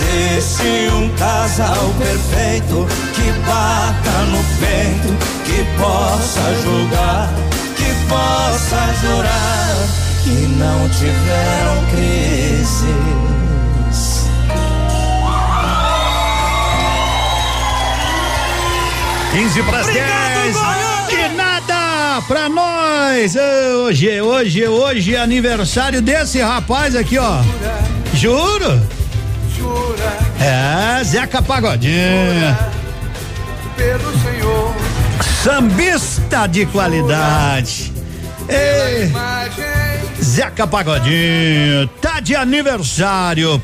existe 0.00 0.88
um 0.94 1.08
casal 1.16 1.92
perfeito 1.98 2.86
que 3.14 3.32
bata 3.46 4.24
no 4.30 4.42
peito, 4.60 5.16
que 5.44 5.64
possa 5.78 6.54
julgar, 6.62 7.30
que 7.76 7.92
possa 8.08 8.94
jurar 9.00 9.76
que 10.22 10.46
não 10.56 10.88
tiveram 10.90 11.84
crises. 11.90 12.88
Quinze 19.32 19.62
para 19.62 19.80
as 19.80 19.86
dez. 19.86 20.56
De 21.08 21.28
nada 21.36 22.22
pra 22.26 22.48
nós. 22.48 23.36
Hoje, 23.36 24.20
hoje, 24.20 24.66
hoje 24.66 25.14
é 25.14 25.20
aniversário 25.20 26.02
desse 26.02 26.40
rapaz 26.40 26.96
aqui, 26.96 27.18
ó. 27.18 27.40
Juro? 28.14 28.97
É, 30.40 31.02
Zeca 31.04 31.42
Pagodinho. 31.42 32.56
Pelo 33.76 34.18
Senhor. 34.18 34.74
Sambista 35.42 36.46
de 36.46 36.66
qualidade. 36.66 37.92
Ei, 38.48 39.12
Zeca 40.22 40.66
Pagodinho, 40.66 41.88
tá 42.00 42.20
de 42.20 42.34
aniversário. 42.34 43.62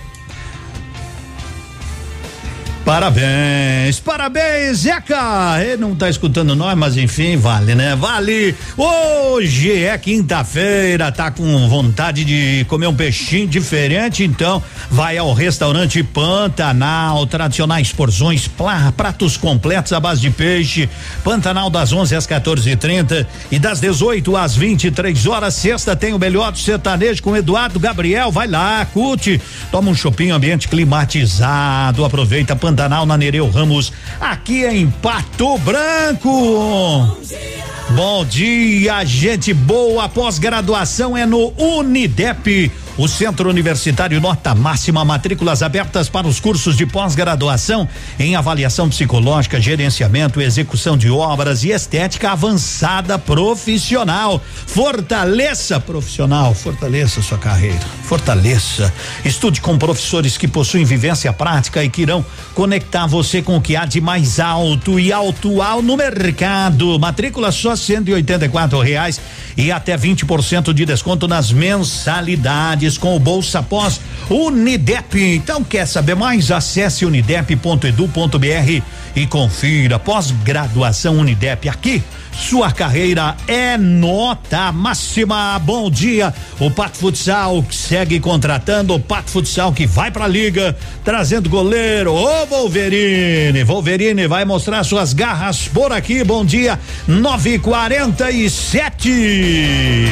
Parabéns, 2.84 3.98
parabéns, 3.98 4.80
Zeca! 4.80 5.58
Ele 5.58 5.78
não 5.78 5.94
tá 5.94 6.10
escutando 6.10 6.54
nós, 6.54 6.76
mas 6.76 6.98
enfim, 6.98 7.34
vale, 7.34 7.74
né? 7.74 7.96
Vale! 7.96 8.54
Hoje 8.76 9.84
é 9.84 9.96
quinta-feira, 9.96 11.10
tá 11.10 11.30
com 11.30 11.66
vontade 11.66 12.26
de 12.26 12.66
comer 12.68 12.86
um 12.86 12.94
peixinho 12.94 13.48
diferente, 13.48 14.22
então 14.22 14.62
vai 14.90 15.16
ao 15.16 15.32
restaurante 15.32 16.02
Pantanal, 16.02 17.26
tradicionais 17.26 17.90
porções, 17.90 18.50
pratos 18.94 19.38
completos 19.38 19.94
à 19.94 19.98
base 19.98 20.20
de 20.20 20.28
peixe. 20.28 20.86
Pantanal 21.24 21.70
das 21.70 21.90
11 21.90 22.14
às 22.14 22.26
14:30 22.26 23.26
e, 23.50 23.56
e, 23.56 23.58
das 23.58 23.80
18 23.80 24.36
às 24.36 24.54
23 24.56 25.26
horas. 25.26 25.54
Sexta 25.54 25.96
tem 25.96 26.12
o 26.12 26.18
melhor 26.18 26.52
do 26.52 26.58
sertanejo 26.58 27.22
com 27.22 27.34
Eduardo 27.34 27.80
Gabriel. 27.80 28.30
Vai 28.30 28.46
lá, 28.46 28.86
curte, 28.92 29.40
toma 29.72 29.90
um 29.90 29.94
chopinho, 29.94 30.34
ambiente 30.34 30.68
climatizado, 30.68 32.04
aproveita 32.04 32.54
Pantanal 32.54 32.73
Pantanal 32.74 33.06
na 33.06 33.16
Nereu 33.16 33.48
Ramos, 33.48 33.92
aqui 34.20 34.64
em 34.66 34.90
Pato 34.90 35.56
Branco. 35.58 36.28
Bom 36.28 37.16
dia. 37.22 37.64
Bom 37.90 38.24
dia, 38.24 39.04
gente 39.04 39.54
boa. 39.54 40.08
Pós-graduação 40.08 41.16
é 41.16 41.24
no 41.24 41.52
Unidep 41.56 42.72
o 42.96 43.08
Centro 43.08 43.50
Universitário 43.50 44.20
Nota 44.20 44.54
Máxima, 44.54 45.04
matrículas 45.04 45.62
abertas 45.62 46.08
para 46.08 46.28
os 46.28 46.38
cursos 46.38 46.76
de 46.76 46.86
pós-graduação 46.86 47.88
em 48.18 48.36
avaliação 48.36 48.88
psicológica, 48.88 49.60
gerenciamento, 49.60 50.40
execução 50.40 50.96
de 50.96 51.10
obras 51.10 51.64
e 51.64 51.70
estética 51.70 52.30
avançada 52.30 53.18
profissional. 53.18 54.40
Fortaleça 54.66 55.80
profissional, 55.80 56.54
fortaleça 56.54 57.20
sua 57.20 57.38
carreira, 57.38 57.80
fortaleça. 58.04 58.92
Estude 59.24 59.60
com 59.60 59.76
professores 59.76 60.38
que 60.38 60.46
possuem 60.46 60.84
vivência 60.84 61.32
prática 61.32 61.82
e 61.82 61.88
que 61.88 62.02
irão 62.02 62.24
conectar 62.54 63.06
você 63.06 63.42
com 63.42 63.56
o 63.56 63.60
que 63.60 63.74
há 63.74 63.84
de 63.84 64.00
mais 64.00 64.38
alto 64.38 65.00
e 65.00 65.12
atual 65.12 65.82
no 65.82 65.96
mercado. 65.96 66.98
Matrícula 66.98 67.50
só 67.50 67.74
cento 67.74 68.08
e 68.08 68.14
oitenta 68.14 68.44
e 68.44 68.48
quatro 68.48 68.80
reais 68.80 69.20
e 69.56 69.72
até 69.72 69.96
20% 69.96 70.72
de 70.72 70.84
desconto 70.84 71.26
nas 71.26 71.50
mensalidades 71.50 72.83
com 72.98 73.16
o 73.16 73.18
Bolsa 73.18 73.62
Pós 73.62 74.00
Unidep. 74.28 75.18
Então 75.18 75.64
quer 75.64 75.86
saber 75.86 76.14
mais? 76.14 76.50
Acesse 76.50 77.04
unidep.edu.br 77.04 78.82
e 79.16 79.26
confira 79.26 79.98
pós-graduação 79.98 81.18
Unidep 81.18 81.68
aqui 81.68 82.02
sua 82.38 82.70
carreira 82.72 83.36
é 83.46 83.76
nota 83.78 84.72
máxima. 84.72 85.58
Bom 85.58 85.90
dia. 85.90 86.34
O 86.58 86.70
Pato 86.70 86.96
Futsal 86.98 87.64
segue 87.70 88.18
contratando 88.20 88.94
o 88.94 89.00
Pato 89.00 89.30
Futsal 89.30 89.72
que 89.72 89.86
vai 89.86 90.10
pra 90.10 90.26
liga, 90.26 90.76
trazendo 91.04 91.48
goleiro. 91.48 92.12
Ô 92.12 92.44
Wolverine. 92.46 93.62
Wolverine 93.64 94.26
vai 94.26 94.44
mostrar 94.44 94.82
suas 94.84 95.12
garras 95.12 95.68
por 95.68 95.92
aqui. 95.92 96.24
Bom 96.24 96.44
dia. 96.44 96.78
947. 97.06 100.06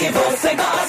Que 0.00 0.10
você 0.10 0.54
gosta. 0.54 0.79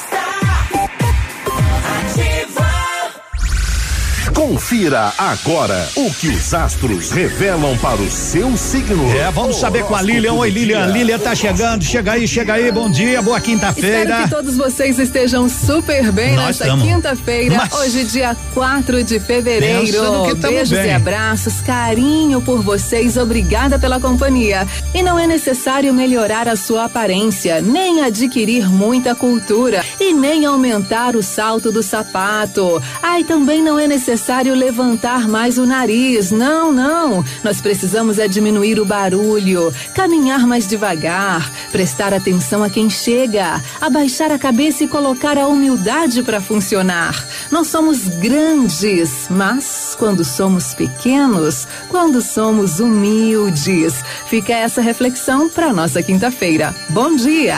Confira 4.72 5.12
agora 5.18 5.86
o 5.98 6.10
que 6.14 6.30
os 6.30 6.54
astros 6.54 7.12
revelam 7.12 7.78
para 7.80 8.02
o 8.02 8.10
seu 8.10 8.56
signo. 8.56 9.12
É, 9.18 9.30
vamos 9.30 9.58
saber 9.58 9.84
com 9.84 9.94
a 9.94 10.02
Lilian. 10.02 10.32
Oi, 10.32 10.50
Lilian. 10.50 10.86
Lilian 10.86 11.20
tá 11.20 11.36
chegando. 11.36 11.84
Chega 11.84 12.14
aí, 12.14 12.26
chega 12.26 12.54
aí. 12.54 12.72
Bom 12.72 12.90
dia, 12.90 13.22
boa 13.22 13.42
quinta-feira. 13.42 14.00
Espero 14.00 14.24
que 14.24 14.30
todos 14.30 14.56
vocês 14.56 14.98
estejam 14.98 15.50
super 15.50 16.10
bem 16.14 16.38
Nós 16.38 16.58
nessa 16.58 16.78
quinta-feira. 16.78 17.58
Mas... 17.58 17.74
Hoje, 17.82 18.06
dia 18.06 18.34
4 18.54 19.04
de 19.04 19.20
fevereiro. 19.20 19.92
Beijos 20.40 20.70
bem. 20.70 20.88
e 20.88 20.92
abraços, 20.94 21.60
carinho 21.60 22.42
por 22.42 22.62
vocês. 22.64 23.18
Obrigada 23.18 23.78
pela 23.78 24.00
companhia. 24.00 24.66
E 24.94 25.04
não 25.04 25.20
é 25.20 25.28
necessário 25.28 25.94
melhorar 25.94 26.48
a 26.48 26.56
sua 26.56 26.86
aparência, 26.86 27.60
nem 27.60 28.04
adquirir 28.04 28.70
muita 28.70 29.14
cultura 29.14 29.84
e 30.00 30.14
nem 30.14 30.46
aumentar 30.46 31.18
o 31.18 31.22
salto 31.22 31.74
do 31.74 31.84
sapato. 31.84 32.82
Ai, 33.04 33.26
também 33.26 33.62
não 33.62 33.78
é 33.78 33.86
necessário 33.86 34.52
necessário 34.52 34.61
levantar 34.62 35.28
mais 35.28 35.58
o 35.58 35.66
nariz. 35.66 36.30
Não, 36.30 36.72
não. 36.72 37.26
Nós 37.44 37.60
precisamos 37.60 38.20
é 38.20 38.28
diminuir 38.28 38.80
o 38.80 38.86
barulho, 38.86 39.74
caminhar 39.96 40.46
mais 40.46 40.68
devagar, 40.68 41.52
prestar 41.72 42.14
atenção 42.14 42.64
a 42.64 42.70
quem 42.70 42.88
chega, 42.90 43.60
abaixar 43.80 44.32
a 44.32 44.38
cabeça 44.38 44.84
e 44.84 44.88
colocar 44.88 45.36
a 45.38 45.48
humildade 45.48 46.22
para 46.22 46.40
funcionar. 46.40 47.28
Nós 47.50 47.68
somos 47.68 48.08
grandes, 48.08 49.28
mas 49.30 49.96
quando 49.98 50.24
somos 50.24 50.76
pequenos, 50.76 51.68
quando 51.90 52.22
somos 52.22 52.80
humildes. 52.80 54.04
Fica 54.28 54.54
essa 54.54 54.82
reflexão 54.82 55.50
para 55.50 55.74
nossa 55.74 56.04
quinta-feira. 56.04 56.76
Bom 56.90 57.16
dia. 57.16 57.58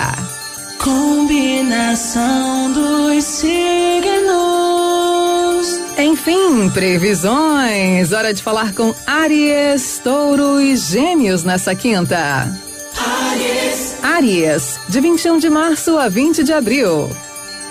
Combinação 0.79 2.71
dos 2.71 3.23
signos. 3.25 5.02
Enfim, 5.97 6.69
previsões. 6.69 8.11
Hora 8.11 8.33
de 8.33 8.41
falar 8.41 8.73
com 8.73 8.93
Aries, 9.05 9.99
Touro 10.03 10.59
e 10.59 10.75
Gêmeos 10.75 11.43
nessa 11.43 11.73
quinta. 11.73 12.51
Aries. 12.97 13.95
Aries, 14.03 14.79
de 14.89 14.99
21 14.99 15.37
de 15.37 15.49
março 15.49 15.97
a 15.97 16.09
20 16.09 16.43
de 16.43 16.51
abril. 16.51 17.09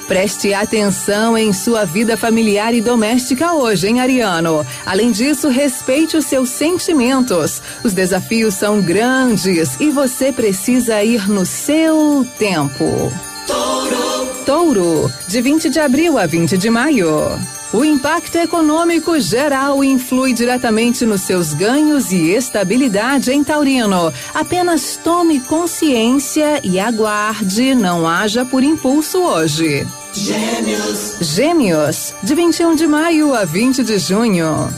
Preste 0.08 0.52
atenção 0.52 1.38
em 1.38 1.52
sua 1.52 1.84
vida 1.84 2.16
familiar 2.16 2.74
e 2.74 2.80
doméstica 2.80 3.54
hoje, 3.54 3.88
hein, 3.88 4.00
Ariano? 4.00 4.66
Além 4.84 5.12
disso, 5.12 5.48
respeite 5.48 6.16
os 6.16 6.26
seus 6.26 6.50
sentimentos. 6.50 7.62
Os 7.84 7.92
desafios 7.92 8.54
são 8.54 8.80
grandes 8.80 9.80
e 9.80 9.90
você 9.90 10.32
precisa 10.32 11.02
ir 11.02 11.28
no 11.28 11.46
seu 11.46 12.26
tempo. 12.38 13.12
Touro. 13.46 14.44
Touro, 14.44 15.12
de 15.28 15.40
20 15.40 15.70
de 15.70 15.80
abril 15.80 16.18
a 16.18 16.26
20 16.26 16.58
de 16.58 16.68
maio. 16.68 17.38
O 17.72 17.82
impacto 17.82 18.36
econômico 18.36 19.18
geral 19.18 19.82
influi 19.82 20.34
diretamente 20.34 21.06
nos 21.06 21.22
seus 21.22 21.54
ganhos 21.54 22.12
e 22.12 22.30
estabilidade 22.32 23.32
em 23.32 23.42
Taurino. 23.42 24.12
Apenas 24.34 25.00
tome 25.02 25.40
consciência 25.40 26.60
e 26.62 26.78
aguarde, 26.78 27.74
não 27.74 28.06
haja 28.06 28.44
por 28.44 28.62
impulso 28.62 29.22
hoje. 29.22 29.86
Gêmeos. 30.12 31.16
Gêmeos, 31.22 32.14
de 32.22 32.34
21 32.34 32.74
de 32.74 32.86
maio 32.86 33.34
a 33.34 33.46
20 33.46 33.82
de 33.82 33.98
junho. 33.98 34.68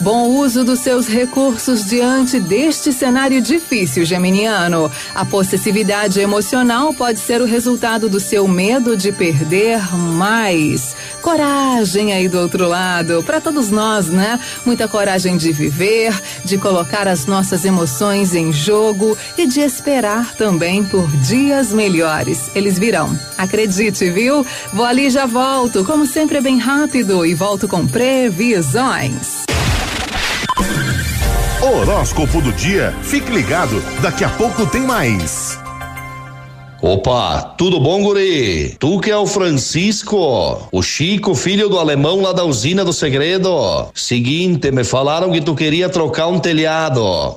Bom 0.00 0.28
uso 0.28 0.64
dos 0.64 0.78
seus 0.78 1.06
recursos 1.06 1.84
diante 1.84 2.40
deste 2.40 2.90
cenário 2.90 3.38
difícil, 3.42 4.02
Geminiano. 4.02 4.90
A 5.14 5.26
possessividade 5.26 6.18
emocional 6.18 6.94
pode 6.94 7.20
ser 7.20 7.42
o 7.42 7.44
resultado 7.44 8.08
do 8.08 8.18
seu 8.18 8.48
medo 8.48 8.96
de 8.96 9.12
perder 9.12 9.94
mais. 9.94 10.96
Coragem 11.20 12.14
aí 12.14 12.28
do 12.28 12.38
outro 12.38 12.66
lado, 12.66 13.22
para 13.24 13.42
todos 13.42 13.70
nós, 13.70 14.06
né? 14.06 14.40
Muita 14.64 14.88
coragem 14.88 15.36
de 15.36 15.52
viver, 15.52 16.18
de 16.46 16.56
colocar 16.56 17.06
as 17.06 17.26
nossas 17.26 17.66
emoções 17.66 18.34
em 18.34 18.50
jogo 18.54 19.18
e 19.36 19.46
de 19.46 19.60
esperar 19.60 20.34
também 20.34 20.82
por 20.82 21.14
dias 21.18 21.74
melhores. 21.74 22.50
Eles 22.54 22.78
virão. 22.78 23.14
Acredite, 23.36 24.10
viu? 24.10 24.46
Vou 24.72 24.86
ali 24.86 25.08
e 25.08 25.10
já 25.10 25.26
volto, 25.26 25.84
como 25.84 26.06
sempre 26.06 26.38
é 26.38 26.40
bem 26.40 26.58
rápido 26.58 27.26
e 27.26 27.34
volto 27.34 27.68
com 27.68 27.86
previsões. 27.86 29.50
Horóscopo 31.70 32.42
do 32.42 32.52
dia. 32.52 32.92
Fique 33.00 33.30
ligado, 33.30 33.80
daqui 34.02 34.24
a 34.24 34.28
pouco 34.28 34.66
tem 34.66 34.82
mais. 34.82 35.56
Opa, 36.82 37.42
tudo 37.58 37.78
bom, 37.78 38.02
guri? 38.02 38.74
Tu 38.78 39.00
que 39.00 39.10
é 39.10 39.16
o 39.16 39.26
Francisco, 39.26 40.66
o 40.72 40.82
Chico, 40.82 41.34
filho 41.34 41.68
do 41.68 41.78
alemão 41.78 42.22
lá 42.22 42.32
da 42.32 42.42
usina 42.42 42.82
do 42.82 42.92
segredo. 42.92 43.86
Seguinte, 43.94 44.70
me 44.70 44.82
falaram 44.82 45.30
que 45.30 45.42
tu 45.42 45.54
queria 45.54 45.90
trocar 45.90 46.28
um 46.28 46.38
telhado, 46.40 47.36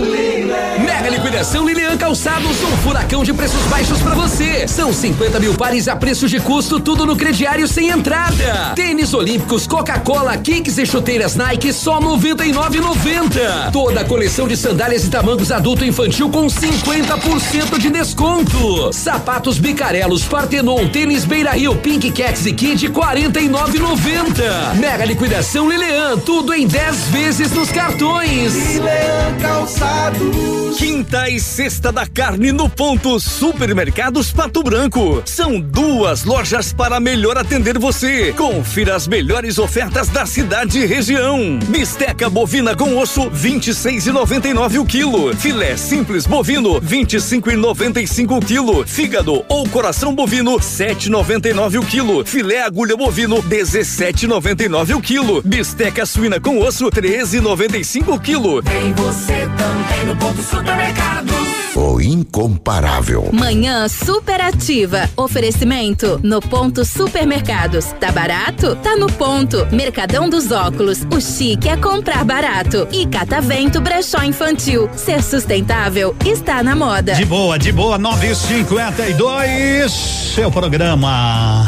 Mega 0.00 1.10
liquidação 1.10 1.66
Lilian 1.66 1.96
Calçados, 1.96 2.62
um 2.62 2.76
furacão 2.78 3.22
de 3.22 3.34
preços 3.34 3.62
baixos 3.64 4.00
para 4.00 4.14
você. 4.14 4.66
São 4.66 4.92
50 4.92 5.38
mil 5.38 5.54
pares 5.54 5.88
a 5.88 5.96
preços 5.96 6.30
de 6.30 6.40
custo, 6.40 6.80
tudo 6.80 7.04
no 7.04 7.16
crediário 7.16 7.68
sem 7.68 7.90
entrada. 7.90 8.72
Tênis 8.74 9.12
Olímpicos, 9.12 9.66
Coca-Cola, 9.66 10.36
Kicks 10.38 10.78
e 10.78 10.86
chuteiras 10.86 11.36
Nike 11.36 11.72
só 11.72 12.00
99,90. 12.00 13.72
Toda 13.72 14.00
a 14.00 14.04
coleção 14.04 14.48
de 14.48 14.56
sandálias 14.56 15.04
e 15.04 15.10
tamancos 15.10 15.52
adulto 15.52 15.84
e 15.84 15.88
infantil 15.88 16.30
com 16.30 16.46
50% 16.46 17.78
de 17.78 17.90
desconto. 17.90 18.92
Sapatos 18.92 19.58
Bicarelos, 19.58 20.24
Partenon, 20.24 20.88
tênis 20.88 21.26
Beira 21.26 21.50
Rio, 21.50 21.76
Pink 21.76 22.10
Cats 22.12 22.46
e 22.46 22.52
Kid 22.52 22.88
49,90. 22.88 24.74
Mega 24.76 25.04
liquidação 25.04 25.68
Lilian, 25.68 26.16
tudo 26.18 26.54
em 26.54 26.66
10 26.66 27.08
vezes 27.08 27.52
nos 27.52 27.70
cartões. 27.70 28.54
Lilian 28.54 29.36
Calçados 29.40 29.89
Quinta 30.78 31.28
e 31.28 31.40
sexta 31.40 31.90
da 31.90 32.06
carne 32.06 32.52
no 32.52 32.68
ponto 32.68 33.18
Supermercados 33.18 34.32
Pato 34.32 34.62
Branco. 34.62 35.22
São 35.24 35.60
duas 35.60 36.24
lojas 36.24 36.72
para 36.72 37.00
melhor 37.00 37.36
atender 37.36 37.78
você. 37.78 38.32
Confira 38.32 38.94
as 38.94 39.08
melhores 39.08 39.58
ofertas 39.58 40.08
da 40.08 40.24
cidade 40.24 40.78
e 40.78 40.86
região. 40.86 41.58
Bisteca 41.68 42.30
bovina 42.30 42.76
com 42.76 42.96
osso 42.96 43.30
26,99 43.30 44.80
o 44.80 44.86
quilo. 44.86 45.36
Filé 45.36 45.76
simples 45.76 46.26
bovino 46.26 46.80
25,95 46.80 48.36
o 48.36 48.40
quilo. 48.40 48.86
Fígado 48.86 49.44
ou 49.48 49.68
coração 49.68 50.14
bovino 50.14 50.58
7,99 50.58 51.80
o 51.80 51.86
quilo. 51.86 52.24
Filé 52.24 52.62
agulha 52.62 52.96
bovino 52.96 53.42
17,99 53.42 54.96
o 54.96 55.00
quilo. 55.00 55.42
Bisteca 55.42 56.06
suína 56.06 56.40
com 56.40 56.58
osso 56.58 56.86
13,95 56.90 58.14
o 58.14 58.20
quilo. 58.20 58.62
Tem 58.62 58.92
você 58.94 59.48
também 59.58 59.79
no 60.06 60.16
ponto 60.16 60.42
supermercado. 60.42 61.32
O 61.74 62.00
incomparável. 62.00 63.30
Manhã 63.32 63.86
superativa. 63.88 65.08
Oferecimento 65.16 66.20
no 66.22 66.40
ponto 66.40 66.84
supermercados. 66.84 67.86
Tá 67.98 68.10
barato? 68.10 68.76
Tá 68.76 68.96
no 68.96 69.06
ponto. 69.06 69.66
Mercadão 69.72 70.28
dos 70.28 70.50
óculos. 70.50 71.06
O 71.14 71.20
chique 71.20 71.68
é 71.68 71.76
comprar 71.76 72.24
barato. 72.24 72.88
E 72.92 73.06
Catavento 73.06 73.80
Brechó 73.80 74.22
Infantil. 74.22 74.90
Ser 74.96 75.22
sustentável 75.22 76.14
está 76.24 76.62
na 76.62 76.74
moda. 76.74 77.14
De 77.14 77.24
boa, 77.24 77.58
de 77.58 77.72
boa, 77.72 77.96
952. 77.96 79.92
Seu 80.34 80.50
programa. 80.50 81.66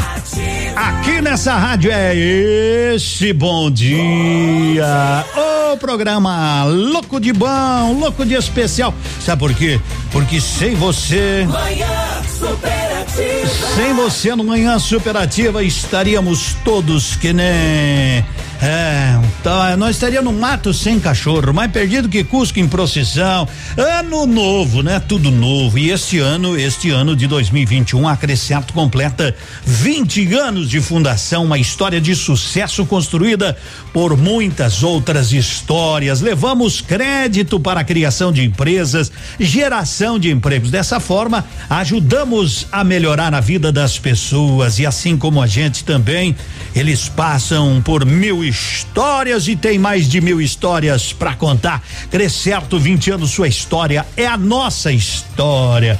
Aqui 0.75 1.21
nessa 1.21 1.53
rádio 1.53 1.91
é 1.91 2.15
esse 2.15 3.31
bom 3.31 3.69
dia. 3.69 5.23
O 5.71 5.77
programa 5.77 6.63
louco 6.65 7.19
de 7.19 7.31
bom, 7.31 7.99
louco 7.99 8.25
de 8.25 8.33
especial. 8.33 8.93
Sabe 9.19 9.39
por 9.39 9.53
quê? 9.53 9.79
Porque 10.11 10.41
sem 10.41 10.73
você. 10.73 11.47
Manhã 11.47 11.87
superativa. 12.27 13.73
Sem 13.75 13.93
você 13.93 14.35
no 14.35 14.43
Manhã 14.43 14.79
Superativa 14.79 15.63
estaríamos 15.63 16.55
todos 16.65 17.15
que 17.17 17.31
nem 17.33 18.25
é, 18.65 19.19
tá, 19.43 19.75
nós 19.75 19.97
estaríamos 19.97 20.33
no 20.33 20.39
mato 20.39 20.73
sem 20.73 20.97
cachorro, 20.97 21.53
mais 21.53 21.69
perdido 21.69 22.07
que 22.07 22.23
Cusco 22.23 22.61
em 22.61 22.67
procissão. 22.67 23.45
Ano 23.75 24.25
novo, 24.25 24.81
né? 24.81 25.01
Tudo 25.01 25.29
novo. 25.29 25.77
E 25.77 25.91
este 25.91 26.19
ano, 26.19 26.57
este 26.57 26.89
ano 26.89 27.13
de 27.13 27.27
2021, 27.27 28.07
a 28.07 28.15
Crescento 28.15 28.71
completa 28.71 29.35
20 29.65 30.33
anos 30.35 30.69
de 30.69 30.79
fundação, 30.79 31.43
uma 31.43 31.57
história 31.57 31.99
de 31.99 32.15
sucesso 32.15 32.85
construída 32.85 33.57
por 33.91 34.15
muitas 34.15 34.81
outras 34.81 35.33
histórias. 35.33 36.21
Levamos 36.21 36.79
crédito 36.79 37.59
para 37.59 37.81
a 37.81 37.83
criação 37.83 38.31
de 38.31 38.45
empresas, 38.45 39.11
geração 39.37 40.17
de 40.17 40.31
empregos. 40.31 40.71
Dessa 40.71 41.01
forma, 41.01 41.43
ajudamos 41.69 42.65
a 42.71 42.81
melhorar 42.81 43.33
a 43.33 43.41
vida 43.41 43.73
das 43.73 43.99
pessoas 43.99 44.79
e 44.79 44.85
assim 44.85 45.17
como 45.17 45.41
a 45.41 45.47
gente 45.47 45.83
também, 45.83 46.33
eles 46.73 47.09
passam 47.09 47.81
por 47.83 48.05
mil 48.05 48.52
histórias 48.53 49.47
e 49.47 49.55
tem 49.55 49.79
mais 49.79 50.07
de 50.07 50.21
mil 50.21 50.39
histórias 50.39 51.11
para 51.11 51.35
contar. 51.35 51.81
Crescerto, 52.11 52.79
20 52.79 53.11
anos, 53.11 53.31
sua 53.31 53.47
história 53.47 54.05
é 54.15 54.27
a 54.27 54.37
nossa 54.37 54.91
história. 54.91 55.99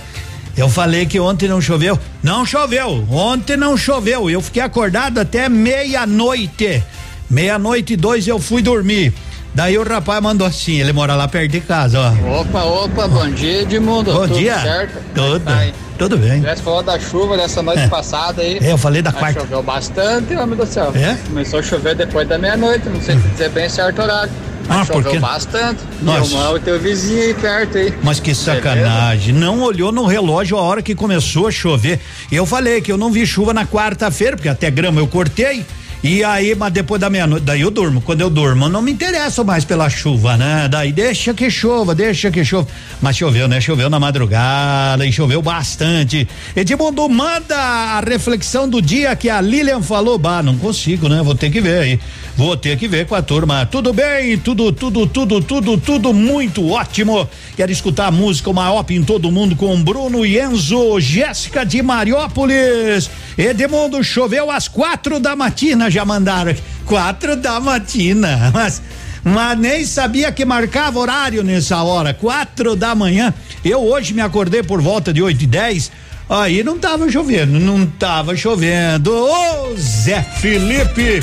Eu 0.55 0.69
falei 0.69 1.07
que 1.07 1.19
ontem 1.19 1.49
não 1.49 1.59
choveu. 1.59 1.99
Não 2.21 2.45
choveu. 2.45 3.07
Ontem 3.09 3.57
não 3.57 3.75
choveu. 3.75 4.29
Eu 4.29 4.41
fiquei 4.41 4.61
acordado 4.61 5.19
até 5.19 5.49
meia-noite. 5.49 6.83
Meia-noite 7.27 7.93
e 7.93 7.97
dois 7.97 8.27
eu 8.27 8.39
fui 8.39 8.61
dormir. 8.61 9.11
Daí 9.53 9.77
o 9.77 9.83
rapaz 9.83 10.19
mandou 10.21 10.47
assim, 10.47 10.79
ele 10.79 10.91
mora 10.91 11.13
lá 11.15 11.27
perto 11.27 11.51
de 11.51 11.61
casa, 11.61 11.99
ó. 11.99 12.41
Opa, 12.41 12.63
opa, 12.63 13.07
bom 13.07 13.29
dia, 13.29 13.61
Edmundo. 13.61 14.11
Bom 14.11 14.21
Tudo 14.27 14.33
dia. 14.39 14.59
certo? 14.59 14.97
Tudo. 15.13 15.45
Tá 15.45 15.67
Tudo 15.95 16.17
bem. 16.17 16.39
Tivesse 16.39 16.63
falado 16.63 16.85
da 16.85 16.99
chuva 16.99 17.37
dessa 17.37 17.61
noite 17.61 17.81
É. 17.81 17.87
passada 17.87 18.41
aí. 18.41 18.57
É, 18.59 18.71
eu 18.71 18.77
falei 18.79 19.03
da 19.03 19.11
Mas 19.11 19.19
quarta. 19.19 19.39
Choveu 19.41 19.61
bastante, 19.61 20.35
homem 20.35 20.57
do 20.57 20.65
céu. 20.65 20.91
É? 20.95 21.15
Começou 21.27 21.59
a 21.59 21.63
chover 21.63 21.93
depois 21.95 22.27
da 22.27 22.37
meia-noite, 22.39 22.89
não 22.89 22.99
sei 22.99 23.15
dizer 23.15 23.49
bem 23.49 23.69
certo 23.69 24.01
horário. 24.01 24.31
Mas 24.67 24.77
Ah, 24.79 24.85
choveu 24.93 25.11
quê? 25.11 25.19
bastante. 25.19 25.81
Nossa. 26.01 26.19
Meu 26.29 26.39
irmão 26.39 26.57
e 26.57 26.59
teu 26.61 26.79
vizinho 26.79 27.21
aí 27.21 27.33
perto 27.35 27.77
aí. 27.77 27.93
Mas 28.01 28.19
que 28.19 28.33
sacanagem. 28.33 29.35
Não 29.35 29.61
olhou 29.61 29.91
no 29.91 30.05
relógio 30.07 30.57
a 30.57 30.61
hora 30.61 30.81
que 30.81 30.95
começou 30.95 31.47
a 31.47 31.51
chover. 31.51 31.99
Eu 32.31 32.45
falei 32.47 32.81
que 32.81 32.91
eu 32.91 32.97
não 32.97 33.11
vi 33.11 33.23
chuva 33.27 33.53
na 33.53 33.67
quarta-feira, 33.67 34.35
porque 34.35 34.49
até 34.49 34.71
grama 34.71 34.99
eu 34.99 35.07
cortei. 35.07 35.63
E 36.03 36.21
aí, 36.21 36.53
mas 36.53 36.73
depois 36.73 36.99
da 36.99 37.09
meia-noite, 37.09 37.45
daí 37.45 37.61
eu 37.61 37.71
durmo. 37.71 38.01
Quando 38.01 38.19
eu 38.19 38.29
durmo, 38.29 38.65
eu 38.65 38.69
não 38.69 38.81
me 38.81 38.91
interesso 38.91 39.45
mais 39.45 39.63
pela 39.63 39.89
chuva, 39.89 40.35
né? 40.35 40.67
Daí 40.67 40.91
deixa 40.91 41.33
que 41.33 41.49
chova, 41.49 41.95
deixa 41.95 42.29
que 42.29 42.43
chova. 42.43 42.67
Mas 43.01 43.15
choveu, 43.15 43.47
né? 43.47 43.61
Choveu 43.61 43.89
na 43.89 44.01
madrugada 44.01 45.05
e 45.05 45.13
choveu 45.13 45.41
bastante. 45.41 46.27
Edmundo, 46.53 47.07
manda 47.07 47.55
a 47.55 48.01
reflexão 48.01 48.67
do 48.67 48.81
dia 48.81 49.15
que 49.15 49.29
a 49.29 49.39
Lilian 49.39 49.81
falou. 49.81 50.17
Bah, 50.17 50.43
não 50.43 50.57
consigo, 50.57 51.07
né? 51.07 51.21
Vou 51.23 51.35
ter 51.35 51.49
que 51.49 51.61
ver 51.61 51.79
aí. 51.79 51.99
Vou 52.35 52.57
ter 52.57 52.77
que 52.77 52.87
ver 52.87 53.05
com 53.05 53.13
a 53.13 53.21
turma. 53.21 53.63
Tudo 53.65 53.93
bem? 53.93 54.37
Tudo, 54.39 54.71
tudo, 54.71 55.05
tudo, 55.05 55.39
tudo, 55.39 55.77
tudo 55.77 56.13
muito 56.13 56.67
ótimo. 56.67 57.29
Quero 57.55 57.71
escutar 57.71 58.07
a 58.07 58.11
música 58.11 58.49
Uma 58.49 58.71
Op 58.71 58.91
em 58.91 59.03
todo 59.03 59.31
mundo 59.31 59.55
com 59.55 59.81
Bruno 59.83 60.25
e 60.25 60.39
Enzo, 60.39 60.99
Jéssica 60.99 61.63
de 61.63 61.83
Mariópolis. 61.83 63.09
Edmundo, 63.37 64.03
choveu 64.03 64.49
às 64.49 64.67
quatro 64.67 65.19
da 65.19 65.35
matina, 65.35 65.91
já 65.91 66.03
mandaram. 66.03 66.55
Quatro 66.85 67.35
da 67.35 67.59
matina, 67.59 68.51
mas. 68.53 68.81
Mas 69.25 69.57
nem 69.57 69.85
sabia 69.85 70.33
que 70.33 70.43
marcava 70.43 70.99
horário 70.99 71.43
nessa 71.43 71.81
hora, 71.81 72.13
quatro 72.13 72.75
da 72.75 72.93
manhã. 72.93 73.33
Eu 73.63 73.81
hoje 73.81 74.13
me 74.13 74.19
acordei 74.19 74.61
por 74.61 74.81
volta 74.81 75.13
de 75.13 75.21
oito 75.21 75.45
e 75.45 75.47
dez. 75.47 75.89
Aí 76.35 76.63
não 76.63 76.79
tava 76.79 77.07
chovendo, 77.11 77.59
não 77.59 77.85
tava 77.85 78.35
chovendo. 78.35 79.13
Ô 79.13 79.75
Zé 79.77 80.19
Felipe 80.23 81.19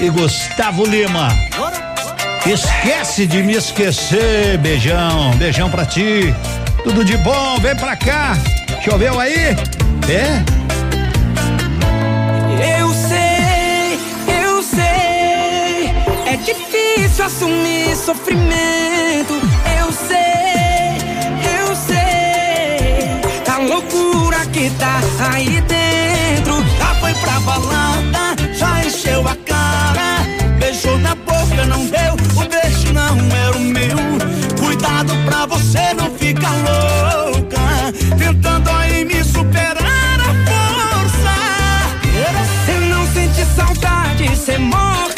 e 0.00 0.08
Gustavo 0.08 0.86
Lima. 0.86 1.30
Esquece 2.46 3.26
de 3.26 3.42
me 3.42 3.54
esquecer, 3.54 4.58
beijão, 4.58 5.32
beijão 5.36 5.68
pra 5.68 5.84
ti. 5.84 6.32
Tudo 6.84 7.04
de 7.04 7.16
bom, 7.16 7.58
vem 7.58 7.74
pra 7.74 7.96
cá. 7.96 8.36
Choveu 8.84 9.18
aí? 9.18 9.56
É? 10.08 10.44
Eu 12.78 12.94
sei, 12.94 13.98
eu 14.44 14.62
sei. 14.62 15.90
É 16.24 16.36
difícil 16.36 17.24
assumir 17.24 17.96
sofrimento. 17.96 19.34
Eu 19.80 19.90
sei, 19.90 20.98
eu 21.58 21.74
sei. 21.74 23.52
A 23.52 23.58
loucura 23.58 24.31
tá 24.70 25.00
aí 25.32 25.60
dentro. 25.62 26.64
Já 26.78 26.94
foi 26.96 27.14
pra 27.14 27.40
balada, 27.40 28.36
já 28.54 28.84
encheu 28.84 29.26
a 29.26 29.36
cara. 29.46 30.26
Beijou 30.58 30.98
na 30.98 31.14
boca, 31.14 31.64
não 31.66 31.84
deu. 31.86 32.14
O 32.36 32.48
beijo 32.48 32.92
não 32.92 33.18
era 33.36 33.56
o 33.56 33.60
meu. 33.60 33.96
Cuidado 34.58 35.14
pra 35.24 35.46
você 35.46 35.92
não 35.94 36.10
ficar 36.16 36.52
louca. 36.52 37.92
Tentando 38.16 38.70
aí 38.70 39.04
me 39.04 39.22
superar 39.24 40.20
a 40.20 40.32
força. 40.48 41.34
Cê 42.66 42.78
não 42.88 43.06
sente 43.12 43.44
saudade, 43.56 44.36
cê 44.36 44.58
morre. 44.58 45.11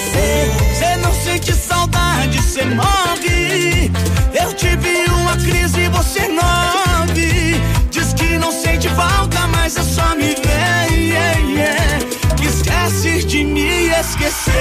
você. 0.00 0.96
Não 0.96 1.12
sente 1.14 1.52
saudade, 1.52 2.38
você 2.38 2.64
morre. 2.64 3.90
Eu 4.32 4.52
tive 4.54 5.04
uma 5.10 5.36
crise, 5.36 5.88
você 5.88 6.28
nove. 6.28 7.60
Diz 7.90 8.12
que 8.14 8.38
não 8.38 8.52
sente 8.52 8.88
falta, 8.90 9.46
mas 9.48 9.76
é 9.76 9.82
só 9.82 10.14
me 10.14 10.34
ver. 10.34 10.92
Yeah, 10.92 11.38
yeah. 11.40 11.98
Que 12.36 12.46
esquece 12.46 13.24
de 13.24 13.44
me 13.44 13.88
esquecer. 13.88 14.54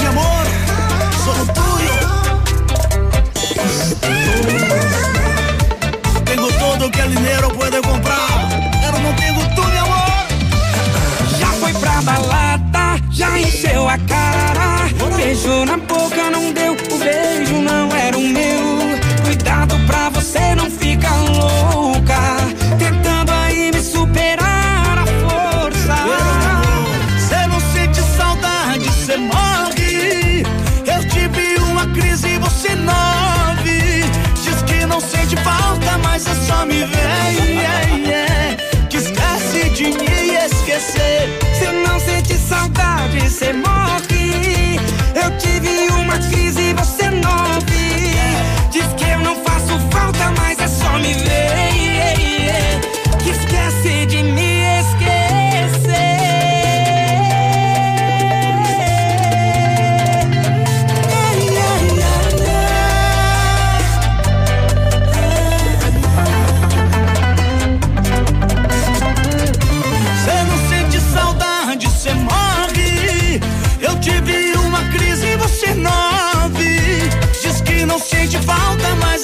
Meu 0.00 0.10
amor, 0.10 0.46
sou 1.24 1.46
tuyo. 1.54 1.98
Tenho 6.24 6.52
todo 6.58 6.86
o 6.86 6.90
que 6.90 7.00
el 7.00 7.08
dinero 7.10 7.50
puede 7.50 7.80
comprar. 7.82 8.48
Eu 8.84 8.98
não 9.00 9.12
tenho 9.14 9.40
tudo, 9.54 9.68
meu 9.68 9.84
amor. 9.84 10.26
Já 11.38 11.48
foi 11.60 11.72
pra 11.74 12.00
balada 12.02 12.51
já 13.22 13.38
encheu 13.38 13.88
a 13.88 13.96
cara. 13.98 14.88
Beijo 15.16 15.64
na 15.64 15.76
boca 15.76 16.30
não 16.30 16.52
deu, 16.52 16.72
o 16.72 16.98
beijo 16.98 17.54
não 17.60 17.88
era 17.94 18.18
o 18.18 18.20
meu. 18.20 18.62
Cuidado 19.24 19.76
pra 19.86 20.08
você 20.10 20.54
não 20.56 20.68
ficar 20.68 21.16
louca. 21.30 22.20
Tentando 22.78 23.30
aí 23.30 23.70
me 23.72 23.80
superar 23.80 24.98
a 24.98 25.06
força. 25.22 25.96
Cê 27.28 27.46
não 27.46 27.60
sente 27.72 28.00
saudade, 28.16 28.90
cê 29.06 29.16
morre. 29.16 30.42
Eu 30.84 31.08
tive 31.08 31.58
uma 31.70 31.86
crise 31.94 32.28
e 32.28 32.38
você 32.38 32.74
nove. 32.74 34.02
Diz 34.42 34.62
que 34.62 34.84
não 34.84 35.00
sente 35.00 35.36
falta, 35.36 35.96
mas 36.02 36.26
é 36.26 36.34
só 36.46 36.66
me 36.66 36.84
ver. 36.84 37.44
yeah, 37.46 37.86
yeah. 37.94 38.56
Que 38.90 38.96
esquece 38.96 39.70
de 39.70 39.84
me 39.84 40.34
esquecer. 40.44 41.41
Sente 42.22 42.38
saudade, 42.38 43.28
cê 43.28 43.52
morre. 43.52 44.78
Eu 45.14 45.36
tive 45.38 45.88
uma 45.92 46.18
crise 46.18 46.70
e 46.70 46.72
você 46.72 47.10
não 47.10 47.71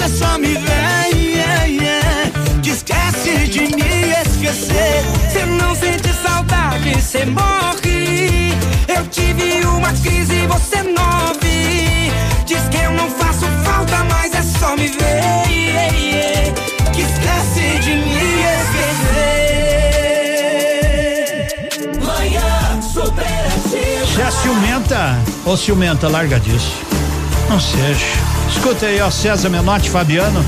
é 0.00 0.08
só 0.08 0.38
me 0.38 0.54
ver. 0.54 1.14
yeah, 1.14 1.64
yeah. 1.64 2.30
Que 2.62 2.70
esquece 2.70 3.48
de 3.48 3.60
me 3.60 4.12
esquecer. 4.22 5.04
Cê 5.32 5.44
não 5.46 5.74
sente 5.74 6.12
saudade, 6.22 7.00
cê 7.02 7.24
morre. 7.26 8.52
Eu 8.86 9.06
tive 9.08 9.64
uma 9.66 9.92
crise 9.92 10.46
você 10.46 10.82
nove. 10.82 12.12
Diz 12.46 12.62
que 12.70 12.76
eu 12.76 12.92
não 12.92 13.10
faço 13.10 13.46
falta, 13.64 14.04
mas 14.04 14.32
é 14.34 14.42
só 14.42 14.76
me 14.76 14.88
ver. 14.88 16.52
Que 16.92 17.00
esquece 17.02 17.78
de 17.80 17.90
me 17.90 18.14
esquecer. 18.60 19.48
Manhã 22.04 22.82
superativa. 22.82 24.06
Você 24.06 24.22
é 24.22 24.30
ciumenta? 24.30 25.18
Ô 25.44 25.56
ciumenta, 25.56 26.08
larga 26.08 26.38
disso. 26.38 26.72
Não 27.48 27.58
seja. 27.58 28.37
Escuta 28.50 28.86
aí, 28.86 29.00
ó, 29.00 29.10
César 29.10 29.48
Menotti, 29.50 29.90
Fabiano. 29.90 30.44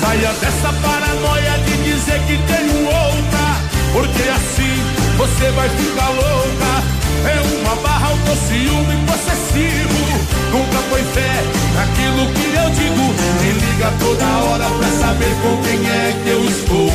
Saia 0.00 0.32
dessa 0.40 0.72
paranoia 0.82 1.58
de 1.64 1.76
dizer 1.84 2.20
que 2.26 2.34
um 2.34 2.86
outra, 2.86 3.60
porque 3.92 4.28
assim 4.28 5.02
você 5.16 5.50
vai 5.52 5.68
ficar 5.68 6.08
louca. 6.08 6.82
É 7.24 7.40
uma 7.60 7.76
barra 7.76 8.08
autociúme 8.08 8.96
possessivo. 9.06 10.02
Nunca 10.50 10.78
foi 10.90 11.02
fé 11.14 11.44
naquilo 11.76 12.26
que 12.34 12.54
eu 12.56 12.70
digo. 12.70 13.14
Me 13.40 13.52
liga 13.52 13.92
toda 14.00 14.24
hora 14.44 14.64
pra 14.64 14.88
saber 14.88 15.34
com 15.42 15.56
quem 15.62 15.88
é 15.88 16.14
que 16.22 16.30
eu 16.30 16.44
estou. 16.44 16.90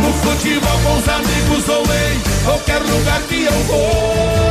No 0.00 0.12
futebol 0.14 0.78
com 0.84 0.98
os 0.98 1.08
amigos 1.08 1.68
ou 1.68 1.82
em 1.84 2.44
qualquer 2.44 2.80
lugar 2.80 3.20
que 3.28 3.44
eu 3.44 3.64
vou. 3.64 4.47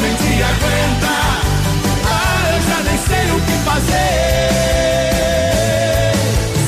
Nenhum 0.00 0.08
homem 0.08 0.14
te 0.16 0.42
aguenta. 0.42 1.14
Ah, 2.04 2.42
eu 2.54 2.60
já 2.62 2.78
nem 2.82 2.98
sei 2.98 3.26
o 3.30 3.40
que 3.40 3.56
fazer. 3.64 4.10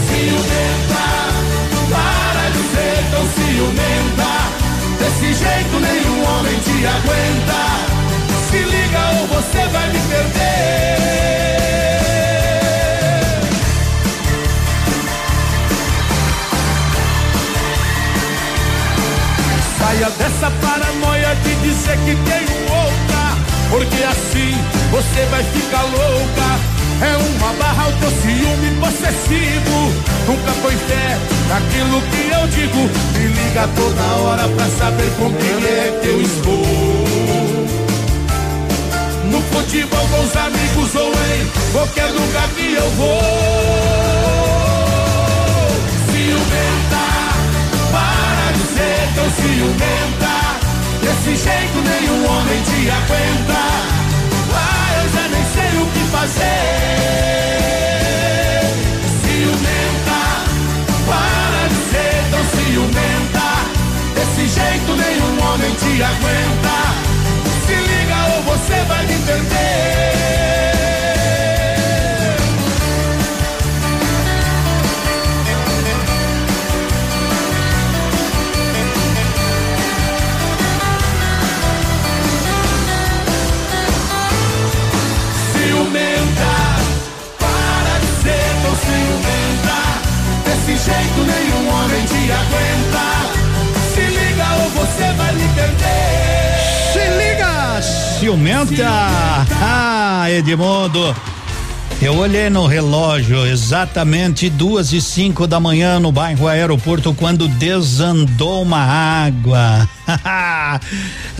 Ciumenta, 0.06 1.06
para 1.90 2.44
de 2.50 2.62
ser 2.72 2.98
tão 3.10 3.24
ciumenta. 3.34 4.30
Desse 4.98 5.28
jeito 5.34 5.74
nenhum 5.80 6.18
homem 6.24 6.56
te 6.60 6.76
aguenta. 6.86 7.60
Se 8.50 8.58
liga 8.58 9.02
ou 9.20 9.26
você 9.28 9.62
vai 9.68 9.86
me 9.88 10.00
perder. 10.00 10.52
Saia 19.78 20.10
dessa 20.10 20.48
paranoia 20.50 21.34
de 21.36 21.54
dizer 21.56 21.96
que 22.04 22.14
tem 22.14 22.44
outra, 22.70 23.11
porque 23.72 24.02
assim 24.04 24.54
você 24.90 25.24
vai 25.30 25.42
ficar 25.44 25.82
louca. 25.82 26.60
É 27.00 27.16
uma 27.16 27.52
barra 27.54 27.88
o 27.88 27.92
teu 27.92 28.10
ciúme 28.10 28.70
possessivo. 28.78 29.92
Nunca 30.26 30.52
foi 30.60 30.76
fé 30.76 31.18
naquilo 31.48 32.02
que 32.02 32.30
eu 32.30 32.46
digo. 32.48 32.90
Me 33.18 33.26
liga 33.28 33.66
toda 33.74 34.02
hora 34.22 34.46
pra 34.46 34.66
saber 34.78 35.10
com 35.18 35.32
quem 35.32 35.64
é 35.64 36.00
que 36.02 36.08
eu 36.08 36.20
estou. 36.20 36.66
No 39.30 39.40
futebol 39.40 40.06
com 40.06 40.20
os 40.20 40.36
amigos 40.36 40.94
ou 40.94 41.08
em 41.08 41.72
qualquer 41.72 42.10
lugar 42.10 42.48
que 42.50 42.74
eu 42.74 42.90
vou. 42.90 43.22
Ciumenta, 46.12 47.04
para 47.90 48.52
de 48.52 48.64
ser 48.74 49.08
tão 49.14 49.30
ciumenta. 49.30 50.51
Desse 51.02 51.36
jeito 51.36 51.78
nenhum 51.82 52.24
homem 52.30 52.62
te 52.62 52.88
aguenta. 52.88 53.62
Ah, 54.54 55.02
eu 55.02 55.08
já 55.10 55.28
nem 55.28 55.44
sei 55.52 55.72
o 55.82 55.86
que 55.86 56.02
fazer. 56.12 56.42
Ciumenta, 59.20 60.20
para 61.08 61.62
de 61.68 61.78
ser 61.90 62.16
tão 62.30 62.44
ciumenta. 62.54 63.46
Desse 64.14 64.44
jeito 64.46 64.90
nenhum 64.96 65.34
homem 65.44 65.72
te 65.74 65.92
aguenta. 66.02 66.76
Se 67.66 67.74
liga 67.74 68.18
ou 68.36 68.42
você 68.44 68.76
vai 68.86 69.04
me 69.06 69.18
perder. 69.26 70.71
Jeito 90.84 91.20
nenhum 91.24 91.68
homem 91.68 92.04
te 92.06 92.32
aguenta. 92.32 93.06
Se 93.94 94.00
liga 94.00 94.46
ou 94.62 94.70
você 94.70 95.12
vai 95.12 95.32
me 95.34 95.48
perder. 95.54 96.52
Se 96.92 97.04
liga, 97.18 97.82
ciumenta. 98.18 98.88
Ah, 99.60 100.30
Edmundo. 100.30 101.14
Eu 102.00 102.16
olhei 102.16 102.50
no 102.50 102.66
relógio 102.66 103.46
exatamente 103.46 104.50
duas 104.50 104.92
e 104.92 105.00
cinco 105.00 105.46
da 105.46 105.60
manhã 105.60 106.00
no 106.00 106.10
bairro 106.10 106.48
Aeroporto 106.48 107.14
quando 107.14 107.46
desandou 107.46 108.62
uma 108.62 108.80
água. 108.80 109.88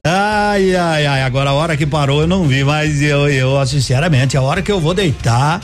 ai, 0.07 0.77
ai, 0.77 1.07
ai. 1.07 1.23
Agora 1.25 1.51
a 1.51 1.53
hora 1.53 1.77
que 1.77 1.85
parou 1.85 2.21
eu 2.21 2.29
não 2.29 2.45
vi, 2.45 2.63
mas 2.63 3.03
eu, 3.03 3.29
eu 3.29 3.67
sinceramente, 3.67 4.37
a 4.37 4.43
hora 4.43 4.63
que 4.63 4.71
eu 4.71 4.79
vou 4.79 4.95
deitar, 4.95 5.61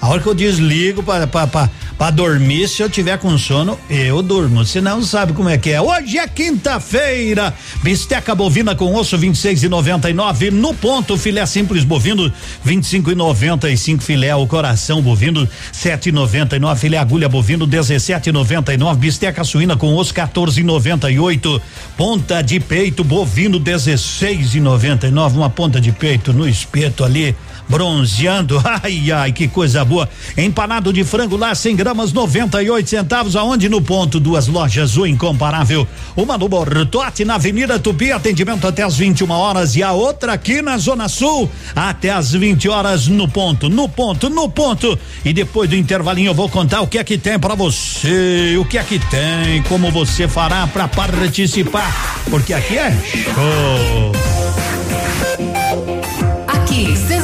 a 0.00 0.08
hora 0.08 0.20
que 0.20 0.28
eu 0.28 0.34
desligo 0.34 1.02
para 1.02 2.10
dormir, 2.12 2.68
se 2.68 2.80
eu 2.80 2.88
tiver 2.88 3.18
com 3.18 3.36
sono, 3.36 3.76
eu 3.90 4.22
durmo. 4.22 4.64
Se 4.64 4.80
não, 4.80 5.02
sabe 5.02 5.32
como 5.32 5.48
é 5.48 5.58
que 5.58 5.70
é. 5.70 5.80
Hoje 5.80 6.18
é 6.18 6.28
quinta-feira. 6.28 7.52
Bisteca 7.82 8.32
bovina 8.32 8.76
com 8.76 8.94
osso 8.94 9.18
26 9.18 9.64
e 9.64 9.68
99 9.68 10.52
no 10.52 10.72
ponto. 10.72 11.18
Filé 11.18 11.44
simples 11.46 11.82
bovino 11.82 12.32
25 12.62 13.10
e 13.10 13.14
95. 13.16 14.02
Filé 14.02 14.34
o 14.36 14.46
coração 14.46 15.02
bovino 15.02 15.48
7 15.72 16.10
e 16.10 16.12
99. 16.12 16.80
Filé 16.80 16.96
agulha 16.96 17.28
bovino 17.28 17.66
17 17.66 18.28
e 18.28 18.32
99. 18.32 19.00
Bisteca 19.00 19.42
suína 19.42 19.76
com 19.76 19.94
osso 19.96 20.14
14 20.14 20.60
e 20.60 20.64
98. 20.64 21.60
Ponta 21.96 22.40
de 22.40 22.60
peito 22.60 23.02
bovino 23.02 23.58
16 23.58 24.54
e 24.54 24.60
99. 24.60 25.36
Uma 25.36 25.50
ponta 25.50 25.80
de 25.80 25.90
peito 25.90 26.32
no 26.32 26.48
espeto 26.48 27.02
ali 27.02 27.34
bronzeando. 27.68 28.60
Ai, 28.82 29.10
ai, 29.10 29.32
que 29.32 29.48
coisa 29.48 29.84
boa. 29.84 30.08
Empanado 30.36 30.92
de 30.92 31.04
frango 31.04 31.36
lá, 31.36 31.54
100 31.54 31.76
gramas, 31.76 32.12
98 32.12 32.88
centavos. 32.88 33.36
Aonde? 33.36 33.68
No 33.68 33.80
ponto, 33.80 34.20
duas 34.20 34.46
lojas, 34.46 34.96
o 34.96 35.06
incomparável. 35.06 35.86
Uma 36.16 36.38
no 36.38 36.48
Bortote, 36.48 37.24
na 37.24 37.34
Avenida 37.34 37.78
Tupi, 37.78 38.12
atendimento 38.12 38.66
até 38.66 38.82
as 38.82 38.96
21 38.96 39.30
horas. 39.30 39.76
E 39.76 39.82
a 39.82 39.92
outra 39.92 40.32
aqui 40.32 40.62
na 40.62 40.78
Zona 40.78 41.08
Sul, 41.08 41.50
até 41.74 42.10
as 42.10 42.32
20 42.32 42.68
horas 42.68 43.08
no 43.08 43.28
ponto, 43.28 43.68
no 43.68 43.88
ponto, 43.88 44.30
no 44.30 44.48
ponto. 44.48 44.98
E 45.24 45.32
depois 45.32 45.68
do 45.68 45.76
intervalinho 45.76 46.30
eu 46.30 46.34
vou 46.34 46.48
contar 46.48 46.80
o 46.80 46.86
que 46.86 46.98
é 46.98 47.04
que 47.04 47.18
tem 47.18 47.38
para 47.38 47.54
você, 47.54 48.56
o 48.58 48.64
que 48.64 48.78
é 48.78 48.82
que 48.82 48.98
tem, 48.98 49.62
como 49.64 49.90
você 49.90 50.28
fará 50.28 50.66
para 50.66 50.88
participar. 50.88 52.22
Porque 52.30 52.52
aqui 52.52 52.78
é 52.78 52.90
show. 52.92 54.67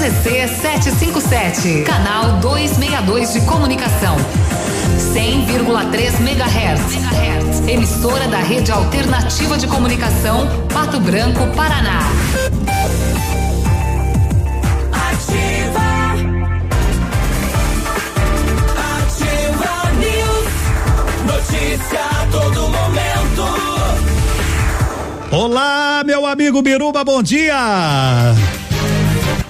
CZC 0.04 0.48
757, 0.60 1.82
canal 1.84 2.38
262 2.40 3.32
de 3.32 3.40
comunicação. 3.46 4.16
100,3 4.98 6.20
MHz. 6.20 7.66
Emissora 7.66 8.28
da 8.28 8.36
Rede 8.36 8.70
Alternativa 8.70 9.56
de 9.56 9.66
Comunicação, 9.66 10.46
Pato 10.70 11.00
Branco, 11.00 11.46
Paraná. 11.56 12.00
Ativa. 14.92 15.80
Ativa 18.98 19.90
News. 20.00 20.52
Notícia 21.24 22.00
a 22.00 22.26
todo 22.30 22.68
momento. 22.68 23.44
Olá, 25.30 26.02
meu 26.04 26.26
amigo 26.26 26.60
Biruba, 26.60 27.02
bom 27.02 27.22
dia. 27.22 28.34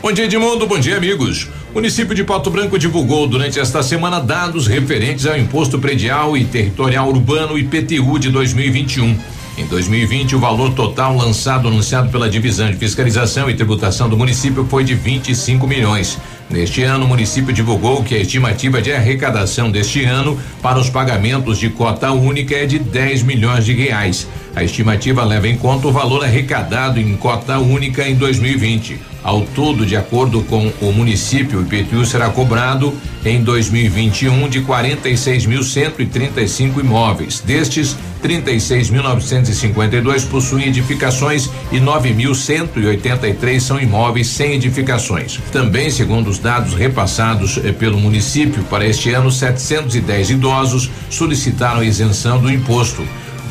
Bom 0.05 0.13
dia, 0.13 0.27
Edmundo. 0.27 0.67
Bom 0.67 0.79
dia, 0.79 0.99
amigos. 0.99 1.49
O 1.71 1.77
município 1.77 2.15
de 2.15 2.23
Pato 2.23 2.51
Branco 2.51 2.79
divulgou 2.79 3.27
durante 3.27 3.59
esta 3.59 3.83
semana 3.83 4.21
dados 4.21 4.67
referentes 4.67 5.25
ao 5.25 5.35
Imposto 5.35 5.79
Predial 5.79 6.37
e 6.37 6.45
Territorial 6.45 7.09
Urbano 7.09 7.59
IPTU 7.59 8.19
de 8.19 8.29
2021. 8.29 9.19
Em 9.57 9.65
2020, 9.65 10.37
o 10.37 10.39
valor 10.39 10.75
total 10.75 11.17
lançado 11.17 11.69
anunciado 11.69 12.11
pela 12.11 12.29
Divisão 12.29 12.71
de 12.71 12.77
Fiscalização 12.77 13.49
e 13.49 13.55
Tributação 13.55 14.07
do 14.07 14.15
município 14.15 14.67
foi 14.69 14.85
de 14.85 14.95
25 14.95 15.67
milhões. 15.67 16.19
Neste 16.51 16.83
ano, 16.83 17.07
o 17.07 17.09
município 17.09 17.55
divulgou 17.55 18.05
que 18.05 18.15
a 18.15 18.21
estimativa 18.21 18.83
de 18.83 18.93
arrecadação 18.93 19.71
deste 19.71 20.05
ano 20.05 20.39
para 20.61 20.79
os 20.79 20.91
pagamentos 20.91 21.57
de 21.57 21.71
cota 21.71 22.13
única 22.13 22.55
é 22.55 22.67
de 22.67 22.79
10 22.79 23.23
milhões 23.23 23.65
de 23.65 23.73
reais. 23.73 24.29
A 24.57 24.63
estimativa 24.63 25.25
leva 25.25 25.49
em 25.49 25.57
conta 25.57 25.89
o 25.89 25.93
valor 25.93 26.25
arrecadado 26.25 27.01
em 27.01 27.17
cota 27.17 27.59
única 27.59 28.09
em 28.09 28.15
2020. 28.15 29.01
Ao 29.25 29.41
todo, 29.41 29.85
de 29.85 29.97
acordo 29.97 30.43
com 30.43 30.71
o 30.81 30.93
município, 30.93 31.59
o 31.59 31.63
IPTU 31.63 32.07
será 32.07 32.29
cobrado 32.29 32.95
em 33.25 33.43
2021 33.43 34.49
de 34.49 34.61
46.135 34.61 36.79
imóveis. 36.79 37.41
Destes, 37.41 37.97
36.952 38.23 40.29
possuem 40.29 40.69
edificações 40.69 41.51
e 41.73 41.79
9.183 41.79 43.61
são 43.61 43.81
imóveis 43.81 44.29
sem 44.29 44.53
edificações. 44.53 45.41
Também, 45.51 45.91
segundo 45.91 46.29
os 46.29 46.39
dados 46.39 46.75
repassados 46.75 47.59
eh, 47.65 47.73
pelo 47.73 47.99
município, 47.99 48.63
para 48.65 48.87
este 48.87 49.11
ano, 49.11 49.33
710 49.33 50.31
idosos 50.31 50.89
solicitaram 51.11 51.83
isenção 51.83 52.41
do 52.41 52.49
imposto. 52.51 53.05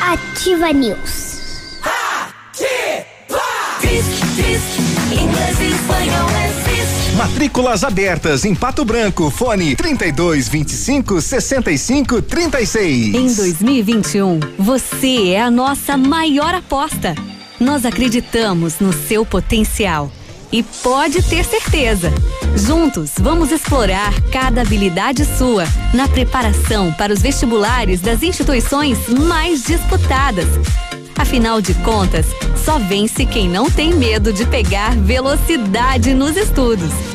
Ativa 0.00 0.72
News. 0.72 1.30
Diz, 4.50 4.79
Matrículas 7.20 7.84
abertas 7.84 8.46
em 8.46 8.54
Pato 8.54 8.82
Branco. 8.82 9.30
Fone 9.30 9.76
32 9.76 10.48
25 10.48 11.20
65 11.20 12.22
36. 12.22 13.14
Em 13.14 13.34
2021, 13.34 14.40
você 14.58 15.32
é 15.32 15.42
a 15.42 15.50
nossa 15.50 15.98
maior 15.98 16.54
aposta. 16.54 17.14
Nós 17.60 17.84
acreditamos 17.84 18.78
no 18.80 18.94
seu 18.94 19.26
potencial. 19.26 20.10
E 20.50 20.62
pode 20.62 21.22
ter 21.22 21.44
certeza. 21.44 22.10
Juntos, 22.56 23.10
vamos 23.20 23.52
explorar 23.52 24.18
cada 24.32 24.62
habilidade 24.62 25.26
sua 25.36 25.66
na 25.92 26.08
preparação 26.08 26.90
para 26.94 27.12
os 27.12 27.20
vestibulares 27.20 28.00
das 28.00 28.22
instituições 28.22 28.96
mais 29.10 29.62
disputadas. 29.62 30.48
Afinal 31.18 31.60
de 31.60 31.74
contas, 31.74 32.24
só 32.64 32.78
vence 32.78 33.26
quem 33.26 33.46
não 33.46 33.70
tem 33.70 33.92
medo 33.92 34.32
de 34.32 34.46
pegar 34.46 34.96
velocidade 34.96 36.14
nos 36.14 36.34
estudos. 36.34 37.09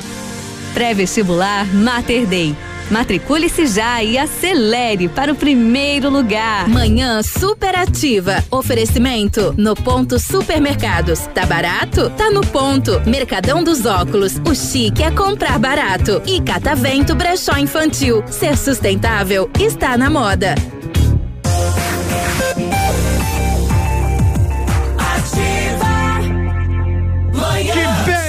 Pré-vestibular 0.75 1.65
Mater 1.73 2.27
Dei. 2.27 2.53
Matricule-se 2.91 3.65
já 3.65 4.03
e 4.03 4.17
acelere 4.17 5.07
para 5.07 5.31
o 5.31 5.35
primeiro 5.35 6.09
lugar. 6.09 6.67
Manhã 6.67 7.23
superativa. 7.23 8.43
Oferecimento 8.51 9.55
no 9.57 9.73
ponto 9.73 10.19
supermercados. 10.19 11.27
Tá 11.33 11.45
barato? 11.45 12.09
Tá 12.11 12.29
no 12.29 12.41
ponto. 12.45 13.01
Mercadão 13.09 13.63
dos 13.63 13.85
óculos. 13.85 14.33
O 14.45 14.53
chique 14.53 15.01
é 15.01 15.09
comprar 15.09 15.57
barato. 15.57 16.21
E 16.27 16.41
Catavento 16.41 17.15
Brechó 17.15 17.57
Infantil. 17.57 18.21
Ser 18.27 18.57
sustentável 18.57 19.49
está 19.57 19.97
na 19.97 20.09
moda. 20.09 20.55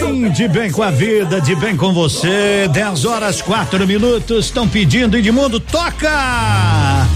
Bem, 0.01 0.31
de 0.31 0.49
bem 0.49 0.71
com 0.71 0.83
a 0.83 0.91
vida, 0.91 1.41
de 1.41 1.55
bem 1.55 1.77
com 1.77 1.93
você. 1.93 2.69
10 2.73 3.05
horas, 3.05 3.41
quatro 3.41 3.87
minutos. 3.87 4.47
Estão 4.47 4.69
pedindo 4.69 5.17
Edmundo, 5.17 5.61
toca! 5.61 7.07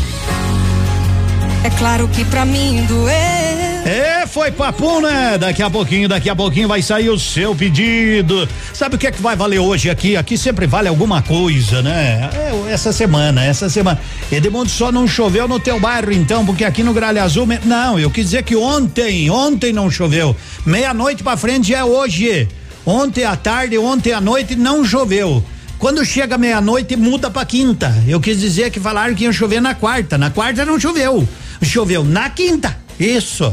É 1.62 1.70
claro 1.78 2.08
que 2.08 2.24
pra 2.24 2.44
mim 2.44 2.84
doer. 2.86 3.70
É, 3.84 4.26
foi 4.26 4.50
papo, 4.50 5.00
né? 5.00 5.36
Daqui 5.38 5.62
a 5.62 5.68
pouquinho, 5.68 6.08
daqui 6.08 6.30
a 6.30 6.36
pouquinho 6.36 6.68
vai 6.68 6.80
sair 6.80 7.10
o 7.10 7.18
seu 7.18 7.54
pedido. 7.54 8.48
Sabe 8.72 8.96
o 8.96 8.98
que 8.98 9.06
é 9.06 9.10
que 9.10 9.20
vai 9.20 9.36
valer 9.36 9.58
hoje 9.58 9.90
aqui? 9.90 10.16
Aqui 10.16 10.38
sempre 10.38 10.66
vale 10.66 10.88
alguma 10.88 11.20
coisa, 11.20 11.82
né? 11.82 12.30
É, 12.32 12.72
essa 12.72 12.92
semana, 12.92 13.44
essa 13.44 13.68
semana. 13.68 14.00
Edmundo 14.30 14.70
só 14.70 14.90
não 14.90 15.06
choveu 15.06 15.46
no 15.46 15.60
teu 15.60 15.78
bairro 15.78 16.12
então, 16.12 16.46
porque 16.46 16.64
aqui 16.64 16.82
no 16.82 16.94
Gralha 16.94 17.22
Azul, 17.22 17.46
não, 17.64 17.98
eu 17.98 18.10
quis 18.10 18.26
dizer 18.26 18.42
que 18.42 18.56
ontem, 18.56 19.28
ontem 19.30 19.72
não 19.72 19.90
choveu. 19.90 20.34
Meia-noite 20.64 21.22
pra 21.22 21.36
frente 21.36 21.74
é 21.74 21.84
hoje. 21.84 22.48
Ontem 22.84 23.24
à 23.24 23.36
tarde, 23.36 23.76
ontem 23.78 24.12
à 24.12 24.20
noite 24.20 24.56
não 24.56 24.84
choveu. 24.84 25.44
Quando 25.78 26.04
chega 26.04 26.36
meia-noite, 26.36 26.96
muda 26.96 27.30
pra 27.30 27.44
quinta. 27.44 27.94
Eu 28.06 28.20
quis 28.20 28.38
dizer 28.38 28.70
que 28.70 28.78
falaram 28.78 29.14
que 29.14 29.24
ia 29.24 29.32
chover 29.32 29.60
na 29.60 29.74
quarta. 29.74 30.18
Na 30.18 30.30
quarta 30.30 30.64
não 30.64 30.78
choveu. 30.78 31.26
Choveu 31.62 32.04
na 32.04 32.28
quinta. 32.28 32.76
Isso. 33.00 33.50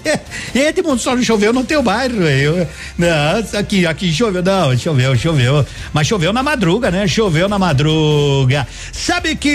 Edmundo 0.54 0.98
só 0.98 1.14
não 1.14 1.22
choveu 1.22 1.52
no 1.52 1.62
teu 1.62 1.82
bairro. 1.82 2.22
Eu, 2.22 2.66
não, 2.96 3.58
aqui, 3.60 3.86
aqui 3.86 4.10
choveu. 4.10 4.42
Não, 4.42 4.76
choveu, 4.78 5.14
choveu. 5.14 5.66
Mas 5.92 6.06
choveu 6.06 6.32
na 6.32 6.42
madruga, 6.42 6.90
né? 6.90 7.06
Choveu 7.06 7.50
na 7.50 7.58
madruga. 7.58 8.66
Sabe 8.90 9.36
que 9.36 9.48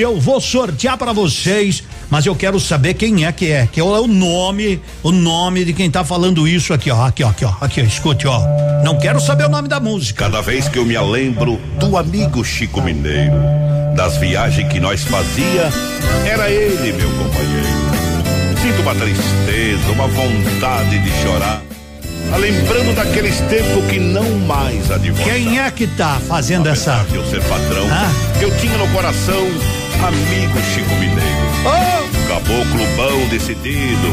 eu 0.00 0.20
vou 0.20 0.40
sortear 0.40 0.96
pra 0.96 1.12
vocês, 1.12 1.82
mas 2.08 2.26
eu 2.26 2.36
quero 2.36 2.60
saber 2.60 2.94
quem 2.94 3.24
é 3.24 3.32
que 3.32 3.50
é. 3.50 3.66
Que 3.66 3.80
é 3.80 3.82
o 3.82 4.06
nome, 4.06 4.80
o 5.02 5.10
nome 5.10 5.64
de 5.64 5.72
quem 5.72 5.90
tá 5.90 6.04
falando 6.04 6.46
isso 6.46 6.72
aqui, 6.72 6.88
ó. 6.88 7.06
Aqui, 7.06 7.24
ó, 7.24 7.28
aqui, 7.30 7.44
ó. 7.44 7.52
Aqui, 7.60 7.80
ó, 7.80 7.84
escute, 7.84 8.28
ó. 8.28 8.40
Não 8.84 9.00
quero 9.00 9.18
saber 9.18 9.46
o 9.46 9.48
nome 9.48 9.66
da 9.66 9.80
música. 9.80 10.24
Cada 10.26 10.40
vez 10.40 10.68
que 10.68 10.78
eu 10.78 10.84
me 10.84 10.96
lembro 10.96 11.60
do 11.80 11.96
amigo 11.96 12.44
Chico 12.44 12.80
Mineiro, 12.80 13.34
das 13.96 14.16
viagens 14.18 14.72
que 14.72 14.78
nós 14.78 15.02
fazia, 15.02 15.72
era 16.24 16.48
ele 16.48 16.92
meu 16.92 17.10
companheiro. 17.10 17.55
Sinto 18.66 18.82
uma 18.82 18.96
tristeza, 18.96 19.92
uma 19.92 20.08
vontade 20.08 20.98
de 20.98 21.10
chorar, 21.22 21.62
a 22.32 22.36
lembrando 22.36 22.96
daqueles 22.96 23.38
tempos 23.42 23.84
que 23.88 24.00
não 24.00 24.28
mais 24.40 24.90
há 24.90 24.98
de 24.98 25.12
voltar. 25.12 25.32
Quem 25.32 25.60
é 25.60 25.70
que 25.70 25.86
tá 25.86 26.20
fazendo 26.26 26.68
Apesar 26.68 27.02
essa? 27.04 27.14
eu 27.14 27.24
ser 27.26 27.40
patrão, 27.44 27.86
Ah. 27.92 28.10
eu 28.42 28.50
tinha 28.58 28.76
no 28.76 28.88
coração 28.88 29.46
amigo 30.04 30.58
Chico 30.74 30.92
Mineiro. 30.96 31.46
Oh! 31.64 32.26
Caboclo 32.28 32.86
bom 32.96 33.28
decidido, 33.28 34.08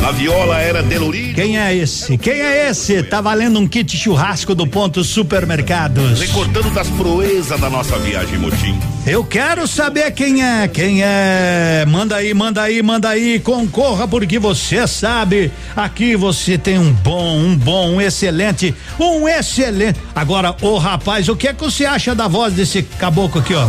Na 0.00 0.12
viola 0.12 0.58
era 0.58 0.82
Deluri. 0.82 1.34
Quem 1.34 1.58
é 1.58 1.74
esse? 1.74 2.16
Quem 2.16 2.40
é 2.40 2.70
esse? 2.70 3.02
Tá 3.02 3.20
valendo 3.20 3.58
um 3.58 3.66
kit 3.66 3.96
churrasco 3.96 4.54
do 4.54 4.66
ponto 4.66 5.02
supermercados. 5.02 6.20
Recordando 6.20 6.70
das 6.70 6.88
proezas 6.88 7.60
da 7.60 7.68
nossa 7.68 7.98
viagem 7.98 8.38
motim. 8.38 8.78
Eu 9.06 9.24
quero 9.24 9.66
saber 9.66 10.12
quem 10.12 10.42
é, 10.44 10.68
quem 10.68 11.02
é. 11.02 11.84
Manda 11.88 12.16
aí, 12.16 12.32
manda 12.32 12.62
aí, 12.62 12.82
manda 12.82 13.08
aí. 13.08 13.40
Concorra 13.40 14.06
porque 14.06 14.38
você 14.38 14.86
sabe. 14.86 15.50
Aqui 15.76 16.14
você 16.16 16.56
tem 16.56 16.78
um 16.78 16.92
bom, 16.92 17.36
um 17.36 17.56
bom, 17.56 17.94
um 17.94 18.00
excelente, 18.00 18.74
um 18.98 19.28
excelente. 19.28 19.98
Agora, 20.14 20.54
ô 20.62 20.78
rapaz, 20.78 21.28
o 21.28 21.36
que 21.36 21.48
é 21.48 21.52
que 21.52 21.62
você 21.62 21.84
acha 21.84 22.14
da 22.14 22.28
voz 22.28 22.54
desse 22.54 22.82
caboclo 22.82 23.40
aqui, 23.40 23.54
ó? 23.54 23.66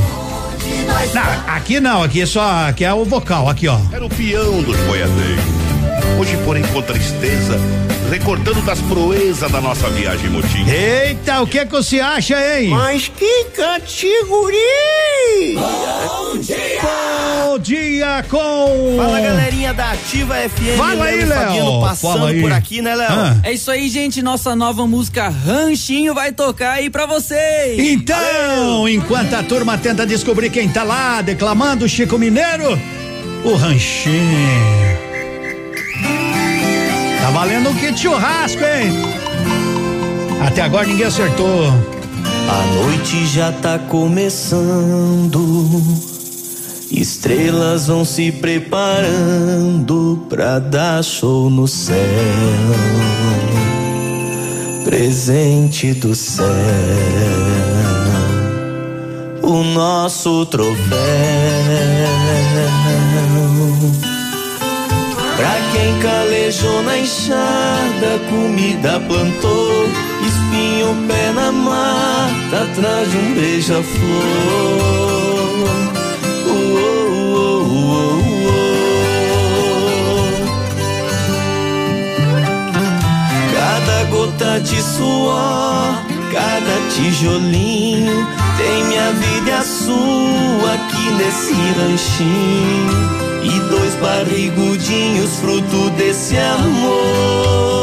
Não, 1.14 1.56
aqui 1.56 1.80
não, 1.80 2.04
aqui 2.04 2.22
é 2.22 2.26
só, 2.26 2.68
aqui 2.68 2.86
é 2.86 2.94
o 2.94 3.04
vocal, 3.04 3.50
aqui 3.50 3.68
ó. 3.68 3.80
Era 3.92 4.06
o 4.06 4.10
peão 4.10 4.62
dos 4.62 4.78
boiadeiros. 4.82 5.59
Hoje, 6.18 6.38
porém, 6.44 6.64
com 6.64 6.82
tristeza, 6.82 7.60
recordando 8.10 8.62
das 8.62 8.80
proezas 8.82 9.52
da 9.52 9.62
nossa 9.62 9.90
viagem 9.90 10.30
motim. 10.30 10.66
Eita, 10.70 11.42
o 11.42 11.48
que 11.48 11.66
que 11.66 11.72
você 11.72 12.00
acha, 12.00 12.36
hein? 12.60 12.70
Mas 12.70 13.08
que 13.08 13.46
categoria! 13.56 14.60
Bom 15.56 16.38
dia! 16.38 17.10
Bom 17.46 17.58
dia 17.60 18.24
com. 18.30 18.96
Fala 18.98 19.20
galerinha 19.20 19.74
da 19.74 19.92
Ativa 19.92 20.36
FM. 20.36 20.78
Fala 20.78 21.06
aí, 21.06 21.26
Léo. 21.26 21.82
Passando 21.82 22.26
aí. 22.26 22.42
por 22.42 22.52
aqui, 22.52 22.82
né, 22.82 22.96
Léo? 22.96 23.12
Ah. 23.12 23.38
É 23.44 23.54
isso 23.54 23.72
aí, 23.72 23.90
gente. 23.90 24.22
Nossa 24.22 24.56
nova 24.56 24.86
música 24.86 25.30
Ranchinho 25.30 26.14
vai 26.14 26.32
tocar 26.32 26.74
aí 26.74 26.90
pra 26.90 27.06
vocês. 27.06 27.80
Então, 27.80 28.88
enquanto 28.88 29.34
a 29.34 29.44
turma 29.44 29.78
tenta 29.78 30.06
descobrir 30.06 30.50
quem 30.50 30.70
tá 30.70 30.84
lá 30.84 31.22
declamando 31.22 31.90
Chico 31.90 32.18
Mineiro, 32.18 32.80
o 33.44 33.56
Ranchinho. 33.56 35.09
Valendo 37.40 37.70
um 37.70 37.76
kit 37.76 37.98
churrasco, 37.98 38.62
hein? 38.62 38.92
Até 40.46 40.62
agora 40.62 40.86
ninguém 40.86 41.06
acertou. 41.06 41.68
A 42.50 42.66
noite 42.76 43.26
já 43.28 43.54
tá 43.54 43.80
começando. 43.80 45.40
Estrelas 46.92 47.88
vão 47.88 48.04
se 48.04 48.30
preparando 48.30 50.26
pra 50.28 50.60
dar 50.60 51.02
show 51.02 51.50
no 51.50 51.66
céu. 51.66 51.96
Presente 54.84 55.94
do 55.94 56.14
céu. 56.14 56.46
O 59.42 59.64
nosso 59.64 60.46
troféu. 60.48 61.00
Pra 65.40 65.56
quem 65.72 65.98
calejou 66.00 66.84
na 66.84 66.98
enxada, 66.98 68.20
comida 68.30 69.00
plantou, 69.08 69.86
espinho 70.28 71.08
pé 71.08 71.32
na 71.32 71.50
mata, 71.50 72.64
atrás 72.64 73.10
de 73.10 73.18
um 73.18 73.34
beija-flor. 73.36 74.10
Cada 83.54 84.04
gota 84.10 84.60
de 84.60 84.82
suor, 84.82 86.04
cada 86.34 86.90
tijolinho, 86.94 88.28
tem 88.58 88.84
minha 88.88 89.14
vida 89.14 89.52
e 89.52 89.54
a 89.54 89.62
sua 89.62 90.74
aqui 90.74 91.12
nesse 91.12 91.54
ranchinho 91.80 93.29
e 93.44 93.60
dois 93.70 93.96
barrigudinhos, 93.96 95.40
fruto 95.40 95.90
desse 95.92 96.38
amor. 96.38 97.80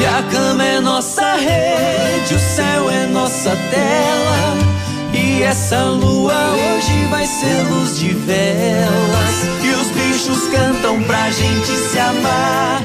E 0.00 0.06
a 0.06 0.22
cama 0.30 0.64
é 0.64 0.80
nossa 0.80 1.36
rede, 1.36 2.34
o 2.34 2.38
céu 2.38 2.90
é 2.90 3.06
nossa 3.06 3.50
tela. 3.50 4.56
E 5.12 5.42
essa 5.42 5.82
lua 5.84 6.34
hoje 6.34 7.06
vai 7.10 7.26
ser 7.26 7.62
luz 7.70 7.98
de 7.98 8.08
velas. 8.08 9.46
E 9.62 9.70
os 9.70 9.88
bichos 9.88 10.48
cantam 10.50 11.02
pra 11.04 11.30
gente 11.30 11.66
se 11.66 11.98
amar. 11.98 12.82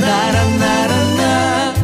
Nara, 0.00 0.44
nara, 0.58 1.04
nara, 1.16 1.74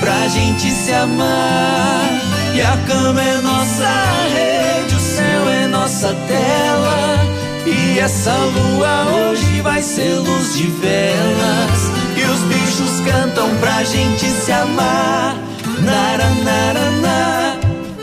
pra 0.00 0.28
gente 0.28 0.70
se 0.70 0.92
amar. 0.92 2.08
E 2.54 2.60
a 2.62 2.76
cama 2.88 3.22
é 3.22 3.36
nossa 3.42 3.88
rede, 4.34 4.94
o 4.94 4.98
céu 4.98 5.48
é 5.48 5.66
nossa 5.66 6.14
tela. 6.26 7.39
E 7.66 7.98
essa 7.98 8.32
lua 8.32 9.06
hoje 9.12 9.60
vai 9.60 9.82
ser 9.82 10.14
luz 10.14 10.54
de 10.54 10.66
velas. 10.66 11.90
E 12.16 12.24
os 12.24 12.40
bichos 12.40 13.00
cantam 13.04 13.48
pra 13.60 13.82
gente 13.84 14.26
se 14.26 14.52
amar. 14.52 15.36
Nara, 15.82 16.28
nara, 16.44 16.90
nara, 17.02 17.58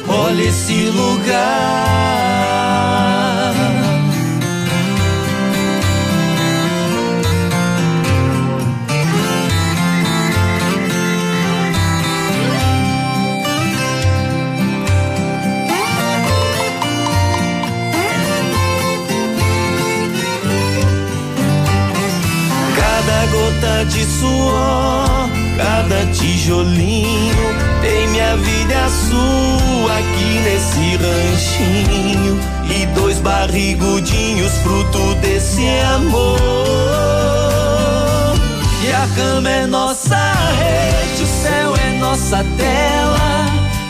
olha 0.07 0.43
esse 0.43 0.89
lugar. 0.89 2.66
Gota 23.57 23.85
de 23.85 24.05
suor, 24.05 25.29
cada 25.57 26.05
tijolinho 26.13 27.35
tem 27.81 28.07
minha 28.09 28.37
vida 28.37 28.75
sua 29.09 29.97
aqui 29.97 30.39
nesse 30.43 30.97
ranchinho. 30.97 32.39
E 32.69 32.85
dois 32.87 33.19
barrigudinhos, 33.19 34.51
fruto 34.63 35.15
desse 35.15 35.67
amor. 35.95 36.37
E 38.83 38.91
a 38.91 39.07
cama 39.15 39.49
é 39.49 39.65
nossa 39.65 40.17
rede, 40.59 41.23
o 41.23 41.27
céu 41.27 41.73
é 41.75 41.97
nossa 41.99 42.45
tela. 42.57 43.45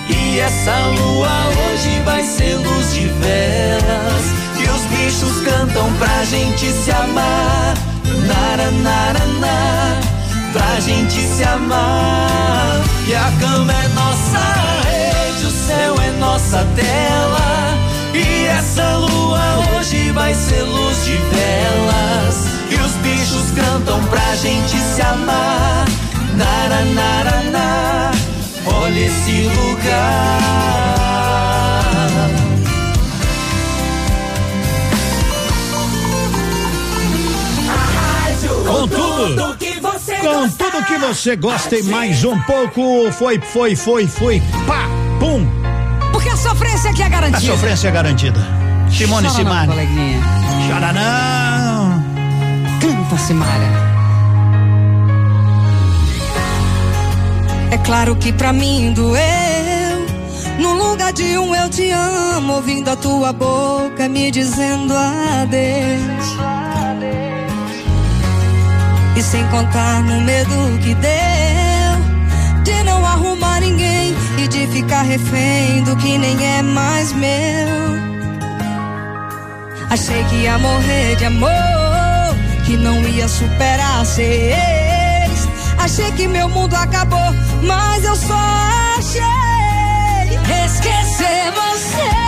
E 0.10 0.40
essa 0.40 0.78
lua 1.00 1.30
hoje 1.50 2.02
vai 2.06 2.24
ser 2.24 2.56
luz 2.56 2.94
de 2.94 3.08
velas. 3.08 4.26
E 4.60 4.64
os 4.70 4.82
bichos 4.86 5.42
cantam 5.42 5.92
pra 5.94 6.24
gente 6.24 6.72
se 6.72 6.92
amar. 6.92 7.97
Nara, 8.28 8.72
nara, 8.72 9.26
nara, 9.40 10.00
pra 10.52 10.80
gente 10.82 11.20
se 11.22 11.44
amar. 11.44 12.82
E 13.08 13.16
a 13.16 13.32
cama 13.40 13.72
é 13.72 13.88
nossa 13.90 14.40
rede, 14.90 15.46
o 15.46 15.52
céu 15.52 15.96
é 16.02 16.12
nossa 16.20 16.66
tela. 16.76 17.78
E 18.14 18.46
essa 18.48 18.98
lua 18.98 19.40
hoje 19.72 20.12
vai 20.12 20.34
ser 20.34 20.62
luz 20.64 21.06
de 21.06 21.16
velas. 21.16 22.48
E 22.70 22.76
os 22.76 22.92
bichos 22.96 23.52
cantam 23.52 24.04
pra 24.06 24.36
gente 24.36 24.78
se 24.78 25.02
amar. 25.02 25.86
Nara, 26.36 26.84
nara, 26.84 27.44
nara, 27.52 28.12
olha 28.66 29.00
esse 29.00 29.44
lugar. 29.44 30.97
Com 38.78 38.88
tudo, 38.88 39.56
que 39.58 39.80
você 39.80 40.16
com 40.18 40.50
tudo 40.50 40.86
que 40.86 40.98
você 41.00 41.36
gosta 41.36 41.76
e 41.76 41.84
mais 41.84 42.24
um 42.24 42.40
pouco, 42.42 43.12
foi, 43.12 43.40
foi, 43.40 43.76
foi, 43.76 44.06
foi, 44.08 44.40
pá, 44.68 44.86
pum. 45.20 45.46
Porque 46.12 46.30
a 46.30 46.38
sofrência 46.38 46.92
aqui 46.92 47.02
é 47.02 47.06
A 47.06 47.10
garantida. 47.10 47.40
sofrência 47.54 47.88
é 47.88 47.92
garantida. 47.92 48.40
Simone 48.92 49.28
Chora 49.28 49.44
não, 49.44 49.52
Simari. 49.52 49.68
coleguinha. 49.70 50.20
Chora 50.70 50.94
não. 50.94 52.04
Canta, 52.80 53.18
Simara. 53.18 53.88
É 57.72 57.78
claro 57.80 58.16
que 58.16 58.32
pra 58.32 58.54
mim 58.54 58.94
doeu. 58.94 59.18
No 60.60 60.74
lugar 60.74 61.12
de 61.14 61.38
um 61.38 61.54
eu 61.56 61.70
te 61.70 61.90
amo, 61.92 62.54
ouvindo 62.54 62.90
a 62.90 62.96
tua 62.96 63.34
boca 63.34 64.08
me 64.08 64.32
dizendo 64.32 64.94
adeus. 64.96 66.38
E 69.18 69.24
sem 69.24 69.44
contar 69.48 70.04
no 70.04 70.22
medo 70.22 70.78
que 70.80 70.94
deu 70.94 72.64
de 72.64 72.84
não 72.84 73.04
arrumar 73.04 73.60
ninguém 73.60 74.16
e 74.38 74.48
de 74.48 74.68
ficar 74.68 75.02
refém 75.02 75.82
do 75.82 75.96
que 75.96 76.20
nem 76.20 76.38
é 76.46 76.62
mais 76.62 77.14
meu. 77.14 77.98
Achei 79.90 80.24
que 80.26 80.36
ia 80.36 80.60
morrer 80.60 81.16
de 81.16 81.26
amor, 81.26 81.50
que 82.64 82.78
não 82.78 83.02
ia 83.08 83.28
superar 83.28 84.06
ex. 84.20 85.48
Achei 85.80 86.12
que 86.12 86.28
meu 86.28 86.48
mundo 86.48 86.76
acabou, 86.76 87.34
mas 87.64 88.06
eu 88.06 88.16
só 88.16 88.38
achei 89.00 89.24
esquecer 90.64 91.52
você. 91.56 92.27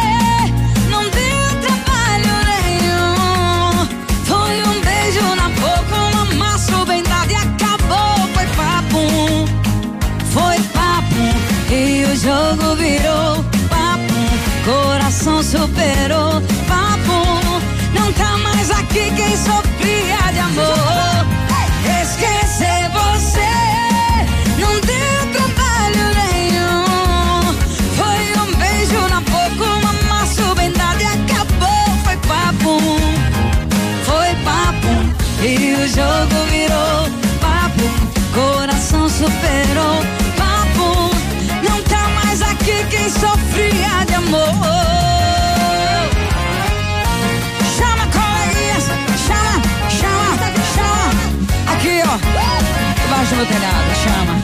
Telhado, 53.50 53.92
chama. 54.04 54.36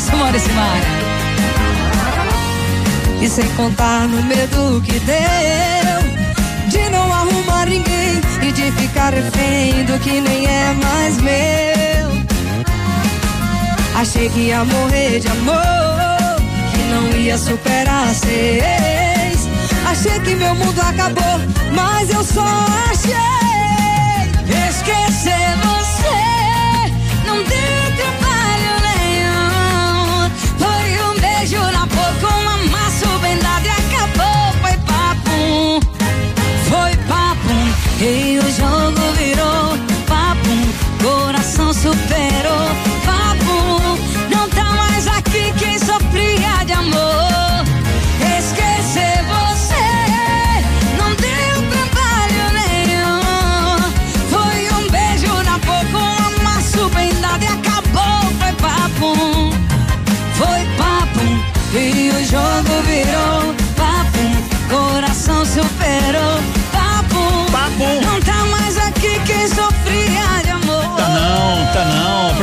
Simone 0.00 0.38
Simara. 0.38 1.08
E 3.20 3.28
sem 3.28 3.48
contar 3.56 4.06
no 4.06 4.22
medo 4.22 4.80
que 4.82 4.98
deu 5.00 5.98
de 6.68 6.90
não 6.90 7.12
arrumar 7.12 7.66
ninguém 7.66 8.20
e 8.42 8.52
de 8.52 8.70
ficar 8.72 9.12
refém 9.12 9.84
do 9.84 9.98
que 9.98 10.20
nem 10.20 10.46
é 10.46 10.72
mais 10.74 11.18
meu. 11.18 11.38
Achei 13.96 14.28
que 14.28 14.40
ia 14.40 14.64
morrer 14.64 15.18
de 15.18 15.28
amor, 15.28 16.36
que 16.70 16.82
não 16.92 17.18
ia 17.18 17.36
superar 17.36 18.14
seis. 18.14 19.48
Achei 19.90 20.20
que 20.20 20.36
meu 20.36 20.54
mundo 20.54 20.80
acabou, 20.80 21.40
mas 21.74 22.08
eu 22.10 22.22
só 22.22 22.46
achei 22.90 23.38
esquecer 24.68 25.56
você. 25.62 26.37
Papo. 37.98 38.47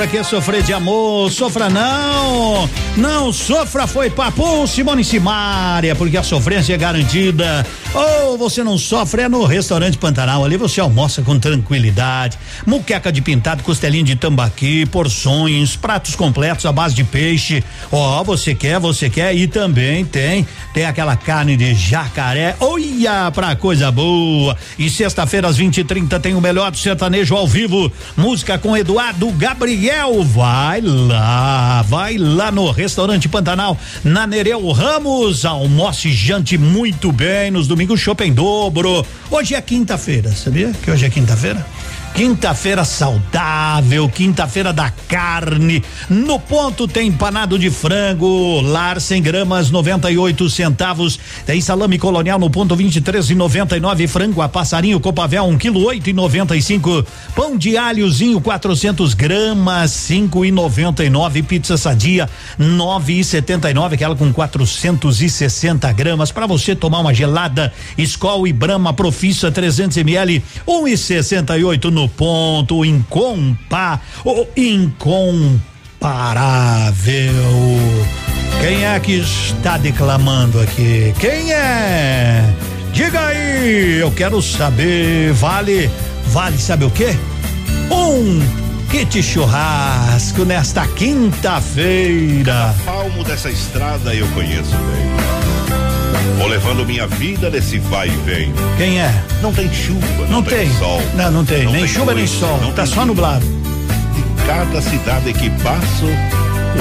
Pra 0.06 0.12
que 0.20 0.24
sofrer 0.24 0.62
de 0.62 0.72
amor? 0.72 1.32
Sofra 1.32 1.68
não. 1.68 2.70
Não 2.96 3.34
sofra, 3.34 3.88
foi 3.88 4.08
papo, 4.08 4.68
Simone 4.68 5.04
Simária, 5.04 5.96
porque 5.96 6.16
a 6.16 6.22
sofrência 6.22 6.76
é 6.76 6.78
garantida. 6.78 7.66
Ou 7.96 8.38
você 8.38 8.62
não 8.62 8.78
sofre, 8.78 9.22
é 9.22 9.30
no 9.30 9.46
restaurante 9.46 9.98
Pantanal. 9.98 10.44
Ali 10.44 10.58
você 10.58 10.82
almoça 10.82 11.22
com 11.22 11.40
tranquilidade. 11.40 12.38
Muqueca 12.66 13.10
de 13.10 13.22
pintado, 13.22 13.64
costelinha 13.64 14.04
de 14.04 14.18
tambaqui, 14.18 14.86
porções, 14.86 15.78
pratos 15.78 16.14
completos 16.14 16.66
à 16.66 16.74
base 16.74 16.94
de 16.94 17.06
peixe. 17.06 17.64
Ó, 17.90 18.22
você 18.24 18.54
quer, 18.54 18.80
você 18.82 19.10
quer 19.10 19.34
e 19.34 19.48
também 19.48 20.04
tem, 20.04 20.46
tem 20.74 20.86
aquela 20.86 21.16
carne 21.16 21.56
de 21.56 21.74
jacaré. 21.74 22.58
Olha 22.60 23.32
pra 23.32 23.56
coisa 23.56 23.90
boa. 23.92 24.58
E 24.78 24.90
sexta-feira 24.90 25.48
às 25.48 25.56
20 25.56 25.78
e 25.78 25.84
30 25.86 26.20
tem 26.20 26.36
o 26.36 26.42
melhor 26.42 26.72
do 26.72 26.78
sertanejo 26.78 27.34
ao 27.36 27.48
vivo. 27.48 27.90
Música 28.18 28.58
com 28.58 28.76
Eduardo 28.76 29.32
Gabriel. 29.32 30.22
Vai 30.24 30.82
lá, 30.82 31.82
vai 31.84 32.18
lá 32.18 32.52
no 32.52 32.70
restaurante 32.72 33.30
Pantanal, 33.30 33.78
na 34.04 34.28
Nereu 34.28 34.70
Ramos. 34.72 35.46
Almoce 35.46 36.10
e 36.10 36.14
jante 36.14 36.58
muito 36.58 37.12
bem 37.12 37.52
nos 37.52 37.68
domingos, 37.68 37.85
shopping 37.94 38.34
dobro. 38.34 39.06
Hoje 39.30 39.54
é 39.54 39.62
quinta-feira, 39.62 40.32
sabia 40.32 40.72
que 40.72 40.90
hoje 40.90 41.06
é 41.06 41.10
quinta-feira? 41.10 41.64
Quinta-feira 42.16 42.86
saudável, 42.86 44.08
quinta-feira 44.08 44.72
da 44.72 44.90
carne. 44.90 45.84
No 46.10 46.40
ponto 46.40 46.88
tem 46.88 47.10
empanado 47.10 47.60
de 47.60 47.70
frango, 47.70 48.62
lar 48.62 49.02
100 49.02 49.22
gramas, 49.22 49.70
98 49.70 50.50
centavos. 50.50 51.20
Tem 51.46 51.60
salame 51.60 52.00
colonial 52.00 52.40
no 52.40 52.50
ponto 52.50 52.74
23 52.74 53.32
e 53.32 53.36
99, 53.36 54.08
frango 54.08 54.42
a 54.42 54.48
passarinho 54.48 54.98
Copavel, 54.98 55.44
1 55.44 55.50
um 55.50 55.58
quilo 55.58 55.84
8 55.84 56.10
e 56.10 56.14
95. 56.14 57.06
Pão 57.36 57.58
de 57.58 57.76
alhozinho 57.78 58.40
400 58.40 59.14
gramas, 59.14 59.92
5 59.92 60.46
e 60.46 60.52
99. 60.52 61.44
Pizza 61.44 61.76
sadia 61.76 62.30
9 62.58 63.20
e 63.20 63.26
79, 63.26 63.96
aquela 63.96 64.16
com 64.16 64.32
460 64.32 65.92
gramas 65.92 66.32
para 66.32 66.48
você 66.48 66.74
tomar 66.78 67.00
uma 67.00 67.14
gelada. 67.14 67.74
Skol 67.98 68.48
e 68.48 68.54
Brahma 68.54 68.94
Profissa 68.94 69.52
300 69.52 69.98
ml, 69.98 70.42
1 70.66 70.88
e 70.88 70.98
68 70.98 71.92
no 71.92 72.05
ponto 72.10 72.84
incompa, 72.86 74.00
o 74.24 74.46
incomparável. 74.56 75.62
Quem 78.62 78.86
é 78.86 79.00
que 79.00 79.14
está 79.14 79.78
declamando 79.78 80.60
aqui? 80.60 81.14
Quem 81.20 81.52
é? 81.52 82.44
Diga 82.94 83.28
aí, 83.28 84.00
eu 84.00 84.12
quero 84.12 84.42
saber. 84.42 85.34
Vale, 85.34 85.90
vale, 86.28 86.58
sabe 86.58 86.86
o 86.86 86.90
quê? 86.90 87.16
Um 87.92 88.40
kit 88.90 89.22
churrasco 89.22 90.46
nesta 90.46 90.88
quinta-feira. 90.88 92.74
Palmo 92.86 93.24
dessa 93.24 93.50
estrada 93.50 94.16
eu 94.16 94.28
conheço 94.30 94.72
bem. 94.72 95.45
Vou 96.38 96.48
levando 96.48 96.86
minha 96.86 97.08
vida 97.08 97.50
nesse 97.50 97.80
vai 97.80 98.08
e 98.08 98.12
vem. 98.26 98.54
Quem 98.78 99.00
é? 99.00 99.24
Não 99.42 99.54
tem 99.54 99.72
chuva, 99.74 100.06
não, 100.24 100.28
Não 100.30 100.44
tem. 100.44 100.70
sol. 100.78 101.02
Não, 101.16 101.32
não 101.32 101.46
tem. 101.46 101.64
Não 101.64 101.72
nem 101.72 101.82
tem 101.86 101.94
chuva 101.94 102.14
nem 102.14 102.28
sol. 102.28 102.60
não 102.62 102.72
Tá 102.74 102.84
tem 102.84 102.94
só 102.94 103.06
nublado. 103.06 103.46
Cada 104.46 104.82
cidade 104.82 105.34
que 105.34 105.50
passo, 105.62 106.06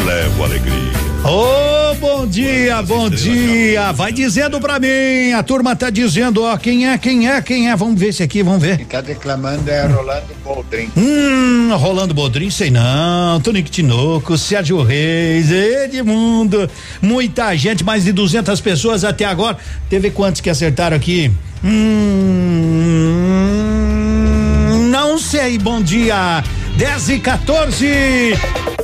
levo 0.05 0.45
alegria. 0.45 1.05
Ô, 1.25 1.95
bom 1.95 2.27
dia, 2.27 2.83
bom 2.83 3.09
dia. 3.09 3.93
Vai 3.93 4.13
dizendo 4.13 4.61
pra 4.61 4.79
mim. 4.79 5.33
A 5.33 5.43
turma 5.43 5.75
tá 5.75 5.89
dizendo, 5.89 6.43
ó, 6.43 6.55
quem 6.59 6.87
é, 6.87 6.99
quem 6.99 7.31
é, 7.31 7.41
quem 7.41 7.71
é. 7.71 7.77
Vamos 7.77 7.99
ver 7.99 8.09
esse 8.09 8.23
aqui, 8.23 8.43
vamos 8.43 8.61
ver. 8.61 8.77
Quem 8.77 8.85
tá 8.85 9.01
declamando 9.01 9.71
é 9.71 9.87
Rolando 9.87 10.35
Boldrin. 10.45 10.91
Hum, 10.95 11.75
Rolando 11.77 12.13
Bodrin, 12.13 12.51
sei 12.51 12.71
não, 12.71 13.41
Tonico 13.41 13.71
Tinoco, 13.71 14.37
Sérgio 14.37 14.83
Reis, 14.83 15.51
Edmundo, 15.51 16.69
muita 17.01 17.57
gente, 17.57 17.83
mais 17.83 18.05
de 18.05 18.13
200 18.13 18.61
pessoas 18.61 19.03
até 19.03 19.25
agora. 19.25 19.57
Teve 19.89 20.11
quantos 20.11 20.43
que 20.43 20.51
acertaram 20.51 20.95
aqui? 20.95 21.33
Hum, 21.65 21.71
não 24.91 25.19
sei, 25.19 25.57
bom 25.59 25.81
dia. 25.81 26.45
10 26.77 27.09
e 27.09 27.19
14. 27.19 28.35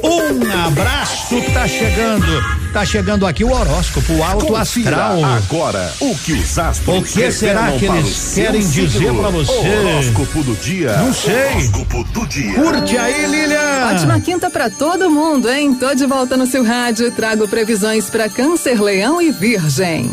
Um 0.03 0.67
abraço, 0.67 1.41
tá 1.53 1.67
chegando. 1.69 2.61
Tá 2.73 2.85
chegando 2.85 3.27
aqui 3.27 3.43
o 3.43 3.51
horóscopo, 3.53 4.13
o 4.15 4.23
alto 4.23 4.47
Confira 4.47 4.97
astral. 4.97 5.25
agora 5.25 5.93
o 6.01 6.17
que 6.17 6.33
os 6.35 6.59
astros 6.59 6.99
O 6.99 7.03
que 7.03 7.33
será 7.33 7.73
que 7.73 7.87
para 7.87 7.97
eles 7.99 8.33
querem 8.35 8.61
dizer 8.61 9.13
pra 9.13 9.29
você? 9.31 9.53
Horóscopo 9.53 10.43
do 10.45 10.55
dia. 10.55 10.97
Não 10.97 11.13
sei. 11.13 11.51
Horóscopo 11.51 12.05
do 12.05 12.27
dia. 12.27 12.55
Curte 12.55 12.97
aí, 12.97 13.27
Lilian. 13.27 13.91
Ótima 13.93 14.21
quinta 14.21 14.49
pra 14.49 14.71
todo 14.71 15.11
mundo, 15.11 15.51
hein? 15.51 15.75
Tô 15.75 15.93
de 15.95 16.07
volta 16.07 16.37
no 16.37 16.47
seu 16.47 16.65
rádio. 16.65 17.11
Trago 17.11 17.49
previsões 17.49 18.09
pra 18.09 18.29
Câncer, 18.29 18.81
Leão 18.81 19.21
e 19.21 19.33
Virgem. 19.33 20.11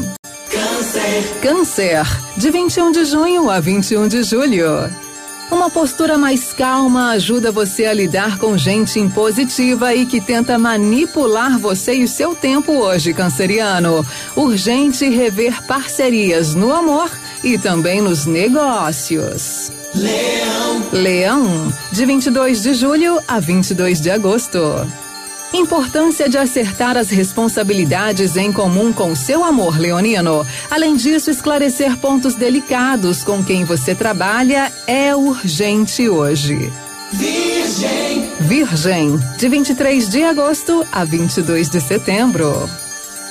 Câncer. 0.51 1.37
Câncer, 1.41 2.07
de 2.37 2.49
21 2.49 2.91
de 2.91 3.05
junho 3.05 3.49
a 3.49 3.59
21 3.59 4.07
de 4.07 4.23
julho. 4.23 4.89
Uma 5.49 5.69
postura 5.69 6.17
mais 6.17 6.51
calma 6.51 7.11
ajuda 7.11 7.53
você 7.53 7.85
a 7.85 7.93
lidar 7.93 8.37
com 8.37 8.57
gente 8.57 8.99
impositiva 8.99 9.95
e 9.95 10.05
que 10.05 10.19
tenta 10.19 10.57
manipular 10.59 11.57
você 11.57 11.95
e 11.95 12.03
o 12.03 12.07
seu 12.07 12.35
tempo 12.35 12.73
hoje, 12.73 13.13
canceriano. 13.13 14.05
Urgente 14.35 15.07
rever 15.07 15.63
parcerias 15.65 16.53
no 16.53 16.73
amor 16.73 17.09
e 17.43 17.57
também 17.57 18.01
nos 18.01 18.25
negócios. 18.25 19.71
Leão. 19.95 20.85
Leão, 20.91 21.73
de 21.93 22.05
22 22.05 22.61
de 22.61 22.73
julho 22.73 23.19
a 23.25 23.39
22 23.39 24.01
de 24.01 24.11
agosto. 24.11 24.59
Importância 25.53 26.27
de 26.27 26.37
acertar 26.37 26.97
as 26.97 27.09
responsabilidades 27.09 28.35
em 28.35 28.51
comum 28.51 28.91
com 28.91 29.15
seu 29.15 29.43
amor 29.43 29.79
leonino. 29.79 30.45
Além 30.69 30.95
disso, 30.95 31.31
esclarecer 31.31 31.97
pontos 31.97 32.35
delicados 32.35 33.23
com 33.23 33.43
quem 33.43 33.63
você 33.63 33.95
trabalha 33.95 34.71
é 34.85 35.15
urgente 35.15 36.09
hoje. 36.09 36.71
Virgem. 37.13 38.29
Virgem, 38.41 39.17
de 39.37 39.47
23 39.47 40.09
de 40.09 40.23
agosto 40.23 40.85
a 40.91 41.05
22 41.05 41.69
de 41.69 41.79
setembro. 41.79 42.69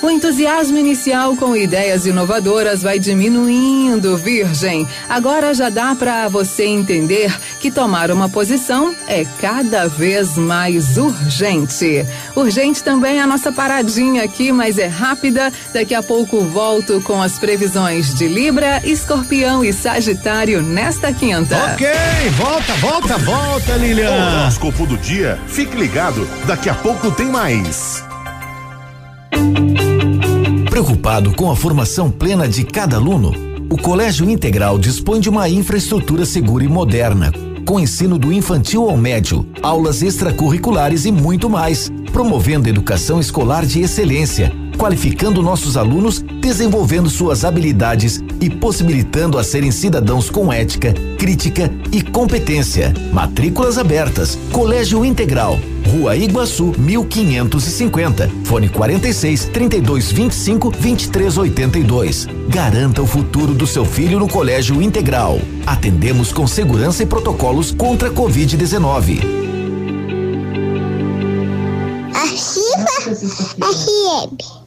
O 0.01 0.11
entusiasmo 0.11 0.77
inicial 0.77 1.35
com 1.35 1.55
ideias 1.55 2.05
inovadoras 2.05 2.83
vai 2.83 2.99
diminuindo, 2.99 4.15
Virgem. 4.15 4.87
Agora 5.09 5.53
já 5.55 5.69
dá 5.69 5.95
para 5.95 6.27
você 6.27 6.65
entender 6.65 7.35
que 7.59 7.71
tomar 7.71 8.11
uma 8.11 8.29
posição 8.29 8.95
é 9.07 9.25
cada 9.41 9.87
vez 9.87 10.37
mais 10.37 10.97
urgente. 10.97 12.05
Urgente 12.35 12.83
também 12.83 13.19
a 13.19 13.25
nossa 13.25 13.51
paradinha 13.51 14.23
aqui, 14.23 14.51
mas 14.51 14.77
é 14.77 14.85
rápida. 14.85 15.51
Daqui 15.73 15.95
a 15.95 16.03
pouco 16.03 16.41
volto 16.41 17.01
com 17.01 17.21
as 17.21 17.39
previsões 17.39 18.13
de 18.13 18.27
Libra, 18.27 18.81
Escorpião 18.85 19.65
e 19.65 19.73
Sagitário 19.73 20.61
nesta 20.61 21.11
quinta. 21.11 21.73
Ok, 21.73 21.87
volta, 22.37 22.73
volta, 22.75 23.17
volta, 23.17 23.73
Lilian. 23.77 24.11
Horóscopo 24.11 24.85
do 24.85 24.97
dia. 24.97 25.39
Fique 25.47 25.75
ligado, 25.75 26.27
daqui 26.45 26.69
a 26.69 26.75
pouco 26.75 27.09
tem 27.11 27.27
mais. 27.27 28.06
Preocupado 30.69 31.33
com 31.33 31.49
a 31.49 31.55
formação 31.55 32.11
plena 32.11 32.47
de 32.47 32.63
cada 32.63 32.97
aluno, 32.97 33.33
o 33.69 33.77
Colégio 33.77 34.29
Integral 34.29 34.77
dispõe 34.77 35.19
de 35.19 35.29
uma 35.29 35.49
infraestrutura 35.49 36.25
segura 36.25 36.63
e 36.63 36.67
moderna, 36.67 37.31
com 37.65 37.79
ensino 37.79 38.17
do 38.17 38.31
infantil 38.31 38.89
ao 38.89 38.95
médio, 38.95 39.45
aulas 39.61 40.01
extracurriculares 40.01 41.05
e 41.05 41.11
muito 41.11 41.49
mais, 41.49 41.91
promovendo 42.13 42.69
educação 42.69 43.19
escolar 43.19 43.65
de 43.65 43.81
excelência, 43.81 44.53
qualificando 44.77 45.41
nossos 45.41 45.75
alunos, 45.75 46.21
desenvolvendo 46.21 47.09
suas 47.09 47.43
habilidades 47.43 48.23
e 48.39 48.49
possibilitando 48.49 49.37
a 49.37 49.43
serem 49.43 49.71
cidadãos 49.71 50.29
com 50.29 50.53
ética, 50.53 50.93
crítica 51.17 51.71
e 51.91 52.01
competência. 52.01 52.93
Matrículas 53.11 53.77
abertas. 53.77 54.37
Colégio 54.51 55.03
Integral. 55.03 55.59
Rua 55.87 56.15
Iguaçu, 56.15 56.73
1550. 56.77 58.29
Fone 58.43 58.69
46 58.69 59.45
32 59.45 60.11
25 60.11 60.71
23 60.71 61.37
82. 61.37 62.27
Garanta 62.49 63.01
o 63.01 63.07
futuro 63.07 63.53
do 63.53 63.65
seu 63.65 63.85
filho 63.85 64.19
no 64.19 64.27
Colégio 64.27 64.81
Integral. 64.81 65.39
Atendemos 65.65 66.31
com 66.31 66.45
segurança 66.45 67.03
e 67.03 67.05
protocolos 67.05 67.71
contra 67.71 68.09
a 68.09 68.11
Covid-19. 68.11 69.19
Arriba, 72.13 72.91
FM. 73.65 74.66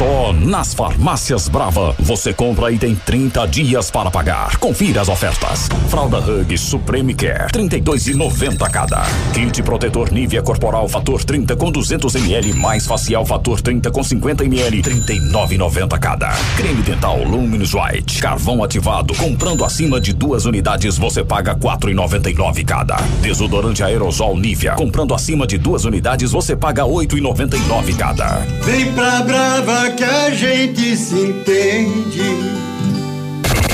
Só 0.00 0.32
nas 0.32 0.72
farmácias 0.72 1.46
Brava 1.46 1.94
você 1.98 2.32
compra 2.32 2.72
e 2.72 2.78
tem 2.78 2.94
30 2.94 3.46
dias 3.46 3.90
para 3.90 4.10
pagar. 4.10 4.56
Confira 4.56 5.02
as 5.02 5.10
ofertas. 5.10 5.68
Fralda 5.90 6.16
Hug 6.16 6.56
Supreme 6.56 7.12
Care 7.12 7.52
32,90 7.52 8.70
cada. 8.70 9.02
Kit 9.34 9.62
protetor 9.62 10.10
Nivea 10.10 10.40
Corporal 10.40 10.88
Fator 10.88 11.22
30 11.22 11.54
com 11.54 11.70
200 11.70 12.14
ml 12.14 12.54
mais 12.54 12.86
facial 12.86 13.26
Fator 13.26 13.60
30 13.60 13.90
com 13.90 14.02
50 14.02 14.42
ml 14.46 14.82
39,90 14.82 15.98
cada. 15.98 16.30
Creme 16.56 16.80
dental 16.80 17.22
Luminous 17.22 17.74
White 17.74 18.22
carvão 18.22 18.64
ativado 18.64 19.14
comprando 19.16 19.66
acima 19.66 20.00
de 20.00 20.14
duas 20.14 20.46
unidades 20.46 20.96
você 20.96 21.22
paga 21.22 21.54
4,99 21.54 22.64
cada. 22.64 22.96
Desodorante 23.20 23.82
aerosol 23.82 24.34
Nivea 24.38 24.76
comprando 24.76 25.12
acima 25.12 25.46
de 25.46 25.58
duas 25.58 25.84
unidades 25.84 26.32
você 26.32 26.56
paga 26.56 26.84
8,99 26.84 27.94
cada. 27.98 28.38
Vem 28.62 28.90
pra 28.94 29.20
Brava 29.20 29.89
que 29.96 30.04
a 30.04 30.30
gente 30.30 30.96
se 30.96 31.14
entende. 31.14 32.22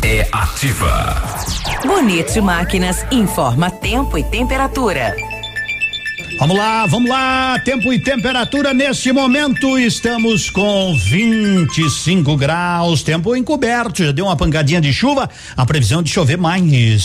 É 0.05 0.27
ativa. 0.33 1.23
Bonito 1.85 2.43
Máquinas 2.43 3.05
informa 3.11 3.71
tempo 3.71 4.17
e 4.17 4.25
temperatura. 4.25 5.15
Vamos 6.39 6.57
lá, 6.57 6.87
vamos 6.87 7.09
lá. 7.09 7.59
Tempo 7.65 7.93
e 7.93 7.99
temperatura 7.99 8.75
neste 8.75 9.13
momento 9.13 9.79
estamos 9.79 10.51
com 10.51 10.95
25 11.11 12.37
graus. 12.37 13.03
Tempo 13.03 13.35
encoberto. 13.35 14.05
Já 14.05 14.13
deu 14.13 14.27
uma 14.27 14.37
pancadinha 14.37 14.81
de 14.81 14.93
chuva. 14.93 15.31
A 15.57 15.65
previsão 15.65 16.03
de 16.03 16.11
chover 16.11 16.37
mais. 16.37 17.05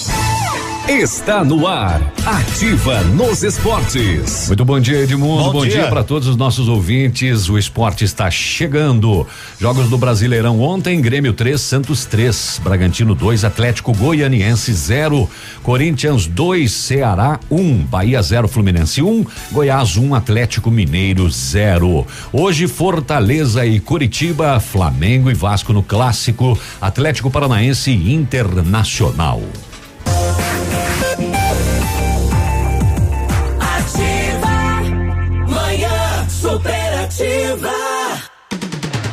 Está 0.89 1.43
no 1.43 1.67
ar, 1.67 2.01
ativa 2.25 3.01
nos 3.03 3.43
esportes. 3.43 4.47
Muito 4.47 4.65
bom 4.65 4.79
dia, 4.79 5.03
Edmundo. 5.03 5.43
Bom 5.43 5.51
Bom, 5.51 5.63
dia. 5.63 5.81
dia, 5.81 5.87
para 5.87 6.03
todos 6.03 6.27
os 6.27 6.35
nossos 6.35 6.67
ouvintes. 6.67 7.47
O 7.49 7.57
esporte 7.57 8.03
está 8.03 8.29
chegando. 8.31 9.25
Jogos 9.59 9.89
do 9.89 9.97
Brasileirão 9.97 10.59
ontem: 10.59 10.99
Grêmio 10.99 11.33
3, 11.33 11.61
Santos 11.61 12.05
3, 12.05 12.61
Bragantino 12.63 13.13
2, 13.13 13.45
Atlético 13.45 13.93
Goianiense 13.93 14.73
0, 14.73 15.29
Corinthians 15.61 16.25
2, 16.25 16.69
Ceará 16.71 17.39
1, 17.49 17.85
Bahia 17.85 18.21
0, 18.21 18.47
Fluminense 18.47 19.03
1, 19.03 19.25
Goiás 19.51 19.95
1, 19.95 20.15
Atlético 20.15 20.71
Mineiro 20.71 21.29
0. 21.29 22.05
Hoje, 22.33 22.67
Fortaleza 22.67 23.65
e 23.65 23.79
Curitiba, 23.79 24.59
Flamengo 24.59 25.29
e 25.29 25.33
Vasco 25.35 25.71
no 25.71 25.83
clássico, 25.83 26.59
Atlético 26.81 27.29
Paranaense 27.29 27.91
e 27.91 28.13
Internacional. 28.13 29.41
Superativa. 37.11 37.71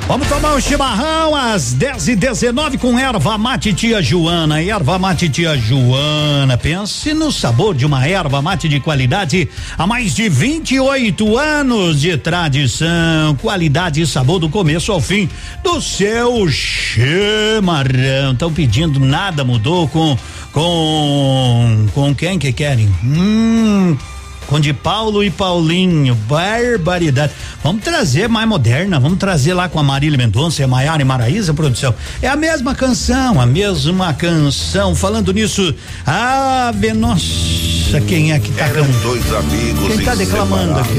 Vamos 0.07 0.26
tomar 0.26 0.55
um 0.55 0.61
chimarrão 0.61 1.34
às 1.36 1.74
10 1.74 2.09
e 2.09 2.16
19 2.16 2.78
com 2.78 2.99
erva 2.99 3.36
mate 3.36 3.74
tia 3.74 4.01
Joana. 4.01 4.62
Erva 4.62 4.99
mate 4.99 5.28
tia 5.28 5.55
Joana. 5.59 6.57
Pense 6.57 7.12
no 7.12 7.30
sabor 7.30 7.74
de 7.74 7.84
uma 7.84 8.07
erva 8.07 8.40
mate 8.40 8.70
de 8.70 8.80
qualidade 8.80 9.51
há 9.76 9.86
mais 9.86 10.14
de 10.14 10.30
28 10.30 11.36
anos 11.36 12.01
de 12.01 12.16
tradição. 12.16 13.36
Qualidade 13.36 14.01
e 14.01 14.07
sabor 14.07 14.38
do 14.38 14.49
começo 14.49 14.90
ao 14.92 15.01
fim 15.01 15.28
do 15.62 15.78
seu 15.82 16.49
chimarrão. 16.49 18.32
Estão 18.32 18.51
pedindo, 18.51 18.99
nada 18.99 19.44
mudou 19.44 19.86
com 19.88 20.16
com 20.53 21.86
com 21.94 22.14
quem 22.14 22.38
que 22.38 22.51
querem? 22.51 22.88
Hum, 23.05 23.94
com 24.49 24.59
de 24.59 24.72
Paulo 24.72 25.22
e 25.22 25.30
Paulinho, 25.30 26.14
barbaridade. 26.14 27.32
Vamos 27.62 27.84
trazer 27.84 28.28
mais 28.28 28.49
moderna, 28.49 28.99
vamos 28.99 29.18
trazer 29.18 29.53
lá 29.53 29.68
com 29.68 29.78
a 29.78 29.82
Marília 29.82 30.16
Mendonça 30.16 30.62
e 30.62 30.64
a 30.64 30.68
Maiara 30.68 31.03
e 31.03 31.05
Maraísa, 31.05 31.53
produção. 31.53 31.94
É 32.22 32.28
a 32.28 32.34
mesma 32.34 32.74
canção, 32.74 33.40
a 33.40 33.46
mesma 33.46 34.12
canção. 34.14 34.94
Falando 34.94 35.32
nisso, 35.32 35.74
ave, 36.07 36.94
nossa, 36.94 38.01
quem 38.09 38.32
é 38.32 38.38
que 38.38 38.51
tá 38.53 38.64
Eram 38.64 38.86
cantando? 38.86 39.03
dois 39.03 39.32
amigos 39.34 39.94
Quem 39.94 40.05
tá 40.05 40.14
declamando 40.14 40.78
aqui? 40.80 40.99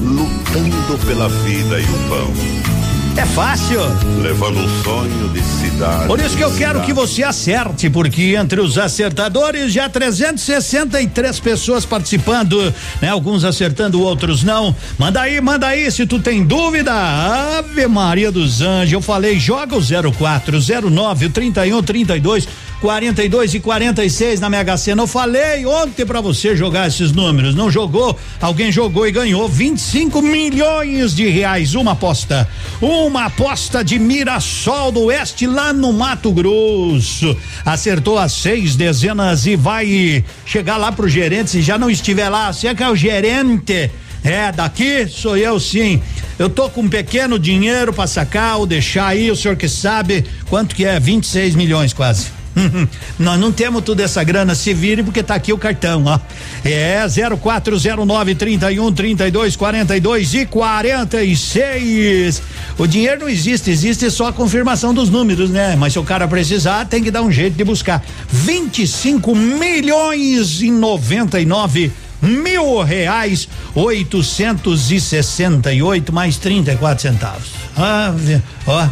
Lutando 0.00 0.98
pela 1.06 1.28
vida 1.28 1.80
e 1.80 1.84
o 1.84 2.08
pão. 2.08 2.79
É 3.16 3.26
fácil. 3.26 3.80
Levando 4.22 4.60
um 4.60 4.82
sonho 4.82 5.28
de 5.28 5.42
cidade. 5.42 6.06
Por 6.06 6.18
isso 6.20 6.36
que 6.36 6.42
eu 6.42 6.54
quero 6.54 6.80
que 6.82 6.92
você 6.92 7.22
acerte, 7.22 7.90
porque 7.90 8.34
entre 8.34 8.60
os 8.60 8.78
acertadores 8.78 9.72
já 9.72 9.88
363 9.88 11.40
pessoas 11.40 11.84
participando, 11.84 12.72
né? 13.00 13.08
Alguns 13.08 13.44
acertando, 13.44 14.00
outros 14.00 14.42
não. 14.42 14.74
Manda 14.98 15.20
aí, 15.20 15.40
manda 15.40 15.66
aí, 15.66 15.90
se 15.90 16.06
tu 16.06 16.18
tem 16.18 16.44
dúvida. 16.44 16.92
Ave 16.92 17.86
Maria 17.86 18.32
dos 18.32 18.60
Anjos, 18.62 18.92
eu 18.92 19.02
falei, 19.02 19.38
joga 19.38 19.76
o 19.76 20.12
04, 20.12 20.58
09, 20.90 21.28
31, 21.28 21.82
32, 21.82 22.48
42 22.80 23.54
e 23.54 23.60
46 23.60 24.40
na 24.40 24.48
Mega 24.48 24.76
Sena. 24.76 25.02
Eu 25.02 25.06
falei 25.06 25.66
ontem 25.66 26.06
para 26.06 26.20
você 26.20 26.56
jogar 26.56 26.88
esses 26.88 27.12
números. 27.12 27.54
Não 27.54 27.70
jogou? 27.70 28.18
Alguém 28.40 28.72
jogou 28.72 29.06
e 29.06 29.12
ganhou 29.12 29.46
25 29.48 30.22
milhões 30.22 31.14
de 31.14 31.28
reais. 31.28 31.74
Uma 31.74 31.92
aposta. 31.92 32.48
Uma 32.80 33.26
aposta 33.26 33.84
de 33.84 33.98
Mirassol 33.98 34.90
do 34.90 35.04
Oeste 35.04 35.46
lá 35.46 35.72
no 35.74 35.92
Mato 35.92 36.32
Grosso. 36.32 37.36
Acertou 37.66 38.18
as 38.18 38.32
seis 38.32 38.74
dezenas 38.76 39.44
e 39.46 39.56
vai 39.56 40.24
chegar 40.46 40.78
lá 40.78 40.90
pro 40.90 41.08
gerente. 41.08 41.50
Se 41.50 41.62
já 41.62 41.76
não 41.76 41.90
estiver 41.90 42.30
lá, 42.30 42.50
você 42.50 42.74
que 42.74 42.82
é 42.82 42.88
o 42.88 42.96
gerente. 42.96 43.90
É, 44.24 44.50
daqui 44.52 45.06
sou 45.06 45.36
eu 45.36 45.60
sim. 45.60 46.00
Eu 46.38 46.48
tô 46.48 46.70
com 46.70 46.82
um 46.82 46.88
pequeno 46.88 47.38
dinheiro 47.38 47.92
para 47.92 48.06
sacar 48.06 48.58
ou 48.58 48.66
deixar 48.66 49.08
aí, 49.08 49.30
o 49.30 49.36
senhor 49.36 49.56
que 49.56 49.68
sabe 49.68 50.24
quanto 50.48 50.74
que 50.74 50.84
é? 50.86 50.98
26 50.98 51.54
milhões 51.54 51.92
quase. 51.92 52.39
Nós 53.18 53.38
não 53.38 53.52
temos 53.52 53.82
toda 53.82 54.02
essa 54.02 54.22
grana, 54.24 54.54
se 54.54 54.72
vire 54.74 55.02
porque 55.02 55.22
tá 55.22 55.34
aqui 55.34 55.52
o 55.52 55.58
cartão, 55.58 56.04
ó. 56.06 56.18
É 56.64 57.04
0409 57.38 58.34
31 58.34 58.92
32 58.92 59.56
42 59.56 60.34
e 60.34 60.46
46. 60.46 62.42
O 62.78 62.86
dinheiro 62.86 63.20
não 63.20 63.28
existe, 63.28 63.70
existe 63.70 64.10
só 64.10 64.28
a 64.28 64.32
confirmação 64.32 64.92
dos 64.94 65.10
números, 65.10 65.50
né? 65.50 65.76
Mas 65.76 65.92
se 65.92 65.98
o 65.98 66.04
cara 66.04 66.26
precisar, 66.28 66.86
tem 66.86 67.02
que 67.02 67.10
dar 67.10 67.22
um 67.22 67.30
jeito 67.32 67.56
de 67.56 67.64
buscar. 67.64 68.02
25 68.30 69.34
milhões 69.34 70.62
e 70.62 70.70
99 70.70 71.92
mil 72.22 72.82
reais 72.82 73.48
oitocentos 73.74 74.90
e 74.90 75.00
sessenta 75.00 75.72
e 75.72 75.82
oito 75.82 76.12
mais 76.12 76.36
trinta 76.36 76.72
e 76.72 76.76
quatro 76.76 77.02
centavos. 77.02 77.48
Ah, 77.76 78.14
ó. 78.66 78.88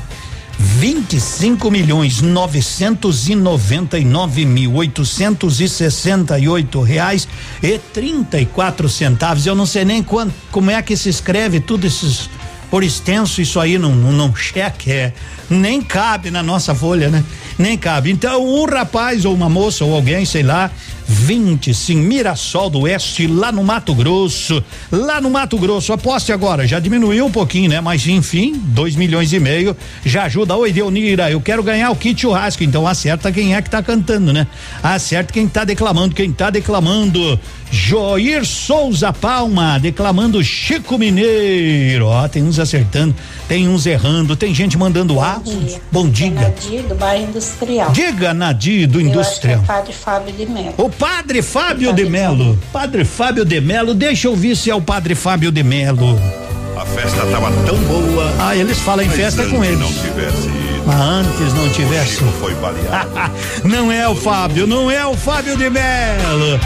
25 0.58 1.70
milhões 1.70 2.20
999 2.20 4.44
mil 4.44 4.74
868 4.74 6.82
reais 6.82 7.28
e 7.62 7.78
34 7.78 8.88
centavos. 8.88 9.46
Eu 9.46 9.54
não 9.54 9.66
sei 9.66 9.84
nem 9.84 10.02
quando, 10.02 10.34
como 10.50 10.68
é 10.70 10.82
que 10.82 10.96
se 10.96 11.08
escreve 11.08 11.60
tudo 11.60 11.86
esses 11.86 12.28
por 12.70 12.84
extenso 12.84 13.40
isso 13.40 13.58
aí 13.58 13.78
não, 13.78 13.94
não, 13.94 14.12
não 14.12 14.34
cheque 14.34 14.92
é 14.92 15.14
nem 15.48 15.80
cabe 15.80 16.30
na 16.30 16.42
nossa 16.42 16.74
folha, 16.74 17.08
né? 17.08 17.24
Nem 17.58 17.78
cabe. 17.78 18.10
Então, 18.10 18.44
um 18.44 18.66
rapaz 18.66 19.24
ou 19.24 19.34
uma 19.34 19.48
moça 19.48 19.82
ou 19.84 19.94
alguém, 19.94 20.26
sei 20.26 20.42
lá, 20.42 20.70
25 21.08 21.98
Mirassol 21.98 22.68
do 22.68 22.80
Oeste, 22.80 23.26
lá 23.26 23.50
no 23.50 23.64
Mato 23.64 23.94
Grosso. 23.94 24.62
Lá 24.92 25.22
no 25.22 25.30
Mato 25.30 25.56
Grosso, 25.56 25.90
aposte 25.92 26.32
agora, 26.32 26.66
já 26.66 26.78
diminuiu 26.78 27.24
um 27.24 27.30
pouquinho, 27.30 27.70
né? 27.70 27.80
Mas 27.80 28.06
enfim, 28.06 28.52
dois 28.66 28.94
milhões 28.94 29.32
e 29.32 29.40
meio 29.40 29.74
já 30.04 30.24
ajuda. 30.24 30.54
Oi, 30.54 30.70
Deunira, 30.70 31.30
eu 31.30 31.40
quero 31.40 31.62
ganhar 31.62 31.90
o 31.90 31.96
kit 31.96 32.20
churrasco, 32.20 32.62
então 32.62 32.86
acerta 32.86 33.32
quem 33.32 33.54
é 33.54 33.62
que 33.62 33.70
tá 33.70 33.82
cantando, 33.82 34.34
né? 34.34 34.46
Acerta 34.82 35.32
quem 35.32 35.48
tá 35.48 35.64
declamando, 35.64 36.14
quem 36.14 36.30
tá 36.30 36.50
declamando. 36.50 37.40
Joir 37.70 38.44
Souza 38.46 39.12
Palma, 39.12 39.78
declamando 39.78 40.42
Chico 40.42 40.98
Mineiro. 40.98 42.06
Ó, 42.06 42.26
tem 42.26 42.42
uns 42.42 42.58
acertando, 42.58 43.14
tem 43.46 43.68
uns 43.68 43.86
errando, 43.86 44.34
tem 44.36 44.54
gente 44.54 44.78
mandando 44.78 45.20
áudios. 45.20 45.78
Bom 45.92 46.08
dia. 46.08 46.30
Nadir, 46.30 46.82
do 46.82 46.94
bairro 46.94 47.24
Industrial. 47.28 47.90
Diga, 47.92 48.32
Nadir, 48.32 48.86
do 48.88 49.00
Eu 49.00 49.06
Industrial. 49.08 49.60
acho 49.60 49.64
que 49.66 49.70
é 49.70 49.74
Padre 49.76 49.92
Fábio 49.92 50.32
de 50.32 50.46
Mello. 50.46 50.74
O 50.78 50.90
Padre 50.90 51.42
Fábio 51.42 51.92
de 51.92 52.04
Melo. 52.08 52.58
Padre 52.72 53.04
Fábio 53.04 53.44
de 53.44 53.60
Melo, 53.60 53.94
deixa 53.94 54.28
eu 54.28 54.36
ver 54.36 54.56
se 54.56 54.70
é 54.70 54.74
o 54.74 54.80
Padre 54.80 55.14
Fábio 55.14 55.52
de 55.52 55.62
Melo. 55.62 56.18
A 56.76 56.86
festa 56.86 57.26
tava 57.26 57.50
tão 57.66 57.76
boa. 57.84 58.32
Ah, 58.38 58.56
eles 58.56 58.78
falam 58.78 59.04
em 59.04 59.08
festa 59.10 59.44
com 59.46 59.62
eles. 59.64 59.78
não 59.78 59.92
tivesse. 59.92 60.48
Mas 60.86 61.00
antes 61.00 61.52
não 61.54 61.68
tivesse. 61.70 62.12
Chico 62.16 62.30
foi 62.40 62.54
baleado. 62.54 63.10
não 63.64 63.92
é 63.92 64.08
o 64.08 64.14
Fábio, 64.14 64.66
não 64.66 64.90
é 64.90 65.04
o 65.06 65.14
Fábio 65.14 65.56
de 65.56 65.68
Melo. 65.68 66.58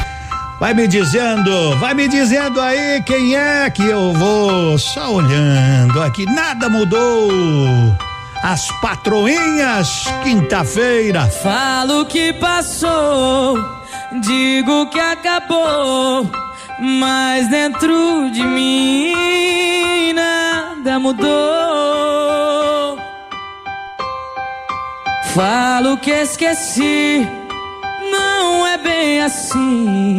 Vai 0.62 0.74
me 0.74 0.86
dizendo, 0.86 1.76
vai 1.80 1.92
me 1.92 2.06
dizendo 2.06 2.60
aí 2.60 3.02
quem 3.02 3.34
é 3.34 3.68
que 3.68 3.82
eu 3.82 4.12
vou. 4.12 4.78
Só 4.78 5.14
olhando 5.14 6.00
aqui, 6.00 6.24
nada 6.24 6.68
mudou. 6.68 7.32
As 8.44 8.68
patroinhas, 8.80 10.04
quinta-feira. 10.22 11.26
Falo 11.26 12.06
que 12.06 12.32
passou, 12.34 13.58
digo 14.20 14.86
que 14.86 15.00
acabou, 15.00 16.30
mas 16.78 17.48
dentro 17.48 18.30
de 18.30 18.44
mim 18.44 20.12
nada 20.12 20.96
mudou. 21.00 21.28
Falo 25.34 25.96
que 25.96 26.12
esqueci, 26.12 27.26
não 28.12 28.66
é 28.66 28.76
bem 28.78 29.22
assim. 29.22 30.18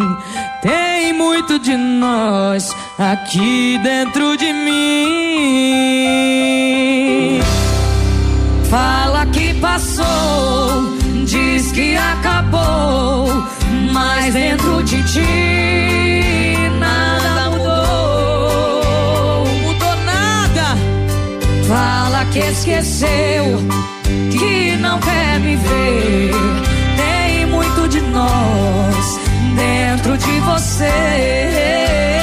Tem 0.62 1.14
muito 1.14 1.60
de 1.60 1.76
nós 1.78 2.76
aqui 2.98 3.80
dentro 3.84 4.36
de 4.38 4.52
mim. 4.52 4.74
Fala 8.70 9.26
que 9.28 9.54
passou, 9.56 10.98
diz 11.26 11.72
que 11.72 11.96
acabou, 11.96 13.28
mas 13.92 14.34
dentro 14.34 14.82
de 14.84 15.04
ti 15.04 16.58
nada 16.80 17.52
mudou. 17.52 19.46
Mudou 19.64 19.96
nada. 20.06 20.78
Fala 21.68 22.26
que 22.32 22.40
esqueceu, 22.40 23.60
que 24.32 24.76
não 24.78 25.00
quer 25.00 25.40
me 25.40 25.56
ver. 25.58 26.73
Nós 28.14 29.20
dentro 29.56 30.18
de 30.18 30.40
você. 30.42 32.23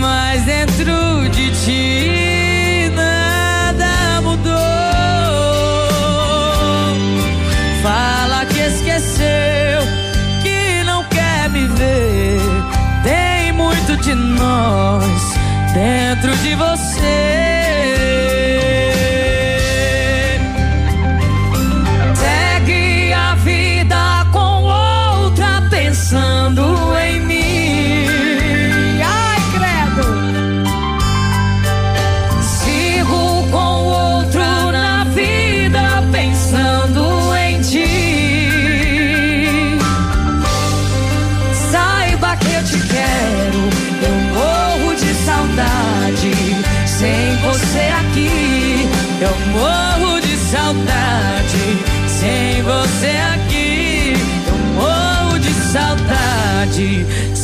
mas 0.00 0.42
dentro 0.44 1.28
de 1.30 1.50
ti 1.62 2.90
nada 2.96 4.20
mudou. 4.22 4.56
Fala 7.82 8.46
que 8.46 8.58
esqueceu, 8.60 9.82
que 10.42 10.82
não 10.84 11.04
quer 11.04 11.50
me 11.50 11.66
ver. 11.68 12.40
Tem 13.04 13.52
muito 13.52 13.96
de 13.98 14.14
nós. 14.14 15.34
Tem 15.74 16.09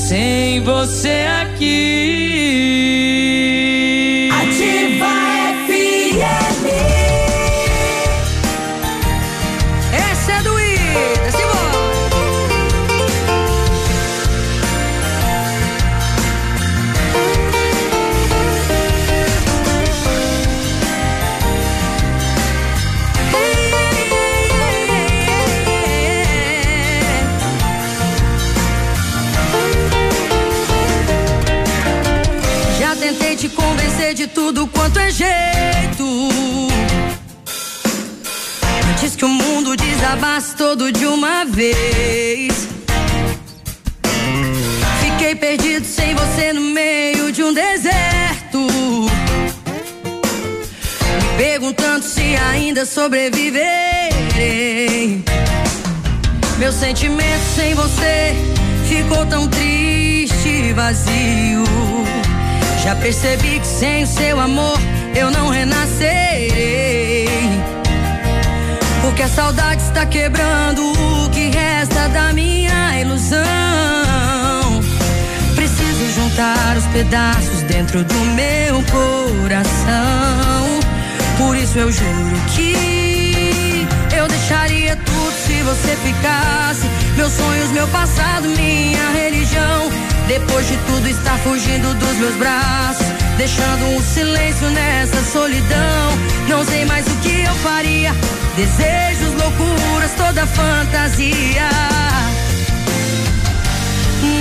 sem 0.08 0.60
você 0.60 1.26
aqui. 1.42 1.55
Que 39.16 39.24
o 39.24 39.28
mundo 39.28 39.76
desabasse 39.76 40.54
todo 40.56 40.90
de 40.92 41.06
uma 41.06 41.46
vez. 41.46 42.68
Fiquei 45.00 45.34
perdido 45.34 45.86
sem 45.86 46.14
você 46.14 46.52
no 46.52 46.60
meio 46.60 47.32
de 47.32 47.42
um 47.42 47.54
deserto. 47.54 48.66
Me 51.22 51.38
perguntando 51.38 52.04
se 52.04 52.36
ainda 52.36 52.84
sobreviverei. 52.84 55.24
Meu 56.58 56.72
sentimento 56.72 57.44
sem 57.54 57.74
você 57.74 58.34
ficou 58.86 59.24
tão 59.24 59.48
triste 59.48 60.48
e 60.48 60.74
vazio. 60.74 61.64
Já 62.84 62.94
percebi 62.96 63.60
que 63.60 63.66
sem 63.66 64.04
o 64.04 64.06
seu 64.06 64.38
amor 64.38 64.78
eu 65.14 65.30
não 65.30 65.48
renascerei. 65.48 67.26
Porque 69.16 69.32
a 69.32 69.34
saudade 69.34 69.80
está 69.80 70.04
quebrando 70.04 70.92
o 70.92 71.30
que 71.30 71.48
resta 71.48 72.06
da 72.10 72.34
minha 72.34 73.00
ilusão. 73.00 73.40
Preciso 75.54 76.12
juntar 76.14 76.76
os 76.76 76.84
pedaços 76.88 77.62
dentro 77.62 78.04
do 78.04 78.14
meu 78.14 78.82
coração. 78.92 80.66
Por 81.38 81.56
isso 81.56 81.78
eu 81.78 81.90
juro 81.90 82.36
que 82.54 83.88
eu 84.14 84.28
deixaria 84.28 84.94
tudo 84.96 85.32
se 85.32 85.62
você 85.62 85.96
ficasse. 85.96 86.86
Meus 87.16 87.32
sonhos, 87.32 87.70
meu 87.70 87.88
passado, 87.88 88.46
minha 88.48 89.12
religião. 89.12 89.90
Depois 90.28 90.68
de 90.68 90.76
tudo, 90.76 91.08
está 91.08 91.38
fugindo 91.38 91.94
dos 91.94 92.18
meus 92.18 92.34
braços. 92.34 93.15
Deixando 93.36 93.84
um 93.94 94.00
silêncio 94.00 94.70
nessa 94.70 95.22
solidão. 95.30 96.18
Não 96.48 96.64
sei 96.64 96.84
mais 96.86 97.06
o 97.06 97.16
que 97.18 97.42
eu 97.42 97.54
faria. 97.56 98.12
Desejos, 98.56 99.34
loucuras, 99.34 100.12
toda 100.16 100.46
fantasia. 100.46 101.68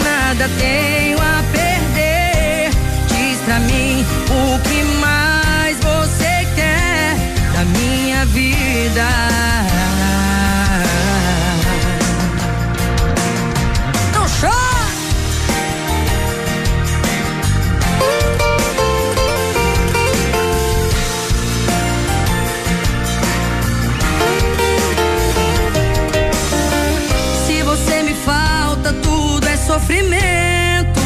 Nada 0.03 0.49
tenho 0.57 1.17
a 1.17 1.43
perder. 1.51 2.69
Diz 3.07 3.39
pra 3.39 3.59
mim 3.59 4.05
o 4.29 4.59
que 4.59 4.83
mais 4.99 5.77
você 5.77 6.47
quer 6.55 7.15
da 7.53 7.65
minha 7.65 8.25
vida. 8.27 9.74
Sofrimento. 29.75 31.01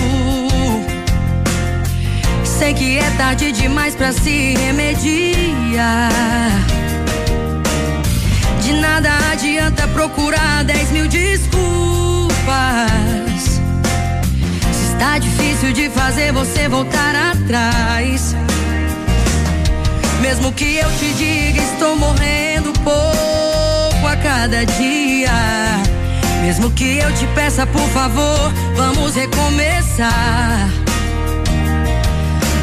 Sei 2.43 2.73
que 2.73 2.99
é 2.99 3.09
tarde 3.17 3.51
demais 3.51 3.95
pra 3.95 4.11
se 4.11 4.53
remediar. 4.55 6.11
De 8.61 8.73
nada 8.73 9.09
adianta 9.31 9.87
procurar 9.87 10.63
dez 10.63 10.91
mil 10.91 11.07
desculpas. 11.07 11.49
Se 14.71 14.91
está 14.91 15.17
difícil 15.17 15.73
de 15.73 15.89
fazer 15.89 16.31
você 16.31 16.69
voltar 16.69 17.15
atrás. 17.15 18.35
Mesmo 20.21 20.51
que 20.51 20.75
eu 20.75 20.91
te 20.99 21.11
diga, 21.13 21.61
estou 21.63 21.95
morrendo 21.95 22.71
pouco 22.83 24.07
a 24.07 24.15
cada 24.17 24.63
dia. 24.65 25.88
Mesmo 26.49 26.71
que 26.71 26.97
eu 26.97 27.13
te 27.13 27.27
peça, 27.35 27.63
por 27.67 27.87
favor, 27.89 28.51
vamos 28.75 29.13
recomeçar. 29.13 30.67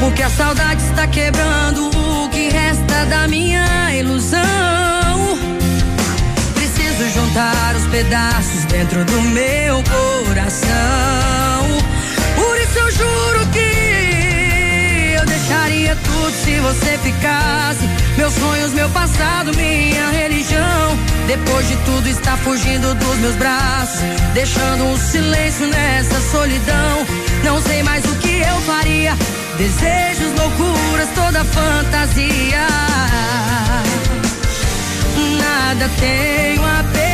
Porque 0.01 0.25
a 0.25 0.29
saudade 0.29 0.83
está 0.83 1.07
quebrando 1.07 1.89
o 1.91 2.29
que 2.29 2.49
resta 2.49 3.07
da 3.09 3.29
minha 3.29 3.95
ilusão. 3.95 5.39
Preciso 6.57 7.09
juntar 7.15 7.77
os 7.77 7.87
pedaços 7.87 8.65
dentro 8.65 9.05
do 9.05 9.23
meu 9.23 9.81
coração. 9.85 10.67
Por 12.35 12.59
isso 12.59 12.79
eu 12.81 12.91
juro 12.91 13.47
que 13.53 15.15
eu 15.17 15.27
deixaria 15.27 15.95
tudo 15.95 16.33
se 16.33 16.59
você 16.59 16.99
ficasse. 16.99 17.87
Meus 18.17 18.33
sonhos, 18.33 18.73
meu 18.73 18.89
passado, 18.91 19.55
minha 19.57 20.11
religião. 20.11 20.97
Depois 21.27 21.69
de 21.69 21.77
tudo, 21.85 22.09
está 22.09 22.37
fugindo 22.39 22.95
dos 22.95 23.17
meus 23.19 23.35
braços, 23.35 24.01
deixando 24.33 24.85
um 24.85 24.97
silêncio 24.97 25.67
nessa 25.67 26.21
solidão. 26.31 27.07
Não 27.45 27.61
sei 27.61 27.83
mais 27.83 28.05
o 28.05 28.15
que 28.17 28.41
eu 28.41 28.61
faria. 28.63 29.15
Desejos, 29.59 30.33
loucuras, 30.39 31.09
toda 31.15 31.45
fantasia. 31.45 32.67
Nada 35.39 35.91
tenho 35.99 36.65
a 36.65 36.85
perder. 36.93 37.06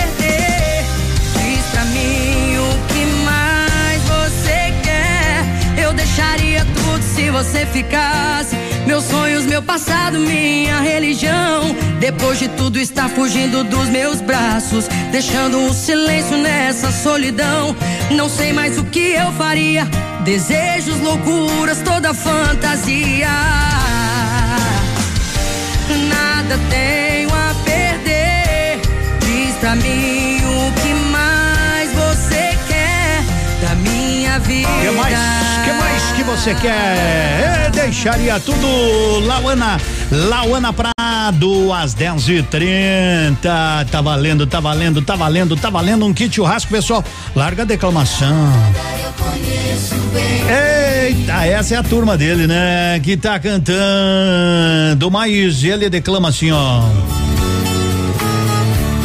Tudo 6.60 7.02
se 7.02 7.30
você 7.30 7.66
ficasse. 7.66 8.56
Meus 8.86 9.04
sonhos, 9.04 9.44
meu 9.46 9.62
passado, 9.62 10.18
minha 10.18 10.80
religião. 10.80 11.74
Depois 12.00 12.38
de 12.38 12.48
tudo, 12.48 12.78
está 12.78 13.08
fugindo 13.08 13.64
dos 13.64 13.88
meus 13.88 14.20
braços, 14.20 14.86
deixando 15.10 15.58
um 15.58 15.72
silêncio 15.72 16.36
nessa 16.36 16.90
solidão. 16.90 17.74
Não 18.10 18.28
sei 18.28 18.52
mais 18.52 18.78
o 18.78 18.84
que 18.84 19.12
eu 19.12 19.32
faria. 19.32 19.86
Desejos, 20.24 21.00
loucuras, 21.00 21.80
toda 21.82 22.12
fantasia. 22.12 23.28
Nada 26.08 26.58
tenho 26.70 27.28
a 27.30 27.54
perder. 27.64 28.80
Diz 29.20 29.54
pra 29.56 29.76
mim 29.76 30.21
vida. 34.42 34.68
Que 34.68 34.90
mais? 34.90 35.18
Que 35.64 35.72
mais 35.72 36.02
que 36.12 36.22
você 36.22 36.54
quer? 36.54 37.64
Eu 37.66 37.70
deixaria 37.70 38.38
tudo, 38.40 39.20
Lauana, 39.26 39.80
Lauana 40.10 40.72
Prado, 40.72 41.72
às 41.72 41.94
10 41.94 42.28
e 42.28 42.42
30 42.42 43.86
Tá 43.90 44.00
valendo, 44.00 44.46
tá 44.46 44.60
valendo, 44.60 45.02
tá 45.02 45.16
valendo, 45.16 45.56
tá 45.56 45.70
valendo 45.70 46.06
um 46.06 46.12
kit 46.12 46.34
churrasco, 46.34 46.70
pessoal. 46.70 47.04
Larga 47.34 47.62
a 47.62 47.66
declamação. 47.66 48.52
Eita, 50.48 51.46
essa 51.46 51.74
é 51.74 51.78
a 51.78 51.82
turma 51.82 52.16
dele, 52.16 52.46
né? 52.46 53.00
Que 53.02 53.16
tá 53.16 53.38
cantando. 53.38 55.10
Mas 55.10 55.62
ele 55.64 55.88
declama 55.90 56.28
assim, 56.28 56.50
ó. 56.50 56.82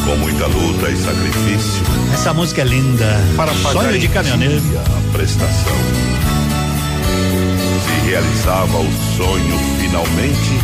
Com 0.06 0.16
muita 0.18 0.48
luta 0.48 0.90
e 0.90 0.98
sacrifício. 0.98 1.84
Essa 2.14 2.34
música 2.34 2.62
é 2.62 2.66
linda. 2.66 3.06
Para 3.36 3.54
Sonho 3.54 4.00
de 4.00 4.08
caminhoneiro. 4.08 4.62
Prestação. 5.18 5.74
Se 7.82 8.08
realizava 8.08 8.78
o 8.78 8.92
sonho 9.18 9.58
finalmente, 9.80 10.60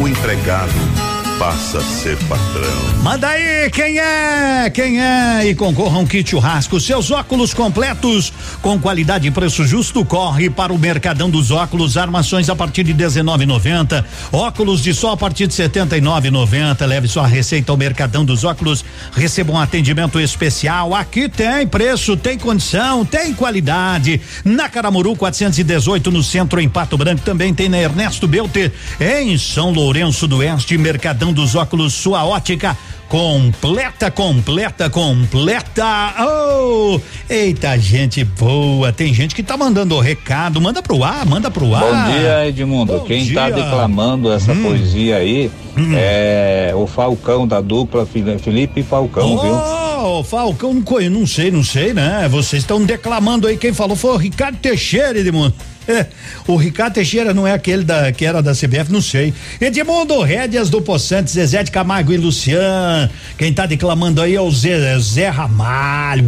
o 0.00 0.06
empregado 0.06 1.09
passa 1.40 1.78
a 1.78 1.80
ser 1.80 2.18
patrão. 2.28 3.00
Manda 3.02 3.28
aí, 3.28 3.70
quem 3.70 3.98
é? 3.98 4.68
Quem 4.68 5.00
é? 5.00 5.48
E 5.48 5.54
concorra 5.54 5.98
um 5.98 6.04
kit 6.04 6.28
churrasco. 6.28 6.78
Seus 6.78 7.10
óculos 7.10 7.54
completos 7.54 8.30
com 8.60 8.78
qualidade 8.78 9.26
e 9.26 9.30
preço 9.30 9.64
justo. 9.64 10.04
Corre 10.04 10.50
para 10.50 10.70
o 10.70 10.78
Mercadão 10.78 11.30
dos 11.30 11.50
Óculos. 11.50 11.96
Armações 11.96 12.50
a 12.50 12.54
partir 12.54 12.84
de 12.84 12.92
19,90. 12.92 14.04
Óculos 14.30 14.82
de 14.82 14.92
sol 14.92 15.12
a 15.12 15.16
partir 15.16 15.46
de 15.46 15.54
79,90. 15.54 16.84
Leve 16.84 17.08
sua 17.08 17.26
receita 17.26 17.72
ao 17.72 17.78
Mercadão 17.78 18.22
dos 18.22 18.44
Óculos. 18.44 18.84
Receba 19.10 19.50
um 19.50 19.58
atendimento 19.58 20.20
especial. 20.20 20.94
Aqui 20.94 21.26
tem 21.26 21.66
preço, 21.66 22.18
tem 22.18 22.38
condição, 22.38 23.02
tem 23.02 23.32
qualidade. 23.32 24.20
Na 24.44 24.68
Caramuru 24.68 25.16
418 25.16 26.10
no 26.10 26.22
centro 26.22 26.60
em 26.60 26.68
Pato 26.68 26.98
Branco. 26.98 27.22
Também 27.22 27.54
tem 27.54 27.70
na 27.70 27.78
Ernesto 27.78 28.28
Belter 28.28 28.70
em 29.00 29.38
São 29.38 29.72
Lourenço 29.72 30.28
do 30.28 30.36
Oeste. 30.36 30.76
Mercadão 30.76 31.29
dos 31.32 31.54
Óculos. 31.54 31.92
Sua 31.94 32.24
ótica 32.24 32.76
completa, 33.08 34.10
completa, 34.10 34.88
completa. 34.88 36.14
Oh, 36.20 37.00
eita, 37.28 37.76
gente 37.78 38.22
boa. 38.24 38.92
Tem 38.92 39.12
gente 39.12 39.34
que 39.34 39.42
tá 39.42 39.56
mandando 39.56 39.96
o 39.96 40.00
recado. 40.00 40.60
Manda 40.60 40.80
pro 40.82 41.02
ar, 41.02 41.26
manda 41.26 41.50
pro 41.50 41.74
ar. 41.74 41.82
Bom 41.82 42.12
dia, 42.12 42.46
Edmundo. 42.48 42.98
Bom 42.98 43.04
Quem 43.04 43.24
dia. 43.24 43.34
tá 43.34 43.50
declamando 43.50 44.32
essa 44.32 44.52
Hum. 44.52 44.62
poesia 44.62 45.16
aí 45.16 45.50
é 45.96 46.72
o 46.74 46.86
Falcão 46.86 47.46
da 47.46 47.60
dupla 47.60 48.06
Felipe 48.06 48.82
Falcão, 48.82 49.38
viu? 49.40 49.54
Oh, 50.02 50.24
Falcão, 50.24 50.72
não, 50.74 50.82
conhe- 50.82 51.10
não 51.10 51.26
sei, 51.26 51.50
não 51.50 51.62
sei, 51.62 51.92
né? 51.92 52.26
Vocês 52.30 52.62
estão 52.62 52.82
declamando 52.84 53.46
aí. 53.46 53.56
Quem 53.56 53.72
falou 53.72 53.94
foi 53.96 54.12
o 54.12 54.16
Ricardo 54.16 54.56
Teixeira, 54.56 55.18
Edmundo. 55.18 55.52
É, 55.88 56.06
o 56.46 56.56
Ricardo 56.56 56.94
Teixeira 56.94 57.34
não 57.34 57.46
é 57.46 57.52
aquele 57.52 57.82
da, 57.82 58.12
que 58.12 58.24
era 58.24 58.40
da 58.42 58.52
CBF, 58.52 58.90
não 58.92 59.00
sei. 59.02 59.34
Edmundo, 59.60 60.20
rédeas 60.22 60.70
do 60.70 60.80
Poçante, 60.80 61.30
Zezé 61.30 61.62
de 61.64 61.70
Camargo 61.70 62.12
e 62.12 62.16
Luciano. 62.16 63.10
Quem 63.36 63.52
tá 63.52 63.66
declamando 63.66 64.22
aí 64.22 64.34
é 64.34 64.40
o 64.40 64.50
Zé, 64.50 64.98
Zé 65.00 65.28
Ramalho. 65.28 66.24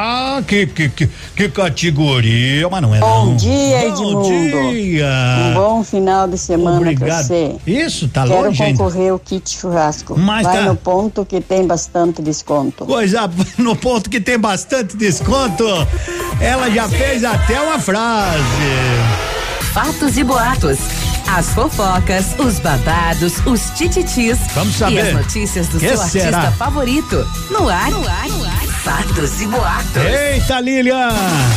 Bah, 0.00 0.42
que, 0.46 0.66
que, 0.66 0.88
que, 0.88 1.10
que 1.36 1.48
categoria, 1.50 2.66
mas 2.70 2.80
não 2.80 2.94
é 2.94 3.00
Bom 3.00 3.26
não. 3.26 3.36
dia, 3.36 3.80
Bom 3.80 3.86
Edmundo. 3.86 4.72
dia. 4.72 5.06
Um 5.50 5.54
bom 5.54 5.84
final 5.84 6.26
de 6.26 6.38
semana 6.38 6.80
pra 6.80 6.90
Obrigado. 6.90 7.26
você. 7.26 7.56
Isso, 7.66 8.08
tá 8.08 8.26
Quero 8.26 8.44
longe 8.44 8.62
ainda. 8.62 8.78
concorrer 8.78 9.12
ao 9.12 9.18
kit 9.18 9.50
churrasco. 9.58 10.18
Mas 10.18 10.44
Vai 10.46 10.56
tá- 10.56 10.62
no 10.62 10.74
ponto 10.76 11.22
que 11.26 11.38
tem 11.42 11.66
bastante 11.66 12.22
desconto. 12.22 12.86
Coisa 12.86 13.30
no 13.58 13.76
ponto 13.76 14.08
que 14.08 14.20
tem 14.22 14.38
bastante 14.38 14.96
desconto. 14.96 15.64
Ela 16.40 16.70
já 16.70 16.88
fez 16.88 17.22
até 17.22 17.60
uma 17.60 17.78
frase. 17.78 18.38
Fatos 19.74 20.16
e 20.16 20.24
boatos. 20.24 20.78
As 21.28 21.50
fofocas, 21.50 22.24
os 22.38 22.58
babados, 22.58 23.34
os 23.46 23.70
tititis 23.76 24.38
Vamos 24.54 24.74
saber. 24.74 24.94
e 24.96 24.98
as 25.00 25.12
notícias 25.14 25.68
do 25.68 25.78
Que 25.78 25.88
seu 25.88 25.96
será? 25.98 26.38
artista 26.38 26.52
favorito. 26.58 27.24
No 27.50 27.68
ar, 27.68 27.90
no 27.90 28.08
ar, 28.08 28.28
no 28.28 28.44
ar. 28.44 28.69
Fatos 28.84 29.42
e 29.42 29.46
boatos. 29.46 29.96
Eita, 29.96 30.58
Lilian, 30.58 31.10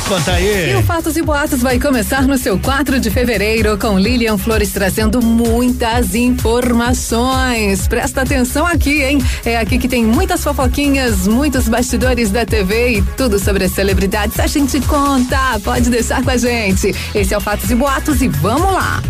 conta 0.10 0.34
aí. 0.34 0.72
E 0.72 0.76
o 0.76 0.84
Fatos 0.84 1.16
e 1.16 1.22
Boatos 1.22 1.62
vai 1.62 1.80
começar 1.80 2.24
no 2.24 2.38
seu 2.38 2.60
4 2.60 3.00
de 3.00 3.10
fevereiro 3.10 3.78
com 3.78 3.98
Lilian 3.98 4.38
Flores 4.38 4.74
trazendo 4.74 5.22
muitas 5.22 6.16
informações. 6.16 7.88
Presta 7.88 8.24
atenção 8.24 8.68
aqui, 8.68 9.04
hein? 9.04 9.20
É 9.46 9.58
aqui 9.58 9.78
que 9.80 9.88
tem 9.88 10.04
muitas 10.04 10.44
fofoquinhas, 10.44 11.26
muitos 11.26 11.70
bastidores 11.70 12.30
da 12.30 12.46
TV 12.46 12.98
e 12.98 13.02
tudo 13.16 13.40
sobre 13.40 13.64
as 13.64 13.72
celebridades. 13.72 14.38
A 14.38 14.48
gente 14.48 14.82
conta, 14.82 15.58
pode 15.64 15.90
deixar 15.90 16.22
com 16.22 16.30
a 16.30 16.38
gente. 16.38 16.94
Esse 17.16 17.34
é 17.34 17.38
o 17.38 17.42
Fatos 17.42 17.72
e 17.72 17.76
Boatos 17.76 18.22
e 18.22 18.28
vamos 18.28 18.74
lá. 18.74 19.02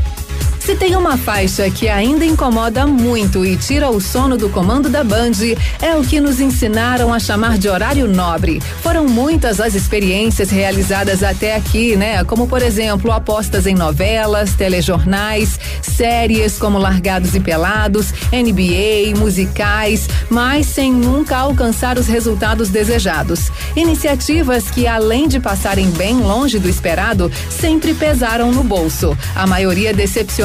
Se 0.66 0.78
tem 0.78 0.96
uma 0.96 1.18
faixa 1.18 1.70
que 1.70 1.90
ainda 1.90 2.24
incomoda 2.24 2.88
muito 2.88 3.46
e 3.46 3.58
tira 3.58 3.90
o 3.90 4.00
sono 4.00 4.38
do 4.38 4.48
comando 4.48 4.88
da 4.88 5.04
Band, 5.04 5.34
é 5.82 5.94
o 5.94 6.04
que 6.04 6.22
nos 6.22 6.40
ensinaram 6.40 7.14
a 7.14 7.20
chamar 7.20 7.58
de 7.58 7.68
horário 7.68 8.08
nobre. 8.08 8.62
Foram 8.82 9.06
muitas 9.06 9.60
as 9.60 9.76
experiências 9.76 10.50
realizadas 10.50 11.22
até 11.22 11.58
aqui, 11.58 11.98
né? 11.98 12.24
Como, 12.24 12.48
por 12.48 12.62
exemplo, 12.62 13.12
apostas 13.12 13.68
em 13.68 13.76
novelas, 13.76 14.54
telejornais, 14.54 15.60
séries 15.82 16.58
como 16.58 16.78
Largados 16.78 17.36
e 17.36 17.42
Pelados, 17.42 18.14
NBA, 18.32 19.20
musicais, 19.20 20.08
mas 20.30 20.66
sem 20.68 20.94
nunca 20.94 21.36
alcançar 21.36 21.98
os 21.98 22.08
resultados 22.08 22.70
desejados. 22.70 23.52
Iniciativas 23.76 24.72
que, 24.72 24.88
além 24.88 25.28
de 25.28 25.42
passarem 25.42 25.92
bem 25.92 26.22
longe 26.22 26.58
do 26.58 26.70
esperado, 26.70 27.30
sempre 27.50 27.94
pesaram 27.94 28.50
no 28.50 28.64
bolso. 28.64 29.18
A 29.36 29.46
maioria 29.46 29.94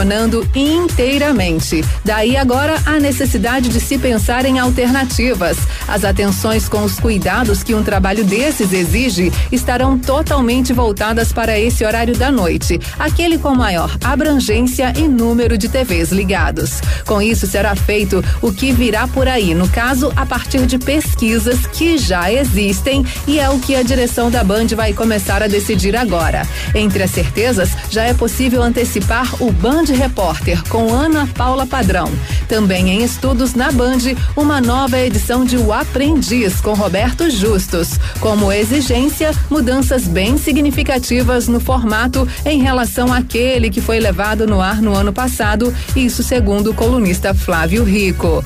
decepcionando 0.08 0.48
inteiramente. 0.54 1.84
Daí 2.04 2.36
agora 2.36 2.80
a 2.86 2.98
necessidade 2.98 3.68
de 3.68 3.78
se 3.78 3.98
pensar 3.98 4.46
em 4.46 4.58
alternativas. 4.58 5.58
As 5.86 6.04
atenções 6.04 6.68
com 6.68 6.82
os 6.82 6.98
cuidados 6.98 7.62
que 7.62 7.74
um 7.74 7.82
trabalho 7.82 8.24
desses 8.24 8.72
exige 8.72 9.30
estarão 9.52 9.98
totalmente 9.98 10.72
voltadas 10.72 11.32
para 11.32 11.58
esse 11.58 11.84
horário 11.84 12.16
da 12.16 12.30
noite, 12.30 12.80
aquele 12.98 13.38
com 13.38 13.54
maior 13.54 13.96
abrangência 14.02 14.92
e 14.96 15.02
número 15.06 15.58
de 15.58 15.68
TVs 15.68 16.10
ligados. 16.10 16.80
Com 17.06 17.20
isso 17.20 17.46
será 17.46 17.76
feito 17.76 18.24
o 18.40 18.50
que 18.50 18.72
virá 18.72 19.06
por 19.06 19.28
aí, 19.28 19.54
no 19.54 19.68
caso, 19.68 20.10
a 20.16 20.24
partir 20.24 20.64
de 20.64 20.78
pesquisas 20.78 21.66
que 21.66 21.98
já 21.98 22.32
existem 22.32 23.04
e 23.26 23.38
é 23.38 23.50
o 23.50 23.58
que 23.58 23.76
a 23.76 23.82
direção 23.82 24.30
da 24.30 24.42
Band 24.42 24.68
vai 24.74 24.94
começar 24.94 25.42
a 25.42 25.48
decidir 25.48 25.94
agora. 25.96 26.46
Entre 26.74 27.02
as 27.02 27.10
certezas, 27.10 27.70
já 27.90 28.04
é 28.04 28.14
possível 28.14 28.62
antecipar 28.62 29.34
o 29.42 29.52
Band 29.52 29.97
Repórter 29.98 30.62
com 30.68 30.94
Ana 30.94 31.26
Paula 31.26 31.66
Padrão. 31.66 32.08
Também 32.46 32.88
em 32.90 33.02
estudos 33.02 33.54
na 33.54 33.72
Band, 33.72 34.14
uma 34.36 34.60
nova 34.60 34.96
edição 34.96 35.44
de 35.44 35.56
O 35.56 35.72
Aprendiz 35.72 36.60
com 36.60 36.72
Roberto 36.72 37.28
Justus. 37.28 37.98
Como 38.20 38.52
exigência, 38.52 39.32
mudanças 39.50 40.06
bem 40.06 40.38
significativas 40.38 41.48
no 41.48 41.58
formato 41.58 42.28
em 42.46 42.62
relação 42.62 43.12
àquele 43.12 43.70
que 43.70 43.80
foi 43.80 43.98
levado 43.98 44.46
no 44.46 44.60
ar 44.60 44.80
no 44.80 44.94
ano 44.94 45.12
passado, 45.12 45.74
isso 45.96 46.22
segundo 46.22 46.70
o 46.70 46.74
colunista 46.74 47.34
Flávio 47.34 47.82
Rico. 47.82 48.44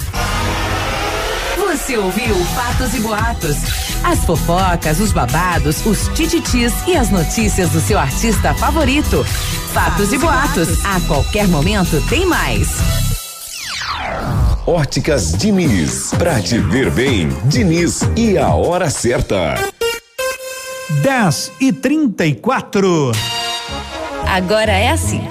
Você 1.67 1.97
ouviu 1.97 2.35
Fatos 2.55 2.95
e 2.95 3.01
Boatos. 3.01 3.57
As 4.05 4.19
fofocas, 4.25 5.01
os 5.01 5.13
babados, 5.13 5.85
os 5.87 6.09
tititis 6.09 6.73
e 6.87 6.97
as 6.97 7.09
notícias 7.11 7.71
do 7.71 7.81
seu 7.81 7.99
artista 7.99 8.53
favorito. 8.55 9.25
Fatos 9.73 10.13
e 10.13 10.19
Boatos. 10.19 10.85
A 10.85 11.01
qualquer 11.07 11.47
momento 11.49 12.03
tem 12.09 12.27
mais. 12.27 12.69
Óticas 14.67 15.33
Diniz. 15.33 16.11
Pra 16.19 16.41
te 16.41 16.59
ver 16.59 16.91
bem, 16.91 17.29
Diniz 17.45 18.01
e 18.17 18.37
a 18.37 18.49
hora 18.49 18.91
certa. 18.91 19.55
10 21.03 21.53
e 21.61 21.73
34. 21.73 23.13
Agora 24.27 24.73
é 24.73 24.91
assim: 24.91 25.27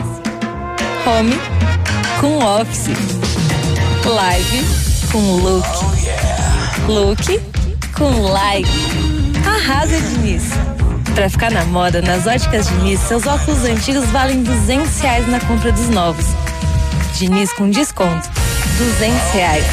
home 1.06 1.36
com 2.20 2.38
office, 2.38 2.88
live 4.06 4.66
com 5.12 5.36
look, 5.38 6.01
look 6.88 7.40
com 7.96 8.22
live. 8.22 8.70
Arrasa, 9.46 10.00
Diniz! 10.00 10.44
Pra 11.14 11.30
ficar 11.30 11.52
na 11.52 11.66
moda, 11.66 12.02
nas 12.02 12.26
óticas 12.26 12.68
Diniz, 12.68 13.00
seus 13.02 13.28
óculos 13.28 13.64
antigos 13.64 14.06
valem 14.10 14.44
200 14.44 15.00
reais 15.00 15.28
na 15.28 15.40
compra 15.42 15.72
dos 15.72 15.90
novos. 15.90 16.26
Diniz 17.18 17.52
com 17.54 17.70
desconto, 17.70 18.30
200 18.78 19.32
reais. 19.32 19.66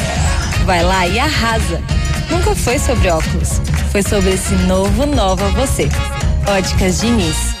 Vai 0.65 0.83
lá 0.83 1.07
e 1.07 1.19
arrasa! 1.19 1.81
Nunca 2.29 2.55
foi 2.55 2.77
sobre 2.77 3.09
óculos, 3.09 3.61
foi 3.91 4.03
sobre 4.03 4.31
esse 4.31 4.53
novo 4.67 5.05
Nova 5.05 5.49
Você. 5.51 5.89
Óticas 6.47 6.99
Diniz. 6.99 7.55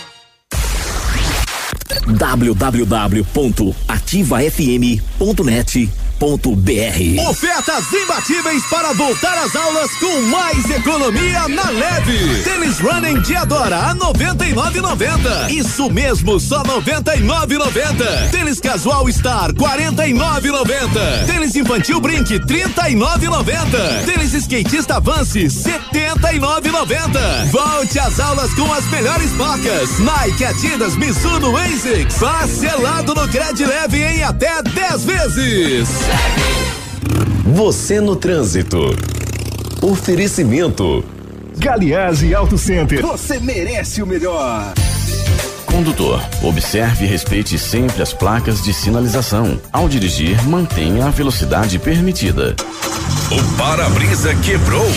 www.ativafm.net.br 6.19 7.29
Ofertas 7.29 7.93
imbatíveis 7.93 8.63
para 8.69 8.93
voltar 8.93 9.37
às 9.37 9.55
aulas 9.55 9.89
com 9.95 10.21
mais 10.23 10.69
economia 10.69 11.47
na 11.47 11.69
leve. 11.69 12.43
Tênis 12.43 12.79
Running 12.79 13.21
Diadora 13.21 13.77
a 13.77 13.95
99,90. 13.95 15.49
Isso 15.49 15.89
mesmo, 15.89 16.39
só 16.39 16.61
99,90. 16.63 18.29
Tênis 18.31 18.59
Casual 18.59 19.09
Star 19.11 19.53
49,90. 19.53 21.25
Tênis 21.25 21.55
Infantil 21.55 22.01
Brink 22.01 22.37
39,90. 22.39 24.05
Tênis 24.05 24.33
Skatista 24.33 24.99
Vance 24.99 25.45
79,90. 25.45 27.51
Volte 27.51 27.99
às 27.99 28.19
aulas 28.19 28.53
com 28.53 28.71
as 28.73 28.85
melhores 28.91 29.31
marcas: 29.33 29.99
Nike, 29.99 30.43
Adidas, 30.43 30.95
Mizuno, 30.97 31.55
ASICS. 31.55 32.17
Parcelado 32.17 33.15
no 33.15 33.27
Cred 33.29 33.65
Leve 33.65 34.03
em 34.03 34.23
até 34.23 34.61
10 34.61 35.05
vezes. 35.05 36.08
Você 37.45 37.99
no 37.99 38.15
trânsito. 38.15 38.77
Oferecimento. 39.81 41.03
Galiase 41.57 42.33
Auto 42.33 42.57
Center. 42.57 43.01
Você 43.01 43.39
merece 43.39 44.01
o 44.01 44.07
melhor. 44.07 44.73
Condutor, 45.65 46.21
observe 46.41 47.05
e 47.05 47.07
respeite 47.07 47.59
sempre 47.59 48.01
as 48.01 48.11
placas 48.11 48.63
de 48.63 48.73
sinalização. 48.73 49.59
Ao 49.71 49.87
dirigir, 49.87 50.41
mantenha 50.47 51.05
a 51.05 51.09
velocidade 51.09 51.77
permitida. 51.77 52.55
O 53.31 53.57
para-brisa 53.57 54.33
quebrou. 54.35 54.89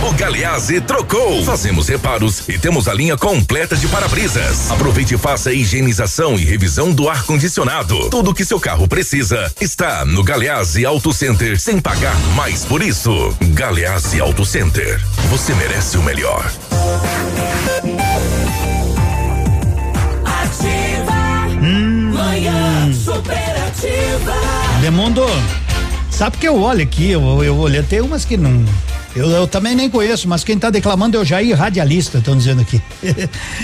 O 0.00 0.12
Galeazzi 0.12 0.80
trocou. 0.80 1.42
Fazemos 1.44 1.88
reparos 1.88 2.48
e 2.48 2.56
temos 2.56 2.86
a 2.86 2.94
linha 2.94 3.16
completa 3.16 3.76
de 3.76 3.88
para-brisas. 3.88 4.70
Aproveite 4.70 5.14
e 5.14 5.18
faça 5.18 5.50
a 5.50 5.52
higienização 5.52 6.36
e 6.38 6.44
revisão 6.44 6.92
do 6.92 7.08
ar-condicionado. 7.08 8.08
Tudo 8.08 8.32
que 8.32 8.44
seu 8.44 8.60
carro 8.60 8.86
precisa 8.86 9.52
está 9.60 10.04
no 10.04 10.22
Galeazzi 10.22 10.86
Auto 10.86 11.12
Center 11.12 11.60
sem 11.60 11.80
pagar 11.80 12.16
mais 12.36 12.64
por 12.64 12.80
isso. 12.80 13.36
Galeazzi 13.54 14.20
Auto 14.20 14.44
Center. 14.44 15.00
Você 15.30 15.52
merece 15.54 15.96
o 15.98 16.02
melhor. 16.02 16.48
Hum. 21.60 22.12
Manhã 22.14 22.92
superativa. 22.92 24.32
Demundo, 24.80 25.26
sabe 26.08 26.36
que 26.36 26.46
eu 26.46 26.60
olho 26.60 26.82
aqui, 26.82 27.10
eu, 27.10 27.42
eu 27.42 27.56
olhei, 27.56 27.82
tem 27.82 28.00
umas 28.00 28.24
que 28.24 28.36
não. 28.36 28.64
Eu, 29.18 29.28
eu 29.30 29.48
também 29.48 29.74
nem 29.74 29.90
conheço, 29.90 30.28
mas 30.28 30.44
quem 30.44 30.56
tá 30.56 30.70
declamando 30.70 31.16
é 31.16 31.20
o 31.20 31.24
Jair 31.24 31.56
Radialista, 31.56 32.18
estão 32.18 32.36
dizendo 32.36 32.60
aqui. 32.60 32.80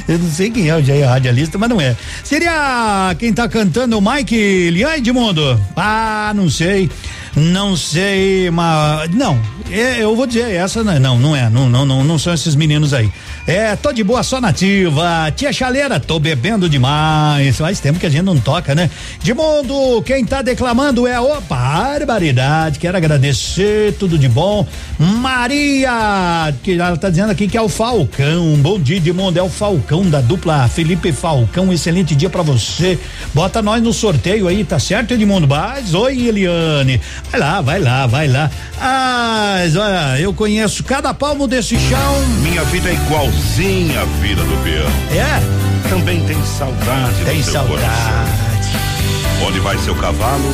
eu 0.08 0.18
não 0.18 0.30
sei 0.30 0.50
quem 0.50 0.68
é 0.68 0.76
o 0.76 0.82
Jair 0.82 1.08
Radialista, 1.08 1.56
mas 1.56 1.68
não 1.68 1.80
é. 1.80 1.96
Seria 2.24 3.14
quem 3.18 3.32
tá 3.32 3.48
cantando 3.48 3.96
o 3.96 4.02
Mike 4.02 4.70
Lian 4.70 4.96
Edmundo? 4.96 5.60
Ah, 5.76 6.32
não 6.34 6.50
sei. 6.50 6.90
Não 7.36 7.76
sei, 7.76 8.50
mas. 8.50 9.10
Não, 9.10 9.40
é, 9.70 10.02
eu 10.02 10.14
vou 10.14 10.26
dizer, 10.26 10.52
essa 10.52 10.84
não 10.84 10.92
é. 10.92 10.98
Não, 10.98 11.18
não 11.18 11.36
é. 11.36 11.48
Não, 11.48 11.68
não, 11.68 11.84
não, 11.84 12.04
não 12.04 12.18
são 12.18 12.34
esses 12.34 12.54
meninos 12.54 12.92
aí. 12.92 13.10
É, 13.46 13.76
tô 13.76 13.92
de 13.92 14.02
boa, 14.02 14.22
só 14.22 14.40
nativa. 14.40 15.30
Tia 15.36 15.52
Chaleira, 15.52 16.00
tô 16.00 16.18
bebendo 16.18 16.66
demais. 16.66 17.58
Faz 17.58 17.78
tempo 17.78 17.98
que 17.98 18.06
a 18.06 18.08
gente 18.08 18.22
não 18.22 18.38
toca, 18.38 18.74
né? 18.74 18.88
Edmundo, 19.22 20.02
quem 20.02 20.24
tá 20.24 20.40
declamando 20.40 21.06
é 21.06 21.20
o 21.20 21.38
Barbaridade. 21.42 22.78
Quero 22.78 22.96
agradecer, 22.96 23.94
tudo 23.98 24.18
de 24.18 24.30
bom. 24.30 24.66
Maria, 24.98 26.54
que 26.62 26.72
ela 26.72 26.96
tá 26.96 27.10
dizendo 27.10 27.30
aqui 27.30 27.46
que 27.46 27.56
é 27.56 27.60
o 27.60 27.68
Falcão. 27.68 28.56
Bom 28.56 28.80
dia, 28.80 28.96
Edmundo. 28.96 29.38
É 29.38 29.42
o 29.42 29.50
Falcão 29.50 30.08
da 30.08 30.22
dupla 30.22 30.66
Felipe 30.66 31.12
Falcão. 31.12 31.70
Excelente 31.70 32.14
dia 32.14 32.30
pra 32.30 32.40
você. 32.40 32.98
Bota 33.34 33.60
nós 33.60 33.82
no 33.82 33.92
sorteio 33.92 34.48
aí, 34.48 34.64
tá 34.64 34.78
certo, 34.78 35.12
Edmundo? 35.12 35.46
Mas, 35.46 35.92
oi, 35.92 36.28
Eliane. 36.28 36.98
Vai 37.30 37.40
lá, 37.40 37.60
vai 37.60 37.78
lá, 37.78 38.06
vai 38.06 38.26
lá. 38.26 38.50
Ah, 38.80 39.56
olha, 39.66 40.18
eu 40.18 40.32
conheço 40.32 40.82
cada 40.82 41.12
palmo 41.12 41.46
desse 41.46 41.78
chão. 41.78 42.26
Minha 42.42 42.64
vida 42.64 42.88
é 42.88 42.94
igualzinha 43.34 44.00
à 44.00 44.04
vida 44.20 44.42
do 44.42 44.62
peão. 44.62 44.86
É? 45.18 45.88
Também 45.88 46.24
tem 46.24 46.42
saudade 46.44 47.24
Tem 47.24 47.38
no 47.38 47.44
seu 47.44 47.52
saudade. 47.52 47.80
coração. 47.80 49.46
Onde 49.46 49.60
vai 49.60 49.76
seu 49.78 49.94
cavalo, 49.96 50.52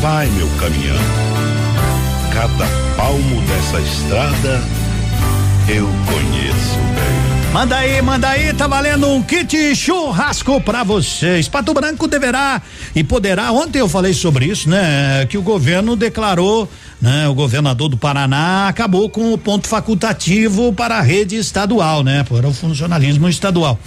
vai 0.00 0.26
meu 0.30 0.48
caminhão. 0.58 0.98
Cada 2.32 2.66
palmo 2.96 3.40
dessa 3.42 3.80
estrada 3.80 4.62
eu 5.68 5.86
conheço 6.06 6.78
bem. 6.94 7.28
Manda 7.52 7.76
aí, 7.78 8.02
manda 8.02 8.28
aí, 8.28 8.52
tá 8.52 8.66
valendo 8.66 9.08
um 9.08 9.22
kit 9.22 9.74
churrasco 9.74 10.60
pra 10.60 10.84
vocês. 10.84 11.48
Pato 11.48 11.72
Branco 11.72 12.06
deverá 12.06 12.60
e 12.94 13.02
poderá. 13.02 13.50
Ontem 13.52 13.78
eu 13.78 13.88
falei 13.88 14.12
sobre 14.12 14.46
isso, 14.46 14.68
né? 14.68 15.24
Que 15.26 15.38
o 15.38 15.42
governo 15.42 15.96
declarou, 15.96 16.68
né? 17.00 17.28
O 17.28 17.34
governador 17.34 17.88
do 17.88 17.96
Paraná 17.96 18.68
acabou 18.68 19.08
com 19.08 19.32
o 19.32 19.38
ponto 19.38 19.66
facultativo 19.68 20.72
para 20.72 20.98
a 20.98 21.02
rede 21.02 21.36
estadual, 21.36 22.02
né? 22.02 22.24
Para 22.24 22.48
o 22.48 22.52
funcionalismo 22.52 23.28
estadual. 23.28 23.78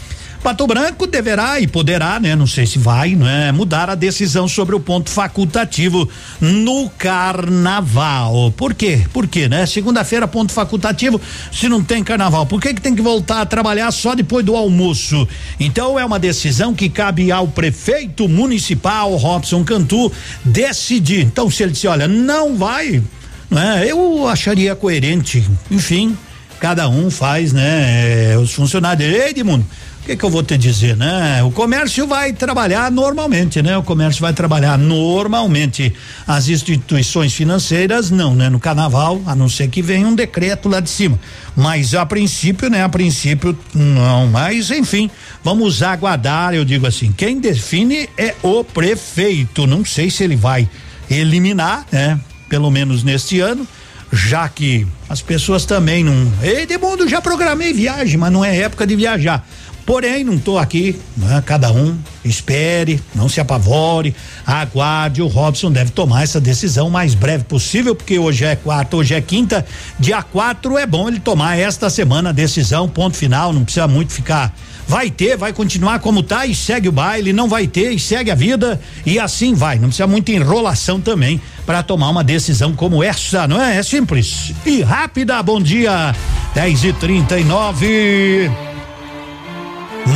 Pato 0.43 0.65
Branco 0.65 1.05
deverá 1.05 1.59
e 1.59 1.67
poderá, 1.67 2.19
né? 2.19 2.35
Não 2.35 2.47
sei 2.47 2.65
se 2.65 2.79
vai, 2.79 3.13
né? 3.13 3.51
Mudar 3.51 3.91
a 3.91 3.95
decisão 3.95 4.47
sobre 4.47 4.75
o 4.75 4.79
ponto 4.79 5.07
facultativo 5.11 6.09
no 6.39 6.89
carnaval. 6.89 8.51
Por 8.57 8.73
quê? 8.73 9.01
Por 9.13 9.27
quê, 9.27 9.47
né? 9.47 9.67
Segunda-feira, 9.67 10.27
ponto 10.27 10.51
facultativo, 10.51 11.21
se 11.51 11.69
não 11.69 11.83
tem 11.83 12.03
carnaval. 12.03 12.47
Por 12.47 12.59
que 12.59 12.73
que 12.73 12.81
tem 12.81 12.95
que 12.95 13.03
voltar 13.03 13.41
a 13.41 13.45
trabalhar 13.45 13.91
só 13.91 14.15
depois 14.15 14.43
do 14.43 14.55
almoço? 14.55 15.27
Então 15.59 15.99
é 15.99 16.03
uma 16.03 16.17
decisão 16.17 16.73
que 16.73 16.89
cabe 16.89 17.31
ao 17.31 17.47
prefeito 17.47 18.27
municipal, 18.27 19.15
Robson 19.17 19.63
Cantu, 19.63 20.11
decidir. 20.43 21.21
Então, 21.21 21.51
se 21.51 21.61
ele 21.61 21.71
disser, 21.71 21.91
olha, 21.91 22.07
não 22.07 22.55
vai, 22.57 23.03
né? 23.47 23.85
Eu 23.87 24.27
acharia 24.27 24.75
coerente. 24.75 25.47
Enfim, 25.69 26.17
cada 26.59 26.89
um 26.89 27.11
faz, 27.11 27.53
né? 27.53 28.31
eh, 28.33 28.37
Os 28.37 28.51
funcionários. 28.53 29.13
Edmundo, 29.13 29.65
que 30.11 30.17
que 30.17 30.25
eu 30.25 30.29
vou 30.29 30.43
te 30.43 30.57
dizer, 30.57 30.97
né? 30.97 31.41
O 31.43 31.51
comércio 31.51 32.05
vai 32.05 32.33
trabalhar 32.33 32.91
normalmente, 32.91 33.61
né? 33.61 33.77
O 33.77 33.83
comércio 33.83 34.21
vai 34.21 34.33
trabalhar 34.33 34.77
normalmente. 34.77 35.93
As 36.27 36.49
instituições 36.49 37.33
financeiras 37.33 38.11
não, 38.11 38.35
né? 38.35 38.49
No 38.49 38.59
carnaval, 38.59 39.21
a 39.25 39.33
não 39.33 39.47
ser 39.47 39.69
que 39.69 39.81
venha 39.81 40.05
um 40.05 40.13
decreto 40.13 40.67
lá 40.67 40.81
de 40.81 40.89
cima. 40.89 41.17
Mas 41.55 41.93
a 41.93 42.05
princípio, 42.05 42.69
né? 42.69 42.83
A 42.83 42.89
princípio 42.89 43.57
não, 43.73 44.27
mas 44.27 44.69
enfim, 44.69 45.09
vamos 45.43 45.81
aguardar, 45.81 46.53
eu 46.53 46.65
digo 46.65 46.85
assim, 46.85 47.11
quem 47.11 47.39
define 47.39 48.09
é 48.17 48.35
o 48.43 48.63
prefeito. 48.63 49.65
Não 49.65 49.85
sei 49.85 50.09
se 50.09 50.23
ele 50.23 50.35
vai 50.35 50.69
eliminar, 51.09 51.85
né? 51.91 52.19
Pelo 52.49 52.69
menos 52.69 53.01
neste 53.01 53.39
ano 53.39 53.65
já 54.11 54.49
que 54.49 54.85
as 55.07 55.21
pessoas 55.21 55.65
também 55.65 56.03
não. 56.03 56.31
Ei, 56.43 56.65
Demundo, 56.65 57.07
já 57.07 57.21
programei 57.21 57.71
viagem, 57.71 58.17
mas 58.17 58.31
não 58.31 58.43
é 58.43 58.57
época 58.57 58.85
de 58.85 58.93
viajar. 58.95 59.47
Porém, 59.85 60.23
não 60.23 60.35
estou 60.35 60.57
aqui, 60.57 60.95
né? 61.17 61.41
cada 61.45 61.71
um 61.71 61.97
espere, 62.23 63.01
não 63.15 63.27
se 63.27 63.41
apavore, 63.41 64.15
aguarde. 64.45 65.21
O 65.21 65.27
Robson 65.27 65.71
deve 65.71 65.91
tomar 65.91 66.23
essa 66.23 66.39
decisão 66.39 66.87
o 66.87 66.91
mais 66.91 67.15
breve 67.15 67.43
possível, 67.43 67.95
porque 67.95 68.19
hoje 68.19 68.45
é 68.45 68.55
quarta, 68.55 68.95
hoje 68.95 69.13
é 69.13 69.21
quinta. 69.21 69.65
Dia 69.99 70.21
quatro 70.21 70.77
é 70.77 70.85
bom 70.85 71.07
ele 71.07 71.19
tomar 71.19 71.57
esta 71.57 71.89
semana 71.89 72.29
a 72.29 72.33
decisão, 72.33 72.87
ponto 72.87 73.17
final, 73.17 73.51
não 73.51 73.63
precisa 73.63 73.87
muito 73.87 74.13
ficar. 74.13 74.53
Vai 74.87 75.09
ter, 75.09 75.37
vai 75.37 75.53
continuar 75.53 75.99
como 75.99 76.21
tá 76.21 76.45
e 76.45 76.53
segue 76.53 76.89
o 76.89 76.91
baile, 76.91 77.31
não 77.33 77.47
vai 77.47 77.65
ter 77.65 77.91
e 77.91 77.99
segue 77.99 78.29
a 78.29 78.35
vida 78.35 78.79
e 79.05 79.19
assim 79.19 79.53
vai. 79.53 79.75
Não 79.75 79.87
precisa 79.87 80.07
muita 80.07 80.31
enrolação 80.31 80.99
também 80.99 81.41
para 81.65 81.81
tomar 81.81 82.09
uma 82.09 82.23
decisão 82.23 82.73
como 82.73 83.03
essa, 83.03 83.47
não 83.47 83.61
é? 83.61 83.77
É 83.77 83.83
simples 83.83 84.53
e 84.65 84.81
rápida. 84.81 85.41
Bom 85.41 85.61
dia, 85.61 86.13
10 86.53 86.83
e 86.83 86.93
39 86.93 88.70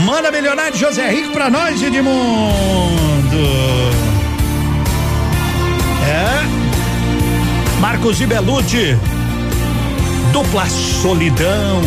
Manda 0.03 0.31
milionário 0.31 0.77
José 0.77 1.09
Rico 1.09 1.31
pra 1.31 1.49
nós, 1.49 1.81
Edmundo. 1.81 2.15
É. 6.07 7.79
Marcos 7.79 8.19
e 8.19 8.25
Belucci. 8.25 8.97
Dupla 10.33 10.65
solidão. 10.67 11.81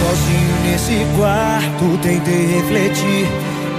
Sozinho 0.00 0.56
nesse 0.64 1.06
quarto, 1.16 1.98
tentei 2.02 2.46
refletir. 2.46 3.28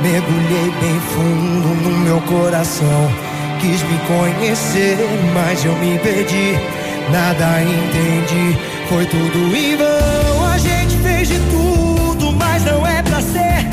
Mergulhei 0.01 0.71
bem 0.79 0.99
fundo 1.13 1.67
no 1.67 1.97
meu 1.99 2.21
coração. 2.21 3.11
Quis 3.59 3.81
me 3.83 3.97
conhecer, 4.07 4.97
mas 5.33 5.65
eu 5.65 5.75
me 5.75 5.97
perdi. 5.99 6.82
Nada 7.11 7.61
entendi, 7.61 8.57
foi 8.89 9.05
tudo 9.05 9.55
em 9.55 9.75
vão. 9.75 10.47
A 10.47 10.57
gente 10.57 10.97
fez 10.97 11.27
de 11.27 11.39
tudo, 11.51 12.31
mas 12.31 12.63
não 12.65 12.85
é 12.85 13.01
pra 13.01 13.21
ser. 13.21 13.67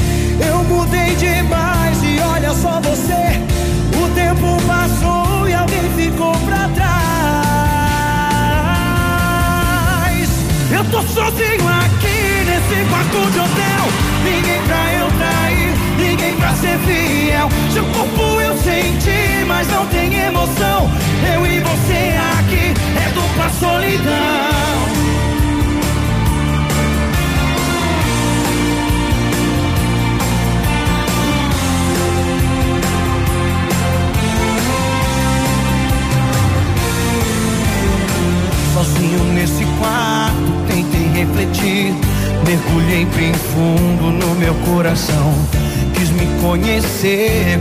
Eu 0.47 0.63
mudei 0.65 1.15
demais 1.17 2.03
e 2.03 2.21
olha 2.21 2.53
só 2.55 2.81
você. 2.81 3.41
O 3.97 4.09
tempo 4.15 4.61
passou 4.67 5.49
e 5.49 5.55
alguém 5.55 5.91
ficou 5.97 6.33
pra 6.47 6.69
trás. 6.69 6.91
Eu 10.73 10.85
tô 10.85 11.03
sozinho 11.03 11.69
aqui 11.69 12.45
nesse 12.47 12.85
quarto 12.89 13.31
de 13.31 13.39
hotel. 13.39 13.89
Ninguém 14.25 14.63
pra 14.63 14.93
eu 14.95 15.11
trair, 15.19 15.75
ninguém 15.99 16.35
pra 16.37 16.55
ser 16.55 16.79
fiel. 16.81 17.49
Seu 17.73 17.85
corpo 17.85 18.41
eu 18.41 18.57
senti, 18.59 19.45
mas 19.47 19.69
não 19.69 19.87
tem 19.87 20.15
emoção. 20.15 20.91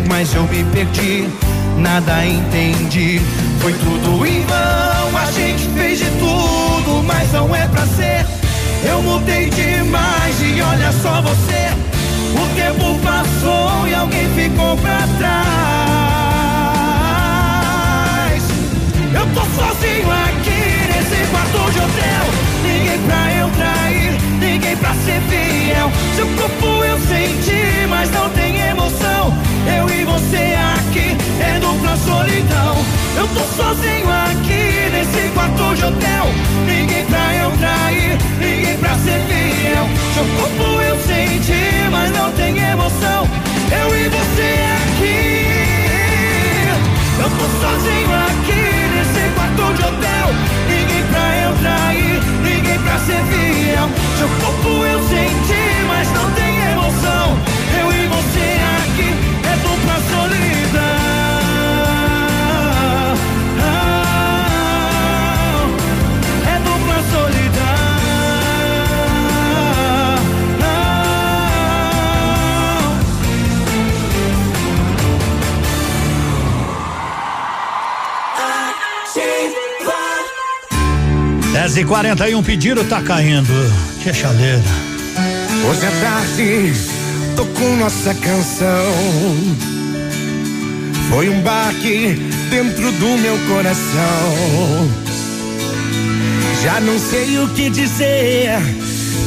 Mas 0.08 0.34
eu 0.36 0.44
me 0.44 0.66
perdi. 0.66 1.26
Nada 1.78 2.26
entendi, 2.26 3.22
foi 3.62 3.72
tudo 3.72 4.26
em 4.26 4.42
vão. 4.42 5.18
A 5.18 5.32
gente 5.32 5.64
fez 5.70 6.00
de 6.00 6.10
tudo, 6.20 7.02
mas 7.06 7.32
não 7.32 7.56
é 7.56 7.66
pra 7.70 7.86
ser. 7.86 8.26
Eu 8.84 9.02
mudei 9.02 9.50
demais 9.50 10.36
e 10.42 10.62
olha 10.62 10.92
só 10.92 11.22
você. 11.22 11.72
O 12.36 12.46
tempo 12.56 13.00
passou 13.00 13.88
e 13.88 13.94
alguém 13.94 14.28
ficou 14.36 14.76
pra 14.78 15.08
trás. 15.18 15.30
Eu 19.14 19.26
tô 19.34 19.42
sozinho 19.56 20.12
aqui 20.12 20.62
nesse 20.92 21.26
quarto 21.32 21.72
de 21.72 21.80
hotel. 21.80 22.26
Ninguém 22.62 23.00
pra 23.08 23.32
eu 23.40 23.50
trair, 23.52 23.99
ninguém 24.60 24.76
pra 24.78 24.94
ser 24.94 25.22
fiel. 25.30 25.90
Seu 26.16 26.28
corpo 26.36 26.84
eu 26.84 27.00
senti, 27.00 27.88
mas 27.88 28.12
não 28.12 28.30
tem 28.32 28.60
emoção. 28.60 29.34
Eu 29.66 29.90
e 29.90 30.04
você 30.04 30.56
aqui 30.76 31.18
é 31.42 31.60
dupla 31.60 31.96
solidão. 31.96 32.76
Eu 33.16 33.28
tô 33.30 33.40
sozinho 33.56 34.10
aqui 34.10 34.90
nesse 34.92 35.30
quarto 35.34 35.76
de 35.76 35.86
hotel. 35.86 36.26
Ninguém 36.68 37.06
pra 37.06 37.36
eu 37.36 37.52
trair, 37.52 38.18
ninguém 38.40 38.78
pra 38.78 38.96
ser 38.96 39.22
fiel. 39.28 39.88
Seu 40.14 40.26
corpo 40.38 40.82
eu 40.82 40.98
senti, 41.08 41.90
mas 41.90 42.12
não 42.12 42.32
tem 42.34 42.58
emoção. 42.58 43.28
Eu 43.72 43.96
e 43.96 44.10
você 44.10 44.50
aqui. 44.82 45.40
Eu 47.22 47.30
tô 47.30 47.46
sozinho 47.62 48.12
aqui 48.28 48.64
nesse 48.96 49.24
quarto 49.36 49.74
de 49.74 49.84
hotel. 49.84 50.28
Ninguém 50.68 51.04
pra 51.12 51.28
eu 51.38 51.54
trair, 51.62 52.09
pra 52.90 52.98
ser 52.98 53.24
fiel. 53.26 53.88
Seu 54.18 54.28
corpo 54.42 54.84
eu 54.84 55.00
senti, 55.04 55.86
mas 55.88 56.12
não 56.12 56.32
tem 56.32 56.72
emoção. 56.72 57.49
10 81.60 81.76
e 81.76 81.84
41 81.84 82.42
pediram, 82.42 82.86
tá 82.86 83.02
caindo. 83.02 83.52
Que 84.02 84.14
chaleira. 84.14 84.64
Hoje 85.68 85.86
à 85.86 85.92
tarde 85.92 86.74
tocou 87.36 87.76
nossa 87.76 88.14
canção. 88.14 88.94
Foi 91.10 91.28
um 91.28 91.42
baque 91.42 92.16
dentro 92.50 92.90
do 92.94 93.18
meu 93.18 93.38
coração. 93.50 94.90
Já 96.64 96.80
não 96.80 96.98
sei 96.98 97.38
o 97.40 97.50
que 97.50 97.70
dizer 97.70 98.52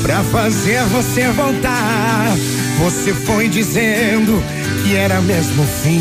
pra 0.01 0.22
fazer 0.24 0.83
você 0.85 1.28
voltar. 1.33 2.35
Você 2.78 3.12
foi 3.12 3.47
dizendo 3.47 4.43
que 4.83 4.97
era 4.97 5.20
mesmo 5.20 5.66
fim. 5.83 6.01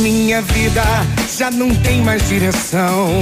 Minha 0.00 0.40
vida 0.40 0.82
já 1.36 1.50
não 1.50 1.74
tem 1.74 2.00
mais 2.00 2.26
direção. 2.26 3.20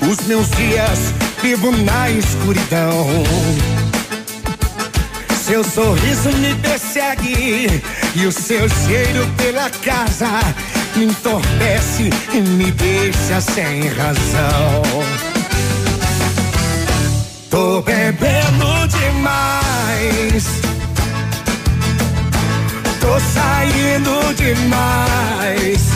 Os 0.00 0.26
meus 0.26 0.50
dias 0.50 1.12
vivo 1.42 1.72
na 1.72 2.10
escuridão. 2.10 3.06
Seu 5.44 5.62
sorriso 5.62 6.32
me 6.38 6.54
persegue 6.56 7.82
e 8.16 8.26
o 8.26 8.32
seu 8.32 8.68
cheiro 8.68 9.26
pela 9.36 9.70
casa 9.70 10.28
me 10.96 11.04
entorpece 11.04 12.10
e 12.32 12.40
me 12.40 12.70
deixa 12.72 13.40
sem 13.40 13.86
razão. 13.88 14.82
Tô 17.50 17.80
bebendo 17.82 18.88
demais. 18.88 20.44
Tô 23.00 23.20
saindo 23.20 24.34
demais. 24.34 25.95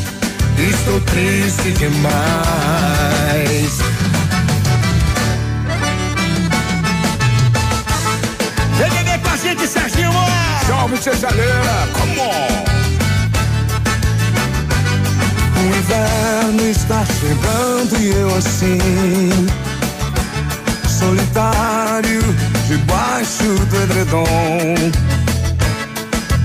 Estou 0.69 1.01
triste 1.01 1.71
demais. 1.71 2.11
Vem 8.77 8.89
beber 8.91 9.19
com 9.21 9.29
a 9.29 9.37
gente, 9.37 9.67
Serginho! 9.67 10.11
Salve, 10.67 10.97
Cesaleira! 10.97 11.87
Come 11.93 12.19
on! 12.19 12.71
O 15.57 15.65
inverno 15.77 16.69
está 16.69 17.03
chegando 17.05 17.99
e 17.99 18.11
eu 18.11 18.37
assim 18.37 19.47
Solitário 20.87 22.21
debaixo 22.67 23.43
do 23.43 23.83
edredom 23.83 24.75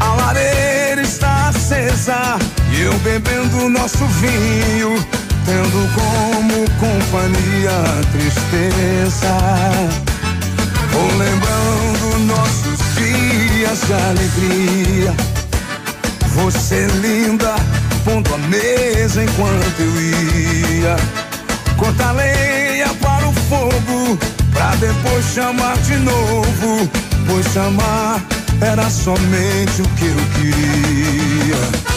A 0.00 0.14
lareira 0.14 1.02
está 1.02 1.48
acesa 1.48 2.38
eu 2.80 2.92
bebendo 2.98 3.68
nosso 3.68 4.04
vinho 4.06 5.04
Tendo 5.44 5.94
como 5.94 6.70
companhia 6.78 7.70
a 7.70 8.04
tristeza 8.12 9.36
Vou 10.90 11.18
lembrando 11.18 12.18
nossos 12.26 12.78
dias 12.94 13.80
de 13.86 13.92
alegria 13.92 15.36
você 16.36 16.86
linda, 17.00 17.56
pondo 18.04 18.34
a 18.34 18.38
mesa 18.38 19.24
enquanto 19.24 19.80
eu 19.80 20.00
ia. 20.02 20.96
Cortar 21.78 22.12
lenha 22.12 22.88
para 23.00 23.26
o 23.26 23.32
fogo, 23.32 24.18
pra 24.52 24.74
depois 24.76 25.24
chamar 25.34 25.78
de 25.78 25.96
novo. 25.96 26.90
Pois 27.26 27.46
chamar 27.54 28.22
era 28.60 28.90
somente 28.90 29.80
o 29.80 29.88
que 29.96 30.06
eu 30.08 30.16
queria. 30.34 31.95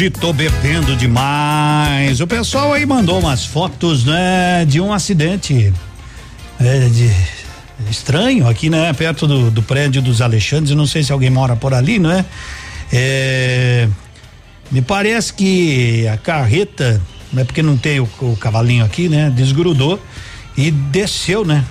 11, 0.00 0.10
tô 0.12 0.32
bebendo 0.32 0.96
demais. 0.96 2.22
O 2.22 2.26
pessoal 2.26 2.72
aí 2.72 2.86
mandou 2.86 3.18
umas 3.18 3.44
fotos, 3.44 4.06
né, 4.06 4.64
de 4.64 4.80
um 4.80 4.94
acidente 4.94 5.74
é, 6.58 6.88
de 6.88 7.10
estranho 7.90 8.48
aqui, 8.48 8.70
né, 8.70 8.90
perto 8.94 9.26
do, 9.26 9.50
do 9.50 9.62
prédio 9.62 10.00
dos 10.00 10.22
Alexandres. 10.22 10.74
Não 10.74 10.86
sei 10.86 11.02
se 11.02 11.12
alguém 11.12 11.28
mora 11.28 11.54
por 11.54 11.74
ali, 11.74 11.98
não 11.98 12.10
é? 12.10 12.24
É, 12.90 13.88
me 14.70 14.80
parece 14.80 15.34
que 15.34 16.08
a 16.08 16.16
carreta, 16.16 16.98
é 17.36 17.44
porque 17.44 17.62
não 17.62 17.76
tem 17.76 18.00
o, 18.00 18.08
o 18.20 18.36
cavalinho 18.36 18.86
aqui, 18.86 19.06
né? 19.06 19.28
Desgrudou 19.28 20.02
e 20.56 20.70
desceu, 20.70 21.44
né? 21.44 21.62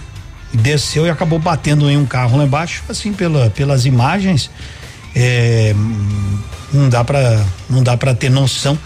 Desceu 0.54 1.08
e 1.08 1.10
acabou 1.10 1.40
batendo 1.40 1.90
em 1.90 1.98
um 1.98 2.06
carro 2.06 2.38
lá 2.38 2.44
embaixo, 2.44 2.84
assim 2.88 3.12
pela, 3.12 3.50
pelas 3.50 3.88
imagens, 3.88 4.52
é, 5.16 5.74
não 6.74 6.90
dá 6.90 7.04
para 7.04 7.46
não 7.70 7.84
dá 7.84 7.98
para 7.98 8.14
ter 8.14 8.30
noção, 8.30 8.78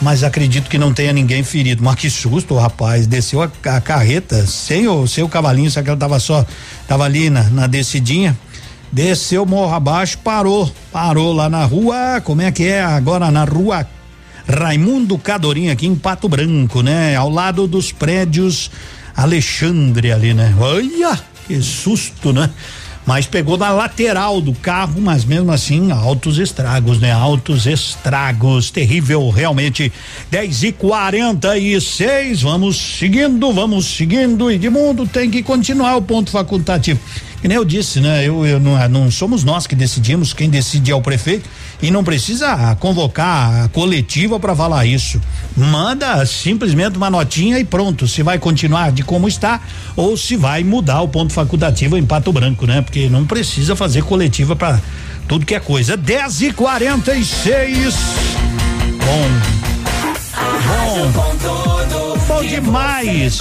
mas 0.00 0.22
acredito 0.22 0.68
que 0.68 0.78
não 0.78 0.92
tenha 0.92 1.12
ninguém 1.12 1.42
ferido. 1.42 1.82
Mas 1.82 1.96
que 1.96 2.10
susto, 2.10 2.56
rapaz, 2.56 3.06
desceu 3.06 3.42
a, 3.42 3.50
a 3.76 3.80
carreta 3.80 4.46
sem 4.46 4.88
o 4.88 5.06
seu 5.06 5.28
cavalinho, 5.28 5.70
só 5.70 5.82
que 5.82 5.88
ela 5.88 5.98
tava 5.98 6.18
só 6.18 6.44
tava 6.86 7.04
ali 7.04 7.30
na, 7.30 7.44
na 7.44 7.66
descidinha. 7.66 8.36
Desceu 8.92 9.44
morro 9.44 9.74
abaixo, 9.74 10.18
parou, 10.18 10.72
parou 10.92 11.32
lá 11.32 11.48
na 11.48 11.64
rua, 11.64 12.20
como 12.22 12.42
é 12.42 12.52
que 12.52 12.64
é 12.64 12.80
agora 12.80 13.28
na 13.28 13.42
rua 13.42 13.84
Raimundo 14.46 15.18
Cadorim 15.18 15.70
aqui 15.70 15.86
em 15.86 15.94
Pato 15.94 16.28
Branco, 16.28 16.82
né? 16.82 17.16
Ao 17.16 17.30
lado 17.30 17.66
dos 17.66 17.90
prédios 17.90 18.70
Alexandre 19.16 20.12
ali, 20.12 20.34
né? 20.34 20.54
Olha, 20.58 21.18
que 21.46 21.60
susto, 21.62 22.32
né? 22.32 22.50
Mas 23.06 23.26
pegou 23.26 23.58
na 23.58 23.70
lateral 23.70 24.40
do 24.40 24.54
carro, 24.54 25.00
mas 25.00 25.24
mesmo 25.24 25.52
assim, 25.52 25.92
altos 25.92 26.38
estragos, 26.38 26.98
né? 26.98 27.12
Altos 27.12 27.66
estragos, 27.66 28.70
terrível, 28.70 29.28
realmente. 29.28 29.92
10 30.30 30.62
e 30.62 30.72
46 30.72 32.42
vamos 32.42 32.76
seguindo, 32.98 33.52
vamos 33.52 33.86
seguindo. 33.86 34.50
Edmundo 34.50 35.06
tem 35.06 35.30
que 35.30 35.42
continuar 35.42 35.96
o 35.96 36.02
ponto 36.02 36.30
facultativo. 36.30 36.98
Que 37.42 37.48
nem 37.48 37.56
eu 37.56 37.64
disse, 37.64 38.00
né? 38.00 38.26
Eu, 38.26 38.46
eu 38.46 38.58
não, 38.58 38.88
não 38.88 39.10
somos 39.10 39.44
nós 39.44 39.66
que 39.66 39.74
decidimos, 39.74 40.32
quem 40.32 40.48
decide 40.48 40.90
é 40.90 40.94
o 40.94 41.02
prefeito 41.02 41.48
e 41.84 41.90
não 41.90 42.02
precisa 42.02 42.74
convocar 42.76 43.64
a 43.64 43.68
coletiva 43.68 44.40
para 44.40 44.56
falar 44.56 44.86
isso. 44.86 45.20
Manda 45.54 46.24
simplesmente 46.24 46.96
uma 46.96 47.10
notinha 47.10 47.58
e 47.58 47.64
pronto. 47.64 48.08
Se 48.08 48.22
vai 48.22 48.38
continuar 48.38 48.90
de 48.90 49.02
como 49.02 49.28
está 49.28 49.60
ou 49.94 50.16
se 50.16 50.34
vai 50.34 50.64
mudar 50.64 51.02
o 51.02 51.08
ponto 51.08 51.34
facultativo 51.34 51.98
em 51.98 52.06
Pato 52.06 52.32
Branco, 52.32 52.66
né? 52.66 52.80
Porque 52.80 53.10
não 53.10 53.26
precisa 53.26 53.76
fazer 53.76 54.02
coletiva 54.02 54.56
para 54.56 54.80
tudo 55.28 55.44
que 55.44 55.54
é 55.54 55.60
coisa. 55.60 55.94
10 55.94 56.40
e 56.40 56.52
46 56.54 57.94
Bom. 59.04 59.28
Bom. 60.86 62.18
Bom 62.26 62.44
demais. 62.44 63.40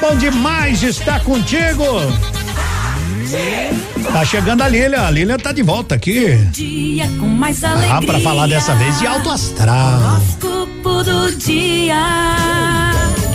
Bom 0.00 0.16
demais 0.16 0.82
estar 0.82 1.22
contigo. 1.22 1.84
Tá 4.12 4.24
chegando 4.24 4.62
a 4.62 4.68
Lília, 4.68 5.06
a 5.06 5.10
Lília 5.10 5.38
tá 5.38 5.52
de 5.52 5.62
volta 5.62 5.94
aqui. 5.94 6.36
Dia 6.50 7.06
com 7.20 7.26
mais 7.26 7.62
alegria. 7.62 7.96
Ah, 7.96 8.02
pra 8.02 8.18
falar 8.20 8.46
dessa 8.46 8.74
vez 8.74 8.98
de 8.98 9.06
alto 9.06 9.30
astral. 9.30 10.00
Horóscopo 10.00 11.04
do 11.04 11.36
dia. 11.36 11.96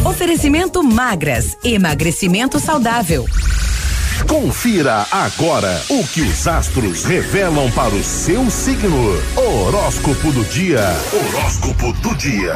Oferecimento 0.04 0.84
magras, 0.84 1.56
emagrecimento 1.64 2.60
saudável. 2.60 3.26
Confira 4.22 5.07
agora 5.11 5.82
o 5.89 6.05
que 6.07 6.22
os 6.22 6.47
astros 6.47 7.03
revelam 7.05 7.72
para 7.72 7.93
o 7.93 8.03
seu 8.03 8.49
signo. 8.51 9.22
Horóscopo 9.36 10.32
do 10.32 10.43
dia. 10.45 10.82
Horóscopo 11.11 11.93
do 11.93 12.16
dia. 12.16 12.53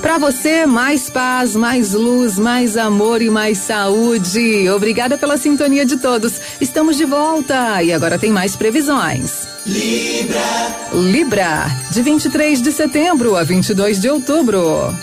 Para 0.00 0.18
você, 0.18 0.66
mais 0.66 1.10
paz, 1.10 1.56
mais 1.56 1.92
luz, 1.92 2.38
mais 2.38 2.76
amor 2.76 3.20
e 3.20 3.28
mais 3.28 3.58
saúde. 3.58 4.68
Obrigada 4.70 5.18
pela 5.18 5.36
sintonia 5.36 5.84
de 5.84 5.96
todos. 5.96 6.34
Estamos 6.60 6.96
de 6.96 7.04
volta 7.04 7.82
e 7.82 7.92
agora 7.92 8.18
tem 8.18 8.30
mais 8.30 8.54
previsões. 8.54 9.48
Libra. 9.66 10.76
Libra, 10.92 11.66
de 11.90 12.02
23 12.02 12.62
de 12.62 12.70
setembro 12.70 13.34
a 13.36 13.42
22 13.42 14.00
de 14.00 14.08
outubro. 14.08 14.94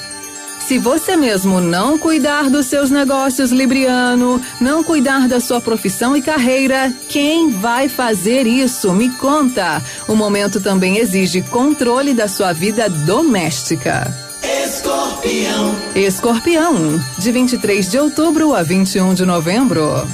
Se 0.67 0.79
você 0.79 1.17
mesmo 1.17 1.59
não 1.59 1.97
cuidar 1.97 2.49
dos 2.49 2.67
seus 2.67 2.89
negócios, 2.89 3.51
Libriano, 3.51 4.41
não 4.61 4.81
cuidar 4.81 5.27
da 5.27 5.41
sua 5.41 5.59
profissão 5.59 6.15
e 6.15 6.21
carreira, 6.21 6.91
quem 7.09 7.49
vai 7.49 7.89
fazer 7.89 8.47
isso? 8.47 8.93
Me 8.93 9.09
conta. 9.09 9.81
O 10.07 10.15
momento 10.15 10.61
também 10.61 10.97
exige 10.97 11.41
controle 11.41 12.13
da 12.13 12.29
sua 12.29 12.53
vida 12.53 12.89
doméstica. 12.89 14.11
Escorpião. 14.41 15.75
Escorpião, 15.93 17.03
de 17.17 17.31
23 17.31 17.91
de 17.91 17.99
outubro 17.99 18.55
a 18.55 18.63
21 18.63 19.13
de 19.13 19.25
novembro. 19.25 20.07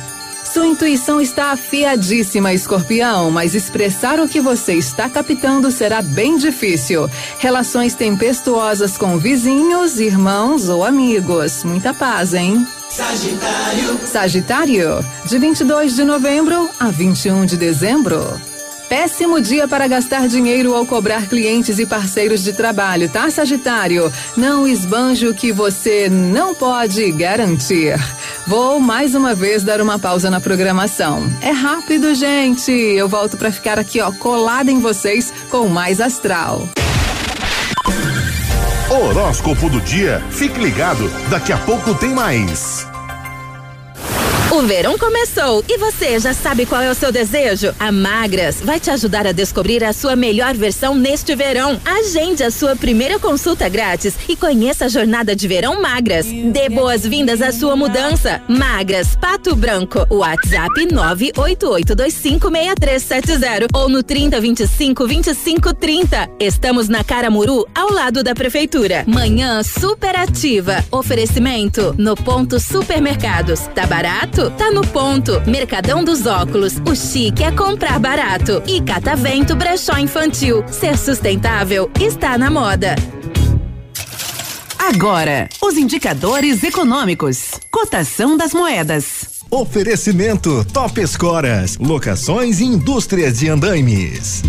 Sua 0.52 0.66
intuição 0.66 1.22
está 1.22 1.52
afiadíssima, 1.52 2.52
escorpião, 2.52 3.30
mas 3.30 3.54
expressar 3.54 4.20
o 4.20 4.28
que 4.28 4.42
você 4.42 4.74
está 4.74 5.08
captando 5.08 5.70
será 5.70 6.02
bem 6.02 6.38
difícil. 6.38 7.08
Relações 7.38 7.94
tempestuosas 7.94 8.98
com 8.98 9.20
vizinhos, 9.20 10.00
irmãos 10.00 10.68
ou 10.68 10.84
amigos. 10.84 11.64
Muita 11.64 11.94
paz, 11.94 12.34
hein? 12.34 12.66
Sagitário. 12.90 14.00
Sagitário, 14.08 15.06
de 15.24 15.38
22 15.38 15.96
de 15.96 16.04
novembro 16.04 16.68
a 16.80 16.90
21 16.90 17.46
de 17.46 17.56
dezembro. 17.56 18.49
Péssimo 18.90 19.40
dia 19.40 19.68
para 19.68 19.88
gastar 19.88 20.28
dinheiro 20.28 20.74
ao 20.76 20.84
cobrar 20.84 21.28
clientes 21.28 21.78
e 21.78 21.86
parceiros 21.86 22.44
de 22.44 22.54
trabalho, 22.54 23.08
tá, 23.08 23.30
Sagitário? 23.30 24.12
Não 24.36 24.68
esbanje 24.68 25.28
o 25.28 25.34
que 25.34 25.52
você 25.52 26.10
não 26.10 26.56
pode 26.56 27.12
garantir. 27.12 27.96
Vou 28.48 28.80
mais 28.80 29.14
uma 29.14 29.36
vez 29.36 29.62
dar 29.64 29.80
uma 29.80 30.00
pausa 30.00 30.32
na 30.32 30.42
programação. 30.42 31.32
É 31.40 31.52
rápido, 31.52 32.16
gente. 32.16 32.72
Eu 32.72 33.08
volto 33.08 33.38
para 33.38 33.52
ficar 33.52 33.78
aqui, 33.78 34.02
ó, 34.02 34.12
colada 34.12 34.72
em 34.72 34.80
vocês 34.80 35.32
com 35.52 35.68
mais 35.68 36.02
astral. 36.02 36.68
Horóscopo 38.90 39.70
do 39.70 39.80
dia. 39.80 40.20
Fique 40.32 40.60
ligado, 40.60 41.08
daqui 41.30 41.54
a 41.54 41.58
pouco 41.60 41.94
tem 41.94 42.10
mais. 42.10 42.88
O 44.60 44.64
verão 44.64 44.98
começou 44.98 45.64
e 45.70 45.78
você 45.78 46.20
já 46.20 46.34
sabe 46.34 46.66
qual 46.66 46.82
é 46.82 46.92
o 46.92 46.94
seu 46.94 47.14
desejo? 47.14 47.74
A 47.80 47.94
Magras 47.94 48.60
vai 48.60 48.78
te 48.78 48.92
ajudar 48.92 49.26
a 49.26 49.32
descobrir 49.32 49.82
a 49.86 49.94
sua 49.94 50.18
melhor 50.18 50.54
versão 50.54 50.94
neste 50.94 51.34
verão. 51.34 51.80
Agende 51.86 52.44
a 52.44 52.52
sua 52.52 52.76
primeira 52.76 53.18
consulta 53.20 53.70
grátis 53.70 54.16
e 54.28 54.36
conheça 54.36 54.84
a 54.84 54.90
jornada 54.90 55.34
de 55.34 55.48
verão 55.48 55.82
Magras. 55.82 56.26
Dê 56.26 56.68
boas-vindas 56.68 57.42
à 57.42 57.54
sua 57.54 57.78
mudança. 57.78 58.42
Magras, 58.50 59.16
Pato 59.16 59.56
Branco. 59.56 60.06
WhatsApp 60.14 60.88
988256370 60.88 63.68
ou 63.74 63.88
no 63.88 64.04
30252530. 64.04 66.32
Estamos 66.38 66.90
na 66.90 67.02
Caramuru, 67.02 67.66
ao 67.74 67.94
lado 67.94 68.26
da 68.26 68.36
prefeitura. 68.36 69.06
Manhã 69.08 69.64
superativa. 69.64 70.84
Oferecimento 70.92 71.96
no 71.98 72.14
ponto 72.14 72.60
supermercados. 72.60 73.62
Tá 73.74 73.88
barato? 73.88 74.49
Tá 74.58 74.72
no 74.72 74.82
ponto. 74.82 75.42
Mercadão 75.46 76.04
dos 76.04 76.26
óculos. 76.26 76.74
O 76.86 76.96
chique 76.96 77.44
é 77.44 77.52
comprar 77.52 78.00
barato. 78.00 78.62
E 78.68 78.82
Catavento 78.82 79.56
Brechó 79.56 79.98
Infantil. 79.98 80.64
Ser 80.68 80.98
sustentável 80.98 81.90
está 82.00 82.38
na 82.38 82.50
moda. 82.50 82.96
Agora, 84.78 85.48
os 85.62 85.78
indicadores 85.78 86.64
econômicos. 86.64 87.52
Cotação 87.70 88.36
das 88.36 88.54
moedas. 88.54 89.40
Oferecimento 89.52 90.64
Top 90.72 91.02
Escoras, 91.02 91.76
locações 91.80 92.60
e 92.60 92.66
indústrias 92.66 93.40
de 93.40 93.50
andaimes. 93.50 94.44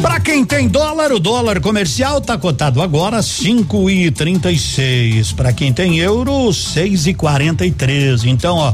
Pra 0.00 0.20
quem 0.20 0.44
tem 0.44 0.68
dólar, 0.68 1.10
o 1.10 1.18
dólar 1.18 1.60
comercial 1.60 2.20
tá 2.20 2.38
cotado 2.38 2.80
agora 2.80 3.22
cinco 3.22 3.90
e 3.90 4.08
trinta 4.10 4.50
e 4.52 4.58
seis. 4.58 5.32
Pra 5.32 5.52
quem 5.52 5.72
tem 5.72 5.98
euro, 5.98 6.52
seis 6.52 7.08
e 7.08 7.14
quarenta 7.14 7.66
e 7.66 7.72
três. 7.72 8.24
Então, 8.24 8.56
ó, 8.56 8.72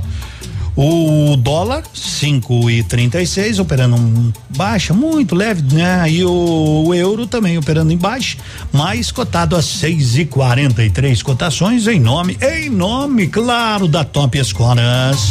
o 0.76 1.36
dólar 1.36 1.82
cinco 1.94 2.70
e 2.70 2.82
trinta 2.82 3.20
e 3.20 3.26
seis 3.26 3.58
operando 3.58 3.96
um 3.96 4.32
baixa 4.50 4.92
muito 4.92 5.34
leve, 5.34 5.62
né? 5.74 6.08
E 6.10 6.24
o, 6.24 6.84
o 6.86 6.94
euro 6.94 7.26
também 7.26 7.56
operando 7.56 7.92
em 7.92 7.96
baixa, 7.96 8.36
mais 8.72 9.10
cotado 9.10 9.56
a 9.56 9.62
seis 9.62 10.18
e 10.18 10.26
quarenta 10.26 10.84
e 10.84 10.90
três 10.90 11.22
cotações 11.22 11.86
em 11.86 11.98
nome, 11.98 12.36
em 12.42 12.68
nome, 12.68 13.26
claro, 13.26 13.88
da 13.88 14.04
Top 14.04 14.38
Escolas. 14.38 15.30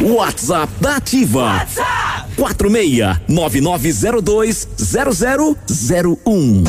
WhatsApp 0.00 0.72
da 0.80 0.96
Ativa. 0.96 1.44
WhatsApp 1.44 2.14
46 2.36 3.20
9902 3.28 4.68
0001. 4.78 6.64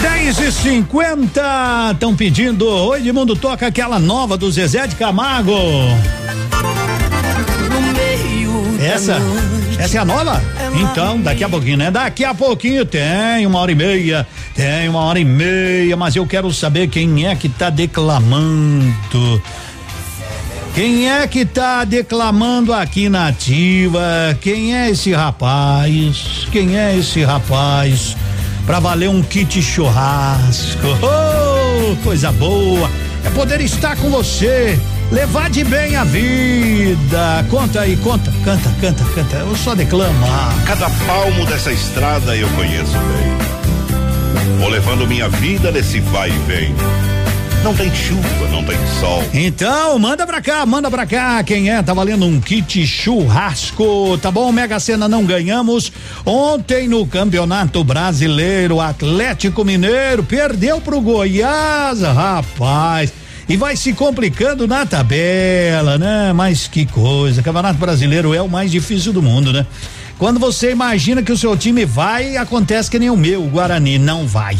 Dez 0.00 0.38
e 0.38 0.52
cinquenta, 0.52 1.90
estão 1.92 2.16
pedindo, 2.16 2.66
oi 2.66 3.00
Edmundo, 3.00 3.36
toca 3.36 3.66
aquela 3.66 3.98
nova 3.98 4.36
do 4.36 4.50
Zezé 4.50 4.86
de 4.86 4.96
Camargo. 4.96 5.52
Essa, 8.86 9.18
essa 9.78 9.96
é 9.96 10.00
a 10.00 10.04
nova? 10.04 10.42
Então, 10.74 11.20
daqui 11.20 11.42
a 11.44 11.48
pouquinho, 11.48 11.76
né? 11.76 11.90
Daqui 11.90 12.24
a 12.24 12.34
pouquinho 12.34 12.84
tem 12.84 13.46
uma 13.46 13.58
hora 13.58 13.72
e 13.72 13.74
meia, 13.74 14.26
tem 14.54 14.88
uma 14.88 15.00
hora 15.00 15.18
e 15.18 15.24
meia, 15.24 15.96
mas 15.96 16.16
eu 16.16 16.26
quero 16.26 16.52
saber 16.52 16.88
quem 16.88 17.26
é 17.26 17.34
que 17.34 17.48
tá 17.48 17.70
declamando. 17.70 19.42
Quem 20.74 21.08
é 21.08 21.26
que 21.28 21.44
tá 21.44 21.84
declamando 21.84 22.72
aqui 22.72 23.08
na 23.08 23.28
ativa? 23.28 24.36
Quem 24.40 24.76
é 24.76 24.90
esse 24.90 25.12
rapaz? 25.12 26.48
Quem 26.50 26.76
é 26.76 26.96
esse 26.96 27.22
rapaz? 27.22 28.16
Pra 28.66 28.80
valer 28.80 29.08
um 29.08 29.22
kit 29.22 29.62
churrasco. 29.62 30.88
Oh, 31.00 31.94
coisa 32.02 32.32
boa. 32.32 32.90
É 33.24 33.30
poder 33.30 33.60
estar 33.60 33.96
com 33.96 34.10
você. 34.10 34.78
Levar 35.10 35.50
de 35.50 35.62
bem 35.64 35.94
a 35.96 36.04
vida. 36.04 37.46
Conta 37.50 37.80
aí, 37.82 37.96
conta, 37.98 38.32
canta, 38.44 38.70
canta, 38.80 39.04
canta. 39.14 39.36
Eu 39.36 39.56
só 39.56 39.74
declamo. 39.74 40.26
Ah. 40.26 40.52
Cada 40.66 40.90
palmo 41.06 41.46
dessa 41.46 41.72
estrada 41.72 42.36
eu 42.36 42.48
conheço 42.50 42.92
bem. 42.92 44.58
Vou 44.58 44.68
levando 44.68 45.06
minha 45.06 45.28
vida 45.28 45.70
nesse 45.70 46.00
vai 46.00 46.30
e 46.30 46.38
vem. 46.46 46.74
Não 47.62 47.74
tem 47.74 47.90
chuva, 47.94 48.48
não 48.50 48.62
tem 48.62 48.76
sol. 49.00 49.24
Então, 49.32 49.98
manda 49.98 50.26
pra 50.26 50.42
cá, 50.42 50.66
manda 50.66 50.90
pra 50.90 51.06
cá. 51.06 51.42
Quem 51.42 51.70
é? 51.70 51.82
Tá 51.82 51.94
valendo 51.94 52.26
um 52.26 52.38
kit 52.38 52.86
churrasco. 52.86 54.18
Tá 54.18 54.30
bom? 54.30 54.52
Mega 54.52 54.78
Sena 54.78 55.08
não 55.08 55.24
ganhamos. 55.24 55.90
Ontem 56.26 56.88
no 56.88 57.06
Campeonato 57.06 57.82
Brasileiro, 57.82 58.82
Atlético 58.82 59.64
Mineiro 59.64 60.22
perdeu 60.22 60.78
pro 60.78 61.00
Goiás, 61.00 62.02
rapaz. 62.02 63.10
E 63.48 63.56
vai 63.56 63.76
se 63.76 63.92
complicando 63.92 64.66
na 64.66 64.86
tabela, 64.86 65.98
né? 65.98 66.32
Mas 66.32 66.66
que 66.66 66.86
coisa. 66.86 67.42
Campeonato 67.42 67.78
Brasileiro 67.78 68.32
é 68.32 68.40
o 68.40 68.48
mais 68.48 68.70
difícil 68.70 69.12
do 69.12 69.22
mundo, 69.22 69.52
né? 69.52 69.66
Quando 70.18 70.40
você 70.40 70.70
imagina 70.70 71.22
que 71.22 71.32
o 71.32 71.36
seu 71.36 71.56
time 71.56 71.84
vai, 71.84 72.36
acontece 72.36 72.90
que 72.90 72.98
nem 72.98 73.10
o 73.10 73.16
meu, 73.16 73.44
o 73.44 73.48
Guarani, 73.48 73.98
não 73.98 74.26
vai. 74.26 74.56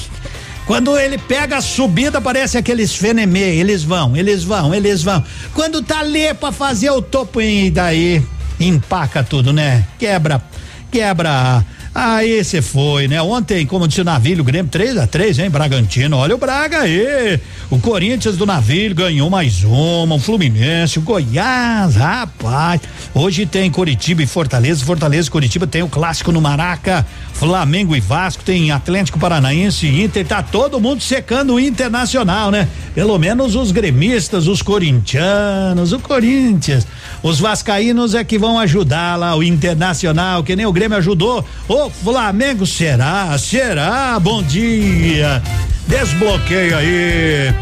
Quando 0.66 0.98
ele 0.98 1.16
pega 1.16 1.58
a 1.58 1.60
subida, 1.60 2.20
parece 2.20 2.58
aqueles 2.58 2.94
fenemê, 2.94 3.56
eles 3.56 3.82
vão, 3.82 4.16
eles 4.16 4.42
vão, 4.42 4.74
eles 4.74 5.02
vão. 5.02 5.22
Quando 5.52 5.82
tá 5.82 6.00
ali 6.00 6.32
pra 6.34 6.52
fazer 6.52 6.90
o 6.90 7.00
topo 7.00 7.40
e 7.40 7.70
daí 7.70 8.22
empaca 8.58 9.22
tudo, 9.22 9.52
né? 9.52 9.86
Quebra, 9.98 10.42
quebra. 10.90 11.64
Aí 11.94 12.42
você 12.42 12.60
foi, 12.60 13.06
né? 13.06 13.22
Ontem, 13.22 13.64
como 13.64 13.86
disse 13.86 14.00
o 14.00 14.04
Navilho, 14.04 14.42
Grêmio 14.42 14.68
3 14.68 14.96
a 14.96 15.06
3 15.06 15.38
hein? 15.38 15.48
Bragantino. 15.48 16.16
Olha 16.16 16.34
o 16.34 16.38
Braga 16.38 16.80
aí. 16.80 17.38
O 17.70 17.78
Corinthians 17.78 18.36
do 18.36 18.44
Navilho 18.44 18.96
ganhou 18.96 19.30
mais 19.30 19.62
uma. 19.62 20.16
O 20.16 20.18
Fluminense, 20.18 20.98
o 20.98 21.02
Goiás, 21.02 21.94
rapaz. 21.94 22.80
Hoje 23.14 23.46
tem 23.46 23.70
Curitiba 23.70 24.24
e 24.24 24.26
Fortaleza. 24.26 24.84
Fortaleza 24.84 25.28
e 25.28 25.30
Curitiba 25.30 25.68
tem 25.68 25.84
o 25.84 25.88
clássico 25.88 26.32
no 26.32 26.40
Maraca. 26.40 27.06
Flamengo 27.44 27.94
e 27.94 28.00
Vasco, 28.00 28.42
tem 28.42 28.70
Atlético 28.70 29.18
Paranaense 29.18 29.86
e 29.86 30.02
Inter, 30.02 30.26
tá 30.26 30.42
todo 30.42 30.80
mundo 30.80 31.02
secando 31.02 31.52
o 31.52 31.60
Internacional, 31.60 32.50
né? 32.50 32.66
Pelo 32.94 33.18
menos 33.18 33.54
os 33.54 33.70
gremistas, 33.70 34.46
os 34.46 34.62
corintianos, 34.62 35.92
o 35.92 35.98
Corinthians. 35.98 36.86
Os 37.22 37.38
vascaínos 37.38 38.14
é 38.14 38.24
que 38.24 38.38
vão 38.38 38.58
ajudar 38.58 39.16
lá 39.16 39.36
o 39.36 39.42
Internacional, 39.42 40.42
que 40.42 40.56
nem 40.56 40.64
o 40.64 40.72
Grêmio 40.72 40.96
ajudou. 40.96 41.44
O 41.68 41.90
Flamengo 41.90 42.64
será, 42.64 43.36
será. 43.36 44.18
Bom 44.18 44.42
dia. 44.42 45.42
Desbloqueia 45.86 46.78
aí. 46.78 47.54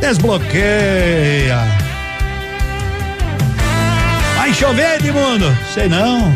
Desbloqueia. 0.00 1.58
Vai 4.36 4.54
chover, 4.54 5.00
Edmundo? 5.00 5.46
Sei 5.74 5.88
não. 5.88 6.32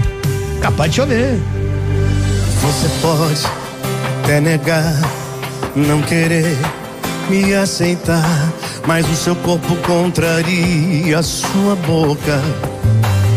Capaz 0.61 0.90
de 0.90 0.96
chover. 0.96 1.57
Você 2.69 2.89
pode 3.01 3.47
até 4.23 4.43
negar, 4.43 4.95
não 5.75 6.03
querer 6.03 6.55
me 7.31 7.55
aceitar, 7.55 8.53
mas 8.87 9.09
o 9.09 9.14
seu 9.14 9.35
corpo 9.37 9.75
contraria 9.77 11.19
a 11.19 11.23
sua 11.23 11.75
boca. 11.87 12.43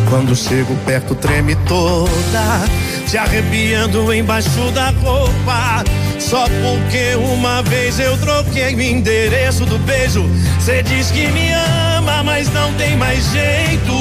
Quando 0.10 0.36
chego 0.36 0.76
perto, 0.86 1.16
treme 1.16 1.56
toda, 1.66 2.68
te 3.08 3.18
arrepiando 3.18 4.14
embaixo 4.14 4.70
da 4.74 4.90
roupa. 4.90 5.86
Só 6.20 6.44
porque 6.48 7.16
uma 7.16 7.64
vez 7.64 8.02
eu 8.02 8.18
troquei 8.18 8.76
o 8.76 8.82
endereço 8.82 9.66
do 9.66 9.80
beijo. 9.80 10.30
Você 10.60 10.84
diz 10.84 11.10
que 11.10 11.28
me 11.28 11.54
ama, 11.96 12.22
mas 12.22 12.52
não 12.52 12.74
tem 12.74 12.98
mais 12.98 13.24
jeito. 13.32 13.94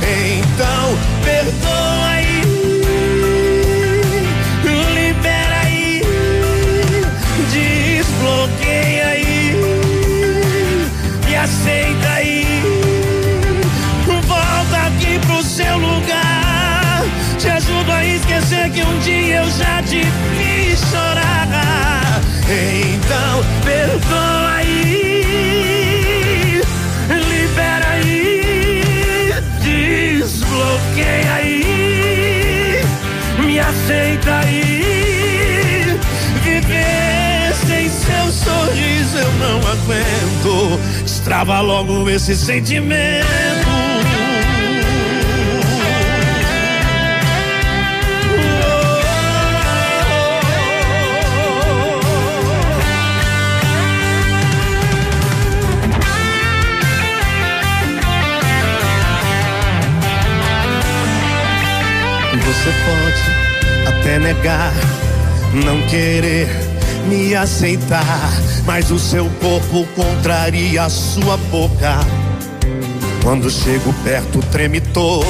Então, 0.00 0.98
perdoa 1.22 2.17
aceita 11.48 12.08
aí, 12.10 12.44
volta 14.04 14.76
aqui 14.86 15.18
pro 15.26 15.42
seu 15.42 15.78
lugar. 15.78 17.02
Te 17.38 17.48
ajudo 17.48 17.90
a 17.90 18.04
esquecer 18.04 18.70
que 18.70 18.82
um 18.82 18.98
dia 18.98 19.36
eu 19.36 19.50
já 19.50 19.82
te 19.82 20.02
fiz 20.36 20.78
chorar. 20.90 22.20
Então, 22.44 23.44
perdoa 23.64 24.56
aí, 24.56 24.82
libera 27.08 27.88
aí, 27.92 29.32
desbloqueia 29.62 31.32
aí, 31.34 32.84
me 33.38 33.58
aceita 33.58 34.40
aí. 34.40 35.98
Viver 36.42 37.54
sem 37.66 37.88
seu 37.88 38.32
sorriso 38.32 39.16
eu 39.18 39.32
não 39.34 39.58
aguento. 39.58 41.07
Destrava 41.28 41.60
logo 41.60 42.08
esse 42.08 42.34
sentimento. 42.34 43.26
Você 62.42 62.70
pode 62.86 63.98
até 63.98 64.18
negar, 64.18 64.72
não 65.62 65.82
querer 65.88 66.67
me 67.08 67.34
aceitar, 67.34 68.30
mas 68.66 68.90
o 68.90 68.98
seu 68.98 69.24
corpo 69.40 69.86
contraria 69.96 70.82
a 70.82 70.90
sua 70.90 71.36
boca. 71.50 71.98
Quando 73.22 73.50
chego 73.50 73.92
perto, 74.04 74.40
treme 74.52 74.80
toda, 74.80 75.26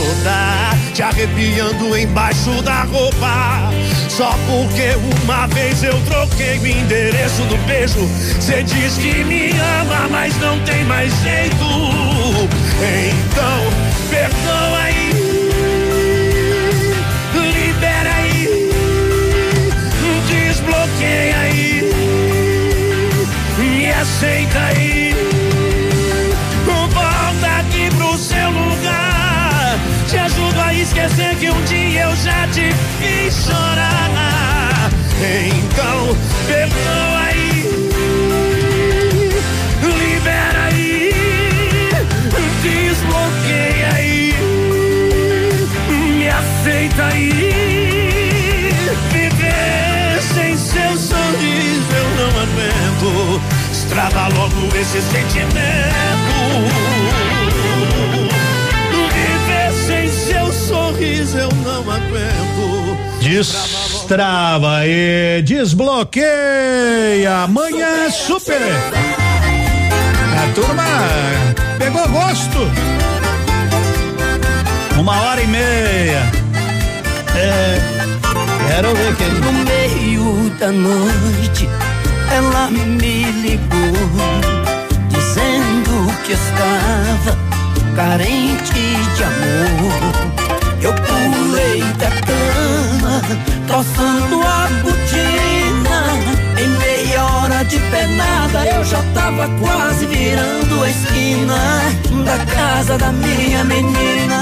te 0.92 1.02
arrepiando 1.02 1.96
embaixo 1.96 2.62
da 2.62 2.82
roupa. 2.82 3.70
Só 4.08 4.36
porque 4.46 4.96
uma 5.24 5.46
vez 5.46 5.82
eu 5.82 5.98
troquei 6.06 6.58
o 6.58 6.66
endereço 6.66 7.42
do 7.44 7.56
beijo. 7.66 8.08
Cê 8.40 8.62
diz 8.64 8.94
que 8.98 9.24
me 9.24 9.50
ama, 9.80 10.08
mas 10.10 10.36
não 10.38 10.58
tem 10.64 10.84
mais 10.84 11.12
jeito. 11.22 11.64
Então, 12.82 14.10
perdoa 14.10 14.78
aí. 14.78 15.27
Aceita 24.18 24.58
aí. 24.58 25.14
Volta 26.64 27.46
aqui 27.60 27.88
pro 27.96 28.18
seu 28.18 28.50
lugar. 28.50 29.78
Te 30.08 30.18
ajudo 30.18 30.60
a 30.60 30.74
esquecer 30.74 31.36
que 31.36 31.48
um 31.48 31.64
dia 31.64 32.02
eu 32.02 32.16
já 32.16 32.48
te 32.48 32.72
fiz 32.98 33.44
chorar. 33.44 34.90
Então, 35.20 36.16
perdoa 36.46 37.20
aí, 37.26 37.68
libera 39.82 40.64
aí, 40.64 41.12
desbloqueia 42.62 43.88
aí, 43.94 44.34
me 45.90 46.28
aceita 46.28 47.04
aí. 47.12 47.47
Trava 53.98 54.28
logo 54.28 54.76
esse 54.76 55.02
sentimento. 55.02 55.58
Viver 59.12 59.72
sem 59.72 60.08
seu 60.08 60.52
sorriso 60.52 61.36
eu 61.36 61.48
não 61.64 61.80
aguento. 61.80 62.96
Destrava 63.20 64.86
e 64.86 65.42
desbloqueia. 65.42 67.42
Amanhã 67.42 67.88
é 68.06 68.10
super. 68.10 68.70
A 70.44 70.52
turma 70.54 70.84
pegou 71.76 72.08
gosto. 72.08 72.70
Uma 74.96 75.22
hora 75.22 75.42
e 75.42 75.46
meia. 75.48 76.22
É. 77.34 77.80
Quero 78.68 78.94
ver 78.94 79.16
quem. 79.16 79.28
No 79.40 79.52
meio 79.52 80.50
da 80.50 80.70
noite, 80.70 81.68
ela 82.30 82.70
me 82.70 83.24
ligou, 83.42 83.57
dizendo 85.08 86.12
que 86.24 86.32
estava 86.32 87.36
carente 87.96 88.72
de 89.16 89.24
amor. 89.24 90.28
Eu 90.80 90.94
pulei 90.94 91.82
da 91.94 92.10
cama, 92.28 93.22
troçando 93.66 94.40
a 94.42 94.68
botina. 94.82 95.98
Em 96.56 96.68
meia 96.78 97.24
hora 97.24 97.64
de 97.64 97.78
penada, 97.78 98.64
eu 98.66 98.84
já 98.84 99.02
tava 99.14 99.48
quase 99.60 100.06
virando 100.06 100.82
a 100.82 100.90
esquina 100.90 101.82
da 102.24 102.38
casa 102.54 102.98
da 102.98 103.12
minha 103.12 103.64
menina. 103.64 104.40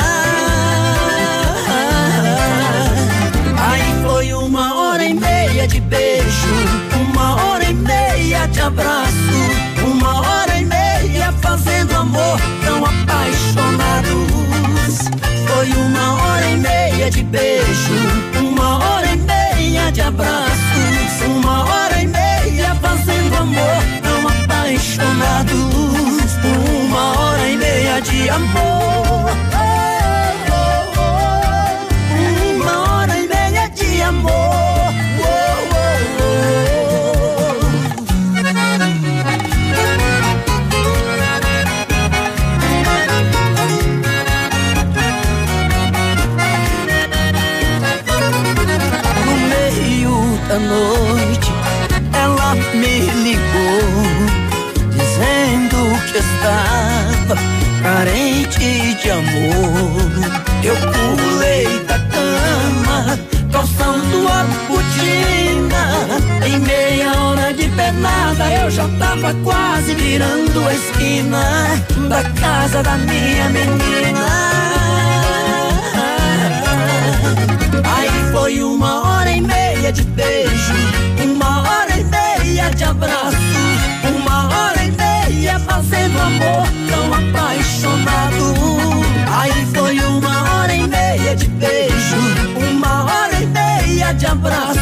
Aí 3.59 4.03
foi 4.03 4.33
uma 4.33 4.75
hora 4.75 5.05
e 5.05 5.15
meia 5.15 5.67
de 5.67 5.81
beijo, 5.81 6.55
uma 7.11 7.37
hora 7.43 7.65
e 7.65 7.75
meia 7.75 8.47
de 8.47 8.61
abraço, 8.61 9.37
amor 12.07 12.41
tão 12.65 12.85
apaixonados. 12.85 14.13
Foi 15.47 15.69
uma 15.73 16.15
hora 16.23 16.47
e 16.51 16.57
meia 16.57 17.11
de 17.11 17.25
beijo, 17.25 17.95
uma 18.41 18.79
hora 18.79 19.07
e 19.09 19.17
meia 19.17 19.91
de 19.91 20.01
abraços, 20.03 21.27
uma 21.27 21.65
hora 21.65 22.03
e 22.03 22.07
meia 22.07 22.75
fazendo 22.77 23.37
amor 23.37 23.83
tão 24.03 24.29
apaixonados. 24.29 25.57
Uma 26.85 27.19
hora 27.19 27.49
e 27.49 27.57
meia 27.57 28.01
de 28.01 28.31
amor. 28.31 28.76
Esquina 70.77 71.43
da 72.09 72.23
casa 72.41 72.83
da 72.83 72.97
minha 72.99 73.49
menina. 73.49 74.27
Aí 77.85 78.11
foi 78.33 78.63
uma 78.63 78.93
hora 79.09 79.31
e 79.31 79.41
meia 79.41 79.93
de 79.93 80.03
beijo, 80.03 80.75
uma 81.25 81.63
hora 81.63 81.99
e 81.99 82.05
meia 82.05 82.71
de 82.71 82.85
abraço, 82.85 83.37
uma 84.17 84.49
hora 84.49 84.85
e 84.85 84.91
meia 84.91 85.59
fazendo 85.61 86.19
amor 86.21 86.67
tão 86.91 87.07
apaixonado. 87.21 88.47
Aí 89.41 89.67
foi 89.75 89.99
uma 90.01 90.37
hora 90.53 90.75
e 90.75 90.87
meia 90.87 91.35
de 91.37 91.49
beijo, 91.49 92.21
uma 92.71 93.05
hora 93.05 93.35
e 93.41 93.47
meia 93.47 94.13
de 94.13 94.27
abraço, 94.27 94.81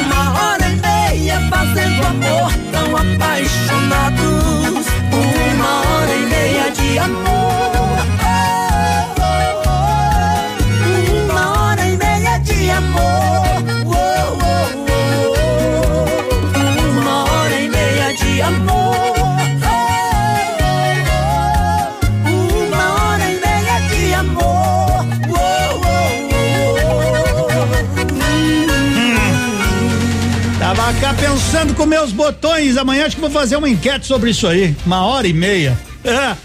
uma 0.00 0.40
hora 0.40 0.68
e 0.68 0.76
meia 0.76 1.40
fazendo 1.50 2.06
amor 2.06 2.52
tão 2.72 2.96
apaixonados. 2.96 4.57
Cá 31.48 31.58
pensando 31.58 31.74
com 31.74 31.86
meus 31.86 32.12
botões. 32.12 32.76
Amanhã 32.76 33.06
acho 33.06 33.16
que 33.16 33.22
vou 33.22 33.30
fazer 33.30 33.56
uma 33.56 33.68
enquete 33.68 34.06
sobre 34.06 34.30
isso 34.30 34.46
aí. 34.46 34.76
Uma 34.84 35.04
hora 35.06 35.26
e 35.26 35.32
meia. 35.32 35.78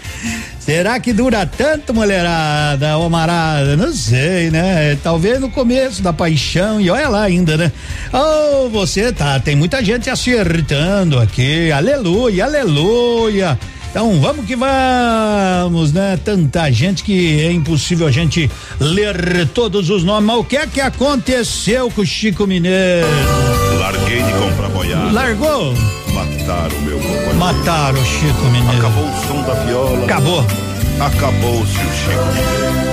Será 0.58 0.98
que 0.98 1.12
dura 1.12 1.44
tanto, 1.44 1.92
mulherada, 1.92 2.96
ô 2.96 3.10
marada? 3.10 3.76
Não 3.76 3.92
sei, 3.92 4.50
né? 4.50 4.96
Talvez 5.02 5.38
no 5.38 5.50
começo 5.50 6.02
da 6.02 6.10
paixão 6.10 6.80
e 6.80 6.88
olha 6.88 7.08
lá 7.08 7.22
ainda, 7.22 7.56
né? 7.56 7.70
Oh, 8.12 8.70
você 8.70 9.12
tá, 9.12 9.38
tem 9.38 9.54
muita 9.54 9.84
gente 9.84 10.08
acertando 10.08 11.18
aqui. 11.18 11.70
Aleluia, 11.70 12.46
aleluia. 12.46 13.58
Então 13.90 14.18
vamos 14.20 14.46
que 14.46 14.56
vamos, 14.56 15.92
né? 15.92 16.18
Tanta 16.24 16.70
gente 16.72 17.04
que 17.04 17.42
é 17.42 17.52
impossível 17.52 18.06
a 18.06 18.10
gente 18.10 18.50
ler 18.80 19.46
todos 19.48 19.90
os 19.90 20.02
nomes. 20.02 20.26
Mas 20.26 20.38
o 20.38 20.44
que 20.44 20.56
é 20.56 20.66
que 20.66 20.80
aconteceu 20.80 21.90
com 21.90 22.00
o 22.00 22.06
Chico 22.06 22.46
Mineiro? 22.46 23.63
Larguei 23.84 24.22
de 24.22 24.32
comprar 24.32 24.68
boiada. 24.70 25.12
Largou? 25.12 25.74
Mataram 26.14 26.80
meu 26.80 26.98
companheiro. 26.98 27.34
Mataram 27.34 28.00
o 28.00 28.04
Chico 28.06 28.44
Mineiro. 28.44 28.78
Acabou 28.78 29.04
o 29.04 29.26
som 29.26 29.42
da 29.42 29.52
viola. 29.62 30.04
Acabou. 30.06 30.46
Acabou-se 31.00 31.76
o 31.76 31.92
Chico 31.92 32.24
Mineiro. 32.32 32.84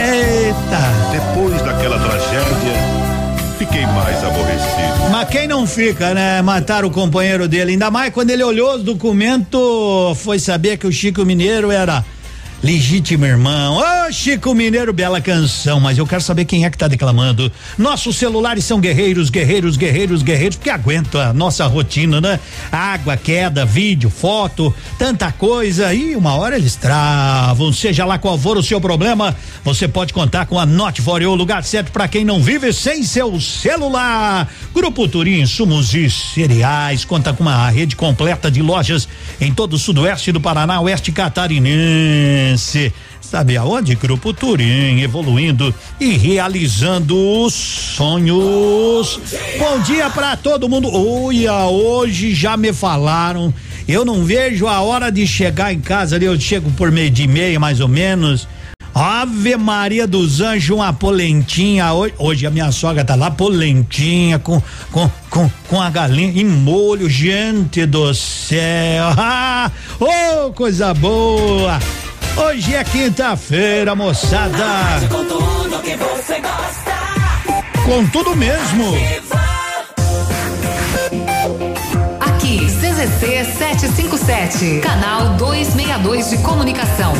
Eita. 0.00 1.12
Depois 1.12 1.62
daquela 1.62 1.96
tragédia, 1.96 2.74
fiquei 3.56 3.86
mais 3.86 4.24
aborrecido. 4.24 5.10
Mas 5.12 5.28
quem 5.28 5.46
não 5.46 5.64
fica, 5.64 6.12
né? 6.12 6.42
Mataram 6.42 6.88
o 6.88 6.90
companheiro 6.90 7.46
dele. 7.46 7.70
Ainda 7.70 7.88
mais 7.88 8.12
quando 8.12 8.30
ele 8.30 8.42
olhou 8.42 8.74
os 8.74 8.82
documentos, 8.82 10.18
foi 10.24 10.40
saber 10.40 10.76
que 10.76 10.88
o 10.88 10.92
Chico 10.92 11.24
Mineiro 11.24 11.70
era 11.70 12.04
legítimo 12.62 13.26
irmão. 13.26 13.78
Ô, 13.78 14.12
Chico 14.12 14.54
Mineiro, 14.54 14.92
bela 14.92 15.20
canção, 15.20 15.80
mas 15.80 15.98
eu 15.98 16.06
quero 16.06 16.22
saber 16.22 16.44
quem 16.44 16.64
é 16.64 16.70
que 16.70 16.78
tá 16.78 16.86
declamando. 16.86 17.50
Nossos 17.76 18.16
celulares 18.16 18.64
são 18.64 18.80
guerreiros, 18.80 19.30
guerreiros, 19.30 19.76
guerreiros, 19.76 20.22
guerreiros, 20.22 20.56
porque 20.56 20.70
aguenta 20.70 21.30
a 21.30 21.32
nossa 21.32 21.66
rotina, 21.66 22.20
né? 22.20 22.38
Água, 22.70 23.16
queda, 23.16 23.64
vídeo, 23.64 24.08
foto, 24.08 24.72
tanta 24.96 25.32
coisa 25.32 25.92
e 25.92 26.14
uma 26.14 26.34
hora 26.34 26.56
eles 26.56 26.76
travam. 26.76 27.72
Seja 27.72 28.04
lá 28.04 28.16
qual 28.16 28.38
for 28.38 28.56
o 28.56 28.62
seu 28.62 28.80
problema, 28.80 29.34
você 29.64 29.88
pode 29.88 30.12
contar 30.12 30.46
com 30.46 30.58
a 30.58 30.64
Note 30.64 31.02
For 31.02 31.20
You, 31.20 31.32
o 31.32 31.34
lugar 31.34 31.64
certo 31.64 31.90
para 31.90 32.06
quem 32.06 32.24
não 32.24 32.40
vive 32.40 32.72
sem 32.72 33.02
seu 33.02 33.40
celular. 33.40 34.48
Grupo 34.72 35.08
Turim, 35.08 35.40
insumos 35.40 35.92
e 35.94 36.08
cereais, 36.08 37.04
conta 37.04 37.32
com 37.32 37.42
uma 37.42 37.68
rede 37.70 37.96
completa 37.96 38.50
de 38.50 38.62
lojas 38.62 39.08
em 39.40 39.52
todo 39.52 39.74
o 39.74 39.78
sudoeste 39.78 40.30
do 40.30 40.40
Paraná, 40.40 40.80
oeste 40.80 41.10
catarinense. 41.10 42.51
Sabe 43.20 43.56
aonde? 43.56 43.94
Grupo 43.94 44.32
Turim, 44.34 45.00
evoluindo 45.00 45.74
e 45.98 46.12
realizando 46.12 47.16
os 47.16 47.54
sonhos. 47.54 49.18
Bom 49.58 49.80
dia 49.80 50.10
para 50.10 50.36
todo 50.36 50.68
mundo. 50.68 50.88
Olha, 50.92 51.66
hoje 51.66 52.34
já 52.34 52.56
me 52.56 52.72
falaram. 52.72 53.52
Eu 53.88 54.04
não 54.04 54.24
vejo 54.24 54.66
a 54.66 54.80
hora 54.80 55.10
de 55.10 55.26
chegar 55.26 55.72
em 55.72 55.80
casa 55.80 56.16
ali. 56.16 56.26
Eu 56.26 56.38
chego 56.38 56.70
por 56.72 56.90
meio 56.90 57.10
de 57.10 57.26
meia, 57.26 57.58
mais 57.58 57.80
ou 57.80 57.88
menos. 57.88 58.46
Ave 58.94 59.56
Maria 59.56 60.06
dos 60.06 60.40
Anjos, 60.40 60.76
uma 60.76 60.92
polentinha. 60.92 61.92
Hoje, 61.92 62.14
hoje 62.18 62.46
a 62.46 62.50
minha 62.50 62.70
sogra 62.70 63.04
tá 63.04 63.14
lá, 63.14 63.30
polentinha, 63.30 64.38
com, 64.38 64.62
com, 64.90 65.10
com, 65.30 65.50
com 65.68 65.80
a 65.80 65.88
galinha 65.88 66.42
em 66.42 66.44
molho. 66.44 67.08
Gente 67.08 67.86
do 67.86 68.12
céu. 68.14 69.06
Ah, 69.64 69.70
oh, 70.00 70.52
coisa 70.52 70.92
boa. 70.92 71.78
Hoje 72.36 72.74
é 72.74 72.82
quinta-feira, 72.82 73.94
moçada. 73.94 75.06
Com 75.10 75.24
tudo 75.24 75.82
que 75.82 75.96
você 75.96 76.40
gosta. 76.40 76.92
Com 77.84 78.06
tudo 78.06 78.34
mesmo. 78.34 78.94
Aqui 82.20 82.66
CZC 82.66 83.44
757, 83.58 84.80
canal 84.80 85.34
262 85.36 86.30
de 86.30 86.38
comunicação. 86.38 87.12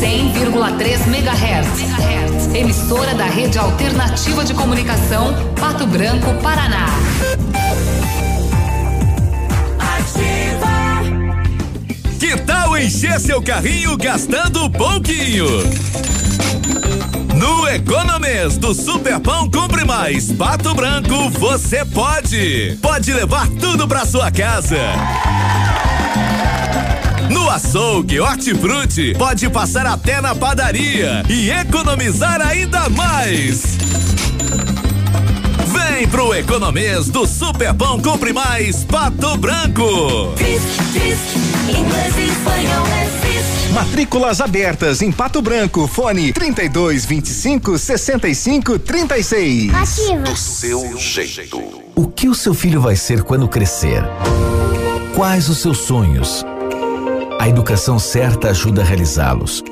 100,3 0.00 1.06
MHz. 1.08 2.54
Emissora 2.54 3.14
da 3.14 3.24
Rede 3.24 3.58
Alternativa 3.58 4.44
de 4.44 4.54
Comunicação, 4.54 5.34
Pato 5.58 5.86
Branco, 5.86 6.32
Paraná. 6.42 6.86
Encher 12.82 13.20
seu 13.20 13.40
carrinho 13.40 13.96
gastando 13.96 14.68
pouquinho? 14.68 15.46
No 17.36 17.68
Economês 17.68 18.58
do 18.58 18.74
Superpão 18.74 19.48
Compre 19.48 19.84
Mais 19.84 20.32
Pato 20.32 20.74
Branco, 20.74 21.30
você 21.30 21.84
pode. 21.84 22.76
Pode 22.82 23.12
levar 23.12 23.48
tudo 23.60 23.86
pra 23.86 24.04
sua 24.04 24.32
casa. 24.32 24.76
No 27.30 27.48
açougue, 27.48 28.18
hortifruti, 28.18 29.14
pode 29.16 29.48
passar 29.48 29.86
até 29.86 30.20
na 30.20 30.34
padaria 30.34 31.22
e 31.28 31.50
economizar 31.50 32.40
ainda 32.40 32.88
mais. 32.88 33.62
Vem 36.02 36.08
pro 36.08 36.34
Economês 36.34 37.08
do 37.10 37.24
Superpão 37.28 38.02
Compre 38.02 38.32
Mais 38.32 38.82
Pato 38.82 39.36
Branco. 39.36 40.34
Inglês 41.68 42.18
e 42.18 42.22
espanhol 42.22 42.86
é 42.88 43.06
Fiz. 43.20 43.72
Matrículas 43.72 44.40
abertas 44.40 45.00
em 45.00 45.12
Pato 45.12 45.40
Branco. 45.40 45.86
Fone 45.86 46.32
32 46.32 47.04
25 47.04 47.78
65 47.78 48.80
36. 48.80 49.70
Do 50.24 50.36
seu 50.36 50.98
jeito. 50.98 51.62
O 51.94 52.08
que 52.08 52.28
o 52.28 52.34
seu 52.34 52.52
filho 52.52 52.80
vai 52.80 52.96
ser 52.96 53.22
quando 53.22 53.46
crescer? 53.46 54.02
Quais 55.14 55.48
os 55.48 55.58
seus 55.58 55.78
sonhos? 55.78 56.44
A 57.38 57.48
educação 57.48 58.00
certa 58.00 58.50
ajuda 58.50 58.82
a 58.82 58.84
realizá-los. 58.84 59.62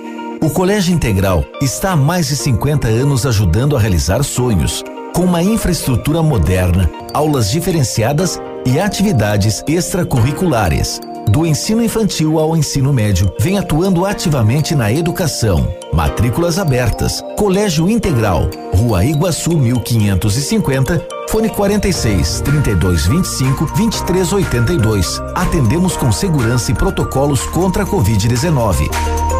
O 0.41 0.49
Colégio 0.49 0.95
Integral 0.95 1.45
está 1.61 1.91
há 1.91 1.97
mais 1.97 2.29
de 2.29 2.37
50 2.37 2.87
anos 2.87 3.27
ajudando 3.27 3.77
a 3.77 3.81
realizar 3.81 4.23
sonhos, 4.23 4.85
com 5.15 5.23
uma 5.23 5.43
infraestrutura 5.43 6.23
moderna, 6.23 6.91
aulas 7.13 7.51
diferenciadas 7.51 8.41
e 8.65 8.79
atividades 8.79 9.63
extracurriculares. 9.67 11.01
Do 11.29 11.47
ensino 11.47 11.83
infantil 11.83 12.39
ao 12.39 12.57
ensino 12.57 12.93
médio, 12.93 13.33
vem 13.39 13.57
atuando 13.57 14.05
ativamente 14.05 14.75
na 14.75 14.93
educação. 14.93 15.73
Matrículas 15.93 16.59
abertas. 16.59 17.23
Colégio 17.37 17.89
Integral, 17.89 18.51
Rua 18.75 19.05
Iguaçu 19.05 19.57
1550, 19.57 21.07
fone 21.29 21.49
46 21.49 22.41
32 22.41 23.07
25 23.07 23.67
23 23.77 24.33
82. 24.33 25.23
Atendemos 25.35 25.97
com 25.97 26.11
segurança 26.11 26.73
e 26.73 26.75
protocolos 26.75 27.47
contra 27.47 27.85
a 27.85 27.87
Covid-19. 27.87 29.40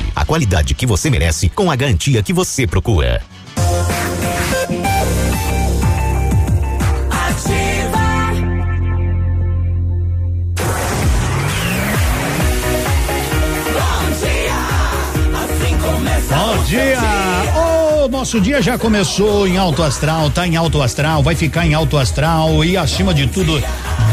a 0.15 0.25
qualidade 0.25 0.73
que 0.73 0.85
você 0.85 1.09
merece 1.09 1.49
com 1.49 1.71
a 1.71 1.75
garantia 1.75 2.23
que 2.23 2.33
você 2.33 2.65
procura. 2.67 3.21
Bom 16.29 16.63
dia! 16.63 16.99
O 18.03 18.07
nosso 18.07 18.41
dia 18.41 18.61
já 18.61 18.77
começou 18.77 19.47
em 19.47 19.57
alto 19.57 19.83
astral, 19.83 20.29
tá 20.31 20.47
em 20.47 20.55
alto 20.55 20.81
astral, 20.81 21.21
vai 21.21 21.35
ficar 21.35 21.67
em 21.67 21.73
alto 21.73 21.97
astral 21.97 22.65
e 22.65 22.75
acima 22.75 23.13
de 23.13 23.27
tudo, 23.27 23.61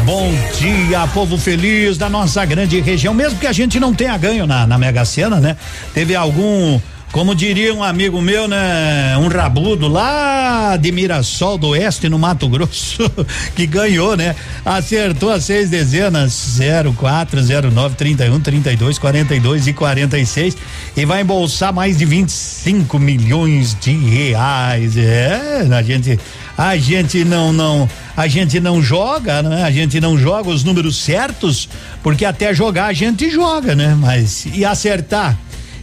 bom 0.09 0.31
dia, 0.57 1.05
povo 1.13 1.37
feliz 1.37 1.95
da 1.95 2.09
nossa 2.09 2.43
grande 2.43 2.79
região, 2.81 3.13
mesmo 3.13 3.37
que 3.37 3.45
a 3.45 3.51
gente 3.51 3.79
não 3.79 3.93
tenha 3.93 4.17
ganho 4.17 4.47
na, 4.47 4.65
na 4.65 4.75
Mega 4.75 5.05
Sena, 5.05 5.39
né? 5.39 5.55
Teve 5.93 6.15
algum 6.15 6.79
como 7.11 7.33
diria 7.33 7.73
um 7.73 7.83
amigo 7.83 8.21
meu, 8.21 8.47
né? 8.47 9.17
Um 9.17 9.27
rabudo 9.27 9.87
lá 9.87 10.77
de 10.77 10.91
Mirassol 10.91 11.57
do 11.57 11.69
Oeste, 11.69 12.07
no 12.07 12.19
Mato 12.19 12.47
Grosso, 12.47 13.09
que 13.55 13.65
ganhou, 13.65 14.15
né? 14.15 14.35
Acertou 14.63 15.31
as 15.31 15.45
seis 15.45 15.69
dezenas: 15.71 16.31
0, 16.57 16.93
4, 16.93 17.41
0, 17.41 17.71
9, 17.71 17.95
31, 17.95 18.39
32, 18.39 18.99
42 18.99 19.67
e 19.67 19.73
46. 19.73 20.57
E 20.95 21.05
vai 21.05 21.21
embolsar 21.21 21.73
mais 21.73 21.97
de 21.97 22.05
25 22.05 22.99
milhões 22.99 23.75
de 23.79 23.91
reais. 23.91 24.95
É, 24.95 25.67
a 25.71 25.81
gente. 25.81 26.19
A 26.57 26.75
gente 26.75 27.23
não, 27.23 27.53
não, 27.53 27.89
a 28.17 28.27
gente 28.27 28.59
não 28.59 28.83
joga, 28.83 29.41
né? 29.41 29.63
A 29.63 29.71
gente 29.71 30.01
não 30.01 30.17
joga 30.17 30.49
os 30.49 30.61
números 30.61 30.97
certos, 30.97 31.69
porque 32.03 32.25
até 32.25 32.53
jogar 32.53 32.87
a 32.87 32.93
gente 32.93 33.29
joga, 33.29 33.73
né? 33.73 33.95
Mas 33.97 34.45
e 34.45 34.65
acertar? 34.65 35.37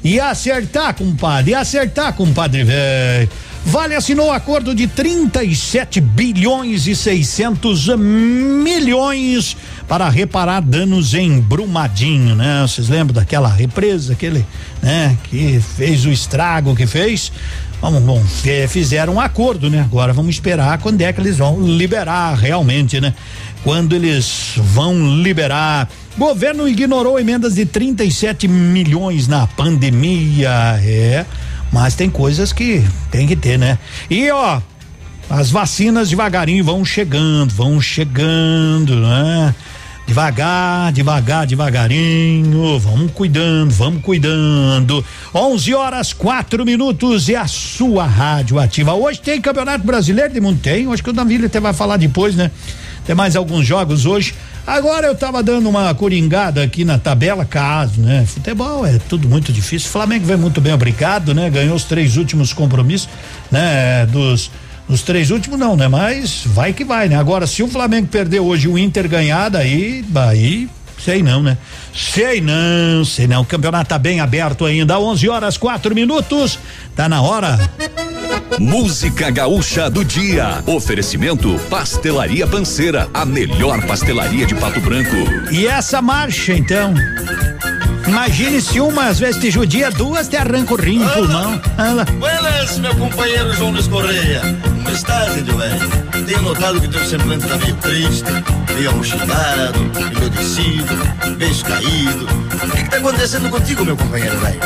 E 0.07 0.21
acertar, 0.21 0.95
compadre, 0.95 1.51
e 1.51 1.55
acertar, 1.57 2.13
compadre 2.13 2.63
velho. 2.63 3.29
Vale 3.65 3.93
assinou 3.93 4.31
acordo 4.31 4.73
de 4.73 4.87
37 4.87 6.01
bilhões 6.01 6.87
e 6.87 6.95
600 6.95 7.89
milhões 7.97 9.57
para 9.89 10.09
reparar 10.09 10.61
danos 10.61 11.13
em 11.13 11.41
Brumadinho, 11.41 12.37
né? 12.37 12.63
Vocês 12.63 12.89
lembram 12.89 13.15
daquela 13.15 13.49
represa, 13.49 14.13
aquele, 14.13 14.47
né? 14.81 15.19
Que 15.25 15.61
fez 15.77 16.05
o 16.05 16.13
estrago 16.13 16.77
que 16.77 16.87
fez? 16.87 17.33
Vamos, 17.83 18.01
bom, 18.01 18.23
fizeram 18.69 19.15
um 19.15 19.21
acordo, 19.21 19.69
né? 19.69 19.81
Agora 19.81 20.13
vamos 20.13 20.37
esperar 20.37 20.79
quando 20.79 21.03
é 21.03 21.13
que 21.13 21.21
eles 21.21 21.39
vão 21.39 21.61
liberar 21.61 22.33
realmente, 22.37 23.01
né? 23.01 23.13
Quando 23.65 23.97
eles 23.97 24.53
vão 24.57 25.21
liberar. 25.21 25.89
Governo 26.19 26.67
ignorou 26.67 27.21
emendas 27.21 27.57
de 27.57 27.67
37 27.67 28.49
milhões 28.49 29.29
na 29.29 29.47
pandemia, 29.47 30.51
é. 30.83 31.27
Mas 31.71 31.95
tem 31.95 32.09
coisas 32.09 32.55
que 32.55 32.83
tem 33.11 33.27
que 33.27 33.37
ter, 33.37 33.59
né? 33.59 33.79
E 34.09 34.31
ó, 34.31 34.63
as 35.29 35.51
vacinas 35.51 36.09
devagarinho 36.09 36.65
vão 36.65 36.85
chegando, 36.87 37.53
vão 37.53 37.79
chegando, 37.83 38.97
né? 38.97 39.55
Devagar, 40.07 40.91
devagar, 40.93 41.47
devagarinho, 41.47 42.79
vamos 42.79 43.11
cuidando, 43.13 43.73
vamos 43.73 44.01
cuidando. 44.01 45.05
11 45.35 45.75
horas 45.75 46.13
quatro 46.15 46.65
minutos 46.65 47.29
e 47.29 47.37
a 47.37 47.47
sua 47.47 48.07
rádio 48.07 48.59
ativa. 48.59 48.95
Hoje 48.95 49.21
tem 49.21 49.39
Campeonato 49.39 49.85
Brasileiro 49.85 50.33
de 50.33 50.41
Mundo 50.41 50.61
tem, 50.63 50.91
acho 50.91 51.03
que 51.03 51.11
o 51.11 51.13
Davi 51.13 51.45
até 51.45 51.61
vai 51.61 51.75
falar 51.75 51.99
depois, 51.99 52.35
né? 52.35 52.51
Tem 53.05 53.15
mais 53.15 53.37
alguns 53.37 53.67
jogos 53.67 54.07
hoje. 54.07 54.35
Agora 54.67 55.07
eu 55.07 55.15
tava 55.15 55.43
dando 55.43 55.69
uma 55.69 55.95
coringada 55.95 56.63
aqui 56.63 56.85
na 56.85 56.99
tabela, 56.99 57.45
caso, 57.45 58.01
né? 58.01 58.27
Futebol 58.27 58.85
é 58.85 58.99
tudo 58.99 59.29
muito 59.29 59.53
difícil. 59.53 59.89
Flamengo 59.89 60.27
vem 60.27 60.37
muito 60.37 60.61
bem, 60.61 60.73
obrigado, 60.73 61.33
né? 61.33 61.49
Ganhou 61.49 61.77
os 61.77 61.85
três 61.85 62.17
últimos 62.17 62.53
compromissos, 62.53 63.09
né? 63.51 64.07
Dos 64.07 64.51
os 64.89 65.03
três 65.03 65.31
últimos 65.31 65.59
não, 65.59 65.77
né? 65.77 65.89
Mas 65.89 66.43
vai 66.47 66.73
que 66.73 66.85
vai, 66.85 67.09
né? 67.09 67.17
Agora, 67.17 67.47
se 67.47 67.63
o 67.63 67.69
Flamengo 67.69 68.07
perder 68.07 68.41
hoje 68.41 68.69
o 68.69 68.79
Inter 68.79 69.09
ganhar, 69.09 69.49
daí, 69.49 70.05
aí, 70.29 70.69
sei 70.99 71.23
não, 71.23 71.43
né? 71.43 71.57
Sei 71.95 72.41
não, 72.41 73.05
sei 73.05 73.27
não. 73.27 73.43
O 73.43 73.47
campeonato 73.47 73.89
tá 73.89 73.99
bem 73.99 74.21
aberto 74.21 74.65
ainda. 74.65 74.99
11 74.99 75.29
horas, 75.29 75.57
quatro 75.57 75.95
minutos. 75.95 76.59
Tá 76.95 77.09
na 77.09 77.23
hora. 77.23 77.59
Música 78.59 79.31
Gaúcha 79.31 79.91
do 79.91 80.05
Dia. 80.05 80.63
Oferecimento 80.67 81.59
Pastelaria 81.69 82.47
Panceira, 82.47 83.09
a 83.13 83.25
melhor 83.25 83.85
pastelaria 83.87 84.47
de 84.47 84.55
Pato 84.55 84.81
Branco. 84.81 85.17
E 85.51 85.67
essa 85.67 86.01
marcha, 86.01 86.55
então? 86.55 86.95
Imagine 88.07 88.61
se 88.61 88.81
uma 88.81 89.07
às 89.09 89.19
vezes 89.19 89.41
te 89.41 89.51
judia, 89.51 89.91
duas 89.91 90.29
te 90.29 90.37
arranca 90.37 90.75
o 90.75 90.77
rim, 90.77 91.07
pulmão. 91.09 91.61
Buenas, 92.19 92.79
meu 92.79 92.95
companheiro 92.95 93.53
João 93.55 93.73
Luiz 93.73 93.89
Correia. 93.89 94.41
Como 94.63 94.91
estás, 94.91 95.37
Edilberto? 95.37 95.89
Tenho 96.25 96.43
notado 96.43 96.81
que 96.81 96.89
teu 96.89 97.05
semblante 97.05 97.47
tá 97.47 97.57
meio 97.59 97.75
triste, 97.77 98.25
meio 98.77 98.91
amochilado, 98.91 99.79
envelhecido, 99.99 100.95
beijo 101.39 101.65
caído. 101.65 102.27
O 102.27 102.71
que, 102.71 102.83
que 102.83 102.91
tá 102.91 102.99
acontecendo 102.99 103.49
contigo, 103.49 103.85
meu 103.85 103.97
companheiro 103.97 104.39
velho? 104.39 104.61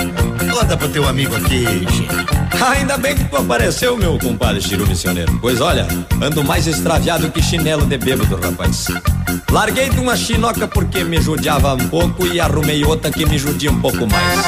Conta 0.53 0.77
pro 0.77 0.89
teu 0.89 1.09
amigo 1.09 1.37
aqui, 1.37 1.65
Chico. 1.93 2.15
Ainda 2.61 2.99
bem 2.99 3.15
que 3.15 3.25
tu 3.25 3.37
apareceu, 3.37 3.97
meu 3.97 4.19
compadre 4.19 4.61
Chiru 4.61 4.87
Missioneiro. 4.87 5.39
Pois 5.41 5.61
olha, 5.61 5.87
ando 6.21 6.43
mais 6.43 6.67
extraviado 6.67 7.31
que 7.31 7.41
chinelo 7.41 7.87
de 7.87 7.97
bêbado, 7.97 8.37
rapaz. 8.37 8.87
Larguei 9.51 9.89
de 9.89 10.01
uma 10.01 10.17
chinoca 10.17 10.67
porque 10.67 11.05
me 11.05 11.21
judiava 11.21 11.75
um 11.75 11.89
pouco 11.89 12.27
e 12.27 12.41
arrumei 12.41 12.85
outra 12.85 13.11
que 13.11 13.25
me 13.25 13.39
judia 13.39 13.71
um 13.71 13.81
pouco 13.81 14.07
mais. 14.09 14.41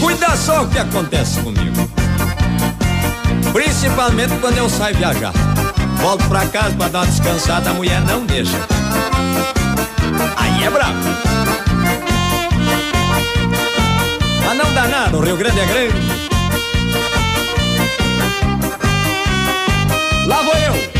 Cuida 0.00 0.36
só 0.36 0.64
o 0.64 0.68
que 0.68 0.78
acontece 0.78 1.40
comigo. 1.40 1.90
Principalmente 3.52 4.36
quando 4.40 4.58
eu 4.58 4.68
saio 4.68 4.96
viajar. 4.96 5.32
Volto 6.00 6.26
pra 6.28 6.46
casa 6.46 6.74
pra 6.76 6.88
dar 6.88 7.00
uma 7.00 7.06
descansada, 7.06 7.70
a 7.70 7.74
mulher 7.74 8.00
não 8.02 8.24
deixa. 8.24 8.56
Aí 10.36 10.64
é 10.64 10.70
brabo. 10.70 10.98
Mas 14.44 14.58
não 14.58 14.72
dá 14.72 14.88
nada, 14.88 15.16
o 15.16 15.20
Rio 15.20 15.36
Grande 15.36 15.60
é 15.60 15.66
grande. 15.66 15.96
Lá 20.26 20.42
vou 20.42 20.54
eu. 20.54 20.90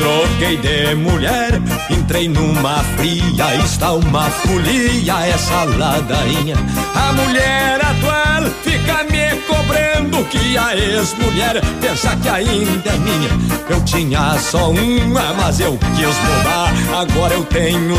Troquei 0.00 0.56
de 0.56 0.94
mulher, 0.96 1.60
entrei 2.06 2.28
numa 2.28 2.84
fria, 2.96 3.56
está 3.64 3.92
uma 3.92 4.30
folia 4.30 5.26
essa 5.26 5.64
ladainha. 5.64 6.54
A 6.94 7.12
mulher 7.12 7.80
atual 7.84 8.48
fica 8.62 9.02
me 9.10 9.34
cobrando 9.42 10.24
que 10.26 10.56
a 10.56 10.76
ex-mulher 10.76 11.60
pensa 11.80 12.14
que 12.16 12.28
ainda 12.28 12.90
é 12.90 12.96
minha. 12.98 13.30
Eu 13.68 13.84
tinha 13.84 14.38
só 14.38 14.70
uma, 14.70 15.34
mas 15.34 15.58
eu 15.58 15.76
quis 15.96 16.06
mudar. 16.06 16.72
Agora 16.96 17.34
eu 17.34 17.44
tenho 17.46 17.96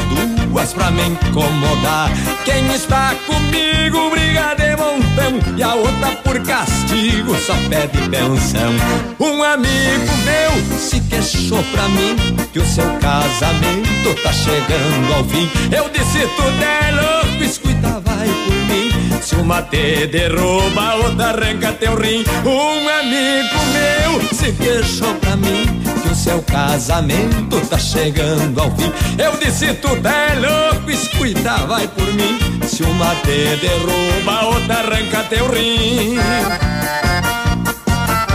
duas 0.48 0.72
pra 0.72 0.90
me 0.90 1.10
incomodar. 1.10 2.10
Quem 2.46 2.66
está 2.74 3.14
comigo 3.26 4.10
briga 4.10 4.56
de 4.56 4.76
montão 4.78 5.58
e 5.58 5.62
a 5.62 5.76
outra 5.76 6.12
por 6.24 6.40
castigo 6.46 7.36
só 7.36 7.56
pede 7.70 8.08
pensão. 8.10 8.74
Um 9.20 9.44
amigo 9.44 10.14
meu 10.24 10.80
se 10.80 11.02
queixou 11.18 11.64
pra 11.72 11.90
mim 11.90 12.16
que 12.54 12.60
o 12.60 12.66
seu 12.66 12.86
casamento 13.00 14.22
tá 14.22 14.32
chegando 14.32 15.14
ao 15.16 15.24
fim. 15.24 15.50
Eu 15.76 15.90
disse 15.90 16.20
tudo 16.36 16.64
é 16.64 16.92
louco, 16.92 17.44
escuta, 17.44 18.00
vai 18.06 18.28
por 18.28 18.56
mim. 18.70 19.22
Se 19.22 19.36
uma 19.36 19.64
te 19.64 20.06
derruba, 20.08 20.96
outra 20.96 21.30
arranca 21.30 21.72
teu 21.74 21.96
rim. 21.96 22.24
Um 22.46 22.88
amigo 22.88 23.58
meu 23.74 24.22
se 24.32 24.52
queixou 24.52 25.14
pra 25.16 25.36
mim 25.36 25.66
que 26.04 26.10
o 26.10 26.16
seu 26.16 26.42
casamento 26.44 27.60
tá 27.68 27.80
chegando 27.80 28.62
ao 28.62 28.70
fim. 28.76 28.92
Eu 29.18 29.36
disse 29.38 29.74
tudo 29.74 30.08
é 30.08 30.36
louco, 30.36 30.92
escuta, 30.92 31.66
vai 31.66 31.88
por 31.88 32.14
mim. 32.14 32.38
Se 32.68 32.84
uma 32.84 33.16
te 33.16 33.58
derruba, 33.58 34.46
outra 34.46 34.76
arranca 34.76 35.24
teu 35.24 35.50
rim. 35.50 36.16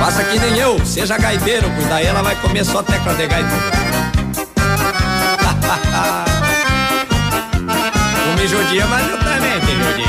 Faça 0.02 0.24
que 0.24 0.36
nem 0.36 0.58
eu, 0.58 0.84
seja 0.84 1.16
gaiteiro, 1.16 1.70
pois 1.76 1.86
daí 1.86 2.06
ela 2.06 2.22
vai 2.22 2.34
comer 2.34 2.64
só 2.64 2.82
tecla 2.82 3.14
de 3.14 3.24
gaita. 3.24 3.48
Tu 8.24 8.40
me 8.40 8.48
judia, 8.48 8.84
mas 8.86 9.08
eu 9.08 9.16
também 9.18 9.60
te 9.60 9.76
judia. 9.76 10.06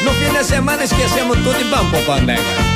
No 0.00 0.14
fim 0.14 0.32
de 0.32 0.44
semana 0.44 0.84
esquecemos 0.84 1.36
tudo 1.36 1.60
e 1.60 1.64
vamos 1.64 1.90
pro 1.90 2.00
Pandenga. 2.06 2.73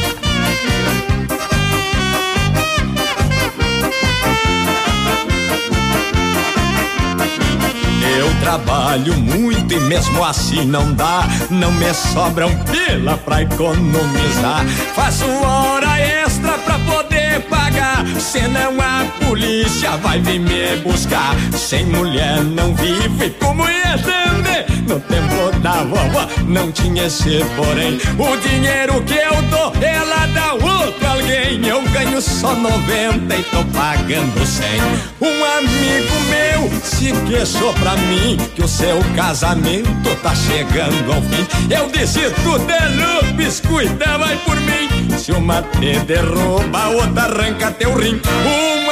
Eu 8.19 8.29
trabalho 8.41 9.17
muito 9.17 9.73
e 9.75 9.79
mesmo 9.79 10.25
assim 10.25 10.65
não 10.65 10.93
dá. 10.93 11.25
Não 11.51 11.71
me 11.71 11.95
sobra 11.95 12.49
um 12.49 12.65
pila 12.65 13.17
pra 13.17 13.43
economizar. 13.43 14.67
Faço 14.93 15.25
hora 15.25 16.01
extra 16.01 16.59
pra 16.59 16.81
poder 16.81 17.43
pagar. 17.43 18.05
Senão 18.19 18.75
a 18.81 19.05
polícia 19.25 19.97
vai 19.99 20.19
vir 20.19 20.41
me 20.41 20.77
buscar. 20.83 21.37
Sem 21.57 21.87
mulher 21.87 22.43
não 22.43 22.75
vivo 22.75 23.23
e 23.23 23.31
como 23.31 23.63
ia 23.63 23.97
também. 23.99 24.78
No 24.89 24.99
tempo 25.01 25.59
da 25.61 25.85
vovó 25.85 26.27
não 26.47 26.73
tinha 26.73 27.05
esse 27.05 27.45
porém. 27.57 28.01
O 28.19 28.37
dinheiro 28.39 29.03
que 29.03 29.13
eu 29.13 29.43
dou, 29.51 29.71
ela 29.83 30.27
dá 30.29 30.55
outro 30.55 31.07
alguém. 31.07 31.67
Eu 31.67 31.83
ganho 31.91 32.23
só 32.23 32.55
90 32.55 33.37
e 33.37 33.43
tô 33.43 33.63
pagando 33.67 34.47
100. 34.47 34.81
Um 35.21 35.45
amigo 35.59 36.15
meu 36.31 36.71
se 36.83 37.13
queixou 37.29 37.75
pra 37.75 37.99
mim 37.99 38.39
que 38.55 38.63
o 38.63 38.69
seu 38.69 38.99
casamento 39.15 40.17
tá 40.23 40.35
chegando 40.35 41.13
ao 41.13 41.21
fim. 41.21 41.47
Eu 41.69 41.91
disse 41.91 42.21
tudo 42.43 42.71
é 42.71 42.89
lupes, 42.89 43.61
cuida, 43.61 44.17
vai 44.17 44.37
por 44.39 44.57
mim. 44.57 45.19
Se 45.19 45.33
uma 45.33 45.61
te 45.61 45.99
derruba, 46.01 46.89
outra 46.89 47.25
arranca 47.25 47.71
teu 47.73 47.95
rim. 47.95 48.19
Um 48.25 48.79
meu 48.87 48.88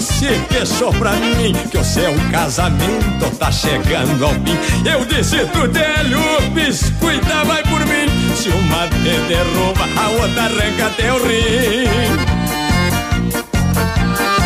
se 0.00 0.26
queixou 0.48 0.92
pra 0.94 1.12
mim 1.12 1.52
que 1.70 1.78
o 1.78 1.84
seu 1.84 2.14
casamento 2.30 3.30
tá 3.38 3.50
chegando 3.50 4.24
ao 4.24 4.32
fim. 4.32 4.58
Eu 4.88 5.04
disse 5.04 5.44
tudo 5.46 5.76
é 5.76 6.02
lupes, 6.02 6.92
cuida, 7.00 7.44
vai 7.44 7.62
por 7.62 7.80
mim. 7.86 8.06
Se 8.36 8.48
uma 8.48 8.88
te 8.88 9.18
derruba, 9.28 9.88
a 9.96 10.08
outra 10.10 10.42
arranca 10.44 10.90
teu 10.96 11.26
rim. 11.26 11.88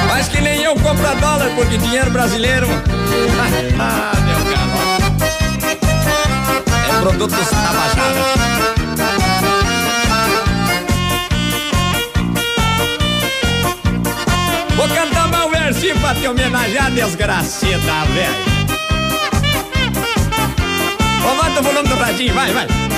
Mas 0.09 0.29
que 0.29 0.41
nem 0.41 0.63
eu 0.63 0.75
compro 0.75 1.17
dólar, 1.21 1.51
porque 1.55 1.79
dinheiro 1.79 2.11
brasileiro. 2.11 2.67
ah, 3.81 4.13
meu 4.27 4.45
garoto. 4.45 5.25
É 6.89 7.01
produto 7.01 7.31
tabajara. 7.31 8.80
Versinho 15.81 15.99
pra 15.99 16.15
te 16.15 16.29
homenagear, 16.29 16.91
desgracida, 16.91 18.05
velho. 18.13 18.51
Aumenta 21.27 21.61
o 21.61 21.63
volume 21.63 21.89
do 21.89 21.95
radinho, 21.95 22.35
vai, 22.35 22.53
vai. 22.53 22.90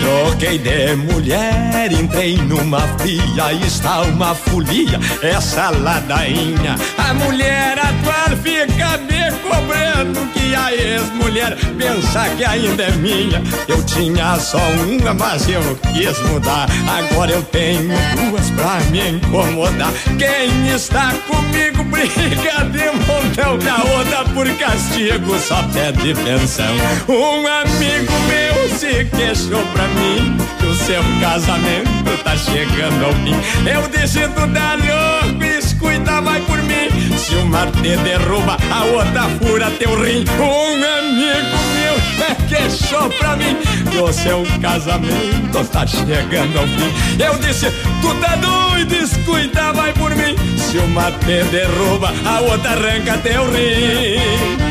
Troquei 0.00 0.58
de 0.58 0.96
mulher, 0.96 1.90
entrei 1.92 2.36
numa 2.36 2.80
fria, 2.98 3.52
está 3.66 4.02
uma 4.02 4.34
folia, 4.34 4.98
essa 5.22 5.70
ladainha. 5.70 6.76
A 6.96 7.14
mulher 7.14 7.78
atual 7.78 8.36
fica 8.42 8.98
me 8.98 9.32
cobrando 9.42 10.26
que 10.32 10.54
a 10.54 10.72
ex-mulher 10.72 11.56
pensa 11.76 12.28
que 12.36 12.44
ainda 12.44 12.84
é 12.84 12.90
minha. 12.92 13.42
Eu 13.66 13.82
tinha 13.84 14.38
só 14.38 14.58
uma, 14.58 15.14
mas 15.14 15.48
eu 15.48 15.78
quis 15.92 16.18
mudar. 16.30 16.68
Agora 16.88 17.32
eu 17.32 17.42
tenho 17.42 17.94
duas 18.16 18.50
pra 18.50 18.80
me 18.90 19.16
incomodar. 19.16 19.92
Quem 20.18 20.68
está 20.74 21.12
comigo 21.26 21.82
briga 21.84 22.64
de 22.70 22.90
montão, 23.06 23.56
na 23.58 23.82
outra 23.96 24.24
por 24.32 24.46
castigo 24.58 25.38
só 25.40 25.62
pede 25.72 26.14
pensão. 26.14 26.74
Um 27.08 27.46
amigo 27.46 28.12
meu 28.28 28.78
se 28.78 29.04
queixou 29.16 29.62
pra 29.72 29.87
mim 29.94 30.36
que 30.58 30.66
o 30.66 30.74
seu 30.74 31.02
casamento 31.20 32.22
tá 32.24 32.36
chegando 32.36 33.04
ao 33.04 33.12
fim. 33.12 33.34
Eu 33.68 33.88
disse 33.88 34.20
é 34.20 34.26
louco, 34.26 35.44
escuta, 35.44 36.20
vai 36.20 36.40
por 36.42 36.58
mim. 36.62 36.88
Se 37.16 37.34
uma 37.36 37.66
te 37.66 37.96
derruba, 37.96 38.56
a 38.70 38.84
outra 38.84 39.22
fura 39.40 39.70
teu 39.72 40.00
rim. 40.00 40.24
Um 40.38 40.98
amigo 40.98 41.58
meu 41.74 42.26
é 42.26 42.34
queixou 42.48 43.08
pra 43.10 43.36
mim 43.36 43.56
que 43.90 43.98
o 43.98 44.12
seu 44.12 44.46
casamento 44.60 45.64
tá 45.70 45.86
chegando 45.86 46.58
ao 46.58 46.66
fim. 46.66 47.22
Eu 47.22 47.38
disse, 47.38 47.70
tu 48.00 48.14
tá 48.20 48.36
doido, 48.36 48.94
escuta, 48.94 49.72
vai 49.72 49.92
por 49.92 50.14
mim. 50.14 50.36
Se 50.56 50.78
uma 50.78 51.10
te 51.12 51.44
derruba, 51.50 52.12
a 52.24 52.40
outra 52.40 52.70
arranca 52.70 53.18
teu 53.18 53.50
rim. 53.50 54.67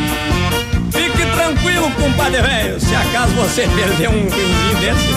Tranquilo, 1.47 1.89
compadre 1.91 2.41
velho. 2.41 2.77
Se 2.77 2.93
acaso 2.93 3.33
você 3.35 3.61
perder 3.61 4.09
um 4.09 4.27
riozinho 4.27 4.75
desse, 4.81 5.07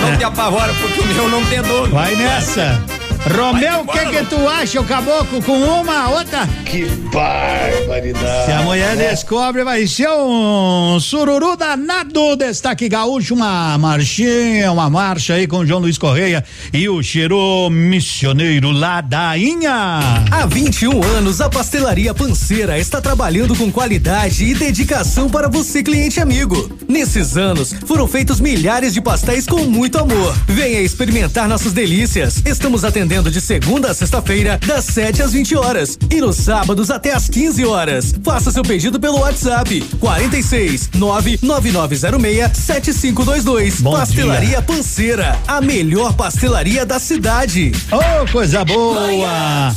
não 0.00 0.16
te 0.16 0.24
apavora, 0.24 0.72
porque 0.72 0.98
o 0.98 1.06
meu 1.08 1.28
não 1.28 1.44
tem 1.44 1.60
dono. 1.60 1.92
Vai 1.92 2.16
nessa. 2.16 2.82
Romeu, 3.26 3.80
o 3.80 3.86
que 3.86 4.04
que 4.04 4.24
tu 4.26 4.46
acha, 4.46 4.78
o 4.78 4.84
caboclo, 4.84 5.42
com 5.42 5.56
uma, 5.56 6.10
outra? 6.10 6.46
Que 6.66 6.84
barbaridade. 6.84 8.44
Se 8.44 8.52
a 8.52 8.62
mulher 8.62 8.96
né? 8.96 9.08
descobre, 9.08 9.64
vai 9.64 9.86
ser 9.86 10.10
um 10.10 11.00
sururu 11.00 11.56
danado. 11.56 12.36
Destaque 12.36 12.86
gaúcho, 12.86 13.34
uma 13.34 13.78
marchinha, 13.78 14.70
uma 14.70 14.90
marcha 14.90 15.34
aí 15.34 15.46
com 15.46 15.60
o 15.60 15.66
João 15.66 15.80
Luiz 15.80 15.96
Correia 15.96 16.44
e 16.70 16.86
o 16.86 17.02
cheiro 17.02 17.70
missioneiro 17.70 18.70
Ladainha. 18.70 20.00
Há 20.30 20.44
21 20.44 21.02
anos, 21.16 21.40
a 21.40 21.48
Pastelaria 21.48 22.12
Panceira 22.12 22.78
está 22.78 23.00
trabalhando 23.00 23.56
com 23.56 23.72
qualidade 23.72 24.44
e 24.44 24.54
dedicação 24.54 25.30
para 25.30 25.48
você, 25.48 25.82
cliente 25.82 26.20
amigo. 26.20 26.70
Nesses 26.86 27.38
anos, 27.38 27.74
foram 27.86 28.06
feitos 28.06 28.38
milhares 28.38 28.92
de 28.92 29.00
pastéis 29.00 29.46
com 29.46 29.64
muito 29.64 29.98
amor. 29.98 30.36
Venha 30.46 30.82
experimentar 30.82 31.48
nossas 31.48 31.72
delícias. 31.72 32.42
Estamos 32.44 32.84
atendendo 32.84 33.13
de 33.22 33.40
segunda 33.40 33.92
a 33.92 33.94
sexta-feira, 33.94 34.58
das 34.66 34.84
7 34.86 35.22
às 35.22 35.32
20 35.32 35.56
horas 35.56 35.96
e 36.10 36.20
nos 36.20 36.36
sábados 36.36 36.90
até 36.90 37.12
às 37.12 37.28
15 37.28 37.64
horas. 37.64 38.14
Faça 38.24 38.50
seu 38.50 38.62
pedido 38.62 38.98
pelo 38.98 39.20
WhatsApp 39.20 39.80
46 40.00 40.90
99906 40.94 42.50
7522. 42.58 43.80
Bom 43.80 43.92
Pastelaria 43.92 44.48
dia. 44.48 44.62
Panceira, 44.62 45.38
a 45.46 45.60
melhor 45.60 46.12
pastelaria 46.14 46.84
da 46.84 46.98
cidade. 46.98 47.70
Ô, 47.92 48.32
coisa 48.32 48.64
boa! 48.64 49.72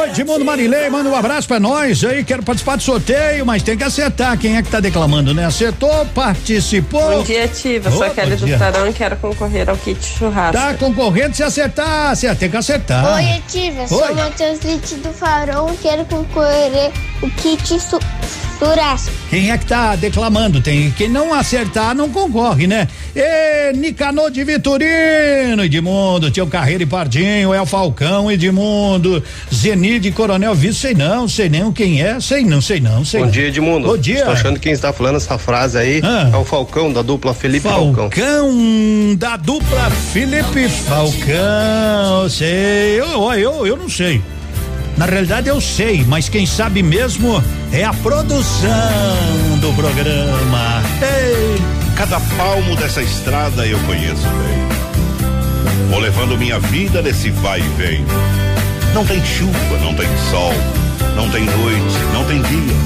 Oi, 0.00 0.10
Edmundo 0.10 0.44
Marilei, 0.44 0.90
manda 0.90 1.08
um 1.08 1.14
abraço 1.14 1.46
pra 1.46 1.60
nós 1.60 2.02
aí. 2.02 2.24
Quero 2.24 2.42
participar 2.42 2.76
do 2.76 2.82
sorteio, 2.82 3.46
mas 3.46 3.62
tem 3.62 3.76
que 3.76 3.84
acertar. 3.84 4.36
Quem 4.36 4.56
é 4.56 4.62
que 4.62 4.68
tá 4.68 4.80
declamando, 4.80 5.32
né? 5.32 5.46
Acertou, 5.46 6.04
participou. 6.06 7.18
Bom 7.18 7.22
dia, 7.22 7.44
Ativa. 7.44 7.90
Sou 7.90 8.02
a 8.02 8.10
Kelly 8.10 8.36
do. 8.36 8.58
Tarão 8.58 8.88
e 8.88 8.92
quero 8.92 9.16
concorrer 9.16 9.70
ao 9.70 9.76
kit 9.76 10.04
churrasco. 10.04 10.52
Tá 10.52 10.74
concorrendo 10.74 11.36
se 11.36 11.42
acertar. 11.44 12.16
Você 12.16 12.34
tem 12.34 12.50
que 12.50 12.56
acertar. 12.56 12.79
Oi, 13.16 13.38
Ativa, 13.38 13.86
sou 13.86 14.02
o 14.02 14.14
Matheus 14.14 14.60
Litt 14.60 14.94
do 14.96 15.12
Farol, 15.12 15.70
quero 15.82 16.04
concorrer 16.06 16.90
o 17.22 17.28
kit 17.30 17.66
su 17.80 17.98
churrasco. 18.58 19.10
Quem 19.30 19.50
é 19.50 19.58
que 19.58 19.66
tá 19.66 19.94
declamando? 19.96 20.60
Tem 20.60 20.90
quem 20.92 21.08
não 21.08 21.32
acertar 21.32 21.94
não 21.94 22.08
concorre, 22.10 22.66
né? 22.66 22.88
E 23.14 23.72
Nicanor 23.76 24.30
de 24.30 24.42
Vitorino, 24.44 25.64
Edmundo, 25.64 26.30
Tio 26.30 26.46
Carreiro 26.46 26.82
e 26.82 26.86
Pardinho, 26.86 27.54
El 27.54 27.64
Falcão, 27.66 28.30
Edmundo, 28.30 29.22
Zenide 29.54 30.10
Coronel 30.12 30.54
Visto, 30.54 30.80
sei 30.80 30.94
não, 30.94 31.28
sei 31.28 31.48
nem 31.48 31.70
quem 31.72 32.02
é, 32.02 32.18
sei 32.20 32.44
não, 32.44 32.60
sei 32.60 32.80
não, 32.80 33.04
sei 33.04 33.20
Bom 33.20 33.26
não. 33.26 33.32
dia, 33.32 33.48
Edmundo. 33.48 33.86
Bom 33.88 33.96
dia. 33.96 34.18
Estou 34.18 34.32
achando 34.32 34.54
que 34.54 34.60
quem 34.62 34.72
está 34.72 34.92
falando 34.92 35.16
essa 35.16 35.38
frase 35.38 35.78
aí 35.78 36.00
Ah. 36.04 36.30
é 36.32 36.36
o 36.36 36.44
Falcão, 36.44 36.92
da 36.92 37.02
dupla 37.02 37.32
Felipe 37.34 37.68
Falcão. 37.68 38.10
Falcão 38.10 38.50
da 39.16 39.36
dupla 39.36 39.90
Felipe 40.12 40.68
Falcão, 40.68 42.28
sei, 42.28 43.00
eu, 43.00 43.32
eu, 43.34 43.66
eu 43.66 43.76
não 43.76 43.88
sei. 43.88 44.20
Na 45.00 45.06
realidade 45.06 45.48
eu 45.48 45.58
sei, 45.62 46.04
mas 46.06 46.28
quem 46.28 46.44
sabe 46.44 46.82
mesmo 46.82 47.42
é 47.72 47.82
a 47.82 47.94
produção 47.94 48.68
do 49.58 49.72
programa. 49.72 50.82
Ei. 51.00 51.56
Cada 51.96 52.20
palmo 52.36 52.76
dessa 52.76 53.00
estrada 53.02 53.66
eu 53.66 53.78
conheço 53.84 54.28
bem. 54.28 55.88
Vou 55.88 56.00
levando 56.00 56.36
minha 56.36 56.58
vida 56.58 57.00
nesse 57.00 57.30
vai 57.30 57.60
e 57.60 57.68
vem. 57.78 58.04
Não 58.92 59.06
tem 59.06 59.24
chuva, 59.24 59.78
não 59.82 59.94
tem 59.94 60.06
sol, 60.30 60.52
não 61.16 61.30
tem 61.30 61.46
noite, 61.46 61.98
não 62.12 62.24
tem 62.26 62.42
dia. 62.42 62.76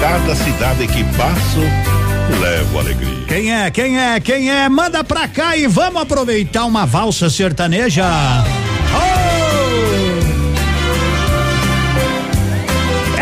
Cada 0.00 0.36
cidade 0.36 0.86
que 0.86 1.02
passo, 1.16 1.62
levo 2.40 2.78
alegria. 2.78 3.26
Quem 3.26 3.52
é? 3.52 3.68
Quem 3.72 3.98
é? 3.98 4.20
Quem 4.20 4.52
é? 4.52 4.68
Manda 4.68 5.02
pra 5.02 5.26
cá 5.26 5.56
e 5.56 5.66
vamos 5.66 6.00
aproveitar 6.00 6.64
uma 6.64 6.86
valsa 6.86 7.28
sertaneja. 7.28 8.04
Oh! 8.94 9.21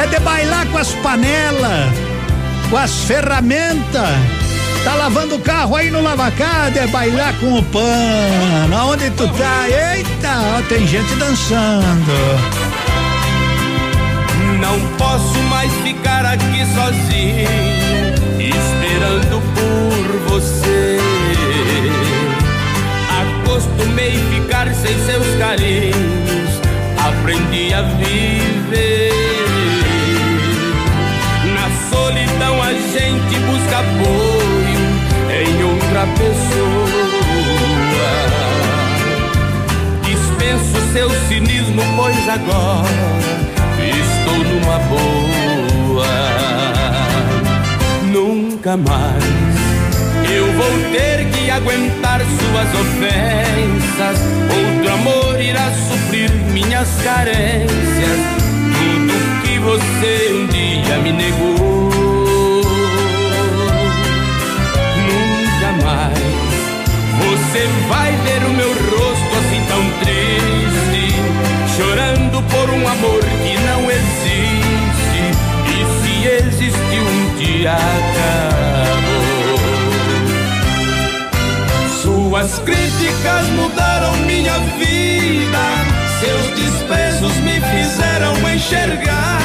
É 0.02 0.06
de 0.06 0.18
bailar 0.20 0.66
com 0.68 0.78
as 0.78 0.93
panelas, 1.02 1.93
com 2.70 2.77
as 2.78 3.05
ferramentas. 3.05 4.09
Tá 4.82 4.94
lavando 4.94 5.35
o 5.35 5.40
carro 5.40 5.77
aí 5.77 5.90
no 5.90 6.01
lavacar, 6.01 6.70
de 6.70 6.86
bailar 6.86 7.35
com 7.35 7.59
o 7.59 7.62
pano. 7.64 8.77
Aonde 8.78 9.10
tu 9.10 9.28
tá? 9.28 9.68
Eita, 9.68 10.64
tem 10.70 10.86
gente 10.86 11.14
dançando. 11.16 12.12
Não 14.59 14.81
posso 14.97 15.39
mais 15.51 15.70
ficar 15.82 16.24
aqui 16.24 16.64
sozinho, 16.74 17.48
esperando 18.39 19.43
por 19.55 20.31
você. 20.31 20.98
Acostumei 23.20 24.12
ficar 24.31 24.72
sem 24.74 24.98
seus 25.05 25.27
carinhos, 25.39 26.59
aprendi 26.97 27.74
a 27.74 27.82
viver. 27.82 28.49
Gente 32.93 33.39
busca 33.47 33.79
apoio 33.79 34.83
em 35.31 35.62
outra 35.62 36.07
pessoa. 36.19 37.11
Dispenso 40.03 40.93
seu 40.93 41.11
cinismo, 41.29 41.83
pois 41.97 42.29
agora 42.29 43.21
estou 43.79 44.39
numa 44.39 44.79
boa. 44.89 46.07
Nunca 48.12 48.77
mais 48.77 49.41
eu 50.29 50.47
vou 50.53 50.91
ter 50.93 51.27
que 51.31 51.51
aguentar 51.51 52.21
suas 52.21 52.69
ofensas. 52.81 54.19
Outro 54.51 54.93
amor 54.95 55.41
irá 55.41 55.71
suprir 55.89 56.31
minhas 56.53 56.89
carências. 57.05 58.21
Tudo 58.79 59.43
que 59.43 59.59
você 59.59 60.33
um 60.35 60.47
dia 60.47 60.99
me 60.99 61.12
negou. 61.12 61.80
Você 67.41 67.67
vai 67.89 68.12
ver 68.17 68.45
o 68.45 68.51
meu 68.51 68.69
rosto 68.69 69.39
assim 69.39 69.65
tão 69.67 69.83
triste, 70.01 71.15
chorando 71.75 72.43
por 72.43 72.71
um 72.71 72.87
amor 72.87 73.21
que 73.21 73.59
não 73.59 73.91
existe. 73.91 75.23
E 75.67 75.79
se 76.01 76.15
existe 76.45 76.97
um 77.01 77.37
dia 77.39 77.73
acabou. 77.73 79.01
Suas 82.03 82.59
críticas 82.59 83.49
mudaram 83.57 84.17
minha 84.27 84.59
vida, 84.79 85.62
seus 86.21 86.47
desprezos 86.59 87.37
me 87.39 87.61
fizeram 87.61 88.35
enxergar. 88.55 89.41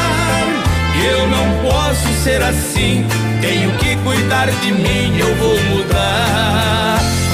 Eu 1.08 1.28
não 1.28 1.72
posso 1.72 2.08
ser 2.24 2.42
assim, 2.42 3.06
tenho 3.42 3.72
que 3.78 3.96
cuidar 3.98 4.50
de 4.50 4.72
mim, 4.72 5.18
eu 5.18 5.36
vou 5.36 5.58
mudar. 5.76 7.25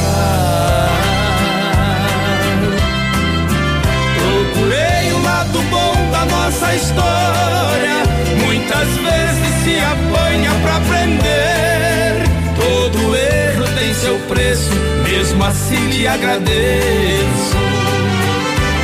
Nossa 6.62 6.76
história. 6.76 8.04
Muitas 8.46 8.88
vezes 8.88 9.64
se 9.64 9.80
apanha 9.80 10.52
pra 10.62 10.78
aprender. 10.78 12.24
Todo 12.56 13.16
erro 13.16 13.66
tem 13.76 13.94
seu 13.96 14.20
preço, 14.30 14.70
mesmo 15.04 15.44
assim 15.44 15.90
lhe 15.90 16.08
agradeço. 16.08 17.58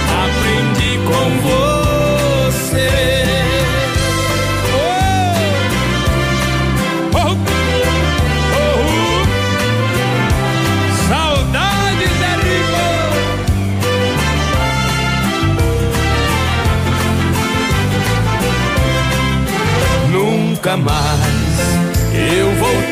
Aprendi 0.09 0.97
com 1.05 1.47
você. 1.47 1.76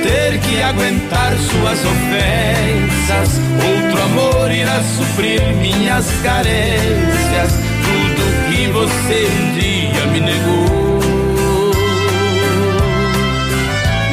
Ter 0.05 0.37
que 0.39 0.61
aguentar 0.61 1.33
suas 1.33 1.79
ofensas. 1.83 3.39
Outro 3.73 4.03
amor 4.03 4.51
irá 4.51 4.79
suprir 4.83 5.41
minhas 5.55 6.05
carências. 6.21 7.51
Tudo 7.83 8.23
que 8.47 8.67
você 8.67 9.27
um 9.27 9.53
dia 9.59 10.05
me 10.11 10.19
negou. 10.19 10.99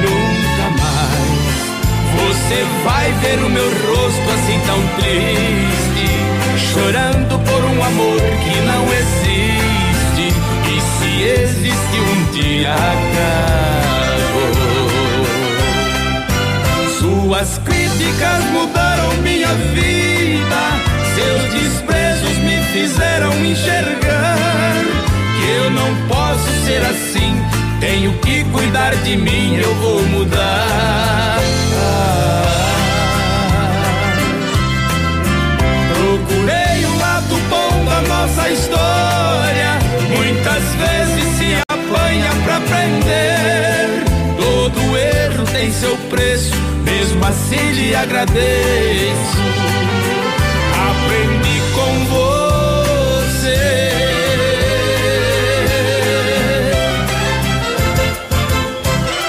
Nunca 0.03 0.67
mais 0.83 1.61
você 2.17 2.59
vai 2.85 3.13
ver 3.21 3.45
o 3.45 3.51
meu 3.51 3.65
rosto 3.65 4.31
assim 4.35 4.59
tão 4.67 4.81
triste, 4.97 6.07
chorando 6.73 7.39
por 7.45 7.65
um 7.65 7.85
amor 7.85 8.21
que 8.45 8.57
não 8.67 8.85
existe. 8.87 10.27
E 10.69 10.81
se 10.81 11.23
existe 11.23 11.97
um 12.01 12.33
dia 12.33 12.73
acabou. 12.73 13.82
Suas 17.33 17.57
críticas 17.65 18.45
mudaram 18.53 19.11
minha 19.23 19.49
vida, 19.73 20.63
seus 21.15 21.63
desprezos 21.63 22.37
me 22.37 22.63
fizeram 22.75 23.33
enxergar 23.43 24.37
que 25.39 25.51
eu 25.51 25.71
não 25.71 26.09
posso 26.09 26.67
ser 26.67 26.83
assim. 26.85 27.35
Tenho 27.81 28.13
que 28.19 28.45
cuidar 28.53 28.95
de 28.97 29.17
mim, 29.17 29.57
eu 29.57 29.75
vou 29.77 30.03
mudar. 30.09 31.39
Seu 45.73 45.97
preço, 46.11 46.53
mesmo 46.85 47.25
assim 47.25 47.73
lhe 47.73 47.95
agradeço. 47.95 49.39
Aprendi 50.91 51.61
com 51.75 52.05
você. 52.07 52.43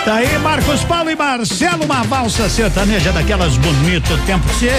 Tá 0.06 0.16
aí 0.16 0.38
Marcos 0.40 0.84
Paulo 0.84 1.10
e 1.10 1.16
Marcelo, 1.16 1.86
uma 1.86 2.04
valsa 2.04 2.50
sertaneja 2.50 3.12
daquelas 3.14 3.56
bonitas. 3.58 4.12
O 4.12 4.26
tempo 4.26 4.54
se, 4.54 4.70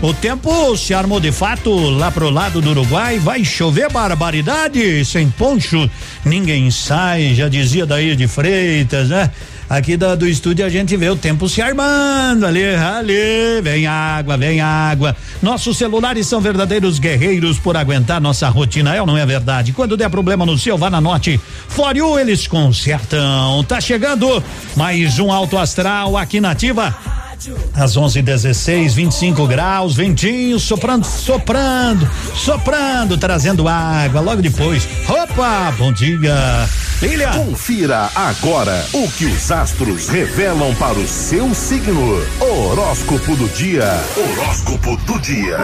o 0.00 0.14
tempo 0.14 0.76
se 0.76 0.94
armou 0.94 1.18
de 1.18 1.32
fato 1.32 1.74
lá 1.90 2.12
pro 2.12 2.30
lado 2.30 2.60
do 2.60 2.70
Uruguai. 2.70 3.18
Vai 3.18 3.44
chover 3.44 3.90
barbaridade, 3.90 5.04
sem 5.04 5.28
poncho, 5.30 5.90
ninguém 6.24 6.70
sai, 6.70 7.34
já 7.34 7.48
dizia 7.48 7.84
daí 7.84 8.14
de 8.14 8.28
Freitas, 8.28 9.08
né? 9.08 9.30
Aqui 9.68 9.98
da, 9.98 10.14
do 10.14 10.26
estúdio 10.26 10.64
a 10.64 10.70
gente 10.70 10.96
vê 10.96 11.10
o 11.10 11.16
tempo 11.16 11.46
se 11.46 11.60
armando 11.60 12.46
ali, 12.46 12.64
ali, 12.64 13.60
vem 13.62 13.86
água, 13.86 14.36
vem 14.36 14.62
água. 14.62 15.14
Nossos 15.42 15.76
celulares 15.76 16.26
são 16.26 16.40
verdadeiros 16.40 16.98
guerreiros 16.98 17.58
por 17.58 17.76
aguentar 17.76 18.18
nossa 18.18 18.48
rotina, 18.48 18.94
é 18.94 19.00
ou 19.00 19.06
não 19.06 19.18
é 19.18 19.26
verdade? 19.26 19.74
Quando 19.74 19.94
der 19.94 20.08
problema 20.08 20.46
no 20.46 20.56
seu, 20.56 20.78
vá 20.78 20.88
na 20.88 21.02
Norte. 21.02 21.38
For 21.68 21.94
you, 21.94 22.18
eles 22.18 22.46
consertam. 22.46 23.62
Tá 23.64 23.78
chegando 23.78 24.42
mais 24.74 25.18
um 25.18 25.30
alto 25.30 25.58
astral 25.58 26.16
aqui 26.16 26.40
na 26.40 26.52
Ativa. 26.52 26.96
Às 27.74 27.96
11:16, 27.96 28.94
25 28.94 29.46
graus, 29.46 29.94
ventinho 29.94 30.58
soprando, 30.58 31.04
soprando, 31.04 32.08
soprando, 32.34 33.16
trazendo 33.16 33.68
água. 33.68 34.20
Logo 34.20 34.42
depois, 34.42 34.88
opa, 35.08 35.72
bom 35.78 35.92
dia, 35.92 36.18
Confira 36.98 38.10
agora 38.12 38.84
o 38.92 39.08
que 39.12 39.24
os 39.26 39.52
astros 39.52 40.08
revelam 40.08 40.74
para 40.74 40.98
o 40.98 41.06
seu 41.06 41.54
signo. 41.54 42.20
Horóscopo 42.40 43.36
do 43.36 43.48
dia. 43.50 43.84
Horóscopo 44.16 44.96
do 44.96 45.16
dia. 45.20 45.58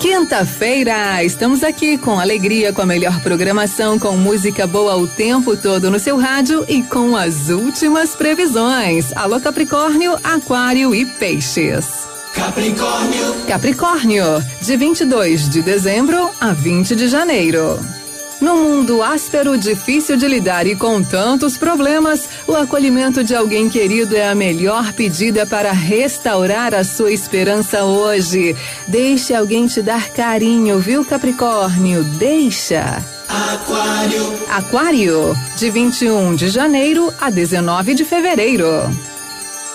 Quinta-feira, 0.00 1.22
estamos 1.22 1.62
aqui 1.62 1.98
com 1.98 2.18
alegria, 2.18 2.72
com 2.72 2.80
a 2.80 2.86
melhor 2.86 3.20
programação, 3.20 3.98
com 3.98 4.16
música 4.16 4.66
boa 4.66 4.96
o 4.96 5.06
tempo 5.06 5.58
todo 5.58 5.90
no 5.90 5.98
seu 5.98 6.16
rádio 6.16 6.64
e 6.70 6.82
com 6.82 7.14
as 7.14 7.50
últimas 7.50 8.16
previsões. 8.16 9.14
Alô 9.14 9.38
Capricórnio, 9.38 10.18
Aquário 10.24 10.94
e 10.94 11.04
Peixes. 11.04 12.08
Capricórnio. 12.32 13.34
Capricórnio, 13.46 14.24
de 14.62 14.74
22 14.74 15.50
de 15.50 15.60
dezembro 15.60 16.30
a 16.40 16.54
20 16.54 16.96
de 16.96 17.08
janeiro. 17.08 17.78
No 18.44 18.56
mundo 18.56 19.02
áspero, 19.02 19.56
difícil 19.56 20.18
de 20.18 20.28
lidar 20.28 20.66
e 20.66 20.76
com 20.76 21.02
tantos 21.02 21.56
problemas, 21.56 22.28
o 22.46 22.54
acolhimento 22.54 23.24
de 23.24 23.34
alguém 23.34 23.70
querido 23.70 24.14
é 24.14 24.28
a 24.28 24.34
melhor 24.34 24.92
pedida 24.92 25.46
para 25.46 25.72
restaurar 25.72 26.74
a 26.74 26.84
sua 26.84 27.10
esperança 27.10 27.84
hoje. 27.84 28.54
Deixe 28.86 29.32
alguém 29.32 29.66
te 29.66 29.80
dar 29.80 30.10
carinho, 30.10 30.78
viu, 30.78 31.06
Capricórnio? 31.06 32.04
Deixa. 32.04 33.02
Aquário. 33.26 34.38
Aquário, 34.50 35.34
de 35.56 35.70
21 35.70 36.34
de 36.34 36.50
janeiro 36.50 37.14
a 37.18 37.30
19 37.30 37.94
de 37.94 38.04
fevereiro. 38.04 38.68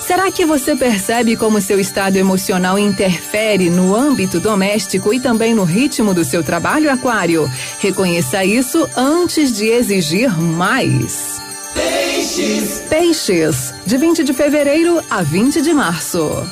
Será 0.09 0.31
que 0.31 0.43
você 0.43 0.75
percebe 0.75 1.35
como 1.35 1.61
seu 1.61 1.79
estado 1.79 2.15
emocional 2.15 2.79
interfere 2.79 3.69
no 3.69 3.95
âmbito 3.95 4.39
doméstico 4.39 5.13
e 5.13 5.19
também 5.19 5.53
no 5.53 5.63
ritmo 5.63 6.15
do 6.15 6.25
seu 6.25 6.43
trabalho, 6.43 6.91
Aquário? 6.91 7.47
Reconheça 7.77 8.43
isso 8.43 8.89
antes 8.97 9.55
de 9.55 9.67
exigir 9.67 10.35
mais. 10.35 11.39
Peixes. 11.75 12.81
Peixes, 12.89 13.73
de 13.85 13.97
20 13.97 14.23
de 14.23 14.33
fevereiro 14.33 14.99
a 15.11 15.21
20 15.21 15.61
de 15.61 15.73
março. 15.75 16.43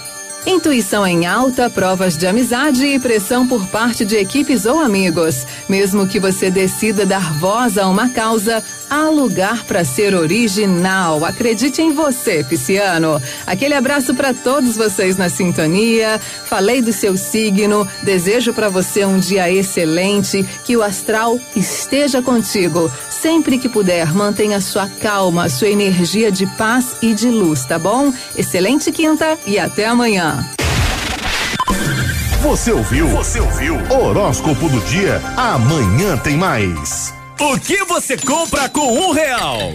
Intuição 0.45 1.05
em 1.05 1.25
alta, 1.25 1.69
provas 1.69 2.15
de 2.15 2.25
amizade 2.25 2.85
e 2.85 2.97
pressão 2.97 3.45
por 3.45 3.67
parte 3.67 4.05
de 4.05 4.15
equipes 4.15 4.65
ou 4.65 4.79
amigos. 4.79 5.45
Mesmo 5.67 6.07
que 6.07 6.21
você 6.21 6.49
decida 6.49 7.05
dar 7.05 7.33
voz 7.33 7.77
a 7.77 7.85
uma 7.87 8.07
causa, 8.07 8.63
há 8.89 9.09
lugar 9.09 9.63
para 9.63 9.83
ser 9.83 10.13
original. 10.15 11.23
Acredite 11.25 11.81
em 11.81 11.93
você, 11.93 12.43
Pisciano. 12.43 13.21
Aquele 13.45 13.73
abraço 13.73 14.13
para 14.13 14.33
todos 14.33 14.75
vocês 14.75 15.17
na 15.17 15.29
sintonia. 15.29 16.19
Falei 16.45 16.81
do 16.81 16.93
seu 16.93 17.17
signo. 17.17 17.87
Desejo 18.03 18.53
para 18.53 18.69
você 18.69 19.05
um 19.05 19.19
dia 19.19 19.51
excelente. 19.51 20.45
Que 20.63 20.77
o 20.77 20.83
astral 20.83 21.39
esteja 21.55 22.21
contigo. 22.21 22.91
Sempre 23.09 23.57
que 23.57 23.69
puder, 23.69 24.13
mantenha 24.13 24.61
sua 24.61 24.87
calma, 24.87 25.49
sua 25.49 25.69
energia 25.69 26.31
de 26.31 26.45
paz 26.57 26.95
e 27.01 27.13
de 27.13 27.29
luz, 27.29 27.65
tá 27.65 27.79
bom? 27.79 28.13
Excelente 28.37 28.91
quinta 28.91 29.37
e 29.45 29.59
até 29.59 29.85
amanhã. 29.85 30.45
Você 32.41 32.71
ouviu? 32.71 33.07
Você 33.09 33.39
ouviu? 33.39 33.75
Horóscopo 33.89 34.69
do 34.69 34.79
dia. 34.81 35.21
Amanhã 35.35 36.15
tem 36.17 36.37
mais. 36.37 37.16
O 37.39 37.59
que 37.59 37.83
você 37.85 38.17
compra 38.17 38.67
com 38.67 38.91
um 38.97 39.11
real? 39.11 39.71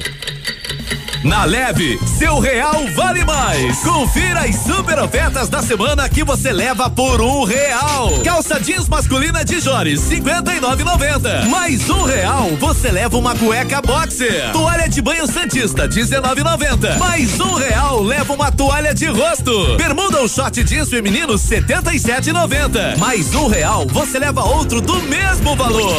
Na 1.22 1.44
Leve, 1.44 1.96
seu 2.18 2.40
real 2.40 2.84
vale 2.96 3.24
mais. 3.24 3.78
Confira 3.78 4.40
as 4.40 4.56
super 4.56 4.98
ofertas 4.98 5.48
da 5.48 5.62
semana 5.62 6.08
que 6.08 6.24
você 6.24 6.50
leva 6.50 6.90
por 6.90 7.20
um 7.20 7.44
real. 7.44 8.18
Calça 8.24 8.58
jeans 8.58 8.88
masculina 8.88 9.44
de 9.44 9.60
Jores, 9.60 10.00
cinquenta 10.00 10.52
e 10.52 10.60
nove 10.60 10.82
noventa. 10.82 11.44
Mais 11.44 11.88
um 11.88 12.02
real, 12.02 12.48
você 12.58 12.90
leva 12.90 13.16
uma 13.16 13.36
cueca 13.36 13.80
boxer. 13.80 14.50
Toalha 14.50 14.88
de 14.88 15.00
banho 15.00 15.28
santista, 15.28 15.86
dezenove 15.86 16.42
noventa. 16.42 16.96
Mais 16.96 17.38
um 17.38 17.54
real, 17.54 18.02
leva 18.02 18.32
uma 18.32 18.50
toalha 18.50 18.92
de 18.92 19.06
rosto. 19.06 19.76
Bermuda 19.76 20.20
ou 20.20 20.28
short 20.28 20.64
jeans 20.64 20.88
feminino, 20.88 21.38
setenta 21.38 21.94
e 21.94 22.00
sete 22.00 22.32
noventa. 22.32 22.96
Mais 22.98 23.32
um 23.36 23.46
real, 23.46 23.86
você 23.86 24.18
leva 24.18 24.42
outro 24.42 24.80
do 24.80 25.00
mesmo 25.02 25.54
valor. 25.54 25.94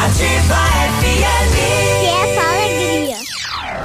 Ativa 0.00 0.56
FM. 1.02 1.52
Que 2.00 2.06
é 2.06 2.34
só 2.34 2.40
alegria. 2.40 3.16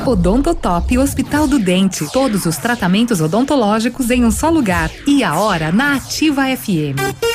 Odontotop 0.06 0.98
Hospital 0.98 1.46
do 1.46 1.60
Dente. 1.60 2.10
Todos 2.14 2.46
os 2.46 2.56
tratamentos 2.56 3.20
odontológicos 3.20 4.10
em 4.10 4.24
um 4.24 4.32
só 4.32 4.50
lugar. 4.50 4.90
E 5.06 5.26
a 5.26 5.38
hora 5.38 5.74
na 5.74 5.96
Ativa 5.96 6.44
FM. 6.56 7.35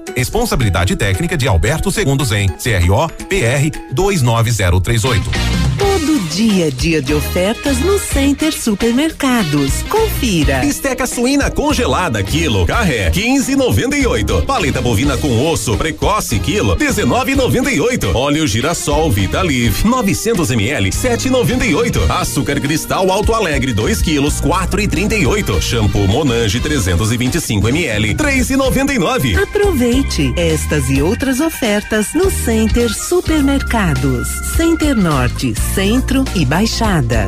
Responsabilidade 0.15 0.95
técnica 0.95 1.37
de 1.37 1.47
Alberto 1.47 1.91
Segundos 1.91 2.31
em 2.31 2.47
CRO 2.47 3.07
PR 3.29 3.93
29038. 3.93 5.60
Todo 5.91 6.17
dia 6.29 6.71
dia 6.71 7.01
de 7.01 7.13
ofertas 7.13 7.79
no 7.81 7.99
Center 7.99 8.53
Supermercados. 8.53 9.83
Confira. 9.89 10.59
Bisteca 10.59 11.05
suína 11.05 11.51
congelada 11.51 12.23
quilo, 12.23 12.65
carré 12.65 13.11
15,98. 13.11 14.45
Paleta 14.45 14.79
bovina 14.79 15.17
com 15.17 15.45
osso 15.51 15.75
precoce 15.75 16.39
quilo 16.39 16.77
19,98. 16.77 18.15
Óleo 18.15 18.47
girassol 18.47 19.11
Vita 19.11 19.41
Live 19.41 19.85
900 19.85 20.51
ml 20.51 20.89
7,98. 20.91 22.09
Açúcar 22.09 22.61
cristal 22.61 23.11
Alto 23.11 23.35
Alegre 23.35 23.73
2 23.73 24.01
quilos 24.01 24.41
4,38. 24.41 25.61
Shampoo 25.61 26.07
Monange 26.07 26.61
325 26.61 27.67
ml 27.67 28.15
3,99. 28.15 29.43
Aproveite 29.43 30.31
estas 30.37 30.89
e 30.89 31.01
outras 31.01 31.41
ofertas 31.41 32.13
no 32.13 32.31
Center 32.31 32.89
Supermercados. 32.93 34.29
Center 34.55 34.95
Norte, 34.95 35.53
Centro 35.81 36.23
e 36.35 36.45
Baixada. 36.45 37.27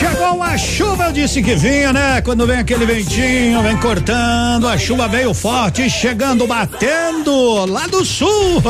Chegou 0.00 0.42
a 0.42 0.56
chuva, 0.56 1.04
eu 1.04 1.12
disse 1.12 1.42
que 1.42 1.54
vinha, 1.54 1.92
né? 1.92 2.22
Quando 2.22 2.46
vem 2.46 2.56
aquele 2.56 2.86
ventinho, 2.86 3.62
vem 3.62 3.76
cortando, 3.76 4.66
a 4.66 4.78
chuva 4.78 5.06
veio 5.06 5.34
forte, 5.34 5.90
chegando, 5.90 6.46
batendo 6.46 7.66
lá 7.66 7.86
do 7.86 8.02
sul. 8.02 8.62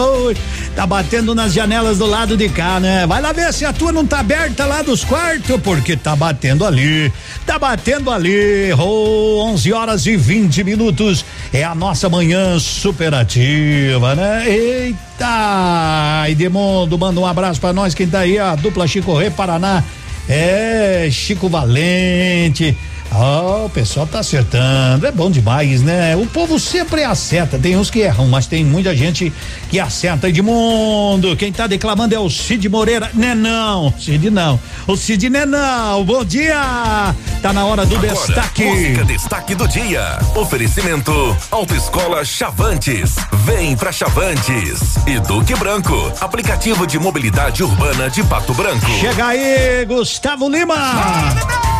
Tá 0.74 0.84
batendo 0.88 1.32
nas 1.32 1.52
janelas 1.52 1.98
do 1.98 2.06
lado 2.06 2.36
de 2.36 2.48
cá, 2.48 2.80
né? 2.80 3.06
Vai 3.06 3.22
lá 3.22 3.30
ver 3.30 3.52
se 3.52 3.64
a 3.64 3.72
tua 3.72 3.92
não 3.92 4.04
tá 4.04 4.18
aberta 4.18 4.66
lá 4.66 4.82
dos 4.82 5.04
quartos, 5.04 5.60
porque 5.62 5.96
tá 5.96 6.16
batendo 6.16 6.66
ali. 6.66 7.12
Tá 7.46 7.60
batendo 7.60 8.10
ali. 8.10 8.72
Oh, 8.72 9.44
11 9.52 9.72
horas 9.72 10.06
e 10.06 10.16
20 10.16 10.64
minutos. 10.64 11.24
É 11.52 11.62
a 11.62 11.76
nossa 11.76 12.08
manhã 12.08 12.58
superativa, 12.58 14.16
né? 14.16 14.48
Eita! 14.48 16.28
Edmundo, 16.28 16.98
manda 16.98 17.20
um 17.20 17.26
abraço 17.26 17.60
pra 17.60 17.72
nós. 17.72 17.94
Quem 17.94 18.08
tá 18.08 18.20
aí, 18.20 18.36
a 18.36 18.56
dupla 18.56 18.88
Chico 18.88 19.16
Rei 19.16 19.30
Paraná. 19.30 19.84
É, 20.32 21.08
Chico 21.10 21.48
Valente. 21.48 22.76
Oh, 23.12 23.66
o 23.66 23.70
pessoal 23.70 24.06
tá 24.06 24.20
acertando, 24.20 25.06
é 25.06 25.10
bom 25.10 25.30
demais, 25.30 25.82
né? 25.82 26.14
O 26.14 26.26
povo 26.26 26.60
sempre 26.60 27.02
acerta, 27.02 27.58
tem 27.58 27.76
uns 27.76 27.90
que 27.90 28.00
erram, 28.00 28.28
mas 28.28 28.46
tem 28.46 28.64
muita 28.64 28.94
gente 28.94 29.32
que 29.68 29.80
acerta. 29.80 30.28
Edmundo, 30.28 31.36
quem 31.36 31.52
tá 31.52 31.66
declamando 31.66 32.14
é 32.14 32.18
o 32.18 32.30
Cid 32.30 32.68
Moreira, 32.68 33.10
né 33.12 33.34
não, 33.34 33.92
Cid 33.98 34.30
não, 34.30 34.60
o 34.86 34.96
Cid 34.96 35.28
né 35.28 35.44
não, 35.44 36.04
bom 36.04 36.24
dia, 36.24 37.14
tá 37.42 37.52
na 37.52 37.64
hora 37.64 37.84
do 37.84 37.96
Agora, 37.96 38.14
destaque. 38.14 38.64
Música 38.64 39.04
destaque 39.04 39.54
do 39.54 39.66
dia. 39.66 40.18
Oferecimento 40.34 41.36
Autoescola 41.50 42.24
Chavantes. 42.24 43.16
Vem 43.44 43.76
pra 43.76 43.90
Chavantes. 43.92 44.96
E 45.06 45.18
Duque 45.20 45.54
Branco, 45.56 46.12
aplicativo 46.20 46.86
de 46.86 46.98
mobilidade 46.98 47.62
urbana 47.62 48.08
de 48.08 48.22
Pato 48.24 48.54
Branco. 48.54 48.90
Chega 49.00 49.26
aí, 49.26 49.84
Gustavo 49.84 50.48
Lima. 50.48 50.76
Comigo 50.76 51.79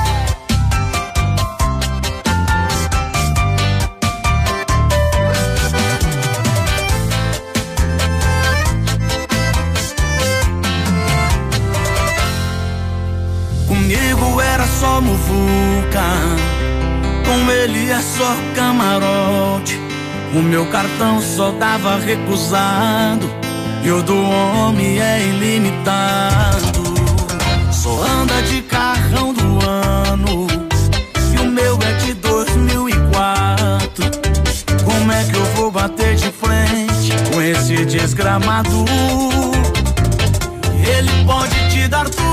só 15.01 15.02
muvuca, 15.02 16.05
com 17.24 17.51
ele 17.51 17.90
é 17.90 18.01
só 18.01 18.36
camarote. 18.55 19.81
O 20.35 20.43
meu 20.43 20.66
cartão 20.66 21.20
só 21.20 21.51
dava 21.52 21.98
recusado, 21.98 23.28
e 23.82 23.90
o 23.90 24.02
do 24.02 24.14
homem 24.14 25.01
é 25.01 25.27
ilimitado. 25.27 26.94
Só 27.72 28.02
anda 28.02 28.43
de 28.43 28.62
carrão 28.62 29.32
do 29.32 29.66
ano, 29.66 30.47
e 31.35 31.39
o 31.39 31.47
meu 31.47 31.78
é 31.82 31.93
de 32.05 32.14
2004. 32.14 34.05
Como 34.85 35.12
é 35.12 35.24
que 35.24 35.35
eu 35.35 35.44
vou 35.56 35.70
bater 35.70 36.14
de 36.14 36.31
frente 36.31 37.12
com 37.32 37.40
esse 37.40 37.85
desgramado? 37.86 38.85
Ele 40.86 41.24
pode 41.24 41.70
te 41.70 41.89
dar 41.89 42.09
tudo, 42.09 42.30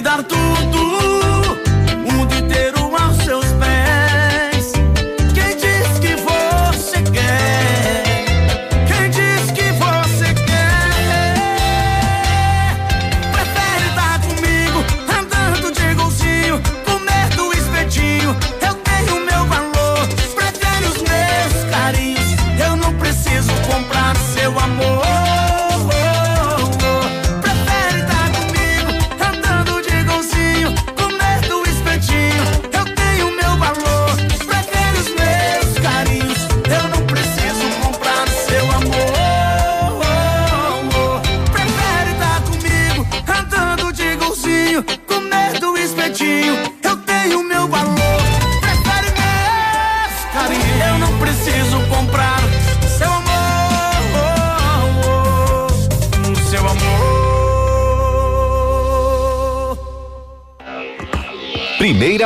dar 0.00 0.22
tudo, 0.22 0.79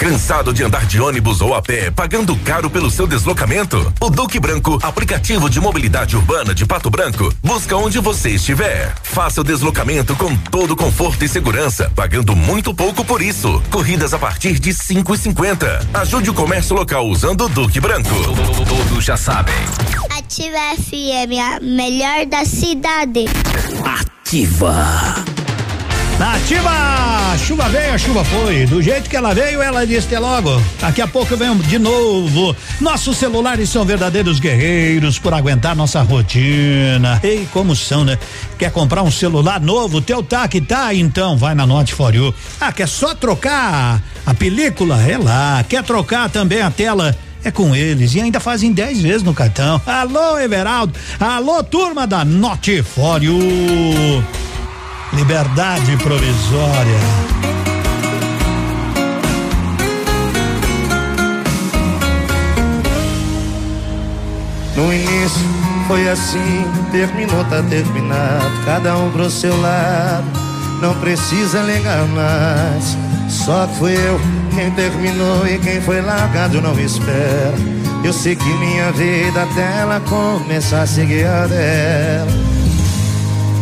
Cansado 0.00 0.54
de 0.54 0.64
andar 0.64 0.86
de 0.86 0.98
ônibus 0.98 1.42
ou 1.42 1.54
a 1.54 1.60
pé, 1.60 1.90
pagando 1.90 2.34
caro 2.36 2.70
pelo 2.70 2.90
seu 2.90 3.06
deslocamento? 3.06 3.92
O 4.00 4.08
Duque 4.08 4.40
Branco, 4.40 4.78
aplicativo 4.82 5.50
de 5.50 5.60
mobilidade 5.60 6.16
urbana 6.16 6.54
de 6.54 6.64
Pato 6.64 6.88
Branco, 6.88 7.30
busca 7.42 7.76
onde 7.76 7.98
você 7.98 8.30
estiver. 8.30 8.94
Faça 9.02 9.42
o 9.42 9.44
deslocamento 9.44 10.16
com 10.16 10.34
todo 10.34 10.74
conforto 10.74 11.22
e 11.22 11.28
segurança, 11.28 11.92
pagando 11.94 12.34
muito 12.34 12.72
pouco 12.72 13.04
por 13.04 13.20
isso. 13.20 13.62
Corridas 13.70 14.14
a 14.14 14.18
partir 14.18 14.58
de 14.58 14.72
cinco 14.72 15.14
e 15.14 15.18
cinquenta. 15.18 15.86
Ajude 15.92 16.30
o 16.30 16.34
comércio 16.34 16.74
local 16.74 17.06
usando 17.06 17.44
o 17.44 17.48
Duque 17.50 17.78
Branco. 17.78 18.08
Todos 18.66 19.04
já 19.04 19.18
sabem. 19.18 19.54
Ativa 20.16 20.76
FM, 20.78 21.36
a 21.38 21.60
melhor 21.60 22.24
da 22.24 22.46
cidade. 22.46 23.26
Ativa. 23.84 25.19
Nativa! 26.20 27.34
Chuva 27.38 27.66
veio, 27.70 27.94
a 27.94 27.98
chuva 27.98 28.22
foi. 28.22 28.66
Do 28.66 28.82
jeito 28.82 29.08
que 29.08 29.16
ela 29.16 29.32
veio, 29.32 29.62
ela 29.62 29.86
disse 29.86 30.14
logo. 30.18 30.62
Daqui 30.78 31.00
a 31.00 31.08
pouco 31.08 31.34
venho 31.34 31.54
de 31.54 31.78
novo. 31.78 32.54
Nossos 32.78 33.16
celulares 33.16 33.70
são 33.70 33.86
verdadeiros 33.86 34.38
guerreiros 34.38 35.18
por 35.18 35.32
aguentar 35.32 35.74
nossa 35.74 36.02
rotina. 36.02 37.18
Ei, 37.24 37.48
como 37.54 37.74
são, 37.74 38.04
né? 38.04 38.18
Quer 38.58 38.70
comprar 38.70 39.02
um 39.02 39.10
celular 39.10 39.62
novo? 39.62 40.02
Teu 40.02 40.22
tá 40.22 40.46
que 40.46 40.60
tá? 40.60 40.92
Então 40.92 41.38
vai 41.38 41.54
na 41.54 41.66
Note 41.66 41.94
For 41.94 42.14
You. 42.14 42.34
Ah, 42.60 42.70
quer 42.70 42.86
só 42.86 43.14
trocar 43.14 44.02
a 44.26 44.34
película? 44.34 45.00
É 45.00 45.16
lá. 45.16 45.64
Quer 45.66 45.82
trocar 45.82 46.28
também 46.28 46.60
a 46.60 46.70
tela? 46.70 47.16
É 47.42 47.50
com 47.50 47.74
eles 47.74 48.14
e 48.14 48.20
ainda 48.20 48.38
fazem 48.38 48.70
10 48.74 49.00
vezes 49.00 49.22
no 49.22 49.32
cartão. 49.32 49.80
Alô, 49.86 50.38
Everaldo. 50.38 50.92
Alô, 51.18 51.64
turma 51.64 52.06
da 52.06 52.26
You. 53.22 54.22
Liberdade 55.12 55.96
provisória. 55.96 57.00
No 64.76 64.92
início 64.92 65.46
foi 65.88 66.08
assim, 66.08 66.64
terminou, 66.92 67.44
tá 67.46 67.62
terminado. 67.68 68.64
Cada 68.64 68.96
um 68.96 69.10
pro 69.10 69.28
seu 69.28 69.60
lado, 69.60 70.24
não 70.80 70.94
precisa 71.00 71.60
ligar 71.62 72.06
mais. 72.06 72.96
Só 73.28 73.68
fui 73.78 73.94
eu 73.94 74.20
quem 74.54 74.70
terminou 74.70 75.46
e 75.46 75.58
quem 75.58 75.80
foi 75.80 76.00
largado 76.00 76.60
não 76.62 76.78
espera. 76.78 77.54
Eu 78.04 78.12
sei 78.12 78.36
que 78.36 78.44
minha 78.44 78.90
vida 78.92 79.42
até 79.42 79.80
ela 79.80 80.00
começar 80.00 80.82
a 80.82 80.86
seguir 80.86 81.26
a 81.26 81.46
dela. 81.46 82.49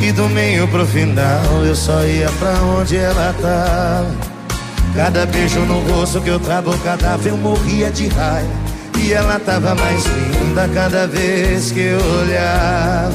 E 0.01 0.12
do 0.12 0.29
meio 0.29 0.69
pro 0.69 0.87
final 0.87 1.65
eu 1.65 1.75
só 1.75 2.05
ia 2.05 2.31
pra 2.39 2.53
onde 2.62 2.97
ela 2.97 3.35
tava. 3.43 4.39
Cada 4.95 5.27
beijo 5.27 5.61
no 5.61 5.81
rosto 5.81 6.20
que 6.20 6.31
eu 6.31 6.41
travo, 6.41 6.77
cada 6.79 7.16
vez 7.16 7.27
eu 7.27 7.37
morria 7.37 7.91
de 7.91 8.09
raiva. 8.09 8.49
E 8.99 9.12
ela 9.12 9.39
tava 9.39 9.75
mais 9.75 10.05
linda 10.07 10.69
cada 10.75 11.07
vez 11.07 11.70
que 11.70 11.81
eu 11.81 12.01
olhava. 12.20 13.12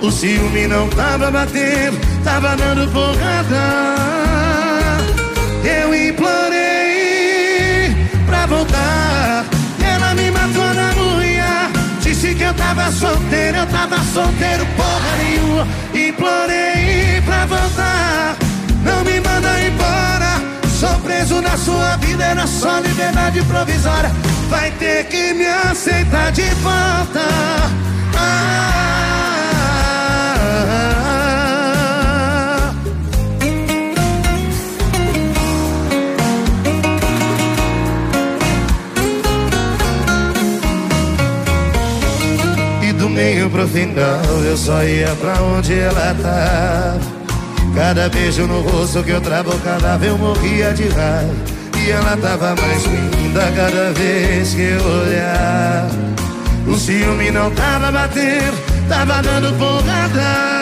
O 0.00 0.10
ciúme 0.10 0.66
não 0.66 0.88
tava 0.88 1.30
batendo, 1.30 1.98
tava 2.24 2.56
dando 2.56 2.90
porrada. 2.92 3.92
Eu 5.64 5.94
implorei 5.94 7.94
pra 8.26 8.46
voltar. 8.46 9.51
Eu 12.52 12.54
tava 12.54 12.92
solteiro, 12.92 13.56
eu 13.58 13.66
tava 13.66 13.98
solteiro, 14.12 14.66
porra 14.76 15.16
nenhuma. 15.16 15.66
Implorei 15.94 17.22
pra 17.24 17.46
voltar. 17.46 18.36
Não 18.84 19.04
me 19.04 19.20
manda 19.20 19.60
embora. 19.60 20.42
Sou 20.68 20.98
preso 21.00 21.40
na 21.40 21.56
sua 21.56 21.96
vida, 21.96 22.24
era 22.24 22.46
só 22.46 22.78
liberdade 22.80 23.42
provisória. 23.44 24.10
Vai 24.50 24.70
ter 24.72 25.04
que 25.06 25.32
me 25.32 25.46
aceitar 25.46 26.30
de 26.32 26.42
volta. 26.62 27.20
Ah, 28.16 28.81
Meio 43.22 43.48
pro 43.48 43.68
final 43.68 44.20
eu 44.44 44.56
só 44.56 44.82
ia 44.82 45.14
pra 45.20 45.40
onde 45.40 45.78
ela 45.78 46.12
tava. 46.20 46.98
Cada 47.72 48.08
beijo 48.08 48.48
no 48.48 48.62
rosto 48.62 49.00
que 49.04 49.12
eu 49.12 49.20
vez 49.20 49.44
eu 50.06 50.18
morria 50.18 50.74
de 50.74 50.88
raiva. 50.88 51.32
E 51.78 51.90
ela 51.92 52.16
tava 52.16 52.56
mais 52.60 52.84
linda 52.84 53.42
cada 53.54 53.92
vez 53.92 54.54
que 54.54 54.62
eu 54.62 54.84
olhar. 54.84 55.88
O 56.66 56.76
ciúme 56.76 57.30
não 57.30 57.48
tava 57.52 57.92
batendo, 57.92 58.58
tava 58.88 59.22
dando 59.22 59.56
porrada. 59.56 60.60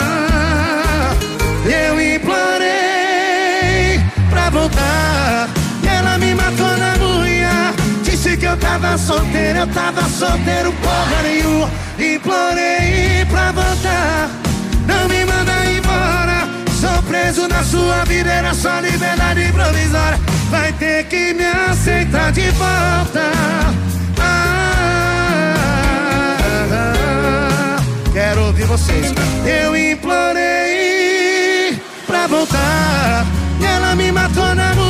Eu 1.65 1.99
implorei 1.99 4.03
pra 4.29 4.51
voltar. 4.51 5.49
Eu 8.51 8.57
tava 8.57 8.99
solteiro, 8.99 9.61
eu 9.61 9.67
tava 9.69 10.03
solteiro, 10.09 10.73
porra 10.73 11.23
nenhuma. 11.23 11.71
Implorei 11.99 13.25
pra 13.31 13.53
voltar. 13.53 14.29
Não 14.87 15.09
me 15.09 15.25
manda 15.25 15.53
embora. 15.67 16.49
Sou 16.81 17.01
preso 17.05 17.47
na 17.49 17.63
sua 17.63 18.05
vida, 18.05 18.29
era 18.31 18.53
só 18.53 18.81
liberdade 18.81 19.53
provisória. 19.53 20.19
Vai 20.51 20.73
ter 20.73 21.05
que 21.05 21.33
me 21.35 21.45
aceitar 21.45 22.33
de 22.33 22.51
volta. 22.51 23.31
Ah, 24.19 24.97
quero 28.13 28.47
ouvir 28.47 28.65
vocês. 28.65 29.15
Eu 29.47 29.77
implorei 29.77 31.81
pra 32.07 32.27
voltar. 32.27 33.25
Ela 33.63 33.95
me 33.95 34.11
matou 34.11 34.55
na 34.55 34.73
unha. 34.73 34.90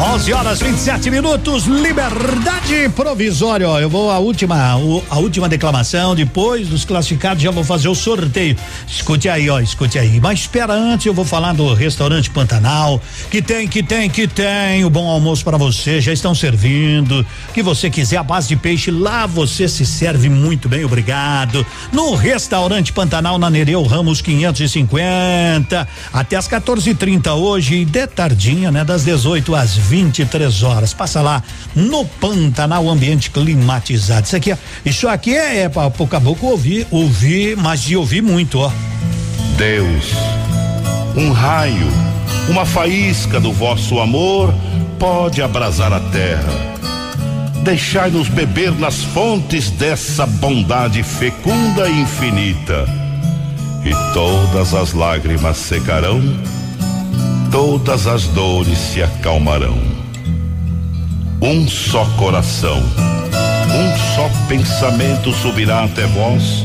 11 0.00 0.32
horas 0.32 0.60
27 0.60 1.10
minutos, 1.10 1.64
liberdade 1.64 2.88
provisória. 2.94 3.64
Eu 3.64 3.90
vou 3.90 4.12
a 4.12 4.20
última, 4.20 4.56
a 5.10 5.18
última 5.18 5.48
declamação. 5.48 6.14
Depois 6.14 6.68
dos 6.68 6.84
classificados, 6.84 7.42
já 7.42 7.50
vou 7.50 7.64
fazer 7.64 7.88
o 7.88 7.96
sorteio. 7.96 8.56
Escute 8.86 9.28
aí, 9.28 9.50
ó, 9.50 9.58
escute 9.58 9.98
aí. 9.98 10.20
Mas 10.20 10.40
espera 10.40 10.72
antes, 10.72 11.06
eu 11.06 11.12
vou 11.12 11.24
falar 11.24 11.52
do 11.52 11.74
restaurante 11.74 12.30
Pantanal, 12.30 13.02
que 13.28 13.42
tem, 13.42 13.66
que 13.66 13.82
tem, 13.82 14.08
que 14.08 14.28
tem 14.28 14.84
o 14.84 14.90
bom 14.90 15.08
almoço 15.08 15.42
para 15.42 15.56
você. 15.56 16.00
Já 16.00 16.12
estão 16.12 16.32
servindo. 16.32 17.26
Que 17.52 17.60
você 17.60 17.90
quiser 17.90 18.18
a 18.18 18.22
base 18.22 18.46
de 18.46 18.54
peixe, 18.54 18.92
lá 18.92 19.26
você 19.26 19.66
se 19.66 19.84
serve 19.84 20.28
muito 20.28 20.68
bem, 20.68 20.84
obrigado. 20.84 21.66
No 21.92 22.14
restaurante 22.14 22.92
Pantanal, 22.92 23.36
na 23.36 23.50
Nereu 23.50 23.82
Ramos 23.82 24.20
550, 24.20 25.88
até 26.12 26.36
as 26.36 26.48
14h30 26.48 27.34
hoje 27.34 27.78
e 27.78 27.84
de 27.84 28.06
tardinha, 28.06 28.70
né? 28.70 28.84
Das 28.84 29.02
18 29.02 29.56
às 29.56 29.87
23 29.88 30.62
horas. 30.62 30.92
Passa 30.92 31.22
lá 31.22 31.42
no 31.74 32.04
Pantanal, 32.04 32.88
ambiente 32.88 33.30
climatizado. 33.30 34.26
Isso 34.26 34.36
aqui, 34.36 34.52
ó, 34.52 34.56
isso 34.84 35.08
aqui 35.08 35.34
é, 35.34 35.62
é 35.62 35.68
para 35.68 35.90
o 35.98 36.06
caboclo 36.06 36.50
ouvir, 36.50 36.86
ouvir, 36.90 37.56
mas 37.56 37.80
de 37.80 37.96
ouvir 37.96 38.22
muito, 38.22 38.58
ó. 38.58 38.70
Deus, 39.56 40.12
um 41.16 41.32
raio, 41.32 41.88
uma 42.48 42.64
faísca 42.64 43.40
do 43.40 43.52
vosso 43.52 43.98
amor 43.98 44.54
pode 44.98 45.42
abrasar 45.42 45.92
a 45.92 46.00
terra. 46.00 46.68
Deixai-nos 47.62 48.28
beber 48.28 48.72
nas 48.72 49.02
fontes 49.02 49.70
dessa 49.70 50.26
bondade 50.26 51.02
fecunda 51.02 51.88
e 51.88 52.00
infinita, 52.02 52.86
e 53.84 54.14
todas 54.14 54.74
as 54.74 54.92
lágrimas 54.92 55.56
secarão, 55.56 56.22
todas 57.50 58.06
as 58.06 58.24
dores 58.28 58.78
se 58.78 59.02
acalmarão. 59.02 59.78
Um 61.40 61.68
só 61.68 62.04
coração, 62.16 62.78
um 62.78 64.14
só 64.14 64.28
pensamento 64.48 65.32
subirá 65.32 65.84
até 65.84 66.06
vós 66.06 66.64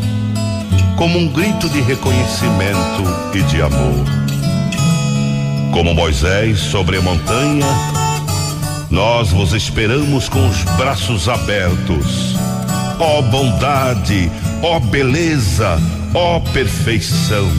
como 0.96 1.18
um 1.18 1.28
grito 1.28 1.68
de 1.70 1.82
reconhecimento 1.82 3.04
e 3.34 3.42
de 3.44 3.62
amor. 3.62 4.06
Como 5.72 5.94
Moisés 5.94 6.60
sobre 6.60 6.98
a 6.98 7.02
montanha, 7.02 7.66
nós 8.90 9.32
vos 9.32 9.54
esperamos 9.54 10.30
com 10.30 10.48
os 10.48 10.64
braços 10.78 11.28
abertos. 11.28 12.36
Ó 13.00 13.22
bondade, 13.24 14.32
ó 14.62 14.80
beleza, 14.80 15.78
ó 16.14 16.40
perfeição. 16.40 17.50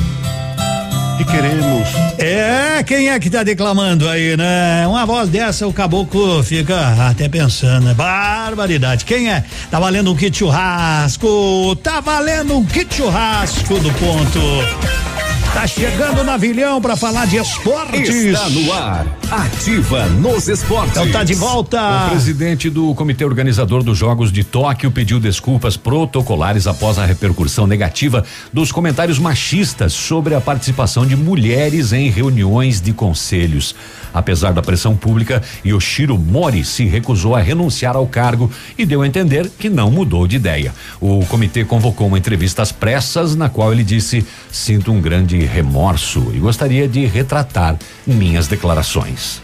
E 1.18 1.24
queremos 1.24 1.88
É, 2.18 2.82
quem 2.82 3.08
é 3.08 3.18
que 3.20 3.30
tá 3.30 3.42
declamando 3.42 4.08
aí, 4.08 4.36
né? 4.36 4.86
Uma 4.86 5.06
voz 5.06 5.28
dessa, 5.28 5.66
o 5.66 5.72
caboclo 5.72 6.42
fica 6.42 7.08
até 7.08 7.28
pensando, 7.28 7.86
né? 7.86 7.94
Barbaridade. 7.94 9.04
Quem 9.04 9.30
é? 9.30 9.44
Tá 9.70 9.78
valendo 9.78 10.10
um 10.12 10.16
kit 10.16 10.36
churrasco. 10.36 11.76
Tá 11.82 12.00
valendo 12.00 12.56
um 12.56 12.64
kit 12.64 12.94
churrasco 12.94 13.78
do 13.78 13.92
ponto. 13.92 15.23
Tá 15.54 15.68
chegando 15.68 16.20
o 16.20 16.24
navilhão 16.24 16.80
pra 16.80 16.96
falar 16.96 17.26
de 17.26 17.36
esportes. 17.36 18.08
Está 18.08 18.48
no 18.50 18.72
ar. 18.72 19.06
Ativa 19.30 20.06
nos 20.06 20.48
esportes. 20.48 20.90
Então 20.90 21.08
tá 21.12 21.22
de 21.22 21.34
volta. 21.34 22.06
O 22.06 22.10
presidente 22.10 22.68
do 22.68 22.92
comitê 22.94 23.24
organizador 23.24 23.84
dos 23.84 23.96
Jogos 23.96 24.32
de 24.32 24.42
Tóquio 24.42 24.90
pediu 24.90 25.20
desculpas 25.20 25.76
protocolares 25.76 26.66
após 26.66 26.98
a 26.98 27.06
repercussão 27.06 27.68
negativa 27.68 28.24
dos 28.52 28.72
comentários 28.72 29.18
machistas 29.20 29.92
sobre 29.92 30.34
a 30.34 30.40
participação 30.40 31.06
de 31.06 31.14
mulheres 31.14 31.92
em 31.92 32.10
reuniões 32.10 32.80
de 32.80 32.92
conselhos. 32.92 33.76
Apesar 34.12 34.52
da 34.52 34.62
pressão 34.62 34.96
pública, 34.96 35.42
Yoshiro 35.64 36.18
Mori 36.18 36.64
se 36.64 36.84
recusou 36.84 37.34
a 37.34 37.40
renunciar 37.40 37.96
ao 37.96 38.06
cargo 38.06 38.50
e 38.76 38.84
deu 38.84 39.02
a 39.02 39.06
entender 39.06 39.50
que 39.58 39.68
não 39.68 39.90
mudou 39.90 40.26
de 40.26 40.36
ideia. 40.36 40.72
O 41.00 41.24
comitê 41.26 41.64
convocou 41.64 42.06
uma 42.08 42.18
entrevista 42.18 42.62
às 42.62 42.70
pressas 42.70 43.34
na 43.34 43.48
qual 43.48 43.72
ele 43.72 43.82
disse: 43.82 44.24
"Sinto 44.52 44.92
um 44.92 45.00
grande 45.00 45.43
remorso 45.44 46.30
e 46.34 46.38
gostaria 46.38 46.88
de 46.88 47.06
retratar 47.06 47.76
minhas 48.06 48.48
declarações." 48.48 49.40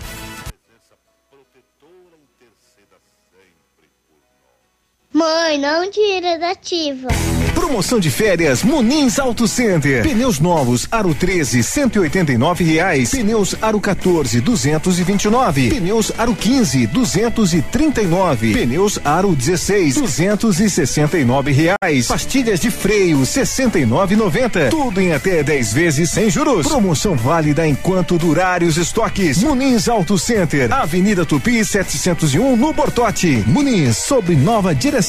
Mãe, 5.13 5.59
não 5.59 5.91
tira 5.91 6.39
da 6.39 6.53
ativa. 6.53 7.09
Promoção 7.53 7.99
de 7.99 8.11
férias 8.11 8.63
Munins 8.63 9.19
Auto 9.19 9.47
Center. 9.49 10.03
Pneus 10.03 10.39
novos 10.39 10.87
Aro 10.91 11.13
13, 11.13 11.63
189 11.63 12.65
reais. 12.65 13.11
Pneus 13.11 13.57
Aro 13.61 13.81
14, 13.81 14.41
229. 14.41 15.71
Pneus 15.71 16.13
Aro 16.17 16.35
15, 16.35 16.87
239. 16.87 18.53
Pneus 18.53 19.01
Aro 19.05 19.35
16, 19.35 19.97
269 19.97 21.53
reais. 21.53 22.07
Pastilhas 22.07 22.61
de 22.61 22.71
freio 22.71 23.19
69,90. 23.19 24.71
Tudo 24.71 25.01
em 25.01 25.13
até 25.13 25.43
10 25.43 25.73
vezes 25.73 26.11
sem 26.11 26.31
juros. 26.31 26.67
Promoção 26.67 27.15
válida 27.17 27.67
enquanto 27.67 28.17
durarem 28.17 28.69
os 28.69 28.77
estoques. 28.77 29.39
Munins 29.43 29.89
Auto 29.89 30.17
Center, 30.17 30.73
Avenida 30.73 31.27
Tupi 31.27 31.65
701 31.65 32.57
no 32.57 32.73
Bortote. 32.73 33.45
Muniz 33.47 33.97
sob 33.99 34.35
nova 34.37 34.73
direção. 34.73 35.00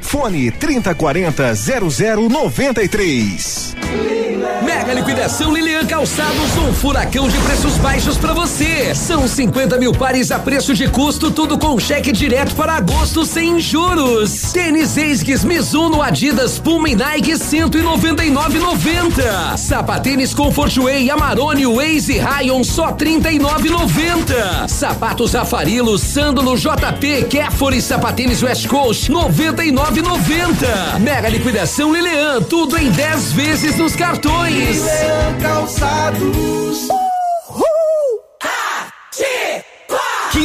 Fone 0.00 0.50
3040 0.52 1.54
0093. 1.54 3.74
Mega 4.64 4.94
liquidação 4.94 5.52
Lilian 5.52 5.84
Calçados, 5.86 6.56
um 6.56 6.72
furacão 6.72 7.28
de 7.28 7.36
preços 7.38 7.76
baixos 7.78 8.16
para 8.16 8.32
você. 8.32 8.94
São 8.94 9.26
50 9.26 9.76
mil 9.78 9.92
pares 9.92 10.30
a 10.30 10.38
preço 10.38 10.72
de 10.74 10.86
custo, 10.88 11.32
tudo 11.32 11.58
com 11.58 11.78
cheque 11.80 12.12
direto 12.12 12.54
para 12.54 12.74
agosto 12.74 13.26
sem 13.26 13.58
juros. 13.60 14.52
Tênis 14.52 14.96
Esgues, 14.96 15.42
Mizuno, 15.44 16.00
Adidas, 16.00 16.58
Puma 16.58 16.88
e 16.88 16.94
Nike 16.94 17.32
199,90. 17.32 19.56
Sapatênis 19.56 20.32
Comfort 20.32 20.76
Way, 20.76 21.10
Amarone, 21.10 21.66
Waze, 21.66 22.18
Rayon 22.18 22.62
só 22.62 22.92
39,90. 22.92 24.68
Sapatos 24.68 25.34
Afarilo, 25.34 25.98
Sândalo, 25.98 26.56
JP, 26.56 27.24
Kéfora 27.28 27.74
e 27.74 27.82
Sapatênis 27.82 28.40
West 28.42 28.68
Coast 28.68 29.10
99,90. 29.32 30.98
Mega 31.00 31.28
liquidação 31.28 31.92
Lilian, 31.92 32.42
tudo 32.42 32.76
em 32.76 32.90
10 32.90 33.32
vezes 33.32 33.76
nos 33.76 33.96
cartões. 33.96 34.82
Leão 34.82 35.38
Calçados. 35.40 37.01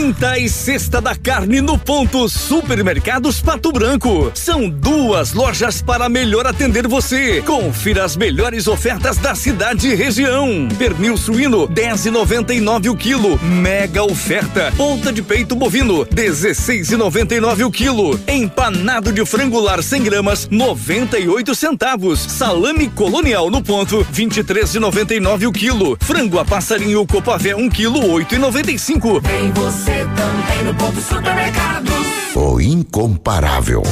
Quinta 0.07 0.39
e 0.39 0.47
sexta 0.47 1.01
da 1.01 1.13
carne 1.13 1.59
no 1.59 1.77
ponto 1.77 2.29
Supermercados 2.29 3.41
Pato 3.41 3.73
Branco. 3.73 4.31
São 4.33 4.69
duas 4.69 5.33
lojas 5.33 5.81
para 5.81 6.07
melhor 6.07 6.47
atender 6.47 6.87
você. 6.87 7.41
Confira 7.41 8.05
as 8.05 8.15
melhores 8.15 8.69
ofertas 8.69 9.17
da 9.17 9.35
cidade 9.35 9.89
e 9.89 9.95
região. 9.95 10.69
Pernil 10.77 11.17
suíno 11.17 11.67
10,99 11.67 12.89
o 12.89 12.95
quilo. 12.95 13.37
Mega 13.43 14.01
oferta. 14.01 14.71
Ponta 14.77 15.11
de 15.11 15.21
peito 15.21 15.57
bovino 15.57 16.05
16,99 16.05 17.65
o 17.65 17.71
quilo. 17.71 18.17
Empanado 18.29 19.11
de 19.11 19.25
frango 19.25 19.59
lar 19.59 19.83
100 19.83 20.03
gramas 20.03 20.47
98 20.49 21.53
centavos. 21.53 22.21
Salame 22.21 22.87
colonial 22.87 23.49
no 23.49 23.61
ponto 23.61 24.07
23,99 24.13 25.49
o 25.49 25.51
quilo. 25.51 25.97
Frango 25.99 26.39
a 26.39 26.45
passarinho 26.45 27.05
Copavé 27.05 27.53
1 27.53 27.69
quilo 27.69 27.99
8,95. 27.99 29.21
Tem 29.21 29.51
você 29.51 29.96
também 30.05 30.63
no 30.63 30.75
ponto 30.75 30.99
supermercados. 31.01 31.93
O 32.35 32.59
incomparável. 32.61 33.83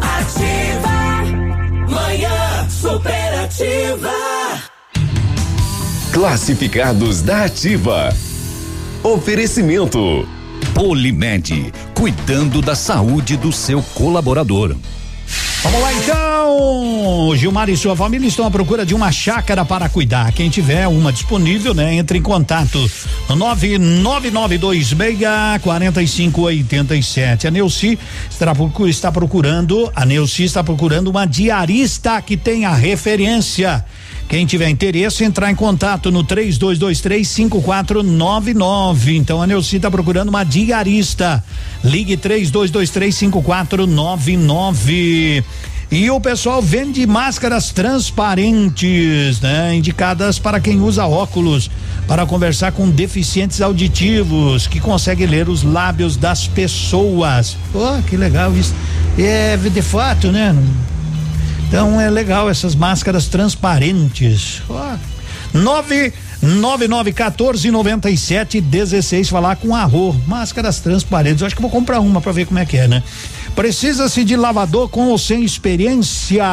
Ativa. 0.00 1.24
Manhã 1.88 2.68
superativa. 2.68 4.12
Classificados 6.12 7.22
da 7.22 7.44
Ativa. 7.44 8.10
Oferecimento. 9.02 10.26
Polimed, 10.74 11.72
cuidando 11.94 12.60
da 12.60 12.74
saúde 12.74 13.36
do 13.36 13.52
seu 13.52 13.82
colaborador. 13.94 14.76
Vamos 15.62 15.82
lá 15.82 15.92
então! 15.92 17.36
Gilmar 17.36 17.68
e 17.68 17.76
sua 17.76 17.94
família 17.94 18.26
estão 18.26 18.46
à 18.46 18.50
procura 18.50 18.86
de 18.86 18.94
uma 18.94 19.12
chácara 19.12 19.62
para 19.62 19.90
cuidar. 19.90 20.32
Quem 20.32 20.48
tiver 20.48 20.88
uma 20.88 21.12
disponível, 21.12 21.74
né, 21.74 21.94
entre 21.94 22.18
em 22.18 22.22
contato 22.22 22.78
no 23.28 23.36
99926 23.36 25.18
4587. 25.62 27.46
A 27.46 27.50
Neuci 27.50 27.98
está 28.88 29.12
procurando, 29.12 29.92
a 29.94 30.06
Neuci 30.06 30.44
está 30.44 30.64
procurando 30.64 31.08
uma 31.08 31.26
diarista 31.26 32.22
que 32.22 32.38
tenha 32.38 32.72
referência. 32.72 33.84
Quem 34.30 34.46
tiver 34.46 34.70
interesse, 34.70 35.24
entrar 35.24 35.50
em 35.50 35.56
contato 35.56 36.12
no 36.12 36.22
3223 36.22 37.26
5499. 37.26 39.16
Então 39.16 39.42
a 39.42 39.46
Neuci 39.46 39.74
está 39.74 39.90
procurando 39.90 40.28
uma 40.28 40.44
diarista. 40.44 41.42
Ligue 41.82 42.16
3223 42.16 43.12
5499. 43.12 45.42
E 45.90 46.08
o 46.08 46.20
pessoal 46.20 46.62
vende 46.62 47.04
máscaras 47.08 47.72
transparentes, 47.72 49.40
né? 49.40 49.74
Indicadas 49.74 50.38
para 50.38 50.60
quem 50.60 50.80
usa 50.80 51.04
óculos, 51.04 51.68
para 52.06 52.24
conversar 52.24 52.70
com 52.70 52.88
deficientes 52.88 53.60
auditivos, 53.60 54.68
que 54.68 54.78
consegue 54.78 55.26
ler 55.26 55.48
os 55.48 55.64
lábios 55.64 56.16
das 56.16 56.46
pessoas. 56.46 57.56
Oh, 57.74 58.00
que 58.08 58.16
legal 58.16 58.56
isso. 58.56 58.72
É 59.18 59.56
de 59.56 59.82
fato, 59.82 60.30
né? 60.30 60.54
Então 61.70 61.98
é 62.00 62.10
legal 62.10 62.50
essas 62.50 62.74
máscaras 62.74 63.28
transparentes. 63.28 64.60
Oh. 64.68 64.96
Nove 65.56 66.12
99149716 66.42 69.28
falar 69.28 69.54
com 69.54 69.72
a 69.72 69.84
Rô. 69.84 70.12
Máscaras 70.26 70.80
transparentes. 70.80 71.42
Eu 71.42 71.46
acho 71.46 71.54
que 71.54 71.62
vou 71.62 71.70
comprar 71.70 72.00
uma 72.00 72.20
para 72.20 72.32
ver 72.32 72.46
como 72.46 72.58
é 72.58 72.66
que 72.66 72.76
é, 72.76 72.88
né? 72.88 73.04
Precisa-se 73.54 74.24
de 74.24 74.34
lavador 74.34 74.88
com 74.88 75.10
ou 75.10 75.18
sem 75.18 75.44
experiência. 75.44 76.44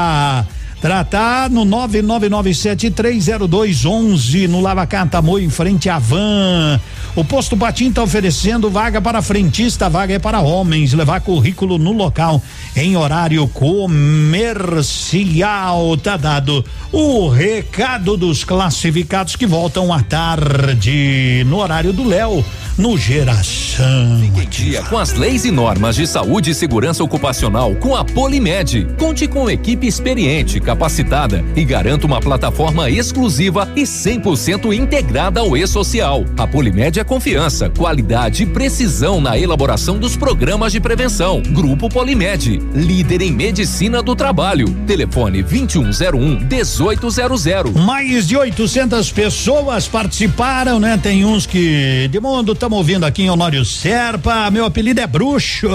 Tratar 0.79 1.49
no 1.49 1.65
9997302111 1.65 4.47
no 4.47 4.61
Lava 4.61 4.85
Catamoio 4.85 5.43
em 5.43 5.49
frente 5.49 5.89
à 5.89 5.97
Van. 5.97 6.79
O 7.15 7.25
posto 7.25 7.55
Batim 7.55 7.89
está 7.89 8.03
oferecendo 8.03 8.69
vaga 8.69 9.01
para 9.01 9.23
frentista, 9.23 9.89
vaga 9.89 10.13
é 10.13 10.19
para 10.19 10.39
homens, 10.39 10.93
levar 10.93 11.21
currículo 11.21 11.79
no 11.79 11.91
local 11.91 12.39
em 12.75 12.95
horário 12.95 13.47
comercial. 13.47 14.77
Tá 15.97 16.15
dado 16.15 16.63
o 16.91 17.27
recado 17.27 18.15
dos 18.15 18.43
classificados 18.43 19.35
que 19.35 19.47
voltam 19.47 19.91
à 19.91 20.03
tarde 20.03 21.43
no 21.47 21.57
horário 21.57 21.91
do 21.91 22.07
Léo 22.07 22.45
no 22.77 22.95
Geração. 22.95 24.19
Fique 24.21 24.41
em 24.41 24.49
dia 24.49 24.83
com 24.83 24.99
as 24.99 25.13
leis 25.13 25.43
e 25.43 25.51
normas 25.51 25.95
de 25.95 26.05
saúde 26.05 26.51
e 26.51 26.53
segurança 26.53 27.03
ocupacional 27.03 27.73
com 27.75 27.95
a 27.95 28.05
Polimed. 28.05 28.87
Conte 28.99 29.27
com 29.27 29.49
equipe 29.49 29.87
experiente, 29.87 30.59
capacitada 30.67 31.45
e 31.55 31.63
garanta 31.63 32.05
uma 32.05 32.19
plataforma 32.19 32.89
exclusiva 32.89 33.71
e 33.73 33.83
100% 33.83 34.75
integrada 34.75 35.39
ao 35.39 35.55
e-social. 35.55 36.25
A 36.37 36.45
Polimed 36.45 36.99
é 36.99 37.05
confiança, 37.05 37.69
qualidade 37.69 38.43
e 38.43 38.45
precisão 38.45 39.21
na 39.21 39.37
elaboração 39.37 39.97
dos 39.97 40.17
programas 40.17 40.73
de 40.73 40.81
prevenção. 40.81 41.41
Grupo 41.41 41.87
Polimed, 41.87 42.61
líder 42.75 43.21
em 43.21 43.31
medicina 43.31 44.03
do 44.03 44.13
trabalho. 44.13 44.67
Telefone 44.85 45.41
2101 45.41 46.45
1800. 46.49 47.73
Mais 47.85 48.27
de 48.27 48.35
800 48.35 49.09
pessoas 49.13 49.87
participaram, 49.87 50.81
né? 50.81 50.99
Tem 51.01 51.23
uns 51.23 51.45
que 51.45 52.09
de 52.11 52.19
mundo 52.19 52.51
estamos 52.51 52.77
ouvindo 52.77 53.05
aqui 53.05 53.23
em 53.23 53.29
Honório 53.29 53.63
Serpa. 53.63 54.51
Meu 54.51 54.65
apelido 54.65 54.99
é 54.99 55.07
Bruxo. 55.07 55.69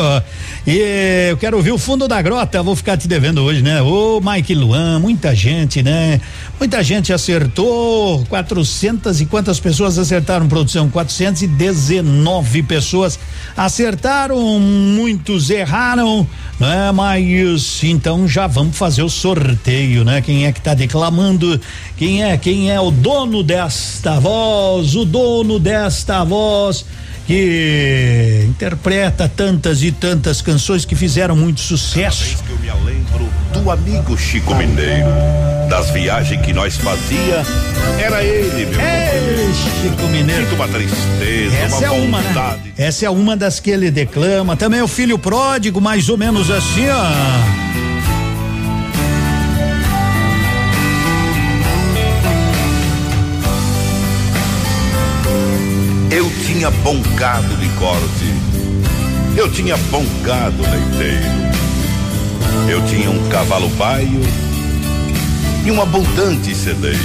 E 0.67 1.29
eu 1.31 1.39
quero 1.39 1.57
ouvir 1.57 1.73
o 1.73 1.79
fundo 1.79 2.07
da 2.07 2.21
grota. 2.21 2.63
Vou 2.63 2.77
ficar 2.77 2.99
te 2.99 3.09
devendo 3.09 3.43
hoje, 3.43 3.63
né? 3.63 3.81
Ô, 3.81 4.21
Mike 4.21 4.55
Luan, 4.55 4.82
muita 5.01 5.35
gente, 5.35 5.83
né? 5.83 6.21
Muita 6.59 6.83
gente 6.83 7.13
acertou. 7.13 8.25
400 8.29 9.21
e 9.21 9.27
quantas 9.27 9.59
pessoas 9.61 9.99
acertaram 9.99 10.49
produção? 10.49 10.89
419 10.89 12.63
pessoas 12.63 13.19
acertaram, 13.57 14.59
muitos 14.59 15.51
erraram, 15.51 16.27
né? 16.59 16.91
Mas 16.93 17.83
então 17.83 18.27
já 18.27 18.47
vamos 18.47 18.77
fazer 18.77 19.03
o 19.03 19.09
sorteio, 19.09 20.05
né? 20.05 20.21
Quem 20.21 20.47
é 20.47 20.53
que 20.53 20.61
tá 20.61 20.75
declamando? 20.75 21.61
Quem 21.97 22.25
é? 22.25 22.37
Quem 22.37 22.71
é 22.71 22.81
o 22.81 22.91
dono 22.91 23.43
desta 23.43 24.19
voz? 24.19 24.95
O 24.95 25.05
dono 25.05 25.59
desta 25.59 26.25
voz 26.25 26.85
que 27.27 28.45
interpreta 28.49 29.29
tantas 29.35 29.83
e 29.83 29.91
tantas 29.93 30.41
canções 30.43 30.85
que 30.85 30.95
fizeram 30.95 31.37
muito 31.37 31.61
sucesso. 31.61 32.37
que 32.45 32.51
eu 32.51 32.59
me 32.59 32.71
lembro 32.85 33.29
do 33.53 33.71
amigo 33.71 34.17
Chico 34.19 34.55
Mineiro, 34.55 35.07
das 35.69 35.91
viagens 35.91 36.41
que 36.45 36.53
nós 36.53 36.77
fazia, 36.77 37.45
era 38.01 38.23
ele, 38.25 38.67
meu 38.67 38.81
Ei, 38.81 39.53
Chico 39.55 40.03
Mineiro. 40.09 40.43
Sinto 40.45 40.55
uma 40.57 40.69
tristeza, 40.69 41.57
Essa 41.57 41.85
é 41.87 41.91
uma 41.91 42.05
uma, 42.07 42.23
vontade. 42.23 42.63
né? 42.69 42.73
Essa 42.77 43.07
é 43.07 43.11
uma 43.11 43.37
das 43.37 43.61
que 43.61 43.71
ele 43.71 43.91
declama. 43.91 44.57
Também 44.57 44.83
o 44.83 44.89
filho 44.89 45.19
pródigo, 45.19 45.81
mais 45.81 46.09
ou 46.09 46.17
menos 46.19 46.51
assim, 46.51 46.89
ó. 46.89 47.82
Tinha 56.63 56.71
bom 56.71 57.03
gado 57.17 57.57
de 57.57 57.69
corte, 57.71 59.37
Eu 59.37 59.51
tinha 59.51 59.77
bom 59.91 60.05
gado 60.23 60.63
leiteiro. 60.63 61.27
Eu 62.69 62.81
tinha 62.87 63.11
um 63.11 63.29
cavalo 63.29 63.69
baio 63.71 64.21
e 65.65 65.71
um 65.73 65.83
abundante 65.83 66.55
celeiro. 66.55 67.01